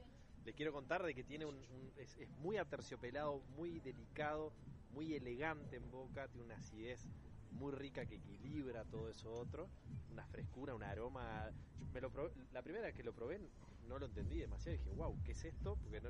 Les 0.45 0.55
quiero 0.55 0.73
contar 0.73 1.03
de 1.03 1.13
que 1.13 1.23
tiene 1.23 1.45
un, 1.45 1.55
es, 1.97 2.17
muy 2.39 2.57
aterciopelado, 2.57 3.41
muy 3.55 3.79
delicado, 3.79 4.51
muy 4.91 5.13
elegante 5.13 5.75
en 5.75 5.89
boca, 5.91 6.27
tiene 6.27 6.45
una 6.45 6.55
acidez 6.55 7.07
muy 7.51 7.71
rica 7.73 8.05
que 8.05 8.15
equilibra 8.15 8.83
todo 8.85 9.09
eso 9.09 9.31
otro, 9.31 9.69
una 10.11 10.25
frescura, 10.25 10.73
un 10.73 10.83
aroma. 10.83 11.51
Me 11.93 12.01
lo 12.01 12.11
probé- 12.11 12.31
la 12.53 12.61
primera 12.61 12.85
vez 12.87 12.95
que 12.95 13.03
lo 13.03 13.13
probé 13.13 13.39
no 13.87 13.99
lo 13.99 14.05
entendí 14.05 14.37
demasiado, 14.37 14.77
dije, 14.77 14.89
wow, 14.91 15.15
¿qué 15.23 15.33
es 15.33 15.45
esto? 15.45 15.77
Porque 15.83 16.01
no, 16.01 16.09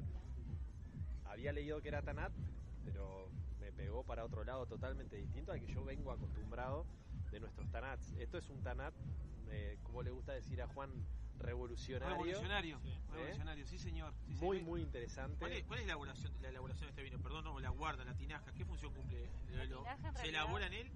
había 1.26 1.52
leído 1.52 1.82
que 1.82 1.90
era 1.90 2.02
Tanat, 2.02 2.32
pero 2.86 3.30
me 3.60 3.72
pegó 3.72 4.04
para 4.04 4.24
otro 4.24 4.44
lado 4.44 4.66
totalmente 4.66 5.16
distinto 5.18 5.52
al 5.52 5.60
que 5.60 5.74
yo 5.74 5.84
vengo 5.84 6.12
acostumbrado 6.12 6.86
de 7.32 7.40
nuestros 7.40 7.70
Tanats. 7.72 8.14
Esto 8.20 8.38
es 8.38 8.50
un 8.50 8.62
Tanat, 8.62 8.94
eh, 9.50 9.78
como 9.84 10.04
le 10.04 10.12
gusta 10.12 10.34
decir 10.34 10.62
a 10.62 10.68
Juan, 10.68 10.92
revolucionario. 11.42 12.10
Revolucionario, 12.16 12.80
revolucionario, 13.12 13.66
sí 13.66 13.78
señor. 13.80 14.14
sí, 14.28 14.34
Muy, 14.36 14.58
señor. 14.58 14.70
muy 14.72 14.82
interesante. 14.82 15.38
¿Cuál 15.38 15.52
es, 15.54 15.64
cuál 15.66 15.80
es 15.80 15.86
la, 15.88 15.94
elaboración, 15.94 16.34
la 16.42 16.50
elaboración 16.50 16.86
de 16.88 16.90
este 16.92 17.04
vino? 17.04 17.20
Perdón, 17.20 17.44
no, 17.46 17.60
la 17.60 17.70
guarda, 17.70 18.04
la 18.06 18.14
tinaja. 18.16 18.52
¿Qué 18.54 18.66
función 18.66 18.94
cumple? 18.94 19.30
La 19.52 19.66
Lo- 19.66 19.80
tinaja, 19.80 19.96
en 19.96 20.02
¿Se 20.02 20.12
realidad- 20.22 20.42
elabora 20.44 20.68
en 20.68 20.74
él? 20.74 20.92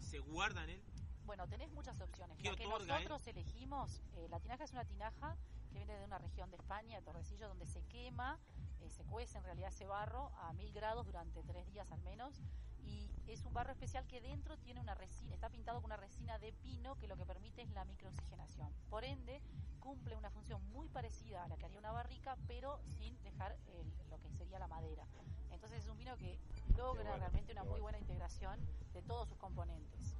¿Se 0.00 0.18
guarda 0.18 0.64
en 0.64 0.70
él? 0.70 0.82
Bueno, 1.24 1.46
tenés 1.48 1.70
muchas 1.72 2.00
opciones. 2.00 2.36
¿Qué 2.38 2.50
La 2.50 2.56
que 2.56 2.66
otorga 2.66 2.96
él? 2.98 3.04
nosotros 3.08 3.26
elegimos, 3.28 4.02
eh, 4.16 4.26
la 4.30 4.40
tinaja 4.40 4.64
es 4.64 4.72
una 4.72 4.84
tinaja 4.84 5.36
que 5.70 5.76
viene 5.78 5.94
de 5.96 6.04
una 6.04 6.18
región 6.18 6.50
de 6.50 6.56
España, 6.56 6.96
de 6.96 7.02
Torrecillo, 7.02 7.46
donde 7.48 7.66
se 7.66 7.82
quema, 7.84 8.38
eh, 8.80 8.90
se 8.90 9.04
cuece 9.04 9.38
en 9.38 9.44
realidad 9.44 9.68
ese 9.68 9.86
barro 9.86 10.32
a 10.38 10.52
mil 10.54 10.72
grados 10.72 11.06
durante 11.06 11.42
tres 11.44 11.70
días 11.70 11.90
al 11.92 12.00
menos. 12.00 12.40
Y 12.84 13.10
es 13.26 13.44
un 13.44 13.52
barro 13.52 13.72
especial 13.72 14.06
que 14.06 14.20
dentro 14.20 14.56
tiene 14.58 14.80
una 14.80 14.94
resina, 14.94 15.34
está 15.34 15.48
pintado 15.50 15.80
con 15.80 15.86
una 15.90 15.96
resina 15.96 16.38
de 16.38 16.52
pino 16.52 16.96
que 16.96 17.06
lo 17.06 17.16
que 17.16 17.24
permite 17.26 17.62
es 17.62 17.70
la 17.70 17.84
microoxigenación. 17.84 18.72
Por 18.88 19.04
ende, 19.04 19.40
cumple 19.78 20.14
una 20.16 20.30
función 20.30 20.62
muy 20.70 20.88
parecida 20.88 21.44
a 21.44 21.48
la 21.48 21.56
que 21.56 21.66
haría 21.66 21.78
una 21.78 21.92
barrica, 21.92 22.36
pero 22.46 22.80
sin 22.98 23.20
dejar 23.22 23.56
el- 23.68 23.92
lo 24.10 24.18
que 24.20 24.30
sería 24.30 24.58
la 24.58 24.66
madera. 24.68 25.06
Entonces 25.50 25.84
es 25.84 25.88
un 25.90 25.98
vino 25.98 26.16
que 26.16 26.38
logra 26.76 27.02
bueno, 27.04 27.16
realmente 27.18 27.52
una 27.52 27.64
muy 27.64 27.80
buena 27.80 27.98
integración 27.98 28.58
de 28.92 29.02
todos 29.02 29.28
sus 29.28 29.38
componentes. 29.38 30.14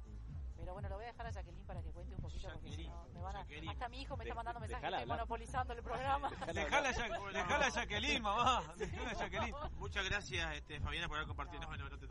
Pero 0.61 0.73
bueno, 0.73 0.89
lo 0.89 0.95
voy 0.95 1.05
a 1.05 1.07
dejar 1.07 1.25
a 1.25 1.31
Jacqueline 1.31 1.65
para 1.65 1.81
que 1.81 1.91
cuente 1.91 2.13
un 2.15 2.21
poquito, 2.21 2.47
porque 2.53 2.71
si 2.71 2.87
no 2.87 3.03
me 3.13 3.19
van 3.21 3.35
a... 3.35 3.45
Hasta 3.71 3.89
mi 3.89 4.01
hijo 4.01 4.15
me 4.15 4.23
está 4.23 4.35
mandando 4.35 4.59
mensajes 4.59 4.89
estoy 4.91 5.05
monopolizando 5.07 5.73
el 5.73 5.81
programa. 5.83 6.29
Dejala 6.53 6.89
a 6.89 6.91
Jack- 6.91 7.33
dejala 7.33 7.65
a 7.65 7.69
Jacqueline, 7.69 8.21
mamá. 8.21 8.63
Dejala 8.77 9.09
a 9.09 9.13
Jacqueline. 9.15 9.55
Muchas 9.79 10.05
gracias, 10.07 10.55
este, 10.55 10.79
Fabiana, 10.79 11.07
por 11.07 11.17
haber 11.17 11.27
compartido. 11.27 11.61
No, 11.63 11.75
no, 11.77 11.89
no 11.89 11.97
te 11.97 12.07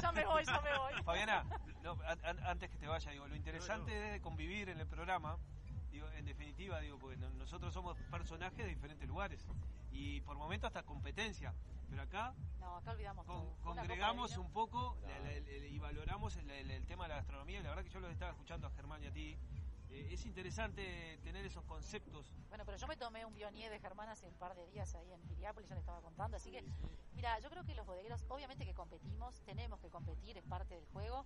ya 0.00 0.12
me 0.12 0.24
voy, 0.26 0.44
ya 0.44 0.60
me 0.60 0.76
voy. 0.78 1.02
Fabiana, 1.04 1.44
no, 1.82 1.92
an- 2.04 2.20
an- 2.24 2.44
antes 2.46 2.68
que 2.68 2.78
te 2.78 2.88
vaya, 2.88 3.10
digo, 3.12 3.28
lo 3.28 3.36
interesante 3.36 3.92
de 3.92 4.20
convivir 4.20 4.68
en 4.68 4.80
el 4.80 4.88
programa, 4.88 5.38
digo, 5.96 6.10
en 6.12 6.26
definitiva, 6.26 6.80
digo, 6.80 6.98
porque 6.98 7.16
no- 7.16 7.30
nosotros 7.30 7.72
somos 7.72 7.96
personajes 8.10 8.58
de 8.58 8.66
diferentes 8.66 9.08
lugares 9.08 9.46
y 9.90 10.20
por 10.20 10.36
momentos 10.36 10.66
hasta 10.68 10.82
competencia, 10.82 11.54
pero 11.88 12.02
acá 12.02 12.34
No, 12.60 12.76
acá 12.76 12.92
olvidamos 12.92 13.26
de 13.26 13.32
congregamos 13.62 14.36
un 14.36 14.52
poco 14.52 14.98
la- 15.06 15.18
la- 15.20 15.32
y 15.66 15.78
valoramos 15.78 16.36
el, 16.36 16.50
el- 16.50 16.70
el 16.70 16.86
tema 16.86 17.04
de 17.04 17.08
la 17.10 17.16
gastronomía. 17.16 17.62
La 17.62 17.70
verdad 17.70 17.82
que 17.84 17.88
yo 17.90 18.00
lo 18.00 18.08
estaba 18.10 18.32
escuchando 18.32 18.66
a 18.66 18.70
Germán 18.70 19.02
y 19.02 19.06
a 19.06 19.12
ti. 19.12 19.36
eh, 19.88 20.08
es 20.12 20.26
interesante 20.26 21.16
tener 21.22 21.46
esos 21.46 21.62
conceptos. 21.64 22.32
Bueno, 22.48 22.64
pero 22.66 22.76
yo 22.76 22.88
me 22.88 22.96
tomé 22.96 23.24
un 23.24 23.32
bionier 23.32 23.70
de 23.70 23.78
Germán 23.78 24.08
hace 24.08 24.26
un 24.26 24.34
par 24.34 24.56
de 24.56 24.66
días 24.66 24.92
ahí 24.96 25.12
en 25.12 25.20
Piriápolis, 25.28 25.68
ya 25.68 25.76
le 25.76 25.80
estaba 25.80 26.00
contando, 26.02 26.36
así 26.36 26.50
que, 26.50 26.64
mira, 27.14 27.38
yo 27.38 27.48
creo 27.50 27.62
que 27.64 27.72
los 27.76 27.86
bodegueros, 27.86 28.24
obviamente 28.28 28.64
que 28.66 28.74
competimos, 28.74 29.40
tenemos 29.42 29.78
que 29.78 29.88
competir, 29.88 30.36
es 30.38 30.44
parte 30.44 30.74
del 30.74 30.84
juego, 30.86 31.24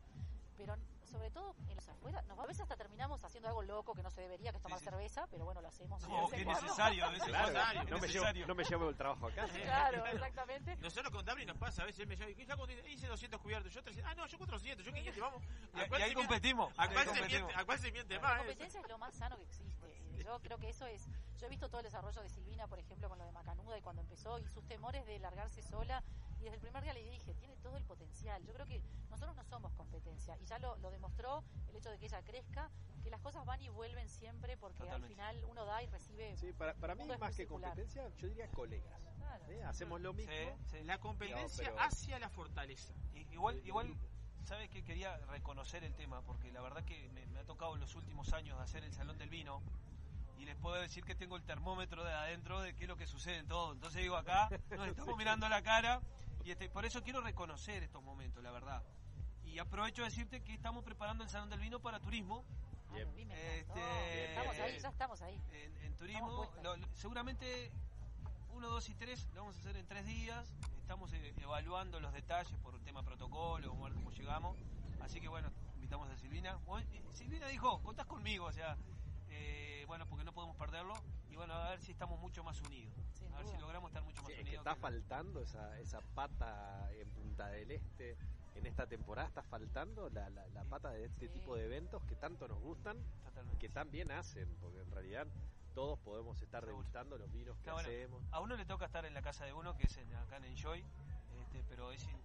pero 0.60 0.76
sobre 1.06 1.30
todo 1.30 1.54
en 1.68 1.74
los 1.76 1.88
afuera, 1.88 2.20
nos, 2.28 2.38
a 2.38 2.46
veces 2.46 2.60
hasta 2.62 2.76
terminamos 2.76 3.24
haciendo 3.24 3.48
algo 3.48 3.62
loco 3.62 3.94
que 3.94 4.02
no 4.02 4.10
se 4.10 4.20
debería, 4.20 4.50
que 4.50 4.58
es 4.58 4.62
tomar 4.62 4.78
cerveza, 4.78 5.26
pero 5.30 5.44
bueno, 5.46 5.60
lo 5.62 5.68
hacemos. 5.68 6.02
No, 6.06 6.28
que 6.28 6.42
es 6.42 6.46
necesario, 6.46 7.04
a 7.06 7.08
veces 7.08 7.26
Claro, 7.28 7.46
necesario, 7.48 7.80
no, 7.84 7.84
me 7.98 8.08
llevo, 8.08 8.24
necesario. 8.24 8.46
no 8.46 8.54
me 8.54 8.64
llevo 8.64 8.88
el 8.90 8.96
trabajo 8.96 9.26
acá. 9.28 9.46
Claro, 9.48 10.06
exactamente. 10.06 10.76
Nosotros 10.76 11.10
con 11.12 11.24
Dabri 11.24 11.46
nos 11.46 11.56
pasa, 11.56 11.82
a 11.82 11.86
veces 11.86 12.00
él 12.00 12.06
me 12.08 12.16
llama 12.16 12.30
y 12.30 12.44
ya 12.44 12.56
cuando 12.56 12.74
hice 12.86 13.06
200 13.06 13.40
cubiertos, 13.40 13.72
yo 13.72 13.82
300, 13.82 14.10
ah 14.10 14.14
no, 14.14 14.26
yo 14.26 14.38
400, 14.38 14.84
yo 14.86 14.92
500, 14.92 15.20
vamos. 15.20 15.42
Y- 15.74 15.80
¿A 15.80 15.88
cuál 15.88 16.00
y 16.00 16.04
ahí 16.04 16.10
se 16.10 16.14
miente- 16.14 16.14
competimos, 16.14 16.72
¿A 16.76 16.88
cuál 16.88 16.98
se 16.98 17.04
competimos. 17.06 17.30
miente, 17.30 17.54
a 17.54 17.64
cuál 17.64 17.78
se 17.78 17.92
miente 17.92 18.14
La 18.16 18.20
más? 18.20 18.32
eh? 18.34 18.38
competencia 18.38 18.80
es 18.80 18.88
lo 18.88 18.98
más 18.98 19.14
sano 19.14 19.36
que 19.36 19.42
existe. 19.44 19.86
Eh, 19.88 20.22
Yo 20.24 20.38
creo 20.40 20.58
que 20.58 20.68
eso 20.68 20.86
es. 20.86 21.08
Yo 21.38 21.46
he 21.46 21.48
visto 21.48 21.68
todo 21.68 21.78
el 21.80 21.84
desarrollo 21.84 22.20
de 22.22 22.28
Silvina, 22.28 22.66
por 22.68 22.78
ejemplo, 22.78 23.08
con 23.08 23.18
lo 23.18 23.24
de 23.24 23.32
Macanuda 23.32 23.78
y 23.78 23.80
cuando 23.80 24.02
empezó, 24.02 24.38
y 24.38 24.46
sus 24.48 24.64
temores 24.66 25.04
de 25.06 25.18
largarse 25.18 25.62
sola. 25.62 26.02
Y 26.40 26.44
desde 26.44 26.54
el 26.56 26.60
primer 26.62 26.82
día 26.82 26.94
le 26.94 27.02
dije, 27.10 27.34
tiene 27.34 27.54
todo 27.56 27.76
el 27.76 27.84
potencial. 27.84 28.42
Yo 28.46 28.54
creo 28.54 28.66
que 28.66 28.80
nosotros 29.10 29.36
no 29.36 29.44
somos 29.44 29.72
competencia. 29.74 30.36
Y 30.38 30.46
ya 30.46 30.58
lo, 30.58 30.76
lo 30.78 30.90
demostró 30.90 31.44
el 31.68 31.76
hecho 31.76 31.90
de 31.90 31.98
que 31.98 32.06
ella 32.06 32.22
crezca, 32.22 32.70
que 33.02 33.10
las 33.10 33.20
cosas 33.20 33.44
van 33.44 33.60
y 33.60 33.68
vuelven 33.68 34.08
siempre, 34.08 34.56
porque 34.56 34.78
Totalmente. 34.78 35.06
al 35.22 35.32
final 35.36 35.50
uno 35.50 35.64
da 35.66 35.82
y 35.82 35.86
recibe. 35.86 36.36
Sí, 36.38 36.52
para, 36.52 36.74
para 36.74 36.94
mí 36.94 37.04
más 37.18 37.36
que 37.36 37.46
competencia, 37.46 38.08
yo 38.16 38.28
diría 38.28 38.48
colegas. 38.48 39.00
Claro. 39.18 39.44
¿eh? 39.50 39.62
Hacemos 39.64 40.00
lo 40.00 40.12
mismo. 40.14 40.32
La 40.84 40.98
competencia 40.98 41.68
No, 41.68 41.74
pero- 41.76 41.86
hacia 41.86 42.18
la 42.18 42.30
fortaleza. 42.30 42.94
Igual, 43.32 43.60
igual, 43.66 43.94
sabes 44.44 44.70
que 44.70 44.82
quería 44.82 45.16
reconocer 45.26 45.84
el 45.84 45.94
tema, 45.94 46.22
porque 46.22 46.50
la 46.52 46.62
verdad 46.62 46.84
que 46.84 47.08
me, 47.10 47.26
me 47.26 47.40
ha 47.40 47.44
tocado 47.44 47.74
en 47.74 47.80
los 47.80 47.94
últimos 47.96 48.32
años 48.32 48.58
hacer 48.60 48.82
el 48.84 48.92
Salón 48.92 49.18
del 49.18 49.28
Vino 49.28 49.62
y 50.38 50.46
les 50.46 50.56
puedo 50.56 50.80
decir 50.80 51.04
que 51.04 51.14
tengo 51.14 51.36
el 51.36 51.44
termómetro 51.44 52.02
de 52.02 52.12
adentro 52.12 52.60
de 52.62 52.74
qué 52.74 52.84
es 52.84 52.88
lo 52.88 52.96
que 52.96 53.06
sucede 53.06 53.36
en 53.38 53.46
todo. 53.46 53.72
Entonces 53.72 54.00
digo, 54.00 54.16
acá 54.16 54.48
nos 54.70 54.88
estamos 54.88 55.16
mirando 55.18 55.48
la 55.50 55.62
cara 55.62 56.00
y 56.44 56.50
este, 56.50 56.68
por 56.68 56.84
eso 56.84 57.02
quiero 57.02 57.20
reconocer 57.20 57.82
estos 57.82 58.02
momentos, 58.02 58.42
la 58.42 58.50
verdad. 58.50 58.82
Y 59.44 59.58
aprovecho 59.58 60.02
de 60.02 60.08
decirte 60.08 60.42
que 60.42 60.54
estamos 60.54 60.84
preparando 60.84 61.24
el 61.24 61.30
Salón 61.30 61.50
del 61.50 61.60
Vino 61.60 61.80
para 61.80 62.00
turismo. 62.00 62.44
Ah, 62.92 62.98
encantó. 62.98 63.80
Este, 63.80 64.24
Estamos 64.30 64.58
ahí, 64.58 64.78
ya 64.80 64.88
estamos 64.88 65.22
ahí. 65.22 65.42
En, 65.52 65.76
en 65.84 65.96
turismo, 65.96 66.50
lo- 66.62 66.76
seguramente 66.94 67.70
uno, 68.52 68.68
dos 68.68 68.88
y 68.88 68.94
tres 68.94 69.28
lo 69.34 69.42
vamos 69.42 69.56
a 69.56 69.60
hacer 69.60 69.76
en 69.76 69.86
tres 69.86 70.06
días. 70.06 70.52
Estamos 70.80 71.12
eh, 71.12 71.34
evaluando 71.40 72.00
los 72.00 72.12
detalles 72.12 72.56
por 72.58 72.74
el 72.74 72.82
tema 72.82 73.02
protocolo, 73.02 73.68
vamos 73.68 73.86
a 73.86 73.88
ver 73.90 73.94
cómo 73.94 74.10
llegamos. 74.10 74.56
Así 75.00 75.20
que 75.20 75.28
bueno, 75.28 75.50
invitamos 75.76 76.08
a 76.10 76.16
Silvina. 76.16 76.58
Eh, 76.92 77.02
Silvina 77.12 77.46
dijo, 77.48 77.80
contás 77.82 78.06
conmigo, 78.06 78.46
o 78.46 78.52
sea, 78.52 78.76
eh, 79.40 79.84
bueno, 79.86 80.06
porque 80.06 80.24
no 80.24 80.32
podemos 80.32 80.56
perderlo. 80.56 80.94
Y 81.30 81.36
bueno, 81.36 81.54
a 81.54 81.70
ver 81.70 81.80
si 81.80 81.92
estamos 81.92 82.18
mucho 82.20 82.42
más 82.44 82.60
unidos. 82.62 82.92
a 83.34 83.38
ver 83.38 83.48
si 83.48 83.56
logramos 83.58 83.90
estar 83.90 84.02
mucho 84.02 84.22
más 84.22 84.26
Sí, 84.26 84.32
es 84.32 84.38
que 84.38 84.42
unidos. 84.42 84.58
está 84.66 84.74
que- 84.74 84.80
faltando 84.80 85.40
esa, 85.42 85.78
esa 85.78 86.00
pata 86.14 86.90
en 86.92 87.08
Punta 87.10 87.48
del 87.48 87.70
Este 87.70 88.16
en 88.56 88.66
esta 88.66 88.86
temporada, 88.86 89.28
está 89.28 89.42
faltando 89.42 90.10
la, 90.10 90.28
la, 90.30 90.46
la 90.48 90.64
pata 90.64 90.90
de 90.90 91.04
este 91.06 91.28
tipo 91.28 91.54
de 91.56 91.64
eventos 91.66 92.02
que 92.04 92.16
tanto 92.16 92.48
nos 92.48 92.58
gustan, 92.58 92.98
que 93.60 93.68
tan 93.68 93.90
bien 93.90 94.10
hacen, 94.10 94.48
porque 94.60 94.80
en 94.80 94.90
realidad 94.90 95.26
todos 95.74 95.98
podemos 96.00 96.42
estar 96.42 96.66
degustando 96.66 97.16
los 97.16 97.30
vinos 97.32 97.56
que 97.62 97.70
bueno. 97.70 97.88
hacemos. 97.88 98.22
A 98.32 98.40
uno 98.40 98.56
le 98.56 98.64
toca 98.66 98.84
estar 98.86 99.04
en 99.06 99.14
la 99.14 99.22
casa 99.22 99.44
de 99.44 99.52
uno, 99.52 99.76
que 99.76 99.84
es 99.86 99.96
en- 99.96 100.14
acá 100.16 100.36
en 100.38 100.44
Enjoy, 100.46 100.84
este, 101.40 101.62
pero 101.68 101.92
es 101.92 102.02
in- 102.08 102.20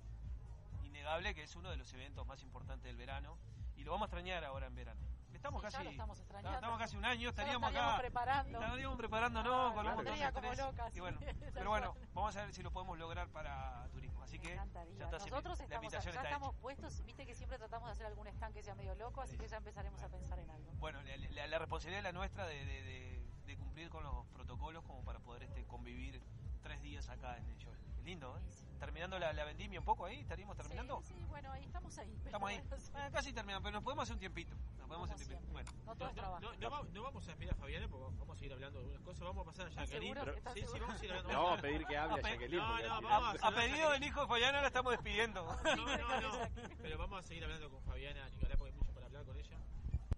innegable 0.83 1.35
que 1.35 1.43
es 1.43 1.55
uno 1.55 1.69
de 1.69 1.77
los 1.77 1.93
eventos 1.93 2.25
más 2.25 2.41
importantes 2.41 2.83
del 2.85 2.97
verano 2.97 3.37
y 3.77 3.83
lo 3.83 3.91
vamos 3.91 4.05
a 4.05 4.07
extrañar 4.07 4.43
ahora 4.43 4.65
en 4.67 4.75
verano. 4.75 5.01
Estamos 5.35 5.61
Sí, 5.61 5.65
ya 5.67 5.71
casi 5.71 5.83
lo 5.83 5.89
estamos 5.91 6.19
extrañando. 6.19 6.55
estamos 6.57 6.79
casi 6.79 6.97
un 6.97 7.05
año, 7.05 7.21
Ya 7.21 7.29
estaríamos 7.29 7.67
estaríamos 7.69 7.91
acá 7.93 8.01
preparando. 8.01 8.59
estaríamos 8.61 8.97
preparándonos 8.97 9.53
con 9.53 9.65
un 9.65 9.73
Claro, 9.73 9.95
montón 9.97 10.05
de 10.05 10.11
Andrea 10.23 10.31
como 10.31 10.51
estrés. 10.53 10.67
loca, 10.67 10.87
y 10.89 10.91
sí, 10.93 10.99
bueno, 11.01 11.19
pero 11.53 11.69
bueno, 11.69 11.95
vamos 12.13 12.35
a 12.35 12.41
ver 12.45 12.53
si 12.53 12.63
lo 12.63 12.71
podemos 12.71 12.97
lograr 12.97 13.27
para 13.29 13.87
turismo. 13.91 14.23
Así 14.23 14.39
que 14.39 14.55
ya 14.55 14.63
está, 14.63 14.85
Nosotros 14.85 15.59
la 15.59 15.63
estamos, 15.65 15.91
ya 15.91 15.99
está 15.99 16.21
estamos 16.23 16.55
puestos, 16.55 17.03
viste 17.05 17.25
que 17.25 17.35
siempre 17.35 17.57
tratamos 17.57 17.87
de 17.89 17.93
hacer 17.93 18.05
algún 18.07 18.27
stand 18.27 18.53
que 18.53 18.63
sea 18.63 18.75
medio 18.75 18.95
loco, 18.95 19.21
así 19.21 19.37
que 19.37 19.47
ya 19.47 19.57
empezaremos 19.57 20.01
a 20.01 20.09
pensar 20.09 20.39
en 20.39 20.49
algo. 20.49 20.71
Bueno, 20.79 21.01
la, 21.03 21.17
la- 21.17 21.47
la 21.47 21.59
responsabilidad 21.59 21.99
es 21.99 22.03
la 22.03 22.11
nuestra 22.13 22.45
de, 22.47 22.65
de- 22.65 22.81
de- 22.83 23.25
de 23.45 23.57
cumplir 23.57 23.89
con 23.89 24.03
los 24.03 24.25
protocolos 24.27 24.83
como 24.83 25.03
para 25.03 25.19
poder 25.19 25.43
este, 25.43 25.65
convivir 25.65 26.21
tres 26.63 26.81
días 26.81 27.07
acá 27.09 27.37
en 27.37 27.45
el 27.49 27.57
show. 27.57 27.73
Lindo, 28.06 28.38
¿eh? 28.38 28.41
Terminando 28.80 29.18
la, 29.18 29.34
la 29.34 29.45
vendimia 29.45 29.80
un 29.80 29.86
poco 29.86 30.06
ahí, 30.06 30.19
¿estaríamos 30.19 30.56
terminando? 30.57 31.02
Sí, 31.02 31.14
sí, 31.18 31.23
bueno, 31.27 31.52
ahí 31.52 31.64
estamos 31.64 31.98
ahí. 31.98 32.14
Estamos 32.26 32.49
ahí. 32.49 32.61
bueno. 32.69 32.84
Ah, 32.94 33.10
casi 33.11 33.34
terminamos, 33.34 33.64
pero 33.64 33.73
nos 33.73 33.84
podemos 33.84 34.03
hacer 34.03 34.14
un 34.14 34.19
tiempito. 34.19 34.56
Nos 34.77 34.88
podemos 34.88 35.10
hacer 35.10 35.26
un 35.26 35.30
tiempito. 35.30 35.53
Bueno. 35.53 35.72
No 35.86 35.95
no, 35.95 36.40
no, 36.40 36.53
no, 36.56 36.69
vamos, 36.69 36.90
no 36.91 37.02
vamos 37.03 37.23
a 37.23 37.27
despedir 37.30 37.52
a 37.52 37.56
Fabiana 37.56 37.88
porque 37.88 38.18
vamos 38.19 38.36
a 38.36 38.40
seguir 38.40 38.53
hablando 38.53 38.77
de 38.80 38.84
algunas 38.86 39.02
cosas. 39.03 39.22
Vamos 39.23 39.41
a 39.41 39.45
pasar 39.49 39.65
a 39.65 39.69
¿Estás 39.69 39.90
Jacqueline. 39.90 40.18
Sí, 40.53 40.61
sí, 40.72 40.80
vamos 40.80 41.02
a 41.02 41.06
ir 41.06 41.11
hablando. 41.11 41.34
Vamos 41.44 41.60
a 41.60 41.61
pedir 41.61 41.86
que 41.86 41.98
hable 41.98 42.19
a 42.19 42.22
Jacqueline. 42.30 42.60
No, 42.60 42.80
no, 43.02 43.02
vamos 43.10 43.38
A, 43.41 43.52
pedido 43.52 43.91
del 43.91 44.03
hijo 44.03 44.22
de 44.22 44.27
Fayana 44.27 44.61
la 44.61 44.68
estamos 44.68 44.91
despidiendo. 44.91 45.57
No, 45.64 45.76
no, 45.98 46.22
no. 46.22 46.49
Pero 46.82 46.98
vamos 46.99 47.19
a 47.19 47.27
seguir 47.27 47.44
hablando 47.44 47.69
con 47.72 47.82
Fabiana, 47.84 48.30
Nicolás, 48.30 48.57
porque 48.57 48.72
hay 48.73 48.77
mucho 48.77 48.94
para 48.94 49.06
hablar 49.07 49.26
con 49.26 49.38
ella. 49.38 49.57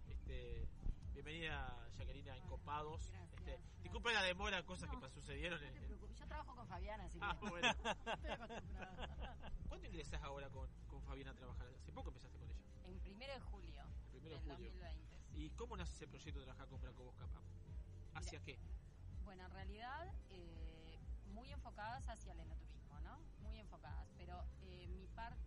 Este, 0.09 0.67
bienvenida, 1.13 1.73
Jacqueline, 1.97 2.29
a 2.31 2.37
Encopados. 2.37 3.13
Este, 3.37 3.59
disculpen 3.83 4.13
la 4.13 4.23
demora, 4.23 4.63
cosas 4.63 4.89
que 4.89 4.97
pas- 4.97 5.11
sucedieron. 5.11 5.63
En, 5.63 5.77
en- 5.77 6.06
trabajo 6.27 6.55
con 6.55 6.67
Fabiana, 6.67 7.05
así 7.05 7.19
que 7.19 7.25
Ah, 7.25 7.37
bueno. 7.39 7.67
estoy 7.69 8.31
acostumbrada. 8.31 9.35
¿Cuándo 9.67 9.87
ingresás 9.87 10.21
ahora 10.23 10.49
con, 10.49 10.69
con 10.87 11.01
Fabiana 11.03 11.31
a 11.31 11.35
trabajar? 11.35 11.67
Hace 11.81 11.91
poco 11.91 12.09
empezaste 12.09 12.37
con 12.39 12.49
ella. 12.49 12.61
En 12.85 12.99
primero 12.99 13.33
de 13.33 13.39
julio 13.41 13.83
El 14.13 14.21
primero 14.21 14.35
de 14.35 14.41
del 14.45 14.55
julio. 14.55 14.71
2020. 14.71 15.17
¿Y 15.35 15.49
cómo 15.51 15.77
nace 15.77 15.93
ese 15.93 16.07
proyecto 16.07 16.39
de 16.39 16.45
trabajar 16.45 16.67
con 16.67 16.81
Branco 16.81 17.03
Bosca? 17.03 17.25
¿Hacia 18.15 18.39
qué? 18.41 18.57
Bueno, 19.23 19.45
en 19.45 19.51
realidad 19.51 20.13
eh, 20.29 20.99
muy 21.27 21.51
enfocadas 21.51 22.07
hacia 22.09 22.33
el 22.33 22.39
enoturismo, 22.39 22.99
¿no? 23.01 23.19
Muy 23.41 23.59
enfocadas, 23.59 24.07
pero 24.17 24.43
eh, 24.61 24.87
mi 24.87 25.05
parte... 25.07 25.46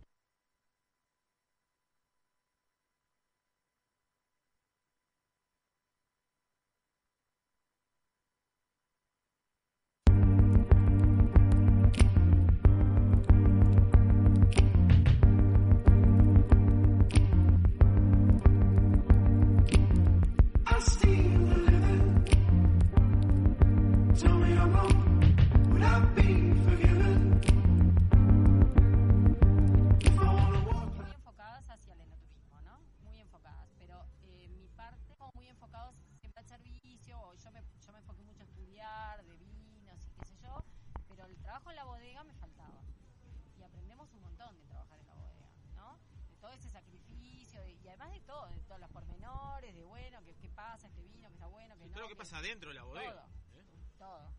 no. 52.11 52.15
que 52.17 52.23
pasa 52.23 52.37
adentro 52.37 52.69
de 52.69 52.75
la 52.75 52.83
bodega. 52.83 53.11
Todo, 53.13 53.59
¿eh? 53.59 53.65
todo. 53.97 54.33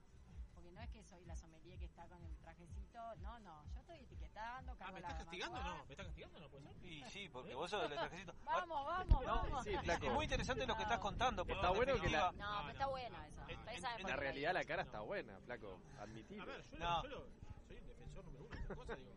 Porque 0.55 0.71
no 0.73 0.81
es 0.81 0.91
que 0.91 1.03
soy 1.05 1.25
la 1.25 1.37
sommelier 1.37 1.79
que 1.79 1.85
está 1.87 2.07
con 2.07 2.23
el 2.25 2.37
trajecito, 2.39 3.17
no, 3.17 3.39
no, 3.41 3.65
yo 3.75 3.81
estoy 3.81 3.99
etiquetando, 4.01 4.77
Ah, 4.81 4.93
¿me 4.93 5.01
la 5.01 5.09
estás 5.09 5.23
castigando 5.25 5.59
o 5.59 5.63
no? 5.63 5.85
¿Me 5.87 5.91
estás 5.93 6.07
castigando 6.07 6.39
o 6.39 6.41
no 6.43 6.49
puede 6.51 6.65
ser? 6.65 6.87
Y 6.87 7.05
sí, 7.11 7.29
porque 7.29 7.55
vos 7.55 7.71
sos 7.71 7.83
del 7.89 7.99
trajecito. 7.99 8.35
Vamos, 8.45 8.85
vamos, 8.87 9.09
No, 9.27 9.43
vamos. 9.43 9.65
sí. 9.65 9.71
Es 9.75 10.13
muy 10.13 10.25
interesante 10.25 10.67
lo 10.67 10.77
que 10.77 10.83
estás 10.83 10.99
contando. 10.99 11.43
porque 11.45 11.55
Está 11.55 11.69
en 11.71 11.77
bueno 11.77 12.01
que 12.01 12.09
la- 12.11 12.33
No, 12.33 12.59
pero 12.61 12.71
está 12.73 12.87
bueno 12.87 13.17
eso. 13.25 13.37
Saben 13.37 13.83
por 13.83 14.01
En 14.01 14.07
qué 14.07 14.13
lo 14.13 14.17
realidad 14.21 14.53
la 14.55 14.65
cara 14.65 14.83
está 14.83 15.01
buena, 15.01 15.39
flaco. 15.41 15.81
Admitido. 15.99 16.43
A 16.43 16.47
ver, 16.47 16.65
yo, 16.71 16.79
No. 16.79 16.97
lo, 16.97 17.03
yo 17.03 17.09
lo- 17.09 17.27
soy 17.67 17.77
un 17.79 17.87
defensor 17.87 18.25
número 18.25 18.45
uno 18.45 18.55
de 18.55 18.61
esta 18.63 18.75
cosa, 18.77 18.97
digo. 18.97 19.11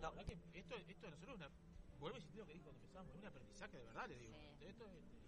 La 0.00 0.10
verdad 0.10 0.24
que 0.26 0.32
esto, 0.58 0.76
esto 0.76 1.06
de 1.06 1.10
nosotros 1.12 1.40
es 1.40 1.46
una. 1.46 1.50
Vuelvo 1.98 2.14
a 2.16 2.18
insistir 2.18 2.40
lo 2.40 2.46
que 2.46 2.52
dije 2.52 2.64
cuando 2.64 2.80
empezamos, 2.80 3.10
es 3.14 3.20
un 3.20 3.26
aprendizaje 3.26 3.76
de 3.78 3.84
verdad, 3.84 4.06
le 4.08 4.18
digo. 4.18 4.34
Esto 4.60 4.84
es- 4.86 5.27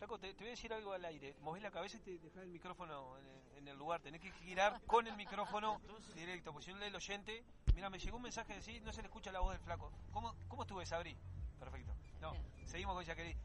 Flaco, 0.00 0.18
te, 0.18 0.32
te 0.32 0.38
voy 0.38 0.46
a 0.46 0.50
decir 0.52 0.72
algo 0.72 0.94
al 0.94 1.04
aire. 1.04 1.36
Movés 1.42 1.62
la 1.62 1.70
cabeza 1.70 1.98
y 1.98 2.00
te 2.00 2.18
dejás 2.18 2.42
el 2.42 2.48
micrófono 2.48 3.18
en 3.18 3.26
el, 3.26 3.58
en 3.58 3.68
el 3.68 3.76
lugar. 3.76 4.00
Tenés 4.00 4.22
que 4.22 4.32
girar 4.32 4.80
con 4.86 5.06
el 5.06 5.14
micrófono 5.14 5.78
directo. 6.14 6.54
Porque 6.54 6.64
si 6.64 6.72
no 6.72 6.78
lee 6.78 6.86
el 6.86 6.96
oyente. 6.96 7.44
Mira, 7.74 7.90
me 7.90 7.98
llegó 7.98 8.16
un 8.16 8.22
mensaje 8.22 8.54
de 8.54 8.62
sí, 8.62 8.80
no 8.80 8.94
se 8.94 9.02
le 9.02 9.08
escucha 9.08 9.30
la 9.30 9.40
voz 9.40 9.52
del 9.52 9.60
flaco. 9.60 9.92
¿Cómo, 10.10 10.34
cómo 10.48 10.62
estuve, 10.62 10.86
Sabri? 10.86 11.14
Perfecto. 11.58 11.94
No, 12.18 12.32
seguimos 12.64 12.94
con 12.94 13.04
Jacqueline. 13.04 13.38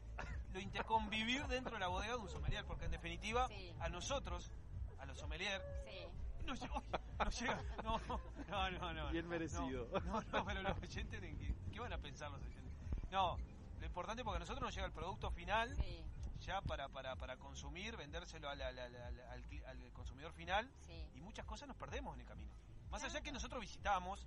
Lo 0.54 0.58
interconvivir 0.58 1.46
dentro 1.46 1.74
de 1.74 1.80
la 1.80 1.88
bodega 1.88 2.14
de 2.14 2.20
un 2.20 2.30
sommelier. 2.30 2.64
Porque 2.64 2.86
en 2.86 2.92
definitiva, 2.92 3.50
a 3.80 3.90
nosotros, 3.90 4.50
a 4.98 5.04
los 5.04 5.18
sommelier, 5.18 5.60
no 6.46 6.54
llega, 6.54 6.74
uy, 6.74 6.84
no 7.18 7.30
llega, 7.30 7.62
no, 7.84 8.00
no, 8.48 8.70
no, 8.70 8.94
no. 8.94 9.10
Bien 9.10 9.26
no, 9.26 9.30
merecido. 9.30 9.88
No, 10.06 10.22
no, 10.22 10.44
pero 10.46 10.62
los 10.62 10.78
oyentes, 10.78 11.22
¿en 11.22 11.36
¿qué, 11.36 11.54
qué 11.70 11.80
van 11.80 11.92
a 11.92 11.98
pensar 11.98 12.30
los 12.30 12.40
oyentes? 12.40 12.72
No, 13.10 13.36
lo 13.78 13.84
importante 13.84 14.24
porque 14.24 14.36
a 14.36 14.40
nosotros 14.40 14.62
nos 14.62 14.74
llega 14.74 14.86
el 14.86 14.92
producto 14.94 15.30
final 15.30 15.76
ya 16.40 16.60
para, 16.62 16.88
para, 16.88 17.16
para 17.16 17.36
consumir, 17.36 17.96
vendérselo 17.96 18.48
al, 18.48 18.60
al, 18.60 18.78
al, 18.78 18.96
al- 18.96 19.92
consumidor 19.92 20.32
final 20.32 20.70
y 21.14 21.20
muchas 21.20 21.44
cosas 21.46 21.68
nos 21.68 21.76
perdemos 21.76 22.14
en 22.14 22.20
el 22.20 22.26
camino. 22.26 22.54
Más 22.90 23.02
allá 23.02 23.20
que 23.20 23.32
nosotros 23.32 23.60
visitamos, 23.60 24.26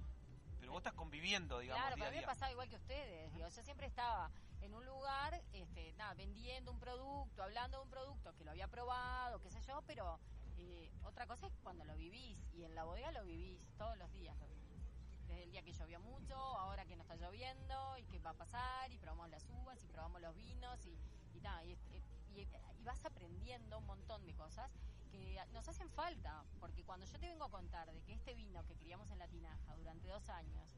pero 0.60 0.72
vos 0.74 0.80
estás 0.80 0.94
conviviendo, 0.94 1.60
digamos, 1.60 1.82
Claro, 1.82 1.96
día 1.96 2.10
mí 2.12 2.18
me 2.18 2.26
pasaba 2.26 2.52
igual 2.52 2.68
que 2.70 2.76
ustedes. 2.76 3.34
Digo, 3.34 3.48
yo 3.48 3.64
siempre 3.64 3.88
estaba 3.88 4.30
en 4.62 4.74
un 4.74 4.86
lugar, 4.86 5.42
este, 5.54 5.94
nada, 5.94 6.14
vendiendo 6.16 6.72
un 6.72 6.80
producto, 6.80 7.44
hablando 7.44 7.78
de 7.78 7.84
un 7.84 7.90
producto 7.90 8.36
que 8.36 8.44
lo 8.44 8.52
había 8.52 8.68
probado, 8.68 9.40
qué 9.42 9.50
sé 9.50 9.62
yo, 9.62 9.82
pero 9.88 10.20
eh, 10.58 10.92
otra 11.04 11.26
cosa 11.26 11.48
es 11.48 11.54
cuando 11.64 11.86
lo 11.86 11.96
vivís. 11.96 12.38
Y 12.54 12.66
en 12.66 12.76
la 12.76 12.84
bodega 12.84 13.12
lo 13.14 13.24
vivís, 13.24 13.62
todos 13.78 13.98
los 13.98 14.12
días 14.12 14.38
lo 14.40 14.48
vivís. 14.48 14.84
Desde 15.28 15.44
el 15.44 15.52
día 15.52 15.62
que 15.62 15.72
llovió 15.72 16.00
mucho, 16.02 16.36
ahora 16.36 16.86
que 16.86 16.96
no 16.96 17.04
está 17.04 17.16
lloviendo, 17.16 17.98
y 17.98 18.04
qué 18.06 18.20
va 18.20 18.32
a 18.32 18.34
pasar, 18.34 18.92
y 18.92 18.98
probamos 18.98 19.30
las 19.30 19.48
uvas, 19.50 19.82
y 19.84 19.88
probamos 19.88 20.20
los 20.22 20.36
vinos, 20.36 20.86
y, 20.88 21.00
y 21.40 21.42
nada, 21.42 21.64
y, 21.66 21.72
y- 21.72 22.40
y 22.42 22.48
vas 22.84 23.04
aprendiendo 23.06 23.78
un 23.80 23.86
montón 23.86 24.26
de 24.26 24.34
cosas 24.34 24.70
que 25.12 25.42
nos 25.54 25.68
hacen 25.68 25.90
falta, 25.90 26.44
porque 26.60 26.84
cuando 26.84 27.06
yo 27.06 27.18
te 27.20 27.28
vengo 27.28 27.46
a 27.46 27.50
contar 27.50 27.92
de 27.92 28.02
que 28.02 28.14
este 28.14 28.34
vino 28.36 28.64
que 28.66 28.76
criamos 28.76 29.10
en 29.12 29.20
la 29.20 29.28
tinaja 29.28 29.76
durante 29.76 30.08
dos 30.08 30.30
años 30.30 30.70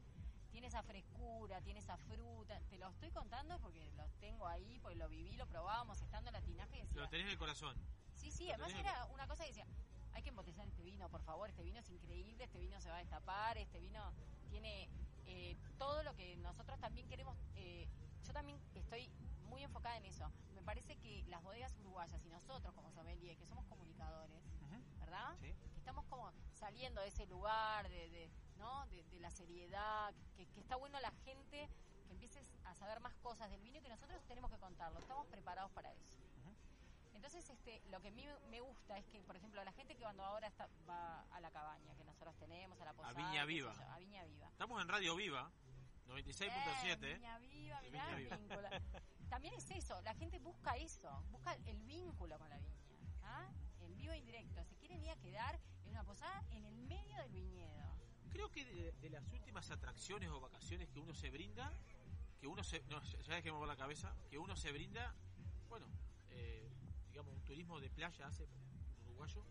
tiene 0.50 0.66
esa 0.68 0.82
frescura, 0.82 1.60
tiene 1.62 1.80
esa 1.80 1.96
fruta, 1.98 2.60
te 2.70 2.78
lo 2.78 2.88
estoy 2.88 3.10
contando 3.10 3.58
porque 3.58 3.90
lo 3.92 4.06
tengo 4.20 4.46
ahí, 4.46 4.78
porque 4.80 4.96
lo 4.96 5.08
viví, 5.08 5.36
lo 5.36 5.46
probábamos 5.46 6.00
estando 6.00 6.28
en 6.30 6.34
la 6.34 6.42
tinaja 6.42 6.76
y 6.76 6.80
decía, 6.80 7.02
Lo 7.02 7.08
tenés 7.08 7.26
en 7.26 7.32
el 7.32 7.38
corazón. 7.38 7.76
sí, 8.14 8.30
sí, 8.30 8.46
lo 8.46 8.54
además 8.54 8.74
era 8.74 9.04
una 9.06 9.26
cosa 9.26 9.44
que 9.44 9.48
decía, 9.50 9.66
hay 10.14 10.22
que 10.22 10.28
embotellar 10.30 10.66
este 10.68 10.82
vino, 10.82 11.08
por 11.10 11.22
favor, 11.22 11.48
este 11.50 11.62
vino 11.62 11.80
es 11.80 11.88
increíble, 11.90 12.44
este 12.44 12.58
vino 12.58 12.80
se 12.80 12.88
va 12.90 12.96
a 12.96 13.00
destapar, 13.00 13.56
este 13.58 13.80
vino 13.80 14.12
tiene 14.50 14.88
eh, 15.26 15.56
todo 15.78 16.02
lo 16.02 16.14
que 16.14 16.36
nosotros 16.38 16.78
también 16.80 17.08
queremos, 17.08 17.36
eh, 17.56 17.86
yo 18.26 18.32
también 18.32 18.58
estoy 18.74 19.10
muy 19.52 19.62
enfocada 19.62 19.96
en 19.98 20.06
eso. 20.06 20.30
Me 20.54 20.62
parece 20.62 20.96
que 20.96 21.24
las 21.28 21.42
bodegas 21.42 21.74
uruguayas 21.78 22.24
y 22.24 22.28
nosotros 22.30 22.74
como 22.74 22.90
sommelier, 22.90 23.36
que 23.36 23.46
somos 23.46 23.64
comunicadores, 23.66 24.42
¿verdad? 24.98 25.38
Que 25.40 25.54
estamos 25.76 26.04
como 26.06 26.32
saliendo 26.54 27.00
de 27.02 27.08
ese 27.08 27.26
lugar, 27.26 27.88
de, 27.88 28.08
de, 28.10 28.30
¿no? 28.58 28.86
de, 28.86 29.04
de 29.04 29.20
la 29.20 29.30
seriedad, 29.30 30.14
que, 30.36 30.46
que 30.46 30.60
está 30.60 30.76
bueno 30.76 30.98
la 31.00 31.10
gente 31.24 31.68
que 32.06 32.12
empieces 32.12 32.46
a 32.64 32.74
saber 32.74 33.00
más 33.00 33.14
cosas 33.16 33.50
del 33.50 33.60
vino 33.62 33.78
y 33.78 33.82
que 33.82 33.88
nosotros 33.88 34.22
tenemos 34.26 34.50
que 34.50 34.58
contarlo, 34.58 34.98
estamos 34.98 35.26
preparados 35.26 35.70
para 35.72 35.92
eso. 35.92 36.18
Entonces, 37.14 37.48
este, 37.50 37.80
lo 37.90 38.00
que 38.00 38.08
a 38.08 38.10
mí 38.10 38.26
me 38.50 38.60
gusta 38.60 38.98
es 38.98 39.06
que, 39.06 39.22
por 39.22 39.36
ejemplo, 39.36 39.62
la 39.62 39.70
gente 39.72 39.94
que 39.94 40.02
cuando 40.02 40.24
ahora 40.24 40.48
está, 40.48 40.68
va 40.88 41.24
a 41.30 41.40
la 41.40 41.52
cabaña 41.52 41.94
que 41.94 42.04
nosotros 42.04 42.34
tenemos, 42.36 42.80
a 42.80 42.84
la 42.84 42.94
posada, 42.94 43.14
Viña 43.14 43.32
qué 43.32 43.38
sé 43.40 43.46
Viva. 43.46 43.74
yo, 43.74 43.92
a 43.92 43.98
Viña 43.98 44.24
Viva. 44.24 44.48
Estamos 44.48 44.82
en 44.82 44.88
Radio 44.88 45.14
Viva, 45.14 45.50
96.7. 46.08 47.04
Eh, 47.04 47.14
Viña 47.14 47.38
Viva, 47.38 47.80
Sí, 47.80 47.90
mirá, 47.92 48.16
Viña 48.16 48.36
Viva. 48.38 48.70
También 49.32 49.54
es 49.54 49.70
eso, 49.70 49.98
la 50.02 50.14
gente 50.14 50.38
busca 50.40 50.76
eso, 50.76 51.08
busca 51.30 51.54
el 51.64 51.80
vínculo 51.84 52.38
con 52.38 52.50
la 52.50 52.58
viña, 52.58 52.76
¿ah? 53.22 53.48
en 53.80 53.96
vivo 53.96 54.12
e 54.12 54.18
indirecto. 54.18 54.62
Se 54.66 54.76
quieren 54.76 55.02
ir 55.02 55.08
a 55.08 55.16
quedar 55.16 55.58
en 55.86 55.90
una 55.92 56.04
posada 56.04 56.44
en 56.50 56.66
el 56.66 56.76
medio 56.76 57.16
del 57.16 57.30
viñedo. 57.32 57.96
Creo 58.30 58.50
que 58.50 58.62
de, 58.66 58.92
de 58.92 59.08
las 59.08 59.26
últimas 59.32 59.70
atracciones 59.70 60.28
o 60.28 60.38
vacaciones 60.38 60.90
que 60.90 61.00
uno 61.00 61.14
se 61.14 61.30
brinda, 61.30 61.72
que 62.40 62.46
uno 62.46 62.62
se. 62.62 62.82
No, 62.90 63.00
ya 63.02 63.34
dejemos 63.36 63.58
por 63.58 63.68
la 63.68 63.76
cabeza, 63.76 64.14
que 64.28 64.36
uno 64.36 64.54
se 64.54 64.70
brinda, 64.70 65.14
bueno, 65.70 65.86
eh, 66.28 66.70
digamos, 67.08 67.32
un 67.34 67.42
turismo 67.42 67.80
de 67.80 67.88
playa 67.88 68.26
hace 68.26 68.44
un 68.44 69.06
uruguayo. 69.06 69.46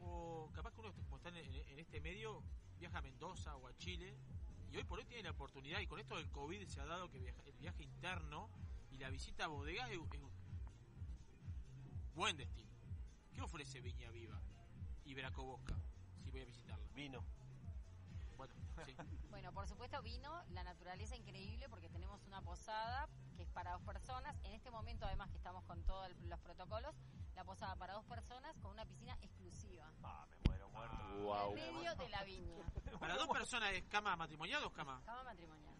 O 0.00 0.50
capaz 0.52 0.74
que 0.74 0.80
uno, 0.82 0.92
como 0.92 1.16
está 1.16 1.30
en, 1.30 1.36
en 1.36 1.78
este 1.78 2.02
medio, 2.02 2.42
viaja 2.78 2.98
a 2.98 3.00
Mendoza 3.02 3.56
o 3.56 3.66
a 3.66 3.74
Chile 3.78 4.14
y 4.70 4.76
hoy 4.76 4.84
por 4.84 4.98
hoy 4.98 5.06
tiene 5.06 5.22
la 5.22 5.30
oportunidad, 5.30 5.80
y 5.80 5.86
con 5.86 5.98
esto 6.00 6.16
del 6.18 6.30
COVID 6.30 6.66
se 6.66 6.82
ha 6.82 6.84
dado 6.84 7.08
que 7.08 7.18
viaja- 7.18 7.42
el 7.46 7.56
viaje 7.56 7.82
interno 7.82 8.50
y 8.96 8.98
la 8.98 9.10
visita 9.10 9.44
a 9.44 9.48
bodega 9.48 9.90
es, 9.90 9.98
es 9.98 10.22
un 10.22 10.32
buen 12.14 12.36
destino. 12.36 12.70
¿Qué 13.34 13.42
ofrece 13.42 13.80
Viña 13.82 14.10
Viva 14.10 14.40
y 15.04 15.12
Bracobosca 15.14 15.76
si 16.22 16.30
voy 16.30 16.40
a 16.40 16.44
visitarla? 16.46 16.86
Vino. 16.94 17.22
Bueno, 18.38 18.54
sí. 18.86 18.96
Bueno, 19.28 19.52
por 19.52 19.68
supuesto 19.68 20.00
vino, 20.00 20.42
la 20.48 20.64
naturaleza 20.64 21.14
increíble 21.14 21.68
porque 21.68 21.90
tenemos 21.90 22.24
una 22.26 22.40
posada 22.40 23.08
que 23.36 23.42
es 23.42 23.48
para 23.50 23.72
dos 23.72 23.82
personas. 23.82 24.34
En 24.44 24.54
este 24.54 24.70
momento 24.70 25.04
además 25.04 25.28
que 25.30 25.36
estamos 25.36 25.62
con 25.64 25.84
todos 25.84 26.10
los 26.22 26.40
protocolos, 26.40 26.94
la 27.34 27.44
posada 27.44 27.76
para 27.76 27.94
dos 27.94 28.04
personas 28.06 28.56
con 28.62 28.70
una 28.70 28.86
piscina 28.86 29.18
exclusiva. 29.20 29.92
Ah, 30.02 30.26
me 30.30 30.36
muero 30.48 30.70
muerto. 30.70 31.56
En 31.58 31.74
medio 31.74 31.94
de 31.96 32.08
la 32.08 32.24
viña. 32.24 32.64
Para 32.98 33.16
dos 33.16 33.28
personas 33.32 33.74
es 33.74 33.84
cama 33.84 34.16
matrimonial 34.16 34.60
o 34.60 34.64
dos 34.64 34.72
camas. 34.72 35.04
Cama 35.04 35.24
matrimonial. 35.24 35.74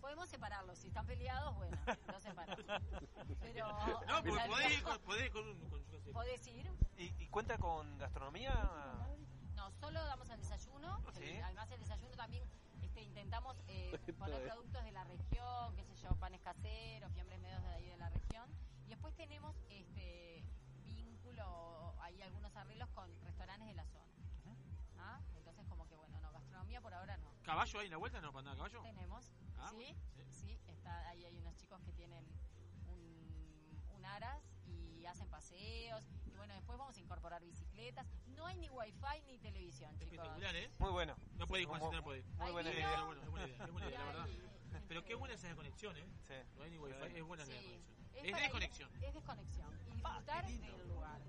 Podemos 0.00 0.28
separarlos, 0.28 0.78
si 0.78 0.88
están 0.88 1.06
peleados, 1.06 1.54
bueno, 1.56 1.76
los 2.12 2.22
separamos. 2.22 2.64
Pero 3.40 3.68
No, 4.06 4.22
porque 4.22 4.46
podés 4.48 4.70
ir 4.72 4.82
con, 4.82 4.98
podés 5.00 5.24
ir 5.26 5.32
con 5.32 5.48
un. 5.48 5.68
Con, 5.68 6.12
podés 6.12 6.46
ir. 6.46 6.70
¿Y, 6.96 7.04
y 7.22 7.28
cuenta 7.28 7.58
con 7.58 7.98
gastronomía? 7.98 8.54
No, 9.54 9.70
solo 9.72 10.02
damos 10.06 10.28
el 10.30 10.40
desayuno. 10.40 11.02
¿Sí? 11.14 11.24
el- 11.24 11.42
además 11.44 11.70
el 11.70 11.80
desayuno 11.80 12.14
también 12.16 12.42
este, 12.82 13.02
intentamos 13.02 13.56
eh, 13.68 13.92
poner 14.18 14.42
productos 14.48 14.82
de 14.84 14.92
la 14.92 15.04
región, 15.04 15.76
qué 15.76 15.84
sé 15.84 15.94
yo, 15.96 16.16
panes 16.16 16.40
caseros, 16.40 17.12
fiambres 17.12 17.38
medios 17.40 17.62
de 17.62 17.68
ahí 17.68 17.86
de 17.86 17.96
la 17.98 18.08
región. 18.08 18.50
Y 18.86 18.88
después 18.88 19.14
tenemos 19.14 19.54
este 19.68 20.42
vínculo, 20.84 21.94
hay 22.00 22.20
algunos 22.22 22.54
arreglos 22.56 22.88
con 22.90 23.10
restaurantes 23.22 23.68
de 23.68 23.74
la 23.74 23.84
zona. 23.84 24.06
¿Ah? 24.98 25.20
Entonces 25.36 25.66
como 25.68 25.86
que 25.88 25.94
bueno, 25.96 26.20
no, 26.20 26.32
gastronomía 26.32 26.80
por 26.80 26.94
ahora 26.94 27.16
no. 27.18 27.29
¿Caballo 27.50 27.80
ahí 27.80 27.86
en 27.86 27.90
la 27.90 27.96
vuelta? 27.96 28.20
¿No, 28.20 28.32
para 28.32 28.38
andar 28.50 28.54
a 28.54 28.56
caballo? 28.70 28.82
Tenemos, 28.82 29.32
Ah, 29.58 29.70
sí, 29.76 29.96
sí, 30.30 30.58
está, 30.68 31.08
ahí 31.10 31.24
hay 31.24 31.36
unos 31.36 31.56
chicos 31.56 31.82
que 31.82 31.92
tienen 31.92 32.24
un, 32.86 33.82
un 33.90 34.04
aras 34.04 34.40
y 34.68 35.04
hacen 35.04 35.28
paseos. 35.28 36.06
Y 36.32 36.36
bueno, 36.36 36.54
después 36.54 36.78
vamos 36.78 36.96
a 36.96 37.00
incorporar 37.00 37.42
bicicletas. 37.42 38.06
No 38.28 38.46
hay 38.46 38.56
ni 38.56 38.70
wifi 38.70 39.22
ni 39.26 39.38
televisión, 39.38 39.90
chicos. 39.98 40.12
Espectacular, 40.12 40.54
¿eh? 40.54 40.70
Muy 40.78 40.90
bueno. 40.92 41.16
No 41.38 41.46
puede 41.48 41.62
ir 41.62 41.68
Juan 41.68 41.80
Muy- 41.80 41.96
no 41.96 42.02
puede 42.04 42.18
ir. 42.20 42.24
muy 42.38 42.52
buena 42.52 42.72
idea. 42.72 43.02
buena, 43.04 43.22
es 43.24 43.30
buena 43.30 43.46
idea, 43.48 43.64
es 43.64 43.72
buena 43.72 43.88
idea, 43.88 43.98
la 43.98 44.04
verdad. 44.06 44.26
Pero 44.88 45.04
qué 45.04 45.14
buena 45.16 45.34
es 45.34 45.42
esa 45.44 45.54
conexión, 45.56 45.96
¿eh? 45.96 46.06
Sí. 46.28 46.34
No 46.56 46.62
hay 46.62 46.70
ni 46.70 46.78
wifi, 46.78 47.16
es 47.16 47.24
buena 47.24 47.44
la 47.44 47.50
Sí. 47.52 47.56
conexión. 47.58 47.82
Es 48.14 48.24
Es 48.24 48.30
para 48.30 48.38
ir- 48.38 48.42
desconexión. 48.44 48.90
Es 49.02 49.14
desconexión. 49.14 49.80
Y 49.90 49.94
disfrutar 49.96 50.46
del 50.46 50.88
lugar. 50.88 51.20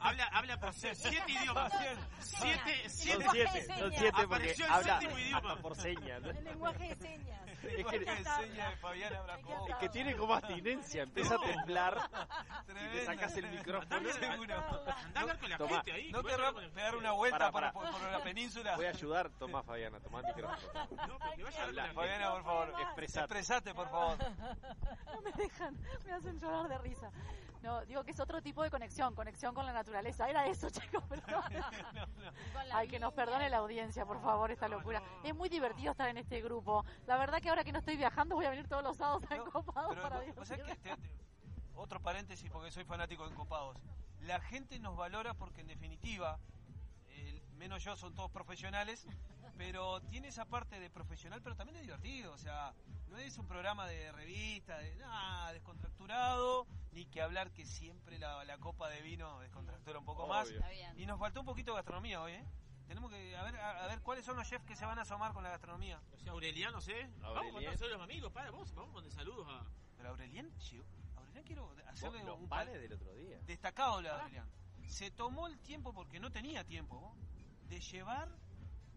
Habla, 0.00 0.24
habla 0.32 0.60
por 0.60 0.74
se- 0.74 0.94
siete 0.94 1.32
idiomas. 1.32 1.72
Fabián. 1.72 1.96
Siete, 2.20 2.82
Son 2.88 2.90
siete. 2.90 3.24
siete, 3.30 3.78
son 3.78 3.92
siete 3.92 4.26
porque 4.28 4.50
el 4.52 4.62
habla 4.64 4.98
séptimo 5.00 5.18
idioma. 5.18 5.48
hasta 5.50 5.62
por 5.62 5.76
señas. 5.76 6.22
El 6.24 6.44
lenguaje 6.44 6.88
de 6.88 6.96
señas. 6.96 7.40
Es 7.62 7.86
que, 7.86 7.96
Enseña 7.96 8.70
de 8.70 8.76
Fabián 8.78 9.14
Abracó. 9.14 9.66
es 9.68 9.74
que 9.76 9.88
tiene 9.90 10.16
como 10.16 10.32
abstinencia, 10.34 11.02
empieza 11.02 11.34
a 11.34 11.38
temblar 11.40 12.10
y 12.68 12.88
te 12.96 13.04
sacas 13.04 13.36
el 13.36 13.50
micrófono. 13.50 13.96
Andá 13.96 14.10
a 14.10 15.20
hablar- 15.20 15.38
con 15.38 15.50
la 15.50 15.58
Tomá. 15.58 15.70
gente 15.76 15.92
ahí. 15.92 16.10
¿No 16.10 16.20
el- 16.20 16.70
pegar 16.72 16.96
una 16.96 17.12
vuelta 17.12 17.50
Pará, 17.52 17.72
por, 17.72 17.90
por 17.90 18.00
la 18.10 18.22
península? 18.22 18.76
Voy 18.76 18.86
a 18.86 18.90
ayudar, 18.90 19.28
tomá 19.38 19.62
Fabiana, 19.62 20.00
tomá 20.00 20.20
el 20.20 20.26
micrófono. 20.26 20.60
No, 21.10 21.18
pero 21.18 21.36
que 21.36 21.42
vaya 21.44 21.60
a 21.60 21.64
hablar 21.64 21.92
Fabiana, 21.92 22.30
por 22.32 22.44
favor. 22.44 22.74
Expresate. 22.80 23.24
Expresate, 23.24 23.74
por 23.74 23.90
favor. 23.90 24.16
No 25.10 25.20
me 25.22 25.32
dejan, 25.32 25.76
me 26.06 26.12
hacen 26.12 26.40
llorar 26.40 26.68
de 26.68 26.78
risa. 26.78 27.10
No, 27.62 27.84
digo 27.84 28.02
que 28.04 28.12
es 28.12 28.20
otro 28.20 28.40
tipo 28.40 28.62
de 28.62 28.70
conexión, 28.70 29.14
conexión 29.14 29.54
con 29.54 29.66
la 29.66 29.72
naturaleza. 29.72 30.28
Era 30.30 30.46
eso, 30.46 30.68
chicos, 30.70 31.02
perdón. 31.04 31.42
Con 32.54 32.68
la 32.68 32.76
Ay, 32.78 32.88
que 32.88 32.98
nos 32.98 33.12
perdone 33.12 33.50
la 33.50 33.58
audiencia, 33.58 34.06
por 34.06 34.20
favor, 34.22 34.50
esta 34.50 34.66
locura. 34.68 35.02
Es 35.24 35.34
muy 35.34 35.48
divertido 35.48 35.90
estar 35.92 36.08
en 36.08 36.16
este 36.18 36.40
grupo. 36.40 36.84
La 37.06 37.16
verdad 37.18 37.40
que 37.40 37.48
ahora 37.50 37.62
que 37.64 37.72
no 37.72 37.78
estoy 37.80 37.96
viajando 37.96 38.34
voy 38.36 38.46
a 38.46 38.50
venir 38.50 38.66
todos 38.68 38.82
los 38.82 38.96
sábados 38.96 39.22
a 39.30 39.36
Encopados 39.36 39.96
para 39.96 40.20
vos 40.20 40.46
sabés 40.48 40.64
divertirme. 40.66 40.76
que 40.76 40.96
te- 40.96 40.96
te- 40.96 41.20
otro 41.74 42.00
paréntesis 42.00 42.50
porque 42.50 42.70
soy 42.70 42.84
fanático 42.84 43.24
de 43.26 43.32
Encopados. 43.32 43.76
La 44.20 44.40
gente 44.40 44.78
nos 44.78 44.96
valora 44.96 45.34
porque 45.34 45.60
en 45.62 45.66
definitiva, 45.68 46.38
menos 47.60 47.84
yo 47.84 47.94
son 47.94 48.14
todos 48.14 48.30
profesionales, 48.30 49.06
pero 49.58 50.00
tiene 50.00 50.28
esa 50.28 50.46
parte 50.46 50.80
de 50.80 50.90
profesional, 50.90 51.40
pero 51.42 51.54
también 51.54 51.76
de 51.76 51.82
divertido. 51.82 52.32
O 52.32 52.38
sea, 52.38 52.74
no 53.08 53.18
es 53.18 53.36
un 53.38 53.46
programa 53.46 53.86
de 53.86 54.10
revista, 54.12 54.78
de 54.78 54.96
nada, 54.96 55.52
descontracturado, 55.52 56.66
ni 56.92 57.04
que 57.06 57.20
hablar 57.20 57.52
que 57.52 57.66
siempre 57.66 58.18
la, 58.18 58.44
la 58.44 58.58
copa 58.58 58.88
de 58.88 59.02
vino 59.02 59.38
descontractura 59.40 59.98
un 59.98 60.04
poco 60.06 60.26
más. 60.26 60.48
Obvio. 60.48 60.62
Y 60.96 61.06
nos 61.06 61.18
faltó 61.20 61.40
un 61.40 61.46
poquito 61.46 61.72
de 61.72 61.76
gastronomía 61.76 62.20
hoy, 62.22 62.32
¿eh? 62.32 62.44
Tenemos 62.88 63.10
que 63.12 63.36
a 63.36 63.44
ver, 63.44 63.56
a, 63.56 63.84
a 63.84 63.86
ver 63.86 64.00
cuáles 64.00 64.24
son 64.24 64.36
los 64.36 64.48
chefs 64.48 64.64
que 64.64 64.74
se 64.74 64.84
van 64.84 64.98
a 64.98 65.02
asomar 65.02 65.32
con 65.32 65.44
la 65.44 65.50
gastronomía. 65.50 66.00
O 66.12 66.18
sea, 66.18 66.32
Aureliano, 66.32 66.72
no 66.72 66.80
sé. 66.80 67.08
Vamos 67.20 67.52
saludos 67.62 67.82
a 67.82 67.86
los 67.86 68.02
amigos. 68.02 68.32
Para, 68.32 68.50
vamos, 68.50 68.74
vamos 68.74 68.92
mandar 68.94 69.12
saludos 69.12 69.46
a. 69.48 69.64
Pero 69.96 70.08
Aurelian 70.08 70.50
quiero 71.44 71.74
hacerle 71.86 72.24
Los 72.24 72.38
un 72.38 72.48
panes 72.48 72.74
del 72.80 72.92
otro 72.92 73.12
día. 73.14 73.38
destacado 73.46 74.00
la 74.00 74.16
Aurelian. 74.18 74.50
Se 74.86 75.10
tomó 75.10 75.46
el 75.46 75.58
tiempo 75.60 75.92
porque 75.92 76.18
no 76.18 76.32
tenía 76.32 76.64
tiempo 76.64 77.14
de 77.70 77.80
llevar 77.80 78.28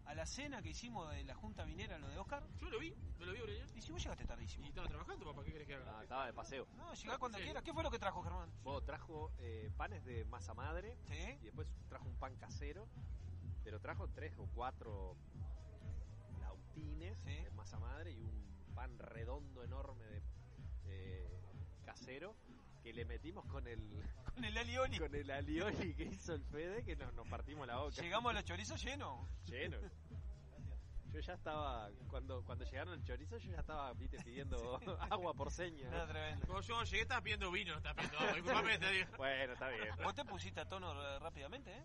a 0.06 0.14
la 0.14 0.26
cena 0.26 0.60
que 0.60 0.68
hicimos 0.70 1.10
de 1.10 1.24
la 1.24 1.34
Junta 1.34 1.64
Vinera, 1.64 1.96
lo 1.98 2.08
de 2.08 2.18
Oscar. 2.18 2.42
Yo 2.58 2.68
lo 2.68 2.78
vi, 2.78 2.94
no 3.18 3.24
lo 3.24 3.32
vi, 3.32 3.38
Aureliano. 3.38 3.70
Y 3.74 3.80
si 3.80 3.90
vos 3.92 4.02
llegaste 4.02 4.26
tardísimo. 4.26 4.66
Y 4.66 4.68
estaba 4.68 4.86
trabajando, 4.88 5.24
papá, 5.24 5.44
¿qué 5.44 5.52
querés 5.52 5.66
que 5.66 5.74
haga? 5.76 5.90
No, 5.92 6.02
estaba 6.02 6.26
de 6.26 6.32
paseo. 6.34 6.66
No, 6.76 6.92
llegá 6.92 7.16
cuando 7.18 7.38
quieras. 7.38 7.62
¿Qué 7.62 7.72
fue 7.72 7.82
lo 7.82 7.90
que 7.90 7.98
trajo 7.98 8.22
Germán? 8.22 8.50
Vos 8.62 8.84
trajo 8.84 9.32
eh, 9.38 9.70
panes 9.76 10.04
de 10.04 10.24
masa 10.26 10.52
madre 10.52 10.98
¿Sí? 11.08 11.38
y 11.40 11.44
después 11.44 11.72
trajo 11.88 12.06
un 12.06 12.16
pan 12.18 12.36
casero, 12.36 12.86
pero 13.62 13.80
trajo 13.80 14.08
tres 14.08 14.36
o 14.38 14.46
cuatro 14.54 15.16
lautines 16.40 17.16
Sí. 17.20 17.30
de 17.30 17.50
masa 17.52 17.78
madre 17.78 18.12
y 18.12 18.20
un 18.20 18.74
pan 18.74 18.98
redondo 18.98 19.62
enorme 19.62 20.04
de 20.04 20.22
eh, 20.86 21.40
casero 21.84 22.34
que 22.82 22.92
le 22.92 23.04
metimos 23.06 23.46
con 23.46 23.66
el 23.68 24.02
Con 24.34 24.44
el 24.44 24.58
alioli. 24.58 24.98
con 24.98 25.14
el 25.14 25.30
alioli 25.30 25.94
que 25.94 26.04
hizo 26.04 26.34
el 26.34 26.44
Fede 26.44 26.84
que 26.84 26.96
nos, 26.96 27.12
nos 27.14 27.26
partimos 27.28 27.66
la 27.66 27.76
boca. 27.76 28.02
Llegamos 28.02 28.30
a 28.30 28.34
los 28.34 28.44
chorizos 28.44 28.82
llenos. 28.82 29.28
lleno. 29.46 29.78
Yo 31.14 31.20
ya 31.20 31.34
estaba, 31.34 31.88
cuando 32.08 32.42
cuando 32.44 32.64
llegaron 32.64 32.94
el 32.94 33.04
chorizo, 33.04 33.38
yo 33.38 33.52
ya 33.52 33.60
estaba, 33.60 33.92
viste, 33.92 34.18
pidiendo 34.24 34.80
agua 35.10 35.32
por 35.32 35.52
seña. 35.52 35.88
Nada 35.88 36.08
tremendo. 36.08 36.44
Cuando 36.44 36.66
yo 36.66 36.82
llegué 36.82 37.02
estaba 37.02 37.20
pidiendo 37.20 37.52
vino, 37.52 37.70
no 37.70 37.76
estaba 37.78 37.94
pidiendo 37.94 38.18
agua. 38.18 38.32
Disculpame, 38.34 38.78
te 38.78 38.90
digo. 38.90 39.10
Bueno, 39.16 39.52
está 39.52 39.68
bien. 39.68 39.88
Vos 40.02 40.14
te 40.16 40.24
pusiste 40.24 40.60
a 40.60 40.68
tono 40.68 40.92
eh, 41.00 41.18
rápidamente, 41.20 41.70
¿eh? 41.70 41.84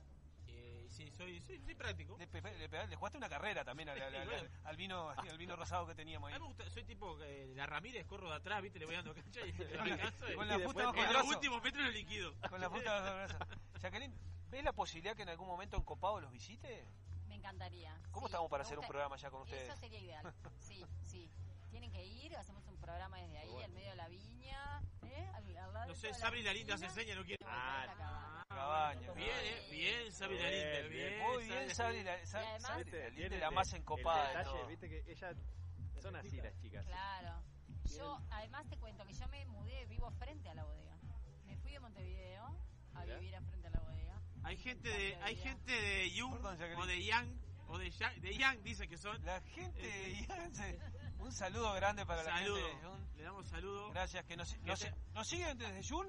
Sí, 1.00 1.10
soy, 1.16 1.40
soy, 1.42 1.62
soy 1.62 1.76
práctico. 1.76 2.18
Le, 2.18 2.28
pe- 2.28 2.42
le 2.58 2.68
pegaste- 2.70 2.90
le 2.90 2.96
jugaste 2.98 3.18
una 3.18 3.30
carrera 3.30 3.64
también 3.64 3.88
al, 3.88 4.02
al- 4.02 4.16
al- 4.16 4.52
al 4.66 4.76
vino, 4.76 5.10
al 5.10 5.38
vino 5.38 5.56
rosado 5.56 5.88
que 5.88 5.96
teníamos 5.96 6.30
A 6.30 6.34
ahí. 6.36 6.40
mí 6.42 6.46
me 6.46 6.54
gusta, 6.54 6.70
soy 6.70 6.84
tipo 6.84 7.18
eh, 7.24 7.54
la 7.56 7.66
Ramírez, 7.66 8.06
corro 8.06 8.30
de 8.30 8.36
atrás, 8.36 8.62
viste, 8.62 8.80
le 8.80 8.86
voy 8.86 8.96
dando 8.96 9.14
cancha 9.16 9.40
y 9.46 9.54
le 9.54 9.80
alcanzo 9.80 10.30
y- 10.30 10.36
Con 10.36 10.48
la 10.50 10.56
Y 10.56 10.58
puta 10.58 10.66
después- 10.66 10.86
bajo 10.88 10.98
en 10.98 11.00
el 11.08 11.14
los 11.14 11.22
brazo. 11.24 11.30
últimos 11.38 11.64
metros 11.64 11.86
lo 11.86 11.92
liquido. 11.92 12.34
Con 12.50 12.60
la 12.60 12.70
puta 12.70 12.92
bajo 13.00 13.08
el 13.08 13.14
brazo. 13.16 13.38
Jacqueline, 13.82 14.14
¿ves 14.50 14.64
la 14.66 14.74
posibilidad 14.74 15.16
que 15.16 15.22
en 15.24 15.30
algún 15.30 15.48
momento 15.48 15.78
en 15.78 15.84
Copado 15.84 16.20
los 16.20 16.32
visite? 16.34 16.86
Me 17.30 17.36
encantaría. 17.36 17.96
¿Cómo 18.12 18.28
sí, 18.28 18.32
estamos 18.32 18.50
para 18.50 18.64
me 18.64 18.68
hacer 18.68 18.78
un 18.78 18.82
gusta- 18.82 18.92
programa 18.92 19.16
ya 19.16 19.30
con 19.32 19.42
ustedes? 19.44 19.70
Eso 19.70 19.78
sería 19.78 20.00
ideal. 20.00 20.34
Sí, 20.60 20.86
sí. 21.06 21.32
Tienen 21.80 21.91
que 21.95 22.06
ir, 22.06 22.35
hacemos 22.35 22.68
un 22.68 22.77
programa 22.77 23.22
desde 23.22 23.38
ahí, 23.38 23.47
Bueno. 23.51 23.65
al 23.68 23.72
medio 23.72 23.89
de 23.91 23.95
la 23.95 24.07
viña. 24.10 24.81
¿eh? 25.03 25.30
Al, 25.34 25.57
al 25.57 25.73
lado 25.73 25.88
No 25.88 25.95
sé, 25.95 26.14
Sabri 26.14 26.43
la 26.43 26.51
linda 26.51 26.77
se 26.77 26.85
enseña, 26.88 27.15
no 27.15 27.23
quiere. 27.23 27.38
Ah, 27.45 28.43
cabaña. 28.49 29.14
Bien, 29.14 29.30
eh, 29.30 29.68
bien, 29.72 30.11
Sabri 30.11 30.38
la 30.39 30.49
Bien, 30.49 30.60
linda, 30.73 30.89
bien. 30.89 31.10
bien. 31.14 31.23
Muy 31.31 31.43
bien, 31.45 31.69
Sabri, 31.73 32.03
la, 32.03 32.26
Sa- 32.26 32.41
Y 32.43 32.45
además- 32.47 32.61
Sabri, 32.64 32.91
Viste, 33.15 33.39
la 33.39 33.51
más 33.51 33.72
encopada 33.73 34.23
de 34.23 34.38
detalle, 34.39 34.65
viste 34.68 34.89
que 34.89 35.03
ellas 35.10 35.38
son 36.01 36.15
así 36.18 36.35
las 36.41 36.57
chicas. 36.60 36.85
Claro. 36.85 37.43
Yo, 37.85 38.19
además 38.30 38.68
te 38.68 38.77
cuento 38.77 39.06
que 39.06 39.14
yo 39.14 39.27
me 39.30 39.45
mudé, 39.45 39.85
vivo 39.85 40.11
frente 40.11 40.49
a 40.49 40.56
la 40.56 40.65
bodega. 40.65 40.97
Me 41.45 41.56
fui 41.60 41.72
de 41.72 41.80
Montevideo 41.80 42.60
a 42.93 43.06
vivir 43.06 43.38
a 43.38 43.41
frente 43.41 43.68
a 43.68 43.72
la 43.72 43.80
bodega. 43.80 44.22
Hay 44.43 44.57
gente 44.57 44.89
de, 44.89 45.15
hay 45.22 45.38
gente 45.38 45.72
de 45.72 46.11
Perdón, 46.34 46.57
Jacqueline. 46.57 46.81
o 46.81 46.85
de 46.85 47.03
Yang 47.06 47.39
o 47.69 47.77
de 47.77 47.89
Yang, 47.91 48.15
de 48.22 48.34
Yang 48.38 48.64
dice 48.64 48.88
que 48.89 48.97
son. 48.97 49.23
La 49.23 49.39
gente 49.41 49.80
de 49.81 50.26
Yance. 50.27 50.80
Un 51.20 51.32
saludo 51.32 51.74
grande 51.74 52.06
para 52.06 52.24
Saludo. 52.24 52.56
la 52.58 52.62
gente 52.68 52.78
de 52.78 52.84
Jun. 52.88 53.08
Le 53.18 53.24
damos 53.24 53.48
saludo. 53.48 53.91
Gracias, 53.91 54.26
que 54.26 54.38
nos, 54.38 54.58
nos, 54.62 54.80
te- 54.80 54.94
nos 55.14 55.28
siguen 55.28 55.58
desde 55.58 55.84
Jun. 55.84 56.08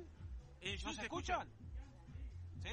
Jung 0.63 0.85
¿Nos 0.85 0.99
escuchan? 0.99 1.49
¿Sí? 2.63 2.71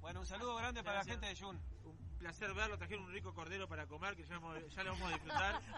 Bueno, 0.00 0.20
un 0.20 0.26
saludo 0.26 0.56
grande 0.56 0.82
para 0.82 0.98
la 0.98 1.04
gente 1.04 1.26
de 1.26 1.36
Jun. 1.36 1.60
Un 1.84 1.96
placer 2.18 2.52
verlo. 2.54 2.78
Trajeron 2.78 3.04
un 3.04 3.12
rico 3.12 3.34
cordero 3.34 3.68
para 3.68 3.86
comer 3.86 4.16
que 4.16 4.24
ya, 4.24 4.36
hemos- 4.36 4.74
ya 4.74 4.82
lo 4.82 4.92
vamos 4.92 5.10
a 5.10 5.14
disfrutar. 5.14 5.62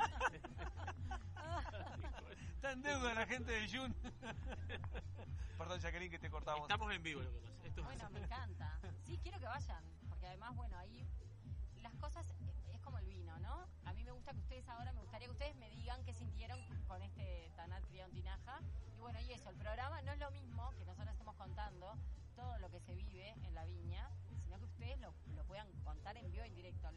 Está 2.56 2.72
en 2.72 2.82
deuda 2.82 3.14
la 3.14 3.26
gente 3.26 3.52
de 3.52 3.68
Jun. 3.68 3.94
Perdón, 5.58 5.80
Jacqueline, 5.80 6.10
que 6.10 6.18
te 6.18 6.30
cortamos. 6.30 6.62
Estamos 6.62 6.92
en 6.94 7.02
vivo 7.02 7.20
lo 7.22 7.32
que 7.32 7.38
pasa. 7.40 7.66
Esto 7.66 7.82
Bueno, 7.84 8.10
me 8.10 8.20
encanta. 8.20 8.78
Sí, 9.06 9.18
quiero 9.22 9.38
que 9.38 9.46
vayan, 9.46 9.84
porque 10.08 10.26
además, 10.26 10.54
bueno, 10.56 10.76
ahí 10.78 11.06
las 11.82 11.94
cosas 11.96 12.26
eh, 12.40 12.72
es 12.74 12.80
como 12.82 12.98
el 12.98 13.06
vino, 13.06 13.38
¿no? 13.40 13.66
A 13.84 13.92
mí 13.92 14.04
me 14.04 14.09
gusta 14.20 14.32
que 14.34 14.40
ustedes 14.40 14.68
ahora, 14.68 14.92
me 14.92 15.00
gustaría 15.00 15.26
que 15.28 15.32
ustedes 15.32 15.56
me 15.56 15.70
digan 15.70 16.04
qué 16.04 16.12
sintieron 16.12 16.60
con 16.86 17.00
este 17.00 17.50
Tanat 17.56 17.82
Criado 17.86 18.10
Tinaja. 18.10 18.60
Y 18.96 19.00
bueno, 19.00 19.18
y 19.22 19.32
eso, 19.32 19.48
el 19.48 19.56
programa 19.56 20.02
no 20.02 20.12
es 20.12 20.18
lo 20.18 20.30
mismo 20.30 20.70
que 20.76 20.84
nosotros 20.84 21.12
estemos 21.12 21.34
contando 21.36 21.94
todo 22.36 22.58
lo 22.58 22.70
que 22.70 22.80
se 22.80 22.94
vive 22.94 23.30
en 23.44 23.54
la 23.54 23.64
viña, 23.64 24.10
sino 24.44 24.58
que 24.58 24.64
ustedes 24.66 24.98
lo, 25.00 25.14
lo 25.34 25.44
puedan 25.44 25.70
contar 25.84 26.18
en 26.18 26.30
vivo, 26.30 26.44
en 26.44 26.54
directo. 26.54 26.88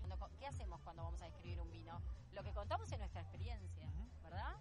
Cuando 0.00 0.18
co- 0.18 0.30
¿Qué 0.38 0.46
hacemos 0.46 0.80
cuando 0.80 1.04
vamos 1.04 1.22
a 1.22 1.26
describir 1.26 1.60
un 1.60 1.70
vino? 1.70 2.00
Lo 2.32 2.42
que 2.42 2.52
contamos 2.52 2.90
es 2.90 2.98
nuestra 2.98 3.20
experiencia, 3.22 3.88
¿verdad? 4.22 4.56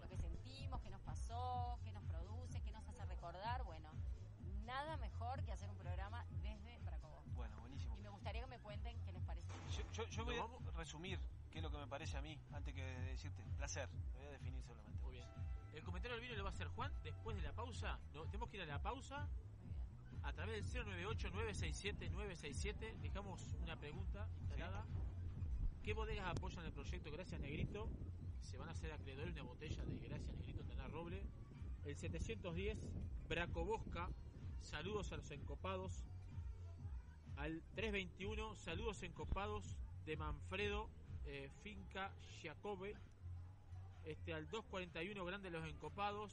Lo 0.00 0.08
que 0.08 0.16
sentimos, 0.16 0.80
qué 0.80 0.88
nos 0.90 1.00
pasó, 1.02 1.78
qué 1.84 1.92
nos 1.92 2.04
produce, 2.04 2.60
qué 2.62 2.72
nos 2.72 2.86
hace 2.88 3.04
recordar. 3.04 3.64
Bueno, 3.64 3.90
nada 4.64 4.96
mejor 4.96 5.42
que 5.44 5.52
hacer 5.52 5.68
un 5.68 5.76
programa 5.76 6.24
desde 6.42 6.78
Bracobos. 6.80 7.24
Bueno, 7.34 7.58
buenísimo. 7.60 7.96
Y 7.98 8.00
me 8.02 8.08
gustaría 8.08 8.40
que 8.42 8.46
me 8.48 8.58
cuenten 8.60 8.98
qué 9.02 9.12
les 9.12 9.22
parece. 9.24 9.48
Yo, 9.70 9.82
yo- 9.92 10.06
yo 10.08 10.24
voy 10.24 10.36
a 10.36 10.42
resumir 10.78 11.18
qué 11.50 11.58
es 11.58 11.64
lo 11.64 11.70
que 11.70 11.76
me 11.76 11.86
parece 11.86 12.16
a 12.16 12.22
mí 12.22 12.40
antes 12.52 12.72
que 12.72 12.82
decirte. 12.82 13.42
Placer. 13.56 13.90
Lo 14.14 14.20
voy 14.20 14.28
a 14.28 14.30
definir 14.30 14.62
solamente. 14.62 15.02
Muy 15.02 15.14
bien. 15.14 15.26
El 15.74 15.82
comentario 15.82 16.16
del 16.16 16.22
vino 16.22 16.36
lo 16.36 16.44
va 16.44 16.50
a 16.50 16.52
hacer 16.52 16.68
Juan 16.68 16.92
después 17.02 17.36
de 17.36 17.42
la 17.42 17.52
pausa. 17.52 17.98
No, 18.14 18.22
tenemos 18.26 18.48
que 18.48 18.58
ir 18.58 18.62
a 18.62 18.66
la 18.66 18.80
pausa. 18.80 19.28
A 20.22 20.32
través 20.32 20.72
del 20.72 20.86
098-967-967 20.86 22.94
dejamos 23.00 23.56
una 23.60 23.76
pregunta 23.76 24.28
instalada. 24.40 24.86
¿Qué 25.82 25.94
bodegas 25.94 26.28
apoyan 26.28 26.64
el 26.64 26.72
proyecto 26.72 27.10
Gracias 27.10 27.40
Negrito? 27.40 27.88
Se 28.40 28.56
van 28.58 28.68
a 28.68 28.72
hacer 28.72 28.92
acreedores 28.92 29.32
una 29.34 29.42
botella 29.42 29.84
de 29.84 29.98
Gracias 29.98 30.36
Negrito 30.36 30.62
Taná 30.64 30.86
Roble. 30.88 31.24
El 31.84 31.96
710 31.96 32.78
Bracobosca. 33.28 34.08
Saludos 34.60 35.12
a 35.12 35.16
los 35.16 35.30
encopados. 35.30 36.04
Al 37.36 37.62
321 37.74 38.56
Saludos 38.56 39.02
encopados 39.02 39.76
de 40.08 40.16
Manfredo 40.16 40.88
eh, 41.26 41.50
Finca 41.62 42.10
Giacobbe 42.40 42.94
este, 44.06 44.32
al 44.32 44.48
241 44.48 45.22
Grande 45.26 45.50
Los 45.50 45.68
Encopados, 45.68 46.32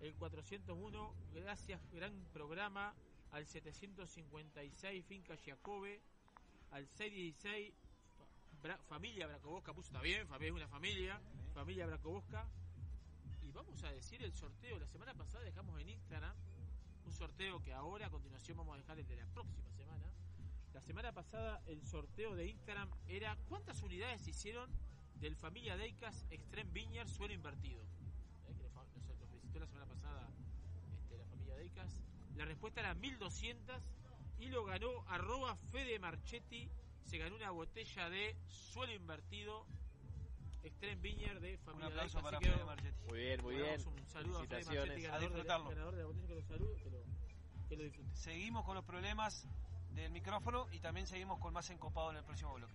el 0.00 0.14
401 0.14 1.14
Gracias 1.34 1.78
Gran 1.92 2.14
Programa, 2.32 2.94
al 3.32 3.46
756 3.46 5.04
Finca 5.04 5.36
Giacobbe, 5.36 6.00
al 6.70 6.88
616 6.88 7.74
Bra- 8.62 8.78
Familia 8.88 9.26
Bracobosca, 9.26 9.74
puso 9.74 9.88
está 9.88 10.00
bien, 10.00 10.26
es 10.40 10.52
una 10.52 10.68
familia, 10.68 11.20
Familia 11.52 11.86
Bracobosca. 11.86 12.48
Y 13.42 13.52
vamos 13.52 13.82
a 13.84 13.92
decir 13.92 14.22
el 14.22 14.32
sorteo, 14.32 14.78
la 14.78 14.86
semana 14.86 15.12
pasada 15.12 15.44
dejamos 15.44 15.78
en 15.78 15.90
Instagram 15.90 16.34
un 17.04 17.12
sorteo 17.12 17.60
que 17.60 17.74
ahora 17.74 18.06
a 18.06 18.10
continuación 18.10 18.56
vamos 18.56 18.76
a 18.76 18.78
dejar 18.78 18.98
el 18.98 19.06
de 19.06 19.16
la 19.16 19.26
próxima 19.26 19.68
semana. 19.72 19.79
La 20.72 20.80
semana 20.80 21.12
pasada 21.12 21.62
el 21.66 21.84
sorteo 21.86 22.34
de 22.34 22.46
Instagram 22.48 22.88
era 23.08 23.36
¿cuántas 23.48 23.82
unidades 23.82 24.22
se 24.22 24.30
hicieron 24.30 24.70
del 25.16 25.36
Familia 25.36 25.76
Deicas 25.76 26.24
Extreme 26.30 26.70
Vineyard 26.70 27.08
suelo 27.08 27.34
invertido? 27.34 27.82
¿Eh? 28.48 28.54
Que 28.56 28.62
nos, 28.64 28.74
nos- 28.74 29.30
visitó 29.32 29.58
la 29.60 29.66
semana 29.66 29.86
pasada 29.86 30.28
este, 30.94 31.18
la 31.18 31.24
familia 31.26 31.54
Deicas. 31.56 31.92
La 32.36 32.44
respuesta 32.44 32.80
era 32.80 32.94
1200 32.94 33.82
y 34.38 34.48
lo 34.48 34.64
ganó 34.64 35.04
arroba 35.08 35.56
Fede 35.72 35.98
Marchetti. 35.98 36.70
Se 37.04 37.18
ganó 37.18 37.34
una 37.36 37.50
botella 37.50 38.08
de 38.08 38.36
suelo 38.46 38.92
invertido 38.94 39.66
Extreme 40.62 41.00
Vineyard 41.00 41.40
de 41.40 41.58
familia 41.58 41.88
aplauso 41.88 42.18
Deicas. 42.18 42.22
para 42.22 42.36
Así 42.38 42.46
que 42.46 42.52
Fede 42.52 42.64
Marchetti. 42.64 43.04
Muy 43.08 43.18
bien, 43.18 43.42
muy 43.42 43.54
bien. 43.56 43.80
Un 43.88 44.06
saludo 44.06 44.38
a 44.38 44.46
Fede. 44.46 44.64
Marchetti, 44.64 45.06
A 45.06 45.10
ganador, 45.10 45.10
de 45.10 45.10
la, 45.10 45.18
disfrutarlo. 45.18 45.68
ganador 45.70 45.94
de 45.94 46.00
la 46.00 46.06
botella 46.06 46.26
que 46.28 46.34
lo 46.34 46.42
saludo, 46.42 46.76
que 46.76 46.90
lo, 46.90 47.04
que 47.68 47.76
lo 47.76 47.82
disfrute. 47.84 48.14
Seguimos 48.16 48.64
con 48.64 48.74
los 48.76 48.84
problemas 48.84 49.46
del 49.94 50.10
micrófono 50.10 50.66
y 50.72 50.78
también 50.80 51.06
seguimos 51.06 51.38
con 51.38 51.52
más 51.52 51.68
encopado 51.70 52.10
en 52.10 52.18
el 52.18 52.24
próximo 52.24 52.54
bloque. 52.54 52.74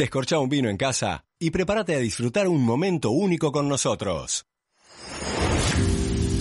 Descorcha 0.00 0.38
un 0.38 0.48
vino 0.48 0.70
en 0.70 0.78
casa 0.78 1.26
y 1.38 1.50
prepárate 1.50 1.94
a 1.94 1.98
disfrutar 1.98 2.48
un 2.48 2.64
momento 2.64 3.10
único 3.10 3.52
con 3.52 3.68
nosotros. 3.68 4.46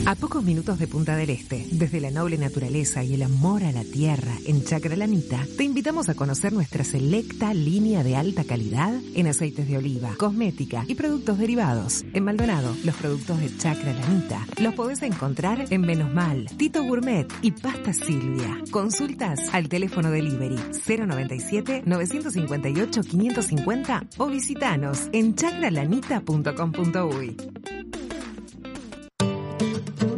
A 0.10 0.16
pocos 0.16 0.44
minutos 0.44 0.80
de 0.80 0.88
Punta 0.88 1.16
del 1.16 1.30
Este, 1.30 1.68
desde 1.72 2.02
la 2.02 2.10
noble 2.10 2.40
naturaleza 2.40 3.04
y 3.04 3.14
el 3.14 3.22
amor 3.22 3.64
a 3.64 3.72
la 3.72 3.84
tierra 3.84 4.32
en 4.48 4.64
Chacralanita, 4.64 5.46
te 5.56 5.64
invitamos 5.64 6.10
a 6.10 6.16
conocer 6.16 6.52
nuestra 6.52 6.84
selecta 6.84 7.54
línea 7.54 8.04
de 8.04 8.16
alta 8.16 8.44
calidad 8.44 8.92
en 9.14 9.28
aceites 9.28 9.68
de 9.68 9.78
oliva, 9.78 10.16
cosmética 10.18 10.84
y 10.88 10.96
productos 10.96 11.38
derivados. 11.38 12.04
En 12.12 12.24
Maldonado, 12.24 12.76
los 12.84 12.96
productos 12.96 13.40
de 13.40 13.56
Chacralanita 13.56 14.48
los 14.60 14.74
podés 14.74 15.04
encontrar 15.04 15.68
en 15.70 15.82
Menos 15.82 16.12
Mal, 16.12 16.48
Tito 16.58 16.84
Gourmet 16.84 17.28
y 17.44 17.52
Pasta 17.52 17.94
Silvia. 17.94 18.64
Consultas 18.72 19.40
al 19.54 19.70
teléfono 19.70 20.10
delivery 20.10 20.58
097 20.88 21.84
958 21.86 23.02
550 23.04 24.08
o 24.18 24.26
visitanos 24.26 25.08
en 25.14 25.36
chacralanita.com.uy. 25.36 27.59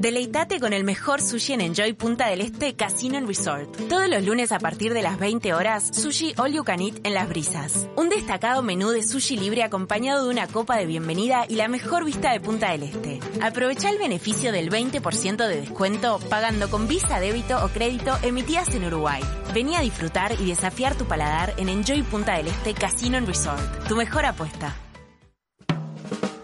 Deleitate 0.01 0.59
con 0.59 0.73
el 0.73 0.83
mejor 0.83 1.21
sushi 1.21 1.53
en 1.53 1.61
Enjoy 1.61 1.93
Punta 1.93 2.25
del 2.27 2.41
Este 2.41 2.73
Casino 2.73 3.19
Resort. 3.19 3.87
Todos 3.87 4.09
los 4.09 4.25
lunes 4.25 4.51
a 4.51 4.57
partir 4.57 4.95
de 4.95 5.03
las 5.03 5.19
20 5.19 5.53
horas, 5.53 5.91
sushi 5.93 6.33
all 6.39 6.51
you 6.51 6.63
can 6.63 6.81
eat 6.81 6.95
en 7.03 7.13
Las 7.13 7.29
Brisas. 7.29 7.87
Un 7.95 8.09
destacado 8.09 8.63
menú 8.63 8.89
de 8.89 9.03
sushi 9.03 9.37
libre 9.37 9.61
acompañado 9.61 10.23
de 10.23 10.31
una 10.31 10.47
copa 10.47 10.75
de 10.77 10.87
bienvenida 10.87 11.45
y 11.47 11.53
la 11.53 11.67
mejor 11.67 12.03
vista 12.03 12.31
de 12.31 12.39
Punta 12.39 12.71
del 12.71 12.81
Este. 12.81 13.19
Aprovecha 13.43 13.91
el 13.91 13.99
beneficio 13.99 14.51
del 14.51 14.71
20% 14.71 15.47
de 15.47 15.61
descuento 15.61 16.19
pagando 16.31 16.67
con 16.71 16.87
Visa, 16.87 17.19
débito 17.19 17.63
o 17.63 17.69
crédito 17.69 18.17
emitidas 18.23 18.73
en 18.73 18.85
Uruguay. 18.85 19.21
Vení 19.53 19.75
a 19.75 19.81
disfrutar 19.81 20.31
y 20.41 20.47
desafiar 20.47 20.95
tu 20.95 21.05
paladar 21.05 21.53
en 21.57 21.69
Enjoy 21.69 22.01
Punta 22.01 22.37
del 22.37 22.47
Este 22.47 22.73
Casino 22.73 23.19
Resort. 23.19 23.87
Tu 23.87 23.95
mejor 23.95 24.25
apuesta. 24.25 24.75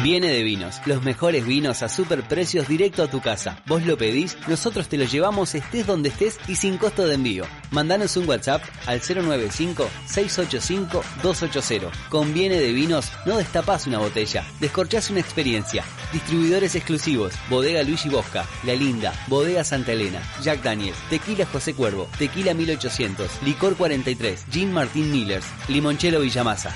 Viene 0.00 0.32
de 0.32 0.42
Vinos, 0.42 0.80
los 0.86 1.04
mejores 1.04 1.46
vinos 1.46 1.82
a 1.82 1.88
super 1.88 2.26
precios 2.26 2.66
directo 2.66 3.04
a 3.04 3.10
tu 3.10 3.20
casa. 3.20 3.62
Vos 3.66 3.86
lo 3.86 3.96
pedís, 3.96 4.36
nosotros 4.48 4.88
te 4.88 4.96
lo 4.96 5.04
llevamos 5.04 5.54
estés 5.54 5.86
donde 5.86 6.08
estés 6.08 6.40
y 6.48 6.56
sin 6.56 6.76
costo 6.76 7.06
de 7.06 7.14
envío. 7.14 7.44
Mandanos 7.70 8.16
un 8.16 8.28
WhatsApp 8.28 8.64
al 8.86 9.00
095-685-280. 9.00 11.88
Con 12.08 12.34
Viene 12.34 12.56
de 12.56 12.72
Vinos 12.72 13.12
no 13.26 13.36
destapás 13.36 13.86
una 13.86 13.98
botella, 13.98 14.44
descorchás 14.58 15.08
una 15.10 15.20
experiencia. 15.20 15.84
Distribuidores 16.12 16.74
exclusivos, 16.74 17.34
Bodega 17.48 17.84
Luigi 17.84 18.08
Bosca, 18.08 18.44
La 18.64 18.74
Linda, 18.74 19.12
Bodega 19.28 19.62
Santa 19.62 19.92
Elena, 19.92 20.20
Jack 20.42 20.62
Daniels, 20.62 20.98
Tequila 21.10 21.46
José 21.46 21.74
Cuervo, 21.74 22.08
Tequila 22.18 22.54
1800, 22.54 23.30
Licor 23.44 23.76
43, 23.76 24.46
Jean 24.50 24.72
Martín 24.72 25.12
Millers, 25.12 25.46
Limonchelo 25.68 26.18
Villamasa. 26.20 26.74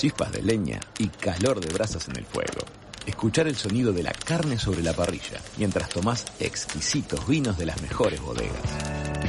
Chispas 0.00 0.32
de 0.32 0.40
leña 0.40 0.80
y 0.96 1.08
calor 1.08 1.60
de 1.60 1.70
brasas 1.74 2.08
en 2.08 2.16
el 2.16 2.24
fuego. 2.24 2.62
Escuchar 3.04 3.46
el 3.48 3.54
sonido 3.54 3.92
de 3.92 4.02
la 4.02 4.12
carne 4.12 4.58
sobre 4.58 4.82
la 4.82 4.94
parrilla 4.94 5.42
mientras 5.58 5.90
tomás 5.90 6.24
exquisitos 6.38 7.28
vinos 7.28 7.58
de 7.58 7.66
las 7.66 7.82
mejores 7.82 8.18
bodegas. 8.22 8.78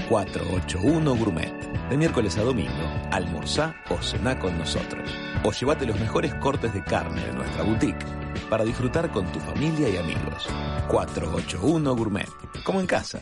481 0.08 1.14
Gourmet. 1.18 1.52
De 1.90 1.98
miércoles 1.98 2.38
a 2.38 2.44
domingo, 2.44 2.72
almorzá 3.12 3.76
o 3.90 4.02
cená 4.02 4.40
con 4.40 4.58
nosotros. 4.58 5.12
O 5.44 5.52
llévate 5.52 5.86
los 5.86 6.00
mejores 6.00 6.34
cortes 6.36 6.74
de 6.74 6.86
carne 6.86 7.22
de 7.22 7.34
nuestra 7.34 7.64
boutique 7.64 8.06
para 8.50 8.64
disfrutar 8.64 9.12
con 9.12 9.30
tu 9.30 9.42
familia 9.42 9.90
y 9.90 9.98
amigos. 9.98 10.48
481 10.88 11.96
Gourmet. 11.98 12.30
Como 12.64 12.80
en 12.80 12.88
casa. 12.88 13.22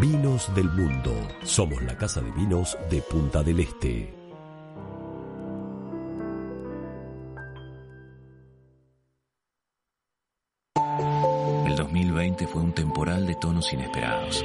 Vinos 0.00 0.52
del 0.56 0.68
Mundo. 0.70 1.14
Somos 1.44 1.80
la 1.84 1.96
casa 1.96 2.20
de 2.20 2.30
vinos 2.32 2.76
de 2.90 3.00
Punta 3.00 3.44
del 3.44 3.60
Este. 3.60 4.12
El 11.64 11.76
2020 11.76 12.46
fue 12.48 12.60
un 12.60 12.72
temporal 12.72 13.24
de 13.24 13.36
tonos 13.36 13.72
inesperados. 13.72 14.44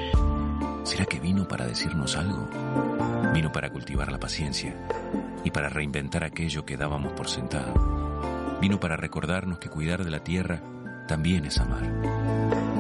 ¿Será 0.84 1.06
que 1.06 1.20
vino 1.20 1.48
para 1.48 1.66
decirnos 1.66 2.16
algo? 2.16 2.48
Vino 3.34 3.52
para 3.52 3.72
cultivar 3.72 4.12
la 4.12 4.20
paciencia 4.20 4.76
y 5.44 5.50
para 5.50 5.70
reinventar 5.70 6.24
aquello 6.24 6.64
que 6.64 6.78
dábamos 6.78 7.14
por 7.14 7.28
sentado. 7.28 7.74
Vino 8.62 8.80
para 8.80 8.98
recordarnos 8.98 9.58
que 9.58 9.70
cuidar 9.70 10.04
de 10.06 10.12
la 10.12 10.24
tierra 10.24 10.62
también 11.08 11.46
es 11.46 11.58
amar 11.58 11.92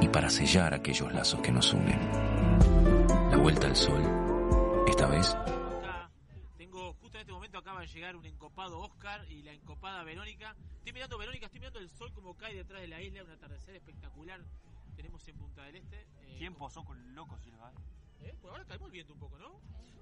y 0.01 0.07
para 0.07 0.29
sellar 0.29 0.75
aquellos 0.75 1.11
lazos 1.11 1.41
que 1.41 1.51
nos 1.51 1.73
unen. 1.73 2.28
Vuelta 3.41 3.67
al 3.67 3.75
sol, 3.75 4.01
esta 4.87 5.07
vez 5.07 5.35
Tengo 6.57 6.93
justo 6.93 7.17
en 7.17 7.21
este 7.21 7.31
momento 7.31 7.57
acaba 7.57 7.81
de 7.81 7.87
llegar 7.87 8.15
un 8.15 8.25
encopado 8.25 8.79
Oscar 8.79 9.25
y 9.29 9.41
la 9.43 9.53
encopada 9.53 10.03
Verónica. 10.03 10.55
Estoy 10.77 10.93
mirando 10.93 11.17
Verónica, 11.17 11.45
estoy 11.45 11.59
mirando 11.59 11.79
el 11.79 11.89
sol 11.89 12.11
como 12.13 12.35
cae 12.35 12.55
detrás 12.55 12.81
de 12.81 12.87
la 12.87 13.01
isla, 13.01 13.23
un 13.23 13.31
atardecer 13.31 13.75
espectacular. 13.75 14.41
Tenemos 14.95 15.25
en 15.27 15.37
Punta 15.37 15.63
del 15.63 15.77
Este. 15.77 16.01
eh, 16.01 16.35
¿Quién 16.37 16.53
posó 16.55 16.83
con 16.83 17.15
loco 17.15 17.37
Silva? 17.39 17.71
¿Eh? 18.21 18.33
Por 18.41 18.51
ahora 18.51 18.65
calmó 18.65 18.87
el 18.87 18.91
viento 18.91 19.13
un 19.13 19.19
poco, 19.19 19.37
¿no? 19.37 19.59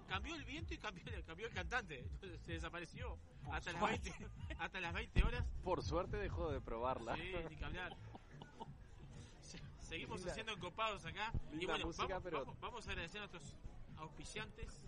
Cambió 0.08 0.36
el 0.36 0.44
viento 0.46 0.74
y 0.74 0.78
cambió, 0.78 1.04
cambió 1.28 1.48
el 1.48 1.54
cantante. 1.54 2.00
Entonces 2.00 2.42
se 2.42 2.54
desapareció 2.54 3.18
hasta 3.52 3.72
las, 3.74 3.82
20, 3.82 4.14
hasta 4.58 4.80
las 4.80 4.94
20 4.94 5.24
horas. 5.24 5.44
Por 5.64 5.84
suerte 5.84 6.18
dejó 6.18 6.52
de 6.52 6.60
probarla. 6.62 7.16
Sí, 7.16 7.34
ni 7.50 7.56
que 7.56 7.66
hablar. 7.66 7.96
Se- 9.88 9.94
Seguimos 9.96 10.18
Linda- 10.20 10.32
haciendo 10.32 10.52
encopados 10.54 11.06
acá. 11.06 11.32
Y 11.60 11.66
bueno, 11.66 11.86
música, 11.86 12.08
vamos, 12.08 12.24
pero- 12.24 12.40
vamos- 12.40 12.60
vamos 12.60 12.88
a 12.88 12.92
agradecer 12.92 13.22
a 13.22 13.28
nuestros 13.28 13.56
auspiciantes. 13.98 14.82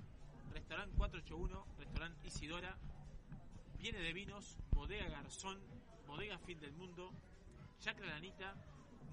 Restaurante 0.52 0.96
481, 0.98 1.66
Restaurante 1.78 2.28
Isidora, 2.28 2.78
Viene 3.78 4.00
de 4.00 4.12
Vinos, 4.12 4.58
Bodega 4.72 5.08
Garzón, 5.08 5.58
Bodega 6.06 6.38
Fin 6.40 6.60
del 6.60 6.74
Mundo, 6.74 7.14
Chacra 7.80 8.08
Lanita, 8.08 8.54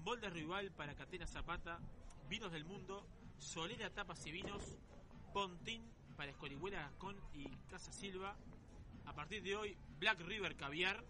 Molde 0.03 0.29
Rival 0.29 0.71
para 0.71 0.93
Catena 0.93 1.25
Zapata, 1.25 1.79
Vinos 2.27 2.51
del 2.51 2.65
Mundo, 2.65 3.07
Solera 3.37 3.89
Tapas 3.93 4.25
y 4.25 4.31
Vinos, 4.31 4.61
Pontín 5.33 5.89
para 6.17 6.31
Escorihuela 6.31 6.81
Gascón 6.81 7.15
y 7.33 7.47
Casa 7.69 7.93
Silva. 7.93 8.35
A 9.05 9.13
partir 9.13 9.41
de 9.41 9.55
hoy, 9.55 9.77
Black 9.99 10.19
River 10.19 10.57
Caviar 10.57 11.01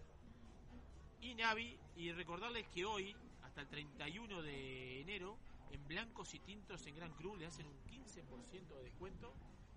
y 1.20 1.34
Navi. 1.34 1.76
Y 1.96 2.12
recordarles 2.12 2.68
que 2.68 2.84
hoy, 2.84 3.16
hasta 3.58 3.62
el 3.62 3.68
31 3.88 4.40
de 4.42 5.00
enero, 5.00 5.36
en 5.72 5.84
blancos 5.88 6.32
y 6.32 6.38
tintos 6.38 6.86
en 6.86 6.94
Gran 6.94 7.12
Cruz 7.14 7.36
le 7.38 7.46
hacen 7.46 7.66
un 7.66 7.74
15% 7.86 8.68
de 8.68 8.82
descuento. 8.84 9.34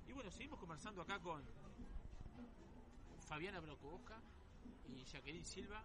Y 0.08 0.12
bueno, 0.14 0.30
seguimos 0.30 0.60
conversando 0.60 1.02
acá 1.02 1.20
con 1.20 1.41
Fabiana 3.28 3.60
Brocobosca 3.60 4.20
y 4.88 5.03
Jacqueline 5.06 5.45
Silva. 5.45 5.84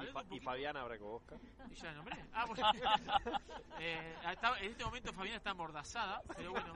Y, 0.00 0.06
Fa- 0.12 0.22
Fabiana 0.44 0.84
Bracobosca. 0.84 1.36
¿Y 1.68 1.74
ya 1.74 1.86
la 1.86 1.94
nombré? 1.94 2.24
Ah, 2.32 2.46
bueno. 2.46 2.70
Eh, 3.80 4.14
está- 4.32 4.58
en 4.60 4.70
este 4.72 4.84
momento 4.84 5.12
Fabiana 5.12 5.36
está 5.38 5.50
amordazada, 5.50 6.22
pero 6.36 6.50
bueno. 6.52 6.74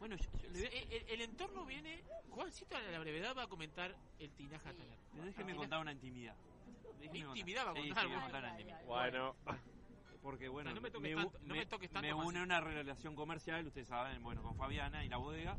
Bueno, 0.00 0.16
yo- 0.16 0.30
le 0.52 1.14
el, 1.14 1.20
entorno 1.20 1.64
viene. 1.64 2.02
Juancito 2.30 2.76
a 2.76 2.80
la 2.80 2.98
brevedad 2.98 3.36
va 3.36 3.44
a 3.44 3.46
comentar 3.46 3.94
el 4.18 4.30
tinaja 4.32 4.72
Taller. 4.72 4.98
Déjeme 5.24 5.54
contar 5.56 5.80
una 5.80 5.92
intimidad. 5.92 6.34
Déjeme 6.98 7.20
contar. 7.20 7.36
Intimidad 7.36 7.66
va 7.66 7.70
a 7.70 7.74
Sí, 7.74 7.88
contar, 7.88 8.56
sí. 8.58 8.66
Bueno. 8.86 9.36
Porque 10.22 10.48
bueno, 10.48 10.74
No 10.74 10.80
me 10.80 10.90
toques 10.90 11.14
u- 11.14 11.18
tanto- 11.18 11.38
no 11.42 11.54
me 11.54 11.66
toques 11.66 11.90
tanto, 11.90 12.06
me 12.08 12.12
une 12.24 12.42
una 12.42 12.60
relación 12.60 13.14
comercial, 13.14 13.64
ustedes 13.66 13.86
saben, 13.86 14.22
bueno, 14.24 14.42
con 14.42 14.56
Fabiana 14.56 15.04
y 15.04 15.08
la 15.08 15.18
bodega. 15.18 15.56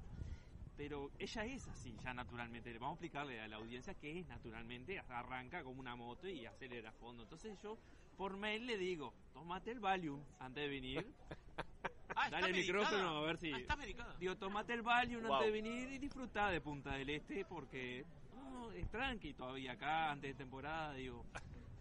pero 0.75 1.09
ella 1.17 1.45
es 1.45 1.67
así 1.69 1.97
ya 2.03 2.13
naturalmente. 2.13 2.71
Vamos 2.73 2.89
a 2.91 2.93
explicarle 2.95 3.39
a 3.41 3.47
la 3.47 3.55
audiencia 3.55 3.93
que 3.95 4.19
es 4.19 4.27
naturalmente, 4.27 4.99
arranca 5.09 5.63
como 5.63 5.79
una 5.79 5.95
moto 5.95 6.27
y 6.27 6.45
acelera 6.45 6.89
a 6.89 6.93
fondo. 6.93 7.23
Entonces 7.23 7.57
yo 7.63 7.77
por 8.17 8.35
mail 8.37 8.67
le 8.67 8.77
digo, 8.77 9.13
tómate 9.33 9.71
el 9.71 9.79
Valium 9.79 10.21
antes 10.39 10.63
de 10.63 10.69
venir. 10.69 11.13
Ah, 12.19 12.29
Dale 12.31 12.47
el 12.47 12.53
medicada. 12.53 12.79
micrófono 12.89 13.17
a 13.17 13.21
ver 13.27 13.37
si... 13.37 13.53
Ah, 13.53 13.57
está 13.59 13.75
medicada. 13.75 14.15
Digo, 14.19 14.35
tomate 14.37 14.73
el 14.73 14.81
Valium 14.81 15.23
Wow. 15.23 15.33
antes 15.35 15.45
de 15.47 15.51
venir 15.61 15.91
y 15.91 15.97
disfruta 15.99 16.49
de 16.49 16.61
Punta 16.61 16.91
del 16.93 17.09
Este 17.11 17.45
porque 17.45 18.05
no, 18.35 18.71
es 18.71 18.89
tranqui 18.89 19.33
todavía 19.33 19.73
acá, 19.73 20.11
antes 20.11 20.31
de 20.31 20.35
temporada, 20.35 20.93
digo, 20.93 21.25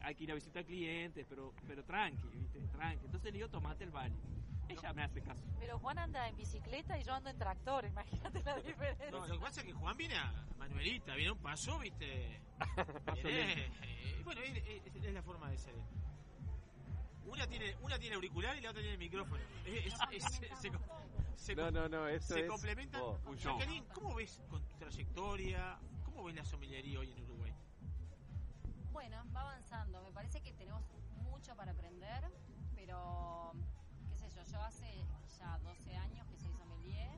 hay 0.01 0.15
que 0.15 0.25
ir 0.25 0.33
a 0.33 0.35
visitar 0.35 0.65
clientes, 0.65 1.25
pero 1.29 1.55
pero 1.67 1.83
tranqui, 1.85 2.29
¿viste? 2.29 2.61
Tranqui. 2.69 3.07
Entonces 3.07 3.25
le 3.33 3.39
digo, 3.39 3.49
tomate 3.49 3.85
el 3.85 3.91
Valium. 3.91 4.21
Ella 4.69 4.93
me 4.93 5.05
hace 5.05 5.23
caso. 5.23 5.43
Pero 5.61 5.79
Juan 5.79 5.97
anda 5.99 6.29
en 6.29 6.37
bicicleta 6.37 6.99
y 6.99 7.05
yo 7.05 7.15
ando 7.15 7.31
en 7.31 7.39
tractor, 7.39 7.85
imagínate 7.87 8.43
la 8.43 8.57
diferencia. 8.57 9.11
No, 9.13 9.25
lo 9.27 9.35
que 9.35 9.41
pasa 9.41 9.61
es 9.61 9.67
que 9.69 9.73
Juan 9.73 9.97
viene 9.97 10.17
a 10.17 10.33
Manuelita, 10.59 11.15
viene 11.15 11.31
a 11.31 11.33
un 11.35 11.39
paso, 11.39 11.79
viste. 11.79 12.41
Viene, 13.23 13.67
eh, 13.83 14.21
bueno, 14.25 14.41
es, 14.41 14.57
es- 14.57 14.97
es 15.05 15.13
la 15.15 15.23
forma 15.23 15.51
de 15.51 15.57
ser. 15.59 15.75
Una 17.27 17.47
tiene, 17.47 17.77
una 17.83 17.99
tiene 17.99 18.15
auricular 18.17 18.57
y 18.57 18.61
la 18.61 18.71
otra 18.71 18.83
tiene 18.83 18.97
micrófono. 18.97 19.43
Es- 19.65 19.87
es- 19.87 19.95
es- 20.13 20.25
se, 20.59 20.71
se- 21.37 21.55
No, 21.55 21.71
no, 21.71 21.89
no, 21.89 22.09
eso 22.09 22.35
se 22.35 22.41
es- 22.41 22.49
complementan. 22.49 23.01
oh, 23.03 23.19
un 23.27 23.37
show. 23.37 23.59
Jacqueline, 23.59 23.85
¿cómo 23.93 24.15
ves 24.15 24.41
con 24.49 24.63
tu 24.65 24.75
trayectoria? 24.77 25.79
¿Cómo 26.05 26.25
ves 26.25 26.35
la 26.37 26.45
sommelería 26.45 26.99
hoy 27.01 27.13
en 27.13 27.23
Uruguay? 27.23 27.53
Bueno, 28.93 29.23
va 29.35 29.41
avanzando. 29.43 30.03
Me 30.03 30.13
parece 30.13 30.41
que 30.41 30.53
tenemos 30.55 30.83
mucho 31.23 31.55
para 31.57 31.73
aprender, 31.73 32.25
pero 32.75 33.53
qué 34.09 34.17
sé 34.17 34.31
yo, 34.35 34.43
yo 34.53 34.61
hace 34.63 35.05
ya 35.39 35.59
12 35.59 35.95
años 35.97 36.27
que 36.29 36.39
soy 36.39 36.53
sommelier 36.55 37.11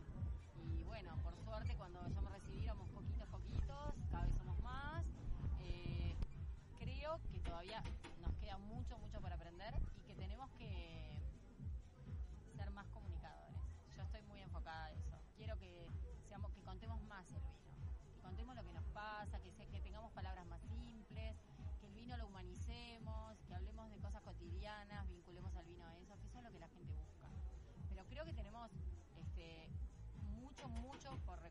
y 0.57 0.83
bueno, 0.85 1.17
por 1.23 1.37
suerte 1.37 1.77
cuando 1.77 2.07
yo 2.09 2.21
me 2.23 2.28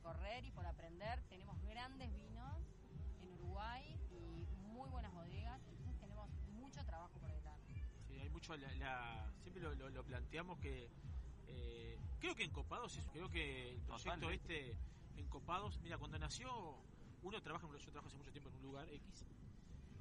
recorrer 0.08 0.46
y 0.46 0.52
por 0.52 0.66
aprender. 0.66 1.22
Tenemos 1.30 1.60
grandes 1.64 2.10
vinos 2.14 2.58
en 3.22 3.30
Uruguay 3.34 3.84
y 4.12 4.46
muy 4.72 4.90
buenas 4.90 5.14
bodegas, 5.14 5.62
entonces 5.68 6.00
tenemos 6.00 6.30
mucho 6.54 6.84
trabajo 6.86 7.14
por 7.20 7.30
delante. 7.32 7.74
Sí, 8.08 8.18
hay 8.20 8.30
mucho, 8.30 8.56
la, 8.56 8.72
la- 8.76 9.32
siempre 9.42 9.62
lo, 9.62 9.74
lo- 9.76 9.90
lo 9.90 10.04
planteamos 10.06 10.60
que 10.60 10.90
eh, 11.48 11.98
creo 12.20 12.36
que 12.36 12.44
en 12.44 12.52
Copados, 12.52 12.96
es- 12.98 13.08
creo 13.12 13.30
que 13.30 13.72
el 13.72 13.82
proyecto 13.82 14.12
Totalmente. 14.14 14.70
este 14.70 14.78
en 15.18 15.28
Copados, 15.28 15.80
mira, 15.82 15.98
cuando 15.98 16.18
nació, 16.20 16.78
uno 17.24 17.42
trabaja, 17.42 17.68
yo 17.68 17.92
trabajo 17.92 18.08
hace 18.08 18.18
mucho 18.18 18.32
tiempo 18.32 18.50
en 18.50 18.56
un 18.56 18.62
lugar 18.62 18.88
X, 18.90 19.26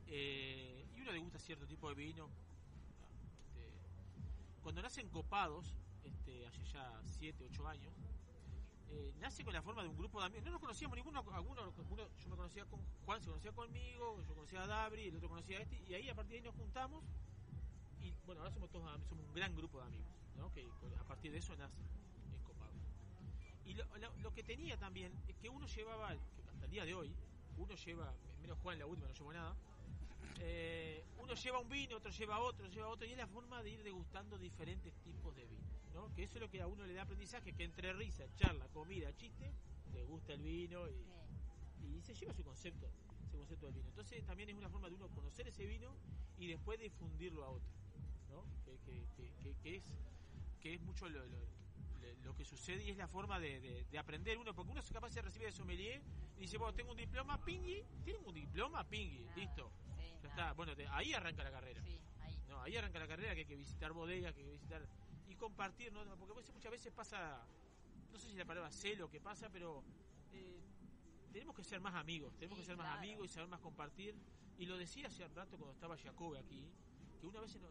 eh, 0.07 0.87
y 0.95 1.01
uno 1.01 1.11
le 1.13 1.19
gusta 1.19 1.39
cierto 1.39 1.67
tipo 1.67 1.89
de 1.89 1.95
vino. 1.95 2.29
este, 3.25 3.73
cuando 4.63 4.83
nacen 4.83 5.09
Copados, 5.09 5.75
este, 6.05 6.47
hace 6.47 6.65
ya 6.67 7.01
7, 7.19 7.45
8 7.51 7.67
años, 7.67 7.93
eh, 8.91 9.13
nace 9.19 9.45
con 9.45 9.53
la 9.53 9.63
forma 9.63 9.83
de 9.83 9.89
un 9.89 9.97
grupo 9.97 10.21
de 10.21 10.27
amigos. 10.27 10.45
No 10.45 10.53
nos 10.53 10.61
conocíamos 10.61 10.97
ninguno, 10.97 11.25
alguno, 11.33 11.73
uno- 11.91 12.09
yo 12.19 12.29
me 12.29 12.37
conocía 12.37 12.65
con 12.67 12.81
Juan, 13.05 13.21
se 13.21 13.29
conocía 13.29 13.53
conmigo, 13.53 14.21
yo 14.23 14.35
conocía 14.35 14.63
a 14.63 14.67
Dabri, 14.67 15.09
el 15.09 15.17
otro 15.17 15.29
conocía 15.29 15.59
a 15.59 15.63
este, 15.63 15.77
y 15.89 15.95
ahí 15.95 16.09
a 16.09 16.15
partir 16.15 16.33
de 16.33 16.37
ahí 16.39 16.45
nos 16.45 16.55
juntamos 16.55 17.03
y 18.03 18.13
bueno, 18.25 18.41
ahora 18.43 18.53
somos 18.53 18.71
todos 18.71 18.87
am- 18.89 19.03
somos 19.09 19.25
un 19.27 19.35
gran 19.35 19.55
grupo 19.57 19.79
de 19.81 19.87
amigos, 19.87 20.07
¿no? 20.37 20.53
Que 20.53 20.65
a 21.01 21.05
partir 21.05 21.33
de 21.33 21.39
eso 21.39 21.57
nace 21.57 21.81
en 21.81 22.43
Copado. 22.45 22.73
Y 23.65 23.75
lo, 23.75 23.85
lo- 24.23 24.33
que 24.35 24.43
tenía 24.43 24.77
también 24.77 25.13
es 25.29 25.35
que 25.37 25.49
uno 25.49 25.67
llevaba, 25.67 26.11
hasta 26.11 26.65
el 26.67 26.71
día 26.71 26.85
de 26.85 26.95
hoy, 26.95 27.11
uno 27.57 27.75
lleva, 27.75 28.13
menos 28.43 28.59
Juan 28.63 28.79
la 28.79 28.85
última 28.87 29.09
no 29.09 29.15
llevó 29.15 29.33
nada, 29.33 29.57
eh, 30.41 31.03
uno 31.19 31.35
lleva 31.35 31.59
un 31.59 31.69
vino, 31.71 31.97
otro 31.97 32.11
lleva 32.11 32.39
otro, 32.41 32.69
lleva 32.69 32.89
otro, 32.89 33.07
y 33.07 33.13
es 33.13 33.17
la 33.19 33.27
forma 33.27 33.63
de 33.63 33.71
ir 33.71 33.83
degustando 33.83 34.37
diferentes 34.39 34.93
tipos 35.03 35.35
de 35.35 35.47
vino, 35.47 35.65
¿no? 35.97 36.13
Que 36.15 36.25
eso 36.25 36.35
es 36.37 36.43
lo 36.43 36.51
que 36.51 36.61
a 36.61 36.67
uno 36.67 36.85
le 36.87 36.93
da 36.93 37.03
aprendizaje, 37.03 37.53
que 37.55 37.65
entre 37.65 37.93
risa, 37.95 38.25
charla, 38.37 38.69
comida, 38.69 39.13
chiste, 39.17 39.51
te 39.93 40.05
gusta 40.05 40.35
el 40.35 40.43
vino 40.43 40.87
y, 40.91 41.97
y 41.97 42.03
se 42.03 42.15
lleva 42.15 42.35
su 42.35 42.45
concepto, 42.45 42.87
ese 43.27 43.39
concepto 43.39 43.65
del 43.67 43.75
vino. 43.77 43.89
Entonces 43.89 44.23
también 44.27 44.51
es 44.51 44.55
una 44.57 44.69
forma 44.69 44.89
de 44.89 44.95
uno 44.95 45.09
conocer 45.09 45.49
ese 45.49 45.65
vino 45.67 45.97
y 46.39 46.49
después 46.49 46.79
difundirlo 46.79 47.45
a 47.45 47.49
otro, 47.49 47.71
¿no? 48.29 48.45
Que, 48.65 48.77
que- 48.85 49.07
que- 49.17 49.33
que- 49.43 49.55
que 49.63 49.77
es 49.77 49.85
que 50.61 50.75
es 50.75 50.81
mucho 50.83 51.09
lo, 51.09 51.25
lo- 51.27 51.39
lo- 52.03 52.15
lo 52.25 52.35
que 52.37 52.45
sucede 52.45 52.83
y 52.85 52.91
es 52.91 52.97
la 52.97 53.07
forma 53.09 53.39
de, 53.41 53.61
de- 53.61 53.85
de 53.85 53.99
aprender 53.99 54.37
uno, 54.37 54.53
porque 54.55 54.73
uno 54.73 54.81
es 54.81 54.91
capaz 54.91 55.15
de 55.15 55.23
recibir 55.23 55.47
de 55.47 55.53
sommelier 55.53 56.03
y 56.37 56.41
dice, 56.43 56.59
bueno, 56.59 56.75
tengo 56.75 56.91
un 56.91 56.97
diploma, 56.99 57.43
pingui, 57.43 57.83
¿tienen 58.05 58.23
un 58.27 58.35
diploma? 58.35 58.85
Pingui, 58.85 59.27
listo. 59.37 59.71
ya 60.23 60.29
está, 60.29 60.53
bueno, 60.53 60.75
te- 60.77 60.87
ahí 60.89 61.15
arranca 61.15 61.43
la 61.45 61.51
carrera. 61.53 61.81
ahí. 61.83 61.99
No, 62.49 62.61
ahí 62.63 62.77
arranca 62.77 62.99
la 62.99 63.07
carrera 63.09 63.33
que 63.35 63.41
hay 63.41 63.47
que 63.47 63.57
visitar 63.57 63.93
bodegas, 63.93 64.35
que 64.35 64.41
hay 64.41 64.47
que 64.47 64.53
visitar 64.53 64.87
compartir, 65.37 65.93
¿no? 65.93 66.01
Porque 66.17 66.33
a 66.33 66.53
muchas 66.55 66.71
veces 66.73 66.93
pasa, 66.93 67.45
no 68.13 68.19
sé 68.19 68.31
si 68.31 68.37
la 68.37 68.45
palabra 68.45 68.71
celo 68.71 69.09
que 69.09 69.21
pasa, 69.21 69.49
pero 69.51 69.83
eh, 70.33 70.61
tenemos 71.33 71.55
que 71.55 71.65
ser 71.65 71.81
más 71.81 71.95
amigos, 71.95 72.35
tenemos 72.35 72.57
Sí, 72.59 72.63
que 72.63 72.67
ser 72.67 72.77
más 72.77 72.97
amigos 72.99 73.27
y 73.27 73.29
saber 73.29 73.49
más 73.49 73.61
compartir. 73.61 74.15
Y 74.59 74.67
lo 74.67 74.77
decía 74.79 75.09
hace 75.09 75.27
rato 75.29 75.57
cuando 75.59 75.73
estaba 75.75 75.97
Jacobe 75.99 76.39
aquí, 76.39 76.65
que 77.21 77.27
una 77.27 77.41
vez 77.41 77.55
no, 77.61 77.69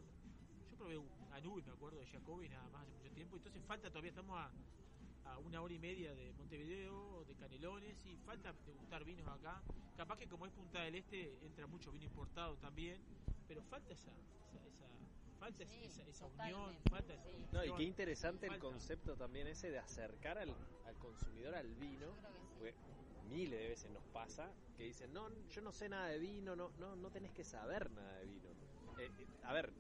yo 0.69 0.77
probé 0.77 0.97
un 0.97 1.07
Anubi, 1.33 1.63
me 1.63 1.71
acuerdo 1.71 1.99
de 1.99 2.05
Jacobe, 2.07 2.47
nada 2.49 2.67
más 2.69 2.83
hace 2.83 2.93
mucho 2.93 3.11
tiempo, 3.13 3.35
entonces 3.37 3.61
falta 3.63 3.89
todavía, 3.89 4.09
estamos 4.11 4.37
a, 4.39 4.51
a 5.31 5.37
una 5.39 5.61
hora 5.61 5.73
y 5.73 5.79
media 5.79 6.13
de 6.13 6.31
Montevideo, 6.33 7.25
de 7.25 7.35
Canelones, 7.35 8.05
y 8.05 8.15
falta 8.17 8.53
degustar 8.65 9.03
vinos 9.03 9.27
acá. 9.27 9.61
Capaz 9.97 10.17
que 10.17 10.27
como 10.27 10.45
es 10.45 10.51
Punta 10.51 10.81
del 10.81 10.95
Este, 10.95 11.43
entra 11.45 11.65
mucho 11.67 11.91
vino 11.91 12.05
importado 12.05 12.55
también, 12.57 13.01
pero 13.47 13.63
falta 13.63 13.93
esa, 13.93 14.11
esa, 14.11 14.67
esa- 14.67 14.85
falta 15.39 15.63
esa, 15.63 16.03
esa 16.03 16.25
unión, 16.25 16.75
falta 16.89 17.13
esa 17.13 17.29
No, 17.51 17.65
y 17.65 17.71
qué 17.75 17.83
interesante 17.83 18.47
el 18.47 18.59
concepto 18.59 19.15
también 19.15 19.47
ese 19.47 19.71
de 19.71 19.79
acercar 19.79 20.37
al, 20.37 20.49
al 20.85 20.95
consumidor 20.95 21.55
al 21.55 21.73
vino. 21.75 22.13
porque 22.57 22.73
miles 23.29 23.59
de 23.59 23.69
veces 23.69 23.91
nos 23.91 24.03
pasa 24.13 24.51
que 24.77 24.83
dicen, 24.83 25.11
no, 25.13 25.29
yo 25.49 25.61
no 25.61 25.71
sé 25.71 25.89
nada 25.89 26.07
de 26.09 26.19
vino, 26.19 26.55
no, 26.55 26.69
no, 26.77 26.95
no 26.95 27.09
tenés 27.09 27.31
que 27.31 27.43
saber 27.43 27.89
nada 27.91 28.19
de 28.19 28.25
vino. 28.25 28.49
Eh, 28.99 29.09
eh, 29.19 29.27
a 29.43 29.53
ver, 29.53 29.71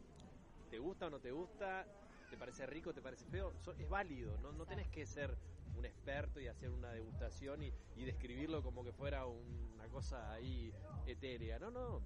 ¿te 0.69 0.79
gusta 0.79 1.07
o 1.07 1.09
no 1.09 1.19
te 1.19 1.31
gusta? 1.31 1.85
¿Te 2.29 2.37
parece 2.37 2.65
rico, 2.65 2.93
te 2.93 3.01
parece 3.01 3.25
feo? 3.25 3.53
So- 3.61 3.73
es 3.73 3.87
válido, 3.87 4.37
no, 4.39 4.51
no 4.51 4.65
tenés 4.65 4.87
que 4.89 5.05
ser 5.05 5.37
un 5.77 5.85
experto 5.85 6.39
y 6.39 6.47
hacer 6.47 6.69
una 6.71 6.91
degustación 6.91 7.61
y, 7.63 7.71
y 7.95 8.05
describirlo 8.05 8.63
como 8.63 8.83
que 8.83 8.91
fuera 8.93 9.25
una 9.25 9.87
cosa 9.89 10.31
ahí 10.31 10.73
etérea. 11.05 11.59
No, 11.59 11.69
no, 11.69 12.01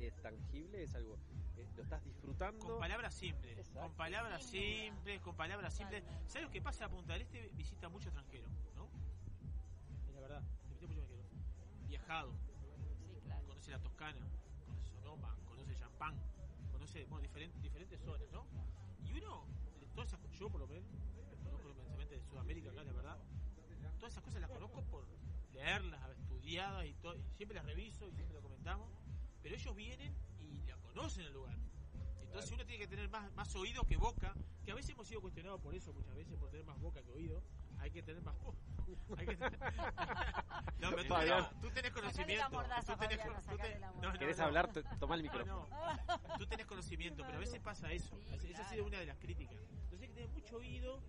es 0.00 0.14
tangible, 0.22 0.82
es 0.82 0.94
algo, 0.94 1.16
eh, 1.56 1.66
lo 1.76 1.82
estás 1.82 2.04
disfrutando. 2.04 2.66
Con 2.66 2.78
palabras 2.78 3.14
simples, 3.14 3.68
con 3.70 3.92
palabras 3.92 4.42
simples, 4.44 5.20
con 5.20 5.36
palabras 5.36 5.74
simples. 5.74 6.04
¿Sabes 6.26 6.44
lo 6.44 6.50
que 6.50 6.60
pasa? 6.60 6.88
Punta 6.88 7.12
del 7.14 7.22
Este 7.22 7.50
visita 7.54 7.88
mucho 7.88 8.08
extranjero, 8.08 8.48
¿no? 8.76 8.88
Es 10.08 10.14
la 10.14 10.20
verdad, 10.20 10.42
visita 10.68 10.86
mucho 10.86 11.00
extranjero. 11.00 11.28
Viajado. 11.88 12.32
Conoce 13.46 13.70
la 13.70 13.78
Toscana, 13.78 14.26
conoce 14.66 14.90
Sonoma, 14.90 15.36
conoce 15.46 15.74
Champán, 15.76 16.14
conoce 16.72 17.04
bueno, 17.06 17.22
diferentes, 17.22 17.62
diferentes 17.62 18.00
zonas, 18.00 18.30
¿no? 18.30 18.46
Y 19.04 19.12
uno, 19.12 19.46
de 19.80 19.86
todas 19.88 20.08
esas 20.08 20.20
yo 20.38 20.50
por 20.50 20.60
lo 20.60 20.66
menos, 20.66 20.88
conozco 21.44 21.70
inmensamente 21.70 22.16
de 22.16 22.22
Sudamérica 22.22 22.70
acá, 22.70 22.84
la 22.84 22.92
verdad. 22.92 23.18
Todas 23.98 24.12
esas 24.12 24.24
cosas 24.24 24.40
las 24.40 24.50
conozco 24.50 24.82
por 24.82 25.06
leerlas, 25.54 26.02
haber 26.02 26.18
estudiadas 26.18 26.84
y 26.86 26.94
todo, 26.94 27.14
y 27.16 27.22
siempre 27.36 27.54
las 27.54 27.64
reviso 27.64 28.08
y 28.08 28.12
siempre 28.12 28.34
lo 28.34 28.42
comentamos. 28.42 28.88
Pero 29.44 29.56
ellos 29.56 29.76
vienen 29.76 30.16
y 30.40 30.66
la 30.66 30.76
conocen 30.78 31.26
el 31.26 31.32
lugar. 31.34 31.54
Entonces 32.22 32.50
uno 32.50 32.64
tiene 32.64 32.78
que 32.82 32.88
tener 32.88 33.10
más, 33.10 33.30
más 33.34 33.54
oído 33.54 33.84
que 33.84 33.96
boca, 33.98 34.34
que 34.64 34.72
a 34.72 34.74
veces 34.74 34.90
hemos 34.92 35.06
sido 35.06 35.20
cuestionados 35.20 35.60
por 35.60 35.74
eso 35.74 35.92
muchas 35.92 36.16
veces, 36.16 36.34
por 36.38 36.48
tener 36.50 36.64
más 36.64 36.80
boca 36.80 37.02
que 37.02 37.10
oído. 37.12 37.42
Hay 37.78 37.90
que 37.90 38.02
tener 38.02 38.22
más 38.22 38.34
boca. 38.40 38.58
Hay 39.18 39.26
que 39.26 39.36
tener... 39.36 39.58
No, 40.78 40.90
pero 40.90 41.02
tú, 41.04 41.14
tenés, 41.14 41.60
tú 41.60 41.70
tenés 41.70 41.92
Sacale 41.92 41.92
conocimiento. 41.92 42.50
mordaza, 42.50 42.92
tú 42.94 42.98
tenés, 43.06 43.22
tú 43.22 43.30
no, 44.02 44.12
no, 44.12 44.18
¿Querés 44.18 44.38
no. 44.38 44.44
hablar? 44.44 44.72
Toma 44.98 45.14
el 45.14 45.22
No, 45.24 45.30
micrófono. 45.32 45.68
no. 45.70 46.36
Tú 46.38 46.46
tenés 46.46 46.66
conocimiento, 46.66 47.22
pero 47.24 47.36
a 47.36 47.40
veces 47.40 47.60
pasa 47.60 47.92
eso. 47.92 48.18
Esa- 48.32 48.62
ha 48.62 48.68
sido 48.70 48.84
una 48.86 48.98
de 48.98 49.06
las 49.06 49.16
críticas. 49.18 49.56
Entonces 49.84 50.00
hay 50.02 50.08
que 50.08 50.14
tener 50.14 50.28
mucho 50.30 50.56
oído. 50.56 51.00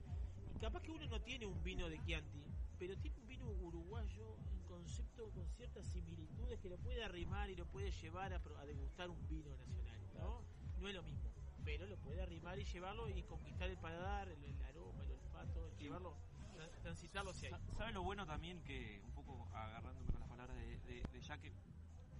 Y 0.53 0.59
capaz 0.59 0.81
que 0.81 0.91
uno 0.91 1.05
no 1.07 1.21
tiene 1.21 1.45
un 1.45 1.61
vino 1.63 1.89
de 1.89 1.99
Chianti, 2.03 2.43
pero 2.77 2.95
tiene 2.97 3.17
un 3.17 3.27
vino 3.27 3.47
uruguayo 3.47 4.37
concepto 4.85 5.31
con 5.31 5.49
ciertas 5.57 5.87
similitudes 5.87 6.59
que 6.59 6.69
lo 6.69 6.77
puede 6.77 7.03
arrimar 7.03 7.49
y 7.49 7.55
lo 7.55 7.65
puede 7.65 7.89
llevar 7.91 8.33
a, 8.33 8.35
a 8.59 8.65
degustar 8.65 9.09
un 9.09 9.27
vino 9.27 9.49
nacional. 9.57 9.99
¿no? 10.19 10.41
no 10.79 10.87
es 10.87 10.93
lo 10.93 11.01
mismo, 11.03 11.31
pero 11.63 11.87
lo 11.87 11.97
puede 11.97 12.21
arrimar 12.21 12.59
y 12.59 12.65
llevarlo 12.65 13.09
y 13.09 13.23
conquistar 13.23 13.67
el 13.69 13.77
paladar, 13.77 14.27
el, 14.29 14.43
el 14.43 14.61
aroma, 14.63 15.03
el 15.03 15.11
olfato, 15.11 15.71
llevarlo. 15.79 16.13
Tran- 16.55 16.69
Transitarlo 16.83 17.31
hacia 17.31 17.49
ahí. 17.55 17.61
¿Sabes 17.77 17.93
lo 17.95 18.03
bueno 18.03 18.25
también 18.27 18.61
que, 18.63 19.01
un 19.03 19.11
poco 19.13 19.47
agarrándome 19.55 20.05
con 20.11 20.19
las 20.19 20.29
palabras 20.29 20.55
de, 20.57 20.77
de, 20.81 21.01
de 21.11 21.21
Jaque, 21.23 21.51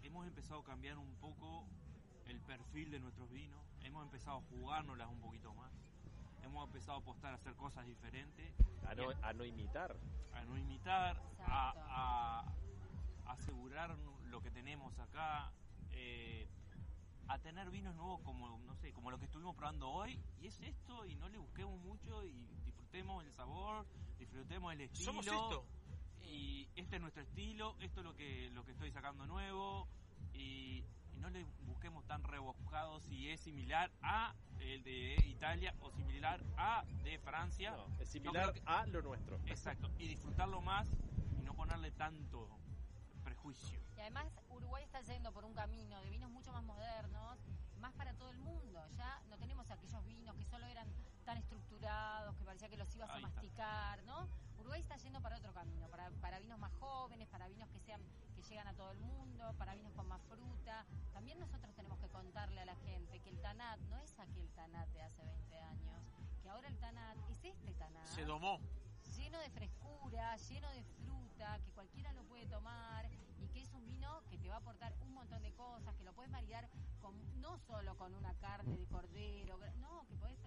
hemos 0.01 0.25
empezado 0.25 0.61
a 0.61 0.63
cambiar 0.63 0.97
un 0.97 1.13
poco 1.17 1.67
el 2.25 2.41
perfil 2.41 2.89
de 2.89 2.99
nuestros 2.99 3.29
vinos, 3.31 3.61
hemos 3.83 4.03
empezado 4.03 4.37
a 4.37 4.41
jugárnoslas 4.41 5.09
un 5.09 5.19
poquito 5.21 5.53
más, 5.53 5.71
hemos 6.43 6.65
empezado 6.67 6.97
a 6.97 7.01
apostar 7.01 7.31
a 7.33 7.35
hacer 7.35 7.53
cosas 7.55 7.85
diferentes, 7.85 8.51
A 8.87 8.95
no, 8.95 9.09
a 9.21 9.33
no 9.33 9.43
imitar. 9.45 9.95
a 10.33 10.43
no 10.45 10.57
imitar, 10.57 11.17
a, 11.39 11.73
a- 13.25 13.31
asegurar 13.31 13.97
lo 14.29 14.41
que 14.41 14.51
tenemos 14.51 14.97
acá, 14.99 15.51
eh, 15.91 16.47
a 17.27 17.39
tener 17.39 17.69
vinos 17.71 17.95
nuevos 17.95 18.21
como, 18.21 18.59
no 18.59 18.75
sé, 18.75 18.93
como 18.93 19.09
lo 19.11 19.17
que 19.17 19.25
estuvimos 19.25 19.55
probando 19.55 19.89
hoy, 19.89 20.19
y 20.39 20.47
es 20.47 20.59
esto, 20.61 21.05
y 21.05 21.15
no 21.15 21.27
le 21.29 21.37
busquemos 21.39 21.79
mucho, 21.81 22.23
y 22.23 22.47
disfrutemos 22.65 23.23
el 23.25 23.31
sabor, 23.33 23.85
disfrutemos 24.19 24.73
el 24.73 24.81
estilo. 24.81 25.05
Somos 25.05 25.25
esto. 25.25 25.65
Y 26.23 26.67
este 26.75 26.95
es 26.97 27.01
nuestro 27.01 27.23
estilo, 27.23 27.75
esto 27.79 28.01
es 28.01 28.05
lo 28.05 28.15
que, 28.15 28.49
lo 28.51 28.63
que 28.65 28.71
estoy 28.71 28.91
sacando 28.91 29.25
nuevo, 29.25 29.87
y, 30.33 30.83
y 31.15 31.19
no 31.19 31.29
le 31.29 31.43
busquemos 31.65 32.05
tan 32.05 32.23
rebuscado 32.23 32.99
si 32.99 33.29
es 33.29 33.41
similar 33.41 33.91
a 34.01 34.33
el 34.59 34.83
de 34.83 35.15
Italia 35.27 35.73
o 35.81 35.91
similar 35.91 36.43
a 36.57 36.83
de 37.03 37.17
Francia. 37.19 37.71
No, 37.71 37.87
es 37.99 38.09
similar 38.09 38.53
que- 38.53 38.61
a 38.65 38.85
lo 38.87 39.01
nuestro. 39.01 39.37
Exacto, 39.45 39.89
y 39.97 40.07
disfrutarlo 40.07 40.61
más 40.61 40.87
y 41.39 41.41
no 41.43 41.53
ponerle 41.53 41.91
tanto 41.91 42.49
prejuicio. 43.23 43.79
Y 43.97 43.99
además 44.01 44.27
Uruguay 44.49 44.83
está 44.83 45.01
yendo 45.01 45.31
por 45.31 45.45
un 45.45 45.53
camino 45.53 45.99
de 46.01 46.09
vinos 46.09 46.29
mucho 46.31 46.51
más 46.51 46.63
modernos, 46.63 47.37
más 47.79 47.93
para 47.93 48.13
todo 48.13 48.29
el 48.31 48.37
mundo. 48.39 48.81
Ya 48.97 49.21
no 49.29 49.37
tenemos 49.37 49.69
aquellos 49.71 50.05
vinos 50.05 50.35
que 50.35 50.45
solo 50.45 50.65
eran 50.67 50.87
tan 51.25 51.37
estructurados, 51.37 52.35
que 52.37 52.43
parecía 52.45 52.69
que 52.69 52.77
los 52.77 52.95
ibas 52.95 53.09
a 53.09 53.15
está. 53.17 53.27
masticar, 53.29 54.03
¿no? 54.03 54.27
Uruguay 54.59 54.81
está 54.81 54.95
yendo 54.97 55.21
para 55.21 55.37
otro 55.37 55.53
camino, 55.53 55.87
para, 55.89 56.09
para 56.21 56.39
vinos 56.39 56.59
más 56.59 56.71
jóvenes, 56.73 57.27
para 57.29 57.47
vinos 57.47 57.67
que 57.69 57.79
sean 57.79 58.01
llegan 58.49 58.67
a 58.67 58.73
todo 58.73 58.91
el 58.91 58.99
mundo, 58.99 59.53
para 59.57 59.73
vinos 59.75 59.93
con 59.93 60.07
más 60.07 60.21
fruta. 60.23 60.85
También 61.13 61.39
nosotros 61.39 61.73
tenemos 61.75 61.99
que 61.99 62.07
contarle 62.09 62.61
a 62.61 62.65
la 62.65 62.75
gente 62.75 63.19
que 63.19 63.29
el 63.29 63.39
Tanat 63.41 63.79
no 63.89 63.97
es 63.97 64.17
aquel 64.19 64.49
Tanat 64.51 64.87
de 64.89 65.01
hace 65.01 65.23
20 65.23 65.59
años, 65.59 66.03
que 66.41 66.49
ahora 66.49 66.67
el 66.67 66.77
Tanat 66.77 67.17
es 67.29 67.43
este 67.43 67.73
Tanat 67.73 68.05
Se 68.05 68.23
domó. 68.25 68.59
lleno 69.15 69.39
de 69.39 69.49
frescura, 69.49 70.35
lleno 70.37 70.69
de 70.71 70.83
fruta, 70.83 71.59
que 71.63 71.71
cualquiera 71.71 72.13
lo 72.13 72.23
puede 72.25 72.45
tomar 72.47 73.09
y 73.39 73.47
que 73.47 73.61
es 73.61 73.73
un 73.73 73.85
vino 73.85 74.21
que 74.29 74.37
te 74.37 74.49
va 74.49 74.55
a 74.55 74.59
aportar 74.59 74.95
un 75.01 75.13
montón 75.13 75.41
de 75.41 75.53
cosas, 75.53 75.95
que 75.95 76.03
lo 76.03 76.13
puedes 76.13 76.31
maridar 76.31 76.69
con, 76.99 77.15
no 77.41 77.57
solo 77.59 77.97
con 77.97 78.13
una 78.13 78.33
carne 78.35 78.77
de 78.77 78.87
cordero, 78.87 79.59
no, 79.77 80.05
que 80.07 80.15
podés 80.17 80.37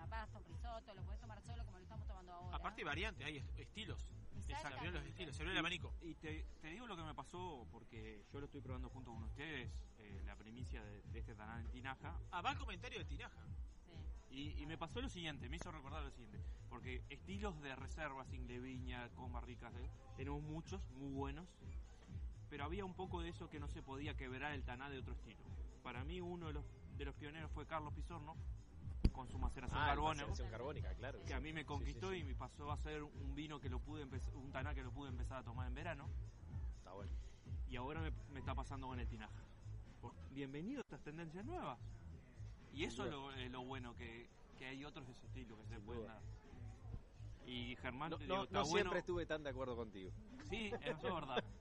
una 0.00 0.08
pasta, 0.08 0.38
un 0.38 0.44
risotto, 0.44 0.94
lo 0.94 1.02
podés 1.02 1.20
tomar 1.20 1.40
solo 1.42 1.64
como 1.66 1.78
lo 1.78 1.82
estamos 1.84 2.06
tomando 2.06 2.32
ahora. 2.32 2.56
Aparte 2.56 2.80
hay 2.80 2.84
variantes, 2.84 3.26
hay 3.26 3.36
est- 3.36 3.58
estilos. 3.58 4.00
Se 4.46 4.52
Exactamente. 4.52 4.98
los 4.98 5.06
estilos, 5.06 5.36
se 5.36 5.42
abrió 5.42 5.52
el 5.52 5.58
abanico. 5.58 5.94
Y 6.00 6.14
te, 6.14 6.44
te 6.60 6.68
digo 6.68 6.86
lo 6.86 6.96
que 6.96 7.02
me 7.02 7.14
pasó, 7.14 7.66
porque 7.70 8.24
yo 8.32 8.40
lo 8.40 8.46
estoy 8.46 8.60
probando 8.62 8.88
junto 8.88 9.12
con 9.12 9.22
ustedes, 9.24 9.70
eh, 9.98 10.22
la 10.24 10.34
primicia 10.36 10.82
de, 10.82 11.02
de 11.02 11.18
este 11.18 11.34
Tanán 11.34 11.60
en 11.66 11.70
Tinaja. 11.70 12.18
Ah, 12.32 12.40
va 12.40 12.52
el 12.52 12.58
comentario 12.58 12.98
de 12.98 13.04
Tinaja. 13.04 13.44
Y, 14.30 14.60
y 14.62 14.66
me 14.66 14.78
pasó 14.78 15.00
lo 15.02 15.08
siguiente, 15.08 15.48
me 15.48 15.56
hizo 15.56 15.70
recordar 15.72 16.02
lo 16.04 16.10
siguiente, 16.12 16.40
porque 16.68 17.02
estilos 17.10 17.60
de 17.60 17.74
reserva, 17.74 18.24
sin 18.24 18.46
viña, 18.46 19.08
con 19.16 19.32
barricas, 19.32 19.74
¿eh? 19.74 19.90
tenemos 20.16 20.40
muchos, 20.42 20.80
muy 20.92 21.10
buenos, 21.12 21.48
pero 22.48 22.64
había 22.64 22.84
un 22.84 22.94
poco 22.94 23.20
de 23.22 23.30
eso 23.30 23.50
que 23.50 23.58
no 23.58 23.66
se 23.68 23.82
podía 23.82 24.16
quebrar 24.16 24.52
el 24.52 24.62
taná 24.64 24.88
de 24.88 24.98
otro 24.98 25.14
estilo. 25.14 25.42
Para 25.82 26.04
mí 26.04 26.20
uno 26.20 26.46
de 26.46 26.52
los, 26.54 26.64
de 26.96 27.04
los 27.06 27.14
pioneros 27.16 27.50
fue 27.50 27.66
Carlos 27.66 27.92
Pizorno, 27.92 28.36
con 29.12 29.28
su 29.28 29.38
maceración 29.38 29.80
Ah, 29.80 29.86
carbónica, 29.88 30.26
maceración 30.26 30.50
carbónica, 30.50 30.94
claro. 30.94 31.24
que 31.26 31.34
a 31.34 31.40
mí 31.40 31.52
me 31.52 31.64
conquistó 31.64 32.10
sí, 32.10 32.16
sí. 32.16 32.20
y 32.22 32.24
me 32.24 32.34
pasó 32.34 32.70
a 32.72 32.76
ser 32.78 33.02
un 33.02 33.34
vino 33.34 33.60
que 33.60 33.68
lo 33.68 33.80
pude 33.80 34.02
empezar, 34.02 34.34
un 34.36 34.50
taná 34.52 34.74
que 34.74 34.82
lo 34.82 34.90
pude 34.92 35.08
empezar 35.10 35.38
a 35.38 35.42
tomar 35.42 35.66
en 35.66 35.74
verano. 35.74 36.08
Está 36.78 36.92
bueno. 36.92 37.12
Y 37.68 37.76
ahora 37.76 38.00
me, 38.00 38.10
me 38.32 38.40
está 38.40 38.54
pasando 38.54 38.86
con 38.88 38.98
el 38.98 39.06
tinaja. 39.08 39.42
Bienvenido 40.30 40.80
a 40.80 40.82
estas 40.82 41.00
tendencias 41.02 41.44
nuevas. 41.44 41.78
Y 42.72 42.84
eso 42.84 43.04
es 43.04 43.10
lo, 43.10 43.32
es 43.32 43.50
lo 43.50 43.62
bueno, 43.64 43.94
que, 43.96 44.28
que 44.58 44.66
hay 44.66 44.84
otros 44.84 45.06
de 45.06 45.12
ese 45.12 45.26
estilo 45.26 45.56
que 45.56 45.66
se 45.66 45.80
pueden 45.80 46.02
duda. 46.02 46.14
dar. 46.14 46.22
Y 47.46 47.74
Germán, 47.76 48.10
No, 48.10 48.16
digo, 48.18 48.36
no 48.36 48.46
bueno. 48.46 48.64
siempre 48.66 48.98
estuve 49.00 49.26
tan 49.26 49.42
de 49.42 49.50
acuerdo 49.50 49.74
contigo. 49.76 50.12
Sí, 50.48 50.70
eso 50.82 51.08
es 51.08 51.14
verdad. 51.14 51.42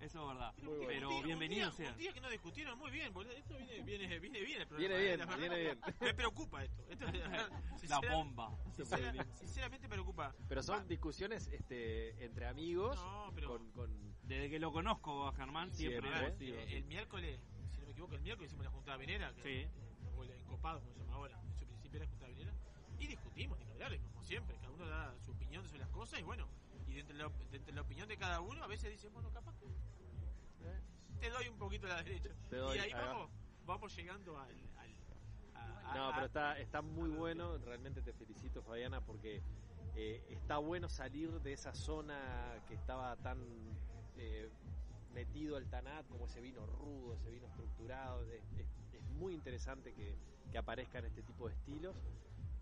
Eso 0.00 0.20
es 0.22 0.28
verdad. 0.28 0.52
Bueno. 0.62 0.84
Pero 0.86 1.08
Un 1.08 1.14
día- 1.16 1.24
bienvenido 1.26 1.68
un 1.70 1.76
día, 1.76 1.84
sea. 1.86 1.92
Un 1.92 1.98
día 1.98 2.12
que 2.12 2.20
no 2.20 2.28
discutieron 2.30 2.78
muy 2.78 2.90
bien, 2.90 3.12
boludo. 3.12 3.32
Esto 3.32 3.56
viene, 3.56 3.80
viene, 3.82 4.18
viene 4.18 4.40
bien 4.40 4.60
el 4.62 4.66
programa. 4.66 4.94
Viene 4.96 5.12
eh, 5.12 5.16
bien, 5.16 5.38
viene 5.38 5.58
bien. 5.60 5.80
Me 6.00 6.14
preocupa 6.14 6.64
esto. 6.64 6.82
esto 6.88 7.06
La 7.88 8.00
bomba. 8.10 8.50
sincera- 8.74 9.26
sinceramente 9.34 9.86
me 9.88 9.94
preocupa. 9.94 10.34
Pero 10.48 10.62
son 10.62 10.86
discusiones 10.88 11.46
este, 11.48 12.24
entre 12.24 12.46
amigos 12.46 12.96
No, 12.96 13.30
pero- 13.34 13.48
con, 13.48 13.70
con- 13.72 14.12
Desde 14.24 14.50
que 14.50 14.58
lo 14.58 14.72
conozco 14.72 15.26
a 15.28 15.32
Germán 15.34 15.70
siempre, 15.72 16.10
Siempre, 16.10 16.48
¿eh? 16.48 16.64
Eh, 16.68 16.76
el 16.78 16.84
miércoles, 16.84 17.40
si 17.70 17.78
no 17.80 17.86
me 17.86 17.92
equivoco, 17.92 18.14
el 18.14 18.22
miércoles 18.22 18.50
hicimos 18.50 18.64
la 18.64 18.70
juntada 18.70 18.96
venera, 18.96 19.32
que 19.34 19.42
Sí. 19.42 19.68
o 20.16 20.22
el 20.24 20.30
encopado, 20.30 20.80
como 20.80 20.92
se 20.94 21.00
llama 21.00 21.14
ahora, 21.14 21.40
en 21.44 21.54
su 21.58 21.66
principio 21.66 21.98
era 22.00 22.08
juntada 22.08 22.32
venera, 22.32 22.52
y 22.98 23.06
discutimos, 23.06 23.58
ni 23.58 23.66
que 23.66 23.72
hablar, 23.72 23.98
como 24.12 24.22
siempre, 24.24 24.56
cada 24.56 24.70
uno 24.70 24.86
da 24.86 25.14
su 25.20 25.32
opinión 25.32 25.64
sobre 25.66 25.80
las 25.80 25.88
cosas, 25.90 26.20
y 26.20 26.22
bueno, 26.22 26.46
y 26.92 26.96
dentro 26.96 27.16
de 27.16 27.22
la, 27.24 27.28
dentro 27.50 27.66
de 27.66 27.72
la 27.72 27.82
opinión 27.82 28.06
de 28.08 28.16
cada 28.18 28.40
uno, 28.40 28.62
a 28.62 28.66
veces 28.66 28.90
dice, 28.90 29.08
bueno, 29.08 29.30
capaz 29.32 29.56
que 29.58 29.66
te 31.20 31.30
doy 31.30 31.48
un 31.48 31.56
poquito 31.58 31.86
a 31.86 31.90
la 31.90 32.02
derecha. 32.02 32.30
Te 32.50 32.56
doy, 32.56 32.76
y 32.76 32.80
ahí 32.80 32.90
ahí 32.92 33.00
va. 33.00 33.06
vamos, 33.12 33.30
vamos 33.64 33.96
llegando 33.96 34.38
al... 34.38 34.50
al- 34.76 34.96
a- 35.54 35.90
a- 35.92 35.94
No, 35.94 36.08
a- 36.08 36.14
pero 36.14 36.26
está, 36.26 36.58
está 36.58 36.82
muy 36.82 37.10
bueno, 37.10 37.58
realmente 37.58 38.02
te 38.02 38.12
felicito 38.12 38.60
Fabiana 38.62 39.00
porque 39.00 39.40
eh, 39.94 40.22
está 40.30 40.58
bueno 40.58 40.88
salir 40.88 41.30
de 41.40 41.52
esa 41.52 41.74
zona 41.74 42.60
que 42.66 42.74
estaba 42.74 43.16
tan 43.16 43.38
eh, 44.16 44.50
metido 45.14 45.56
al 45.56 45.66
tanat, 45.70 46.06
como 46.08 46.26
ese 46.26 46.40
vino 46.40 46.66
rudo, 46.66 47.14
ese 47.14 47.30
vino 47.30 47.46
estructurado, 47.46 48.24
es, 48.24 48.42
es- 48.58 48.66
es 48.94 49.02
muy 49.10 49.32
interesante 49.34 49.94
que, 49.94 50.16
que 50.50 50.58
aparezcan 50.58 51.04
este 51.04 51.22
tipo 51.22 51.48
de 51.48 51.54
estilos 51.54 51.94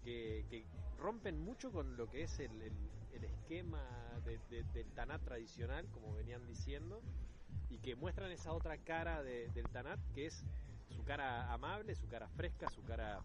que, 0.02 0.44
que 0.48 0.64
rompen 0.98 1.38
mucho 1.38 1.70
con 1.72 1.96
lo 1.96 2.08
que 2.08 2.22
es 2.22 2.38
el, 2.40 2.60
el- 2.62 2.90
el 3.12 3.24
esquema 3.24 3.82
de- 4.24 4.38
de- 4.50 4.62
del 4.72 4.92
tanat 4.92 5.22
tradicional, 5.24 5.88
como 5.90 6.12
venían 6.14 6.46
diciendo, 6.46 7.02
y 7.68 7.78
que 7.78 7.94
muestran 7.96 8.30
esa 8.30 8.52
otra 8.52 8.78
cara 8.78 9.22
de- 9.22 9.48
del 9.50 9.68
tanat 9.68 9.98
que 10.14 10.26
es 10.26 10.44
su 10.88 11.04
cara 11.04 11.52
amable, 11.52 11.94
su 11.94 12.06
cara 12.08 12.28
fresca, 12.28 12.68
su 12.68 12.82
cara 12.84 13.22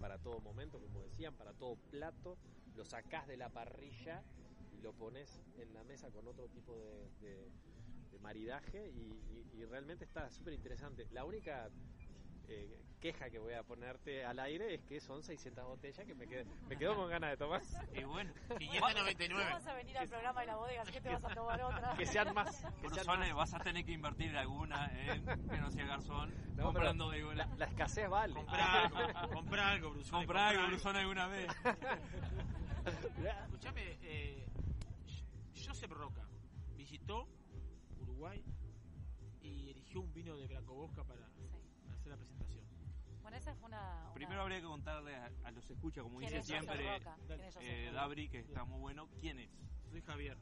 para 0.00 0.18
todo 0.18 0.40
momento, 0.40 0.78
como 0.80 1.02
decían, 1.02 1.34
para 1.34 1.52
todo 1.54 1.76
plato, 1.90 2.36
lo 2.74 2.84
sacás 2.84 3.26
de 3.26 3.36
la 3.36 3.48
parrilla 3.48 4.22
y 4.72 4.80
lo 4.82 4.92
pones 4.92 5.40
en 5.58 5.72
la 5.72 5.84
mesa 5.84 6.10
con 6.10 6.26
otro 6.28 6.48
tipo 6.48 6.76
de, 6.78 7.10
de- 7.20 7.50
de 8.12 8.18
maridaje 8.20 8.88
y, 8.90 9.00
y- 9.30 9.46
y 9.60 9.64
realmente 9.64 10.04
está 10.04 10.30
súper 10.30 10.52
interesante. 10.54 11.06
La 11.12 11.24
única 11.24 11.70
eh, 12.48 12.82
queja 13.00 13.28
que 13.30 13.38
voy 13.38 13.52
a 13.52 13.62
ponerte 13.62 14.24
al 14.24 14.38
aire 14.40 14.74
es 14.74 14.82
que 14.84 15.00
son 15.00 15.22
600 15.22 15.64
botellas 15.64 16.04
que 16.06 16.14
me, 16.14 16.26
quedé, 16.26 16.44
me 16.68 16.76
quedo 16.76 16.96
con 16.96 17.08
ganas 17.10 17.30
de 17.30 17.36
tomar. 17.36 17.62
Y 17.94 18.04
bueno, 18.04 18.32
599. 18.58 19.44
vas 19.52 19.66
a 19.66 19.74
venir 19.74 19.98
al 19.98 20.08
programa 20.08 20.40
de 20.40 20.46
la 20.46 20.56
bodega, 20.56 20.82
así 20.82 20.92
que 20.92 21.00
te 21.00 21.08
vas 21.10 21.24
a 21.24 21.34
tomar 21.34 21.62
otra. 21.62 21.94
que 21.96 22.06
sean 22.06 22.34
más. 22.34 22.60
Que 22.80 22.88
sean 22.90 23.06
Brusone, 23.06 23.28
más. 23.28 23.34
vas 23.36 23.54
a 23.54 23.58
tener 23.60 23.84
que 23.84 23.92
invertir 23.92 24.30
en 24.30 24.36
alguna, 24.36 24.90
¿eh? 24.94 25.22
que 25.50 25.56
no 25.58 25.70
sea 25.70 25.86
garzón, 25.86 26.32
No, 26.56 26.64
comprando 26.64 27.10
digo, 27.10 27.32
la, 27.34 27.46
la 27.56 27.66
escasez 27.66 28.08
vale. 28.08 28.34
Comprá 28.34 28.82
algo, 28.84 28.98
comprá 29.34 29.68
algo, 29.70 29.90
Brusone, 29.90 30.24
Comprá 30.26 30.48
algo, 30.48 30.66
Brusone, 30.68 30.98
alguna 31.00 31.26
vez. 31.26 31.48
Escuchame, 33.44 33.98
eh, 34.02 34.46
Josep 35.66 35.90
Roca 35.92 36.22
visitó 36.76 37.28
Uruguay 38.00 38.42
y 39.42 39.68
eligió 39.70 40.00
un 40.00 40.12
vino 40.14 40.36
de 40.36 40.46
Bracobosca 40.46 41.02
para, 41.04 41.20
para 41.20 41.25
esa 43.46 43.54
fue 43.56 43.68
una... 43.68 44.02
una- 44.04 44.12
Primero 44.14 44.42
habría 44.42 44.60
que 44.60 44.66
contarle 44.66 45.14
a, 45.16 45.30
a 45.44 45.50
los 45.50 45.70
escucha, 45.70 46.02
como 46.02 46.18
¿Quién 46.18 46.30
dice 46.30 46.40
es 46.40 46.46
siempre 46.46 46.96
eh? 47.60 47.90
Dabri, 47.92 48.28
que 48.28 48.40
está 48.40 48.64
muy 48.64 48.78
bueno. 48.80 49.08
¿Quién 49.20 49.38
es? 49.38 49.50
Soy 49.90 50.02
Javier. 50.02 50.38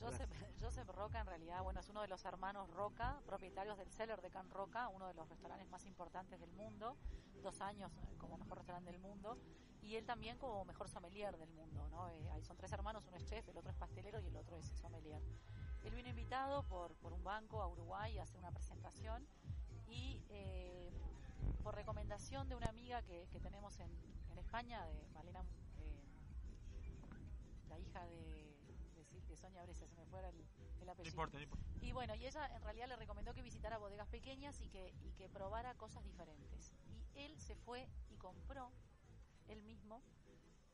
Joseph, 0.00 0.30
Joseph 0.60 0.88
Roca 0.88 1.20
en 1.20 1.26
realidad, 1.26 1.62
bueno, 1.62 1.78
es 1.78 1.88
uno 1.88 2.02
de 2.02 2.08
los 2.08 2.24
hermanos 2.24 2.68
Roca, 2.70 3.20
propietarios 3.24 3.78
del 3.78 3.88
Cellar 3.92 4.20
de 4.20 4.30
Can 4.30 4.50
Roca, 4.50 4.88
uno 4.88 5.06
de 5.06 5.14
los 5.14 5.28
restaurantes 5.28 5.68
más 5.70 5.86
importantes 5.86 6.40
del 6.40 6.50
mundo, 6.52 6.96
dos 7.40 7.60
años 7.60 7.92
eh, 7.98 8.16
como 8.18 8.36
mejor 8.36 8.56
restaurante 8.58 8.90
del 8.90 9.00
mundo, 9.00 9.38
y 9.80 9.94
él 9.94 10.04
también 10.04 10.38
como 10.38 10.64
mejor 10.64 10.88
sommelier 10.88 11.36
del 11.36 11.50
mundo, 11.50 11.88
¿no? 11.90 12.08
Eh, 12.08 12.30
ahí 12.32 12.42
son 12.42 12.56
tres 12.56 12.72
hermanos, 12.72 13.04
uno 13.06 13.16
es 13.16 13.24
chef, 13.26 13.46
el 13.48 13.56
otro 13.56 13.70
es 13.70 13.76
pastelero 13.76 14.18
y 14.20 14.26
el 14.26 14.36
otro 14.36 14.56
es 14.56 14.66
sommelier. 14.80 15.22
Él 15.84 15.94
vino 15.94 16.08
invitado 16.08 16.64
por, 16.64 16.96
por 16.96 17.12
un 17.12 17.22
banco 17.22 17.62
a 17.62 17.68
Uruguay 17.68 18.18
a 18.18 18.24
hacer 18.24 18.38
una 18.38 18.50
presentación 18.50 19.24
y 19.88 20.20
eh, 20.30 20.90
por 21.62 21.74
recomendación 21.74 22.48
de 22.48 22.56
una 22.56 22.66
amiga 22.68 23.02
que, 23.02 23.26
que 23.30 23.40
tenemos 23.40 23.78
en, 23.80 23.90
en 24.30 24.38
España, 24.38 24.84
de 24.86 25.08
Malena, 25.14 25.44
eh, 25.78 26.02
la 27.68 27.78
hija 27.78 28.04
de, 28.06 28.56
de, 28.94 29.20
de 29.28 29.36
Sonia 29.36 29.62
Brescia, 29.62 29.86
se 29.86 29.96
me 29.96 30.04
fuera 30.06 30.28
el, 30.28 30.36
el 30.80 30.86
No 30.86 30.92
apellido. 30.92 31.10
importa, 31.10 31.36
no 31.38 31.42
importa. 31.44 31.64
Y 31.80 31.92
bueno, 31.92 32.14
y 32.14 32.26
ella 32.26 32.46
en 32.54 32.62
realidad 32.62 32.88
le 32.88 32.96
recomendó 32.96 33.32
que 33.34 33.42
visitara 33.42 33.78
bodegas 33.78 34.08
pequeñas 34.08 34.60
y 34.60 34.68
que, 34.68 34.92
y 35.04 35.12
que 35.12 35.28
probara 35.28 35.74
cosas 35.74 36.04
diferentes. 36.04 36.72
Y 37.14 37.20
él 37.20 37.38
se 37.40 37.54
fue 37.56 37.88
y 38.10 38.16
compró 38.16 38.70
él 39.48 39.62
mismo 39.62 40.02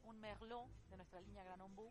un 0.04 0.20
Merlot 0.20 0.68
de 0.90 0.96
nuestra 0.96 1.20
línea 1.20 1.44
Gran 1.44 1.60
Ombú, 1.60 1.90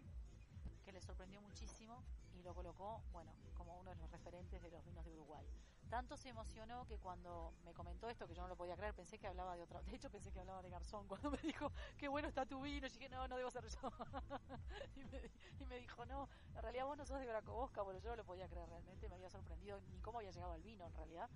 que 0.86 0.92
le 0.92 1.02
sorprendió 1.02 1.42
muchísimo 1.42 2.04
y 2.34 2.42
lo 2.42 2.54
colocó, 2.56 3.02
bueno, 3.12 3.32
como 3.56 3.78
uno 3.80 3.92
de 3.92 3.98
los 3.98 4.10
referentes 4.12 4.62
de 4.62 4.70
los 4.72 4.84
vinos 4.86 5.06
de 5.06 5.12
Uruguay. 5.12 5.46
Tanto 5.90 6.18
se 6.18 6.30
emocionó 6.30 6.86
que 6.86 6.98
cuando 6.98 7.54
me 7.66 7.74
comentó 7.74 8.10
esto, 8.10 8.28
que 8.28 8.36
yo 8.36 8.42
no 8.42 8.50
lo 8.50 8.56
podía 8.56 8.76
creer, 8.76 8.94
pensé 8.94 9.18
que 9.18 9.28
hablaba 9.28 9.56
de 9.56 9.64
otra. 9.64 9.82
De 9.82 9.96
hecho, 9.96 10.10
pensé 10.10 10.32
que 10.32 10.40
hablaba 10.40 10.62
de 10.62 10.70
Garzón 10.70 11.08
cuando 11.08 11.32
me 11.32 11.38
dijo, 11.38 11.72
qué 11.98 12.08
bueno 12.08 12.28
está 12.28 12.46
tu 12.46 12.62
vino. 12.62 12.88
Y 12.88 12.90
dije, 12.90 13.10
no, 13.10 13.28
no 13.28 13.38
debo 13.38 13.52
ser 13.52 13.66
yo. 13.68 13.92
y, 14.96 15.04
me, 15.06 15.32
y, 15.60 15.66
me, 15.66 15.78
dijo, 15.80 16.06
no, 16.06 16.28
en 16.56 16.62
realidad 16.62 16.86
vos 16.86 16.98
no 16.98 17.06
sos 17.06 17.20
de 17.20 17.28
Bracobosca, 17.28 17.84
pero 17.86 18.00
yo 18.00 18.10
no 18.10 18.16
lo 18.18 18.26
podía 18.26 18.48
creer 18.48 18.68
realmente. 18.70 19.10
Me 19.10 19.16
había 19.16 19.30
sorprendido 19.30 19.80
ni 19.92 20.00
cómo 20.00 20.20
había 20.20 20.32
llegado 20.32 20.56
el 20.56 20.64
vino, 20.64 20.86
en 20.86 20.94
realidad. 20.94 21.30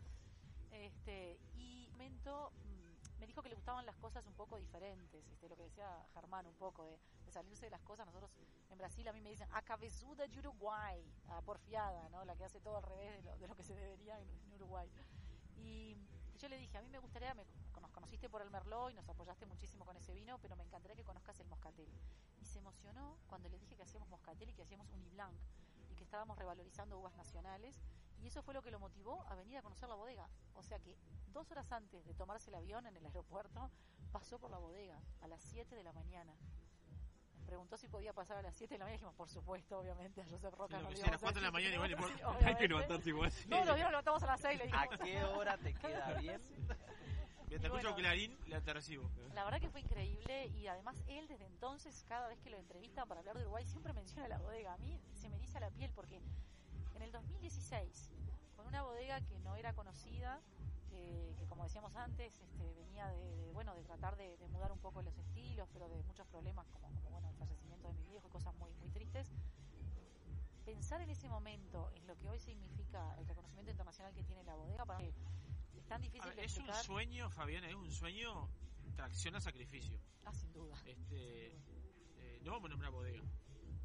Este, 0.72 1.38
y 1.54 1.72
momento 2.02 2.52
me 3.22 3.28
dijo 3.28 3.44
que 3.44 3.50
le 3.50 3.56
gustaban 3.56 3.86
las 3.86 3.96
cosas 3.98 4.26
un 4.26 4.34
poco 4.34 4.58
diferentes, 4.58 5.24
este, 5.28 5.48
lo 5.48 5.56
que 5.56 5.64
decía 5.64 5.88
Germán 6.16 6.48
un 6.48 6.56
poco, 6.56 6.86
de, 6.86 6.98
de, 7.24 7.32
salirse 7.32 7.66
de 7.66 7.70
las 7.70 7.82
cosas. 7.82 8.08
Nosotros 8.08 8.32
en 8.72 8.78
Brasil 8.80 9.08
a 9.08 9.14
mí 9.14 9.22
me 9.22 9.30
dicen 9.30 9.48
a 9.52 9.62
cabezuda 9.62 10.28
de 10.28 10.40
Uruguay, 10.40 11.00
a 11.30 11.40
porfiada, 11.42 12.10
¿no? 12.10 12.26
la 12.26 12.36
que 12.36 12.46
hace 12.46 12.60
todo 12.60 12.78
al 12.78 12.84
revés 12.84 13.16
de 13.18 13.22
lo, 13.22 13.38
de 13.38 13.48
lo 13.48 13.56
que 13.56 13.64
se 13.64 13.76
debería 13.76 14.20
en, 14.20 14.28
en 14.28 14.54
Uruguay. 14.56 14.90
Y 15.56 15.96
yo 16.40 16.50
le 16.50 16.58
dije, 16.58 16.76
a 16.80 16.82
mí 16.82 16.90
me 16.90 16.98
gustaría, 16.98 17.36
me, 17.36 17.46
nos 17.80 17.92
conociste 17.92 18.28
por 18.28 18.42
el 18.42 18.50
Merlot 18.50 18.90
y 18.90 18.96
nos 18.96 19.08
apoyaste 19.08 19.46
muchísimo 19.46 19.86
con 19.86 19.96
ese 19.96 20.16
vino, 20.16 20.40
pero 20.40 20.56
me 20.56 20.64
encantaría 20.64 20.96
que 20.96 21.04
conozcas 21.04 21.40
el 21.40 21.48
Moscatel. 21.48 21.90
Y 22.42 22.46
se 22.46 22.58
emocionó 22.58 23.20
cuando 23.28 23.50
le 23.50 23.60
dije 23.60 23.76
que 23.76 23.84
hacíamos 23.84 24.10
Moscatel 24.10 24.50
y 24.50 24.54
que 24.54 24.64
hacíamos 24.64 24.92
Uniblanc 24.94 25.36
y 25.92 25.96
que 25.96 26.04
estábamos 26.04 26.38
revalorizando 26.40 26.98
uvas 26.98 27.16
nacionales. 27.16 27.80
Y 28.22 28.28
eso 28.28 28.44
fue 28.44 28.54
lo 28.54 28.62
que 28.62 28.72
lo 28.72 28.80
motivó 28.80 29.24
a 29.28 29.36
venir 29.36 29.58
a 29.58 29.62
conocer 29.62 29.90
la 29.90 29.96
bodega. 29.96 30.28
O 30.56 30.64
sea 30.64 30.80
que 30.80 30.96
dos 31.28 31.50
horas 31.52 31.72
antes 31.72 32.06
de 32.06 32.14
tomarse 32.14 32.50
el 32.50 32.56
avión 32.56 32.86
en 32.86 32.96
el 32.96 33.06
aeropuerto, 33.06 33.72
pasó 34.12 34.38
por 34.40 34.52
la 34.52 34.58
bodega 34.58 35.02
a 35.22 35.28
las 35.28 35.42
7 35.42 35.76
de 35.76 35.84
la 35.84 35.94
mañana. 35.94 36.34
Me 37.40 37.46
preguntó 37.46 37.78
si 37.78 37.88
podía 37.88 38.14
pasar 38.14 38.38
a 38.38 38.42
las 38.42 38.56
7 38.56 38.76
de 38.76 38.78
la 38.78 38.86
mañana. 38.86 38.98
Dijimos, 38.98 39.16
por 39.16 39.30
supuesto, 39.30 39.80
obviamente, 39.80 40.22
a 40.22 40.26
Josep 40.26 40.54
Roca. 40.54 40.78
Sí, 40.80 40.84
no 40.84 40.84
lo 40.84 40.88
a 40.88 40.92
las 40.92 41.00
íbamos 41.00 41.22
4 41.22 41.42
de 41.42 41.48
la 41.48 41.52
mañana 41.52 41.74
igual 41.76 41.92
no, 41.92 41.98
importa. 41.98 42.40
sí, 42.40 42.46
Hay 42.46 42.56
que 42.56 42.68
levantarse 42.68 43.10
igual. 43.10 43.34
No, 43.48 43.58
los 43.58 43.66
días 43.66 43.80
nos 43.80 43.92
levantamos 43.92 44.24
a 44.24 44.26
las 44.28 44.42
6. 44.42 44.58
Le 44.58 44.66
dijimos. 44.66 44.88
¿A 44.92 44.98
qué 44.98 45.24
hora 45.24 45.58
te 45.58 45.74
queda 45.74 46.14
bien? 46.20 46.42
Y 47.50 47.56
escucho 47.56 47.74
bueno. 47.74 47.96
Clarín, 47.96 48.38
le 48.46 48.62
te 48.62 48.74
recibo. 48.74 49.10
La 49.34 49.44
verdad 49.44 49.60
que 49.60 49.70
fue 49.70 49.82
increíble 49.82 50.48
y 50.48 50.68
además 50.68 51.04
él 51.08 51.28
desde 51.28 51.46
entonces, 51.46 52.06
cada 52.08 52.30
vez 52.30 52.40
que 52.40 52.50
lo 52.50 52.58
entrevistan 52.58 53.06
para 53.10 53.20
hablar 53.20 53.36
de 53.36 53.42
Uruguay, 53.42 53.66
siempre 53.66 53.92
menciona 53.92 54.30
la 54.30 54.38
bodega. 54.38 54.74
A 54.74 54.78
mí 54.78 54.98
se 55.16 55.28
me 55.28 55.36
eriza 55.36 55.60
la 55.60 55.70
piel 55.70 55.92
porque 55.94 56.22
en 57.02 57.06
el 57.06 57.12
2016, 57.14 58.12
con 58.56 58.68
una 58.68 58.84
bodega 58.84 59.20
que 59.22 59.40
no 59.40 59.56
era 59.56 59.74
conocida, 59.74 60.40
que, 60.88 61.34
que 61.40 61.48
como 61.48 61.64
decíamos 61.64 61.96
antes, 61.96 62.40
este, 62.40 62.74
venía 62.76 63.08
de, 63.08 63.38
de, 63.38 63.52
bueno 63.54 63.74
de 63.74 63.84
tratar 63.84 64.16
de, 64.18 64.38
de 64.38 64.48
mudar 64.50 64.72
un 64.72 64.78
poco 64.78 65.02
los 65.02 65.18
estilos, 65.18 65.68
pero 65.74 65.90
de 65.90 66.04
muchos 66.04 66.28
problemas 66.28 66.68
como, 66.68 66.90
como 67.02 67.10
bueno 67.10 67.30
el 67.30 67.36
fallecimiento 67.38 67.88
de 67.88 67.94
mi 67.96 68.06
viejo 68.06 68.28
y 68.28 68.30
cosas 68.30 68.54
muy 68.56 68.72
muy 68.76 68.90
tristes. 68.92 69.32
Pensar 70.64 71.02
en 71.02 71.10
ese 71.10 71.28
momento 71.28 71.92
en 71.96 72.06
lo 72.06 72.16
que 72.20 72.30
hoy 72.30 72.40
significa 72.40 73.16
el 73.18 73.28
reconocimiento 73.28 73.72
internacional 73.72 74.14
que 74.14 74.24
tiene 74.24 74.44
la 74.44 74.56
bodega 74.56 74.86
para 74.86 75.00
mí 75.00 75.12
es 75.74 75.88
tan 75.88 76.02
difícil 76.02 76.30
ver, 76.30 76.36
de 76.36 76.46
es 76.46 76.58
un 76.58 76.72
sueño, 76.84 77.32
Fabiana, 77.32 77.68
es 77.68 77.74
un 77.74 77.92
sueño 77.92 78.48
tracción 78.96 79.36
a 79.36 79.42
sacrificio. 79.42 80.00
Ah, 80.24 80.34
sin 80.34 80.54
duda. 80.54 80.76
Este, 80.86 81.56
eh, 81.56 82.40
no 82.44 82.52
vamos 82.52 82.68
a 82.68 82.70
nombrar 82.70 82.92
bodega, 82.92 83.24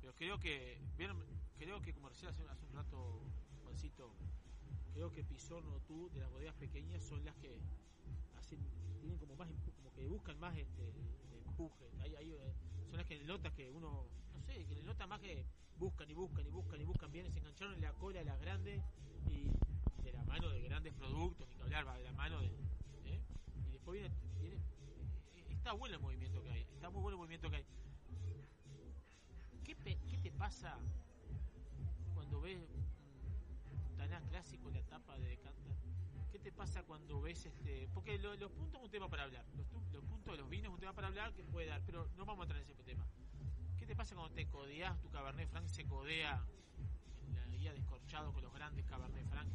pero 0.01 0.15
creo 0.15 0.39
que, 0.39 0.79
vieron, 0.99 1.25
creo 1.59 1.81
que 1.81 1.93
como 1.93 2.09
decía 2.09 2.28
hace, 2.28 2.43
hace 2.49 2.66
un 2.66 2.73
rato, 2.73 3.20
Juancito, 3.65 4.12
creo 4.93 5.11
que 5.11 5.24
Pizorno 5.24 5.81
tú 5.87 6.11
de 6.11 6.20
las 6.20 6.31
bodegas 6.31 6.55
pequeñas 6.55 7.03
son 7.03 7.24
las 7.24 7.35
que 7.37 7.59
hacen, 8.39 8.61
tienen 9.01 9.19
como 9.19 9.37
más, 9.37 9.49
como 9.77 9.93
que 9.93 10.07
buscan 10.07 10.39
más 10.39 10.57
este 10.57 10.93
empuje. 11.33 11.91
Hay, 12.01 12.15
hay, 12.15 12.33
eh, 12.33 12.55
son 12.89 12.99
las 12.99 13.07
que 13.07 13.23
notas 13.24 13.53
que 13.53 13.70
uno, 13.70 14.07
no 14.33 14.41
sé, 14.43 14.65
que 14.66 14.83
nota 14.83 15.07
más 15.07 15.20
que 15.20 15.45
buscan 15.78 16.11
y 16.11 16.15
buscan 16.15 16.47
y 16.47 16.51
buscan 16.51 16.81
y 16.81 16.85
buscan 16.85 17.12
bien, 17.12 17.31
se 17.33 17.39
engancharon 17.39 17.74
en 17.74 17.81
la 17.81 17.93
cola 17.93 18.19
de 18.19 18.24
las 18.24 18.41
grandes 18.41 18.83
y 19.28 19.51
de 20.03 20.12
la 20.12 20.24
mano 20.24 20.49
de 20.51 20.61
grandes 20.62 20.95
productos, 20.95 21.49
ni 21.49 21.57
que 21.57 21.62
hablar, 21.62 21.87
va 21.87 21.99
de 21.99 22.05
la 22.05 22.12
mano 22.12 22.41
de, 22.41 22.47
¿eh? 22.47 23.20
y 23.69 23.73
después 23.73 24.01
viene, 24.01 24.15
viene 24.41 24.57
eh, 24.57 25.47
está 25.51 25.73
bueno 25.73 25.97
el 25.97 26.03
movimiento 26.03 26.43
que 26.43 26.51
hay, 26.51 26.62
está 26.74 26.91
muy 26.91 27.03
bueno 27.03 27.16
el 27.16 27.19
movimiento 27.19 27.51
que 27.51 27.57
hay. 27.57 27.66
¿Qué, 29.65 29.74
qué 29.74 30.19
te 30.23 30.31
pasa 30.31 30.78
cuando 32.27 32.40
ves 32.40 32.59
un 33.89 33.97
Taná 33.97 34.20
clásico 34.28 34.69
la 34.70 34.82
tapa 34.82 35.16
de 35.19 35.28
Decanter? 35.28 35.77
¿Qué 36.32 36.39
te 36.40 36.51
pasa 36.53 36.82
cuando 36.82 37.20
ves 37.20 37.47
este.? 37.47 37.89
Porque 37.94 38.19
lo- 38.19 38.35
los 38.35 38.51
puntos 38.51 38.81
es 38.81 38.85
un 38.85 38.90
tema 38.90 39.09
para 39.09 39.23
hablar. 39.24 39.44
Los, 39.57 39.66
los 39.93 40.05
puntos 40.05 40.32
de 40.32 40.39
los 40.39 40.51
vinos 40.51 40.66
es 40.70 40.74
un 40.74 40.81
tema 40.81 40.93
para 40.93 41.07
hablar 41.07 41.32
que 41.35 41.44
puede 41.44 41.66
dar, 41.69 41.81
pero 41.86 42.09
no 42.16 42.24
vamos 42.24 42.40
a 42.40 42.44
entrar 42.44 42.62
en 42.62 42.69
ese 42.70 42.82
tema. 42.82 43.07
¿Qué 43.78 43.86
te 43.86 43.94
pasa 43.94 44.16
cuando 44.16 44.35
te 44.35 44.47
codeas, 44.48 45.01
tu 45.01 45.09
Cabernet 45.11 45.48
Franc 45.48 45.69
se 45.69 45.85
codea 45.86 46.44
en 47.28 47.35
la 47.36 47.47
guía 47.47 47.73
descorchado 47.73 48.32
con 48.32 48.43
los 48.43 48.53
grandes 48.53 48.85
Cabernet 48.86 49.24
Franc? 49.28 49.48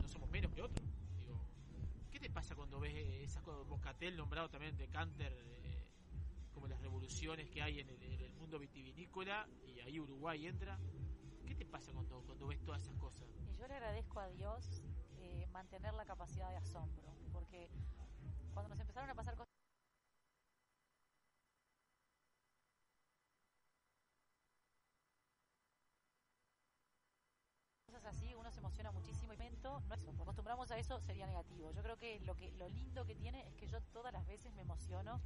No 0.00 0.08
somos 0.08 0.30
menos 0.30 0.50
que 0.52 0.62
otros. 0.62 0.88
Digo, 1.20 1.38
¿qué 2.10 2.18
te 2.18 2.30
pasa 2.30 2.54
cuando 2.56 2.80
ves 2.80 2.94
eh, 2.94 3.24
esas 3.24 3.42
cosas? 3.42 3.66
Moscatel 3.66 4.16
nombrado 4.16 4.48
también 4.48 4.76
de 4.78 4.88
Canter, 4.88 5.32
eh, 5.32 5.86
como 6.54 6.66
las 6.68 6.80
revoluciones 6.80 7.48
que 7.50 7.60
hay 7.62 7.80
en 7.80 7.88
el, 7.90 8.02
en 8.02 8.20
el 8.22 8.32
mundo 8.34 8.58
vitivinícola 8.58 9.46
y 9.66 9.80
ahí 9.80 10.00
Uruguay 10.00 10.46
entra? 10.46 10.78
¿Qué 11.62 11.66
te 11.66 11.70
pasa 11.70 11.92
cuando, 11.92 12.48
ves 12.48 12.60
todas 12.64 12.82
esas 12.82 12.96
cosas? 12.96 13.22
Y 13.38 13.56
yo 13.56 13.68
le 13.68 13.74
agradezco 13.74 14.18
a 14.18 14.26
Dios 14.30 14.82
eh, 15.20 15.46
mantener 15.52 15.94
la 15.94 16.04
capacidad 16.04 16.50
de 16.50 16.56
asombro, 16.56 17.14
porque 17.32 17.70
cuando 18.52 18.70
nos 18.70 18.80
empezaron 18.80 19.08
a 19.08 19.14
pasar 19.14 19.36
cosas 19.36 19.46
así, 28.06 28.34
uno 28.34 28.50
se 28.50 28.58
emociona 28.58 28.90
muchísimo 28.90 29.32
y 29.32 29.36
mento, 29.36 29.80
no 29.86 29.94
es, 29.94 30.02
nos 30.02 30.20
acostumbramos 30.20 30.68
a 30.72 30.78
eso 30.78 31.00
sería 31.00 31.28
negativo. 31.28 31.70
Yo 31.70 31.84
creo 31.84 31.96
que 31.96 32.18
lo 32.26 32.34
que 32.34 32.50
lo 32.50 32.68
lindo 32.70 33.04
que 33.06 33.14
tiene 33.14 33.46
es 33.46 33.54
que 33.54 33.68
yo 33.68 33.80
todas 33.92 34.12
las 34.12 34.26
veces 34.26 34.52
me 34.54 34.62
emociono 34.62 35.20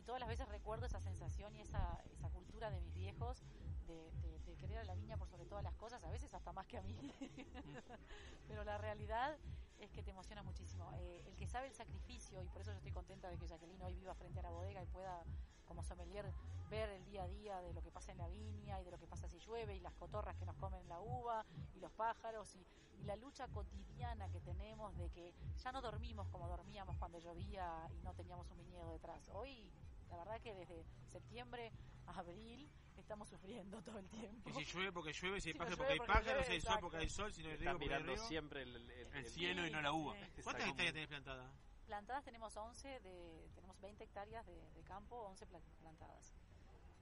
y 0.00 0.02
todas 0.02 0.18
las 0.20 0.28
veces 0.28 0.48
recuerdo 0.48 0.86
esa 0.86 1.00
sensación 1.00 1.54
y 1.56 1.60
esa, 1.60 2.02
esa 2.12 2.30
cultura 2.30 2.70
de 2.70 2.80
mis 2.80 2.94
viejos 2.94 3.42
de, 3.86 4.10
de- 4.22 4.38
de 4.40 4.56
querer 4.56 4.78
a 4.78 4.84
la 4.84 4.94
viña 4.94 5.16
por 5.16 5.28
sobre 5.28 5.44
todas 5.46 5.62
las 5.62 5.74
cosas, 5.74 6.02
a 6.04 6.10
veces 6.10 6.32
hasta 6.34 6.52
más 6.52 6.66
que 6.66 6.78
a 6.78 6.82
mí. 6.82 6.96
Pero 8.48 8.64
la 8.64 8.78
realidad 8.78 9.36
es 9.78 9.90
que 9.90 10.02
te 10.02 10.10
emociona 10.10 10.42
muchísimo. 10.42 10.90
Eh, 10.98 11.22
el 11.26 11.36
que 11.36 11.46
sabe 11.46 11.66
el 11.68 11.74
sacrificio, 11.74 12.42
y 12.42 12.48
por 12.48 12.62
eso 12.62 12.70
yo 12.72 12.78
estoy 12.78 12.92
contenta 12.92 13.28
de 13.30 13.38
que 13.38 13.46
Jacqueline 13.46 13.82
hoy 13.82 13.94
viva 13.94 14.14
frente 14.14 14.40
a 14.40 14.42
la 14.42 14.50
bodega 14.50 14.82
y 14.82 14.86
pueda, 14.86 15.24
como 15.66 15.82
sommelier, 15.82 16.32
ver 16.68 16.88
el 16.90 17.04
día 17.04 17.24
a 17.24 17.28
día 17.28 17.60
de 17.62 17.72
lo 17.72 17.82
que 17.82 17.90
pasa 17.90 18.12
en 18.12 18.18
la 18.18 18.28
viña 18.28 18.80
y 18.80 18.84
de 18.84 18.90
lo 18.90 18.98
que 18.98 19.06
pasa 19.06 19.28
si 19.28 19.38
llueve 19.38 19.76
y 19.76 19.80
las 19.80 19.92
cotorras 19.94 20.36
que 20.36 20.46
nos 20.46 20.56
comen 20.56 20.86
la 20.88 21.00
uva 21.00 21.44
y 21.74 21.80
los 21.80 21.90
pájaros 21.92 22.54
y, 22.54 22.66
y 23.00 23.04
la 23.04 23.16
lucha 23.16 23.48
cotidiana 23.48 24.28
que 24.30 24.40
tenemos 24.40 24.96
de 24.96 25.10
que 25.10 25.34
ya 25.62 25.72
no 25.72 25.80
dormimos 25.82 26.28
como 26.28 26.48
dormíamos 26.48 26.96
cuando 26.98 27.18
llovía 27.18 27.88
y 27.98 28.02
no 28.02 28.14
teníamos 28.14 28.50
un 28.50 28.58
viñedo 28.58 28.88
detrás. 28.90 29.28
Hoy, 29.32 29.70
la 30.10 30.16
verdad 30.16 30.40
que 30.40 30.54
desde 30.54 30.84
septiembre 31.10 31.72
a 32.06 32.18
abril 32.18 32.68
estamos 32.96 33.28
sufriendo 33.28 33.80
todo 33.82 33.98
el 33.98 34.08
tiempo. 34.08 34.50
Y 34.50 34.52
si 34.52 34.64
llueve 34.72 34.92
porque 34.92 35.12
llueve, 35.12 35.40
si 35.40 35.48
hay 35.50 35.52
Si 35.54 35.58
no 35.58 35.64
pájaro 35.64 35.76
llueve 35.76 35.96
porque 35.98 36.12
hay 36.12 36.22
pájaros, 36.24 36.46
si 36.46 36.52
hay 36.52 36.60
sol 36.60 36.78
porque 36.80 36.96
hay 36.98 37.08
sol, 37.10 37.32
si 37.32 37.42
no 37.42 37.48
hay 37.50 37.56
porque 37.78 37.98
riego. 37.98 38.28
siempre 38.28 38.62
el, 38.62 38.76
el- 38.76 38.90
El 38.90 39.16
el- 39.16 39.26
cielo 39.26 39.66
y 39.66 39.70
no 39.70 39.80
la 39.80 39.92
uva. 39.92 40.14
Sí. 40.36 40.42
¿Cuántas 40.42 40.68
hectáreas 40.68 40.94
tenés 40.94 41.08
plantadas? 41.08 41.50
Plantadas 41.86 42.24
tenemos 42.24 42.56
11, 42.56 43.00
de, 43.00 43.48
tenemos 43.54 43.80
20 43.80 44.04
hectáreas 44.04 44.46
de, 44.46 44.54
de 44.72 44.82
campo, 44.84 45.16
11 45.28 45.46
pla- 45.46 45.60
plantadas. 45.80 46.32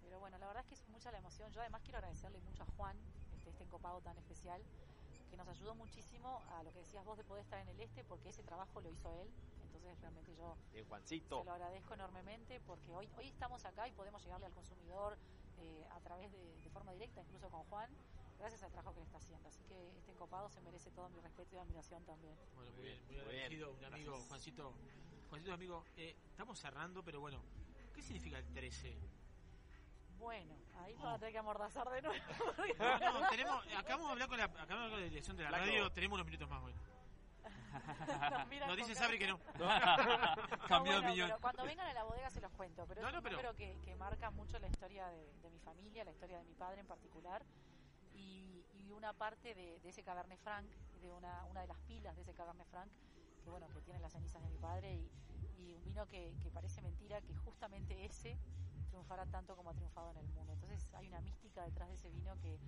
Pero 0.00 0.18
bueno, 0.20 0.38
la 0.38 0.46
verdad 0.46 0.62
es 0.62 0.68
que 0.68 0.74
es 0.76 0.88
mucha 0.88 1.10
la 1.12 1.18
emoción. 1.18 1.52
Yo 1.52 1.60
además 1.60 1.82
quiero 1.82 1.98
agradecerle 1.98 2.40
mucho 2.40 2.62
a 2.62 2.66
Juan, 2.76 2.96
este, 3.34 3.50
este 3.50 3.64
encopado 3.64 4.00
tan 4.00 4.16
especial, 4.16 4.62
que 5.30 5.36
nos 5.36 5.46
ayudó 5.48 5.74
muchísimo 5.74 6.42
a 6.56 6.62
lo 6.62 6.72
que 6.72 6.78
decías 6.78 7.04
vos 7.04 7.18
de 7.18 7.24
poder 7.24 7.44
estar 7.44 7.60
en 7.60 7.68
el 7.68 7.78
este, 7.80 8.02
porque 8.04 8.30
ese 8.30 8.42
trabajo 8.42 8.80
lo 8.80 8.88
hizo 8.90 9.12
él. 9.20 9.28
Entonces 9.68 10.00
realmente 10.00 10.34
yo 10.36 10.56
Bien, 10.72 10.84
Juancito. 10.88 11.38
se 11.40 11.44
lo 11.44 11.52
agradezco 11.52 11.94
enormemente 11.94 12.60
porque 12.66 12.92
hoy, 12.92 13.08
hoy 13.16 13.28
estamos 13.28 13.64
acá 13.64 13.86
y 13.88 13.92
podemos 13.92 14.22
llegarle 14.24 14.46
al 14.46 14.52
consumidor 14.52 15.16
eh, 15.58 15.86
a 15.92 16.00
través 16.00 16.30
de, 16.32 16.56
de 16.60 16.70
forma 16.70 16.92
directa, 16.92 17.20
incluso 17.20 17.48
con 17.50 17.62
Juan, 17.64 17.90
gracias 18.38 18.62
al 18.62 18.70
trabajo 18.70 18.94
que 18.94 19.00
le 19.00 19.06
está 19.06 19.18
haciendo. 19.18 19.48
Así 19.48 19.62
que 19.64 19.88
este 19.98 20.12
encopado 20.12 20.48
se 20.50 20.60
merece 20.60 20.90
todo 20.92 21.08
mi 21.10 21.20
respeto 21.20 21.56
y 21.56 21.58
admiración 21.58 22.04
también. 22.04 22.36
Bueno, 22.54 22.70
muy 22.72 22.80
Muy 22.80 22.84
bien, 22.90 23.04
muy 23.06 23.16
muy 23.16 23.24
agradecido, 23.24 23.66
bien. 23.72 23.78
un 23.78 23.84
amigo, 23.94 24.10
Gracias. 24.12 24.28
Juancito. 24.28 24.74
Juancito, 25.30 25.52
amigo, 25.52 25.84
eh, 25.96 26.16
estamos 26.30 26.58
cerrando, 26.58 27.02
pero 27.04 27.20
bueno, 27.20 27.42
¿qué 27.94 28.02
significa 28.02 28.38
el 28.38 28.46
13? 28.54 28.96
Bueno, 30.18 30.54
ahí 30.80 30.94
va 30.94 31.14
a 31.14 31.18
tener 31.18 31.32
que 31.32 31.38
amordazar 31.38 31.88
de 31.90 32.02
nuevo. 32.02 32.24
No, 32.78 33.20
no, 33.20 33.28
tenemos, 33.28 33.64
acabamos 33.76 34.06
de 34.08 34.12
hablar 34.12 34.28
con 34.28 34.38
la, 34.38 34.44
acabamos 34.44 34.68
de 34.68 34.74
hablar 34.74 34.90
con 34.90 35.00
la 35.00 35.06
dirección 35.08 35.36
de 35.36 35.42
la 35.44 35.50
radio, 35.50 35.90
tenemos 35.92 36.16
unos 36.16 36.26
minutos 36.26 36.48
más, 36.48 36.60
bueno. 36.62 36.78
Con 38.66 38.76
dice 38.76 38.94
Sabri 38.94 39.18
que 39.18 39.28
no. 39.28 39.38
Cambió 40.68 40.92
de 40.94 41.00
No, 41.00 41.06
opinión. 41.06 41.28
pero 41.28 41.40
cuando 41.40 41.64
vengan 41.64 41.86
a 41.88 41.92
la 41.94 42.04
bodega 42.04 42.30
se 42.30 42.40
los 42.40 42.52
cuento, 42.52 42.86
pero 42.86 43.02
No, 43.02 43.08
es 43.08 43.12
no, 43.14 43.18
un 43.18 43.22
pero- 43.24 43.36
número 43.36 43.54
que, 43.54 43.78
que 43.84 43.94
marca 43.96 44.30
mucho 44.30 44.58
la 44.58 44.68
historia 44.68 45.08
de, 45.08 45.32
de 45.42 45.50
mi 45.50 45.58
familia, 45.60 46.04
la 46.04 46.10
historia 46.12 46.38
de 46.38 46.44
mi 46.44 46.54
padre 46.54 46.80
en 46.80 46.86
particular, 46.86 47.44
y, 48.14 48.64
y 48.74 48.90
una 48.90 49.12
parte 49.12 49.54
de, 49.54 49.80
de 49.80 49.88
ese 49.88 50.02
Cabernet 50.02 50.38
Franc, 50.40 50.66
de 51.00 51.10
una, 51.12 51.44
una 51.44 51.60
de 51.60 51.66
las 51.68 51.78
pilas 51.80 52.14
de 52.16 52.22
ese 52.22 52.34
Cabernet 52.34 52.66
Franc, 52.68 52.90
que 53.44 53.50
bueno, 53.50 53.68
que 53.68 53.80
tiene 53.82 54.00
las 54.00 54.12
cenizas 54.12 54.42
de 54.42 54.48
mi 54.48 54.58
padre, 54.58 54.94
y, 54.94 55.10
y 55.58 55.74
un 55.74 55.84
vino 55.84 56.06
que, 56.06 56.34
que 56.42 56.50
parece 56.50 56.80
mentira, 56.82 57.20
que 57.20 57.34
justamente 57.36 58.04
ese 58.04 58.36
triunfara 58.88 59.26
tanto 59.26 59.54
como 59.56 59.70
ha 59.70 59.74
triunfado 59.74 60.10
en 60.12 60.16
el 60.18 60.28
mundo. 60.28 60.52
Entonces 60.54 60.88
hay 60.94 61.06
una 61.08 61.20
mística 61.20 61.62
detrás 61.64 61.88
de 61.88 61.94
ese 61.94 62.10
vino 62.10 62.34
que 62.40 62.58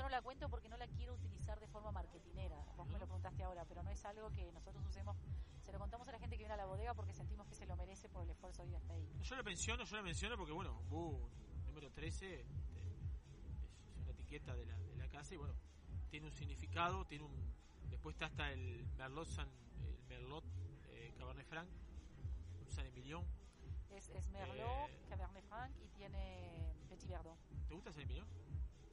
yo 0.00 0.04
no 0.04 0.08
la 0.08 0.22
cuento 0.22 0.48
porque 0.48 0.70
no 0.70 0.78
la 0.78 0.86
quiero 0.86 1.12
utilizar 1.12 1.60
de 1.60 1.66
forma 1.66 1.92
marketinera. 1.92 2.56
Vos 2.74 2.88
me 2.88 2.98
lo 2.98 3.04
preguntaste 3.04 3.42
ahora, 3.42 3.66
pero 3.66 3.82
no 3.82 3.90
es 3.90 4.02
algo 4.06 4.30
que 4.30 4.50
nosotros 4.50 4.82
usemos. 4.86 5.14
Se 5.62 5.72
lo 5.72 5.78
contamos 5.78 6.08
a 6.08 6.12
la 6.12 6.18
gente 6.18 6.36
que 6.36 6.44
viene 6.44 6.54
a 6.54 6.56
la 6.56 6.64
bodega 6.64 6.94
porque 6.94 7.12
sentimos 7.12 7.46
que 7.46 7.54
se 7.54 7.66
lo 7.66 7.76
merece 7.76 8.08
por 8.08 8.22
el 8.22 8.30
esfuerzo 8.30 8.62
de 8.62 8.70
ir 8.70 8.76
hasta 8.76 8.94
ahí. 8.94 9.06
Yo 9.22 9.36
lo 9.36 9.44
menciono, 9.44 9.84
yo 9.84 9.96
lo 9.98 10.02
menciono 10.02 10.38
porque, 10.38 10.52
bueno, 10.52 10.80
Bu, 10.88 11.28
número 11.66 11.90
13, 11.90 12.40
este, 12.40 12.80
es 13.90 13.98
una 13.98 14.10
etiqueta 14.12 14.56
de 14.56 14.64
la, 14.64 14.78
de 14.78 14.96
la 14.96 15.06
casa 15.10 15.34
y, 15.34 15.36
bueno, 15.36 15.54
tiene 16.08 16.24
un 16.28 16.32
significado, 16.32 17.04
tiene 17.04 17.24
un... 17.24 17.54
Después 17.90 18.14
está 18.14 18.24
hasta 18.24 18.50
el 18.52 18.86
Merlot, 18.96 19.28
San, 19.28 19.50
el 19.84 20.02
Merlot 20.08 20.44
eh, 20.88 21.12
Cabernet 21.18 21.46
Franc, 21.46 21.68
un 22.58 22.70
San 22.72 22.86
Emilion. 22.86 23.22
Es, 23.90 24.08
es 24.08 24.30
Merlot, 24.30 24.88
Eh, 24.88 25.02
Cabernet 25.10 25.44
Franc 25.44 25.74
y 25.84 25.88
tiene 25.88 26.72
Petit 26.88 27.10
Verdot. 27.10 27.36
¿Te 27.68 27.74
gusta 27.74 27.92
San 27.92 28.00
Emilion? 28.04 28.26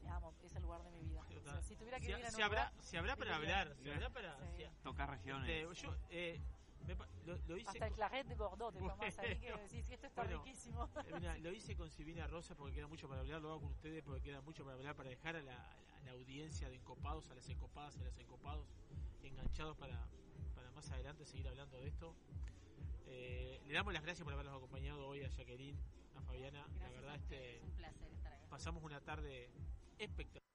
Te 0.08 0.14
amo, 0.14 0.34
es 0.42 0.56
el 0.56 0.62
lugar 0.64 0.82
de 0.84 0.92
mi 0.92 1.02
vida. 1.02 1.22
O 1.38 1.42
sea, 1.42 1.62
si 1.62 1.76
tuviera 1.76 2.00
que 2.00 2.06
Si- 2.06 2.12
vivir 2.14 2.26
en 2.26 2.32
si 2.32 2.38
un 2.38 2.44
habrá- 2.44 2.70
lugar, 2.72 2.84
si 2.86 2.96
habrá 2.98 3.16
para 3.18 3.36
hablar, 3.36 3.76
si 3.84 3.90
habrá 3.92 4.10
para- 4.10 4.38
Sí. 4.40 4.64
si- 4.64 4.84
Tocar 4.84 5.10
regiones. 5.10 5.50
Este, 5.50 5.86
yo, 5.86 5.96
eh, 6.10 6.40
me 6.88 6.96
lo, 7.26 7.38
lo 7.46 7.58
hice 7.58 7.70
Hasta 7.70 7.88
el 7.88 7.94
claret 7.94 8.26
de 8.26 8.36
Bordeaux 8.36 8.74
te 8.74 8.80
tomás 8.80 9.20
ahí 9.20 9.38
que 9.38 9.52
decís, 9.70 9.86
"Sí, 9.86 9.94
esto 9.96 10.08
está 10.08 10.24
Bueno, 10.24 10.44
riquísimo. 10.44 10.86
eh, 11.06 11.12
mira, 11.20 11.38
lo 11.40 11.52
hice 11.52 11.76
con 11.76 11.90
Silvina 11.92 12.26
Rosa 12.28 12.56
porque 12.56 12.76
queda 12.76 12.88
mucho 12.88 13.10
para 13.10 13.20
hablar, 13.20 13.42
lo 13.42 13.50
hago 13.52 13.62
con 13.64 13.72
ustedes 13.72 14.02
porque 14.02 14.22
queda 14.22 14.40
mucho 14.40 14.64
para 14.64 14.78
hablar, 14.78 14.96
para 14.96 15.10
dejar 15.10 15.36
a 15.36 15.42
la, 15.42 15.52
a 15.56 15.58
la- 15.92 15.98
a 15.98 16.02
la 16.06 16.12
audiencia 16.12 16.70
de 16.70 16.76
encopados, 16.78 17.30
a 17.30 17.36
las 17.36 17.50
encopadas 17.50 17.98
y 17.98 18.02
a 18.02 18.06
los 18.06 18.18
encopados 18.18 18.66
enganchados 19.24 19.76
para, 19.76 20.08
para 20.56 20.72
más 20.72 20.90
adelante 20.90 21.26
seguir 21.26 21.50
hablando 21.50 21.78
de 21.82 21.88
esto. 21.90 22.16
Eh, 23.08 23.62
le 23.66 23.74
damos 23.74 23.92
las 23.94 24.04
gracias 24.04 24.24
por 24.24 24.32
habernos 24.34 24.56
acompañado 24.56 25.06
hoy 25.06 25.24
a 25.24 25.28
Jacqueline, 25.28 25.78
a 26.16 26.22
Fabiana. 26.22 26.66
la 26.80 26.90
verdad, 26.92 27.12
a 27.12 27.16
este, 27.16 27.36
ustedes, 27.36 27.64
un 27.64 27.72
placer 27.72 28.12
estar 28.14 28.34
acá. 28.34 28.48
pasamos 28.50 28.84
una 28.84 29.02
tarde 29.02 29.50
espectacular. 29.98 30.48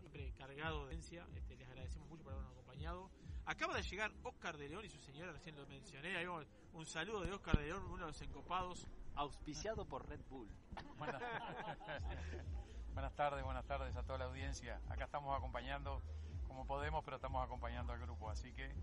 Siempre 0.00 0.32
cargado 0.34 0.86
de 0.86 0.94
esencia, 0.94 1.26
este, 1.34 1.56
les 1.56 1.68
agradecemos 1.68 2.08
mucho 2.08 2.22
por 2.22 2.32
habernos 2.32 2.52
acompañado. 2.52 3.10
Acaba 3.44 3.74
de 3.74 3.82
llegar 3.82 4.12
Oscar 4.22 4.56
de 4.56 4.68
León 4.68 4.84
y 4.84 4.90
su 4.90 4.98
señora, 4.98 5.32
recién 5.32 5.56
lo 5.56 5.66
mencioné. 5.66 6.16
Ahí 6.16 6.26
vamos, 6.26 6.46
un 6.74 6.86
saludo 6.86 7.22
de 7.22 7.32
Oscar 7.32 7.56
de 7.56 7.64
León, 7.64 7.82
uno 7.84 8.04
de 8.06 8.12
los 8.12 8.22
encopados. 8.22 8.86
Auspiciado 9.14 9.84
por 9.84 10.08
Red 10.08 10.20
Bull. 10.30 10.48
Buenas, 10.96 11.20
buenas 12.92 13.14
tardes, 13.16 13.42
buenas 13.42 13.66
tardes 13.66 13.96
a 13.96 14.04
toda 14.04 14.18
la 14.18 14.24
audiencia. 14.26 14.80
Acá 14.88 15.06
estamos 15.06 15.36
acompañando 15.36 16.02
como 16.48 16.66
podemos, 16.66 17.04
pero 17.04 17.16
estamos 17.16 17.44
acompañando 17.44 17.92
al 17.92 18.00
grupo, 18.00 18.30
así 18.30 18.52
que 18.52 18.74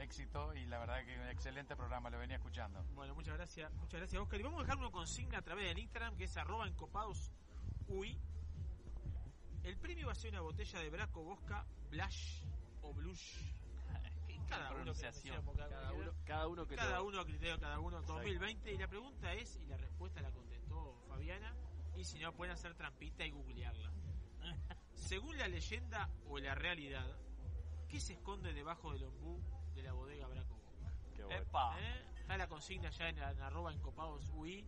éxito 0.00 0.54
y 0.54 0.66
la 0.66 0.78
verdad 0.78 1.04
que 1.04 1.14
un 1.20 1.28
excelente 1.28 1.76
programa, 1.76 2.10
lo 2.10 2.18
venía 2.18 2.36
escuchando. 2.36 2.82
Bueno, 2.94 3.14
muchas 3.14 3.34
gracias, 3.34 3.72
muchas 3.74 4.00
gracias 4.00 4.20
Oscar. 4.20 4.40
Y 4.40 4.42
vamos 4.42 4.58
a 4.60 4.62
dejar 4.64 4.78
una 4.78 4.90
consigna 4.90 5.38
a 5.38 5.42
través 5.42 5.66
del 5.68 5.78
Instagram 5.78 6.16
que 6.16 6.24
es 6.24 6.36
arroba 6.36 6.66
encopadosui. 6.66 8.18
El 9.62 9.76
premio 9.76 10.06
va 10.06 10.12
a 10.12 10.16
ser 10.16 10.30
una 10.32 10.40
botella 10.40 10.80
de 10.80 10.90
Braco 10.90 11.22
Bosca 11.22 11.64
Blush 11.90 12.42
o 12.82 12.92
Blush. 12.94 13.36
Cada 14.48 14.72
uno, 14.74 14.92
que 14.92 15.00
cada, 15.00 15.70
Cada 15.70 15.92
uno, 15.92 16.02
uno- 16.02 16.12
cada 16.26 16.48
uno 16.48 16.66
que 16.66 16.74
cada 16.76 16.96
lo- 16.98 17.04
uno 17.06 17.20
a 17.20 17.24
criterio 17.24 17.60
cada 17.60 17.78
uno 17.78 17.98
Exacto. 17.98 18.14
2020 18.14 18.72
y 18.72 18.78
la 18.78 18.88
pregunta 18.88 19.32
es 19.34 19.56
y 19.62 19.66
la 19.66 19.76
respuesta 19.76 20.20
la 20.20 20.30
contestó 20.32 20.96
Fabiana 21.08 21.54
y 21.96 22.04
si 22.04 22.18
no 22.18 22.32
pueden 22.34 22.52
hacer 22.54 22.74
trampita 22.74 23.24
y 23.24 23.30
googlearla 23.30 23.90
según 25.02 25.36
la 25.38 25.48
leyenda 25.48 26.08
o 26.28 26.38
la 26.38 26.54
realidad 26.54 27.06
¿qué 27.88 28.00
se 28.00 28.14
esconde 28.14 28.52
debajo 28.54 28.92
del 28.92 29.04
ombú 29.04 29.40
de 29.74 29.82
la 29.82 29.92
bodega 29.92 30.26
Braco? 30.26 30.58
Qué 31.14 31.24
bueno. 31.24 31.40
Epa. 31.42 31.76
¿Eh? 31.80 32.04
está 32.20 32.36
la 32.36 32.46
consigna 32.48 32.90
ya 32.90 33.08
en, 33.08 33.18
en 33.18 33.42
arroba 33.42 33.72
encopados 33.72 34.28
UI 34.30 34.64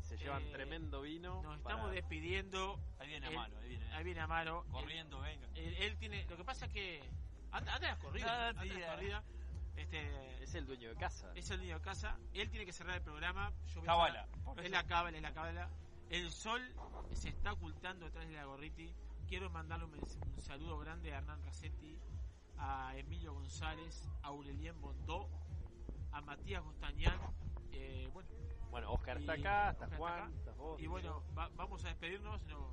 Se 0.00 0.16
llevan 0.16 0.42
Eh, 0.42 0.50
tremendo 0.52 1.02
vino. 1.02 1.42
nos 1.42 1.58
para- 1.60 1.74
estamos 1.76 1.92
despidiendo 1.92 2.80
Ahí 2.98 3.08
viene 3.08 3.26
Amaro, 3.28 3.58
ahí 3.58 3.68
viene. 3.68 3.92
ahí 3.92 4.04
viene 4.04 4.20
Amaro 4.20 4.64
Corriendo, 4.70 5.20
venga. 5.20 5.46
él, 5.54 5.74
él 5.78 5.96
tiene 5.98 6.24
lo 6.26 6.36
que 6.36 6.44
pasa 6.44 6.66
es 6.66 6.72
que 6.72 7.02
anda, 7.52 7.74
anda 7.74 7.88
las 7.88 7.98
corridas 7.98 8.30
Ah, 8.30 8.48
anda 8.48 8.64
las 8.64 8.90
corridas 8.94 9.24
este 9.76 10.42
Es 10.42 10.54
el 10.54 10.66
dueño 10.66 10.88
de 10.88 10.96
casa. 10.96 11.30
es 11.36 11.48
el 11.50 11.60
niño 11.60 11.74
de 11.76 11.80
casa. 11.82 12.18
Él 12.34 12.50
tiene 12.50 12.66
que 12.66 12.72
cerrar 12.72 12.96
el 12.96 13.02
programa. 13.02 13.52
Yo 13.68 13.74
voy 13.80 13.84
a 13.84 13.86
Cábala, 13.86 14.28
Es 14.64 14.70
la 14.72 14.84
cábala, 14.84 15.16
es 15.18 15.22
la 15.22 15.32
cábala. 15.32 15.68
El 16.10 16.32
sol 16.32 16.60
se 17.12 17.28
está 17.28 17.52
ocultando 17.52 18.06
detrás 18.06 18.26
de 18.26 18.34
la 18.34 18.44
gorriti. 18.46 18.92
Quiero 19.28 19.50
mandarle 19.50 19.84
un, 19.86 20.40
saludo 20.40 20.78
grande 20.78 21.12
a 21.12 21.18
Hernán 21.18 21.42
Racetti, 21.44 21.98
a 22.56 22.96
Emilio 22.96 23.34
González, 23.34 24.08
a 24.22 24.28
Aurelien 24.28 24.80
Bondó, 24.80 25.28
a 26.12 26.20
Matías 26.22 26.62
Gostañán. 26.64 27.18
eh, 27.72 28.08
bueno, 28.12 28.28
Bueno, 28.70 28.92
Oscar 28.92 29.18
está 29.18 29.32
acá, 29.34 29.70
está 29.70 29.84
Oscar 29.84 29.98
Juan, 29.98 30.22
acá. 30.22 30.30
estás 30.36 30.56
vos. 30.56 30.80
Y 30.80 30.86
bueno, 30.86 31.22
va- 31.36 31.50
vamos 31.56 31.84
a 31.84 31.88
despedirnos. 31.88 32.42
no, 32.46 32.72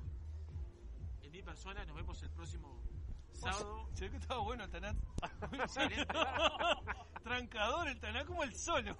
en 1.20 1.30
mi 1.32 1.42
persona, 1.42 1.84
nos 1.84 1.94
vemos 1.96 2.22
el 2.22 2.30
próximo 2.30 2.80
sábado. 3.32 3.88
Se 3.92 4.04
ve 4.06 4.12
que 4.12 4.16
estaba 4.16 4.40
bueno 4.40 4.64
el 4.64 4.70
Tanat. 4.70 4.96
Trancador 7.22 7.88
el 7.88 8.00
Tanat 8.00 8.26
como 8.26 8.42
el 8.44 8.54
solo. 8.54 8.96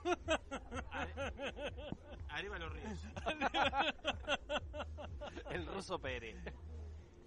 Arriba 2.28 2.58
los 2.58 2.70
ríos. 2.72 3.06
El 5.50 5.66
ruso 5.66 5.98
Pérez. 5.98 6.36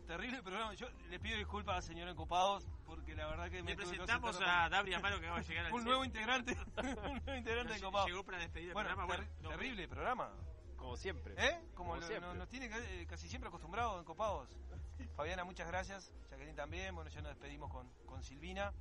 Terrible 0.09 0.41
programa. 0.41 0.73
Yo 0.73 0.87
le 1.11 1.19
pido 1.19 1.37
disculpas 1.37 1.77
a 1.77 1.81
señor 1.83 2.09
Encopados 2.09 2.65
porque 2.87 3.13
la 3.15 3.27
verdad 3.27 3.47
que 3.51 3.61
me 3.61 3.71
Le 3.71 3.75
presentamos 3.77 4.41
a 4.41 4.67
Dabri 4.67 4.95
Amaro 4.95 5.19
que 5.19 5.27
acaba 5.27 5.39
de 5.41 5.45
llegar 5.47 5.65
al 5.67 5.73
Un 5.73 5.83
nuevo 5.83 6.03
integrante. 6.03 6.57
un 6.77 6.83
nuevo 6.95 7.07
integrante 7.37 7.73
de 7.73 7.79
Llegó 7.79 7.89
Encopados. 7.89 8.25
para 8.25 8.37
despedir 8.39 8.67
el 8.69 8.73
bueno, 8.73 8.89
programa, 8.89 9.05
bueno, 9.05 9.23
terri- 9.23 9.41
no- 9.43 9.49
terrible 9.49 9.87
programa. 9.87 10.31
Como 10.77 10.97
siempre. 10.97 11.35
¿Eh? 11.37 11.59
Como, 11.75 11.89
Como 11.91 11.95
lo- 12.01 12.07
siempre. 12.07 12.27
no- 12.27 12.33
nos 12.33 12.49
tiene 12.49 12.71
eh, 12.73 13.05
casi 13.07 13.29
siempre 13.29 13.49
acostumbrados 13.49 13.99
en 13.99 14.05
Copados. 14.05 14.49
Fabiana, 15.15 15.43
muchas 15.43 15.67
gracias. 15.67 16.11
Jacqueline 16.31 16.55
también. 16.55 16.95
Bueno, 16.95 17.11
ya 17.11 17.21
nos 17.21 17.29
despedimos 17.29 17.71
con, 17.71 17.87
con 18.07 18.23
Silvina. 18.23 18.73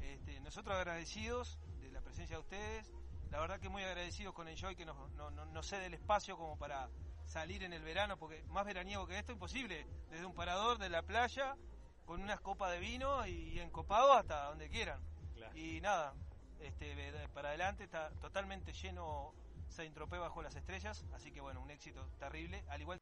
Este, 0.00 0.40
nosotros 0.40 0.74
agradecidos 0.74 1.58
de 1.82 1.90
la 1.92 2.00
presencia 2.00 2.36
de 2.36 2.40
ustedes. 2.40 2.90
La 3.30 3.40
verdad 3.40 3.60
que 3.60 3.68
muy 3.68 3.82
agradecidos 3.82 4.32
con 4.34 4.48
Enjoy 4.48 4.74
que 4.74 4.86
nos, 4.86 4.96
no, 5.16 5.30
no- 5.30 5.44
nos 5.44 5.66
cede 5.66 5.84
el 5.86 5.92
espacio 5.94 6.38
como 6.38 6.56
para 6.56 6.88
salir 7.32 7.64
en 7.64 7.72
el 7.72 7.82
verano, 7.82 8.18
porque 8.18 8.44
más 8.48 8.66
veraniego 8.66 9.06
que 9.06 9.18
esto 9.18 9.32
imposible. 9.32 9.86
Desde 10.10 10.26
un 10.26 10.34
parador 10.34 10.78
de 10.78 10.90
la 10.90 11.02
playa 11.02 11.56
con 12.04 12.20
unas 12.20 12.40
copas 12.40 12.70
de 12.72 12.78
vino 12.78 13.26
y 13.26 13.58
encopado 13.58 14.12
hasta 14.12 14.44
donde 14.44 14.68
quieran. 14.68 15.00
Y 15.54 15.80
nada, 15.80 16.14
este, 16.60 16.94
para 17.32 17.48
adelante 17.48 17.84
está 17.84 18.10
totalmente 18.20 18.72
lleno 18.72 19.34
Saint 19.68 19.94
Tropez 19.94 20.20
bajo 20.20 20.42
las 20.42 20.54
estrellas, 20.54 21.04
así 21.14 21.32
que 21.32 21.40
bueno, 21.40 21.60
un 21.60 21.70
éxito 21.70 22.06
terrible, 22.18 22.64
al 22.68 22.80
igual 22.82 22.98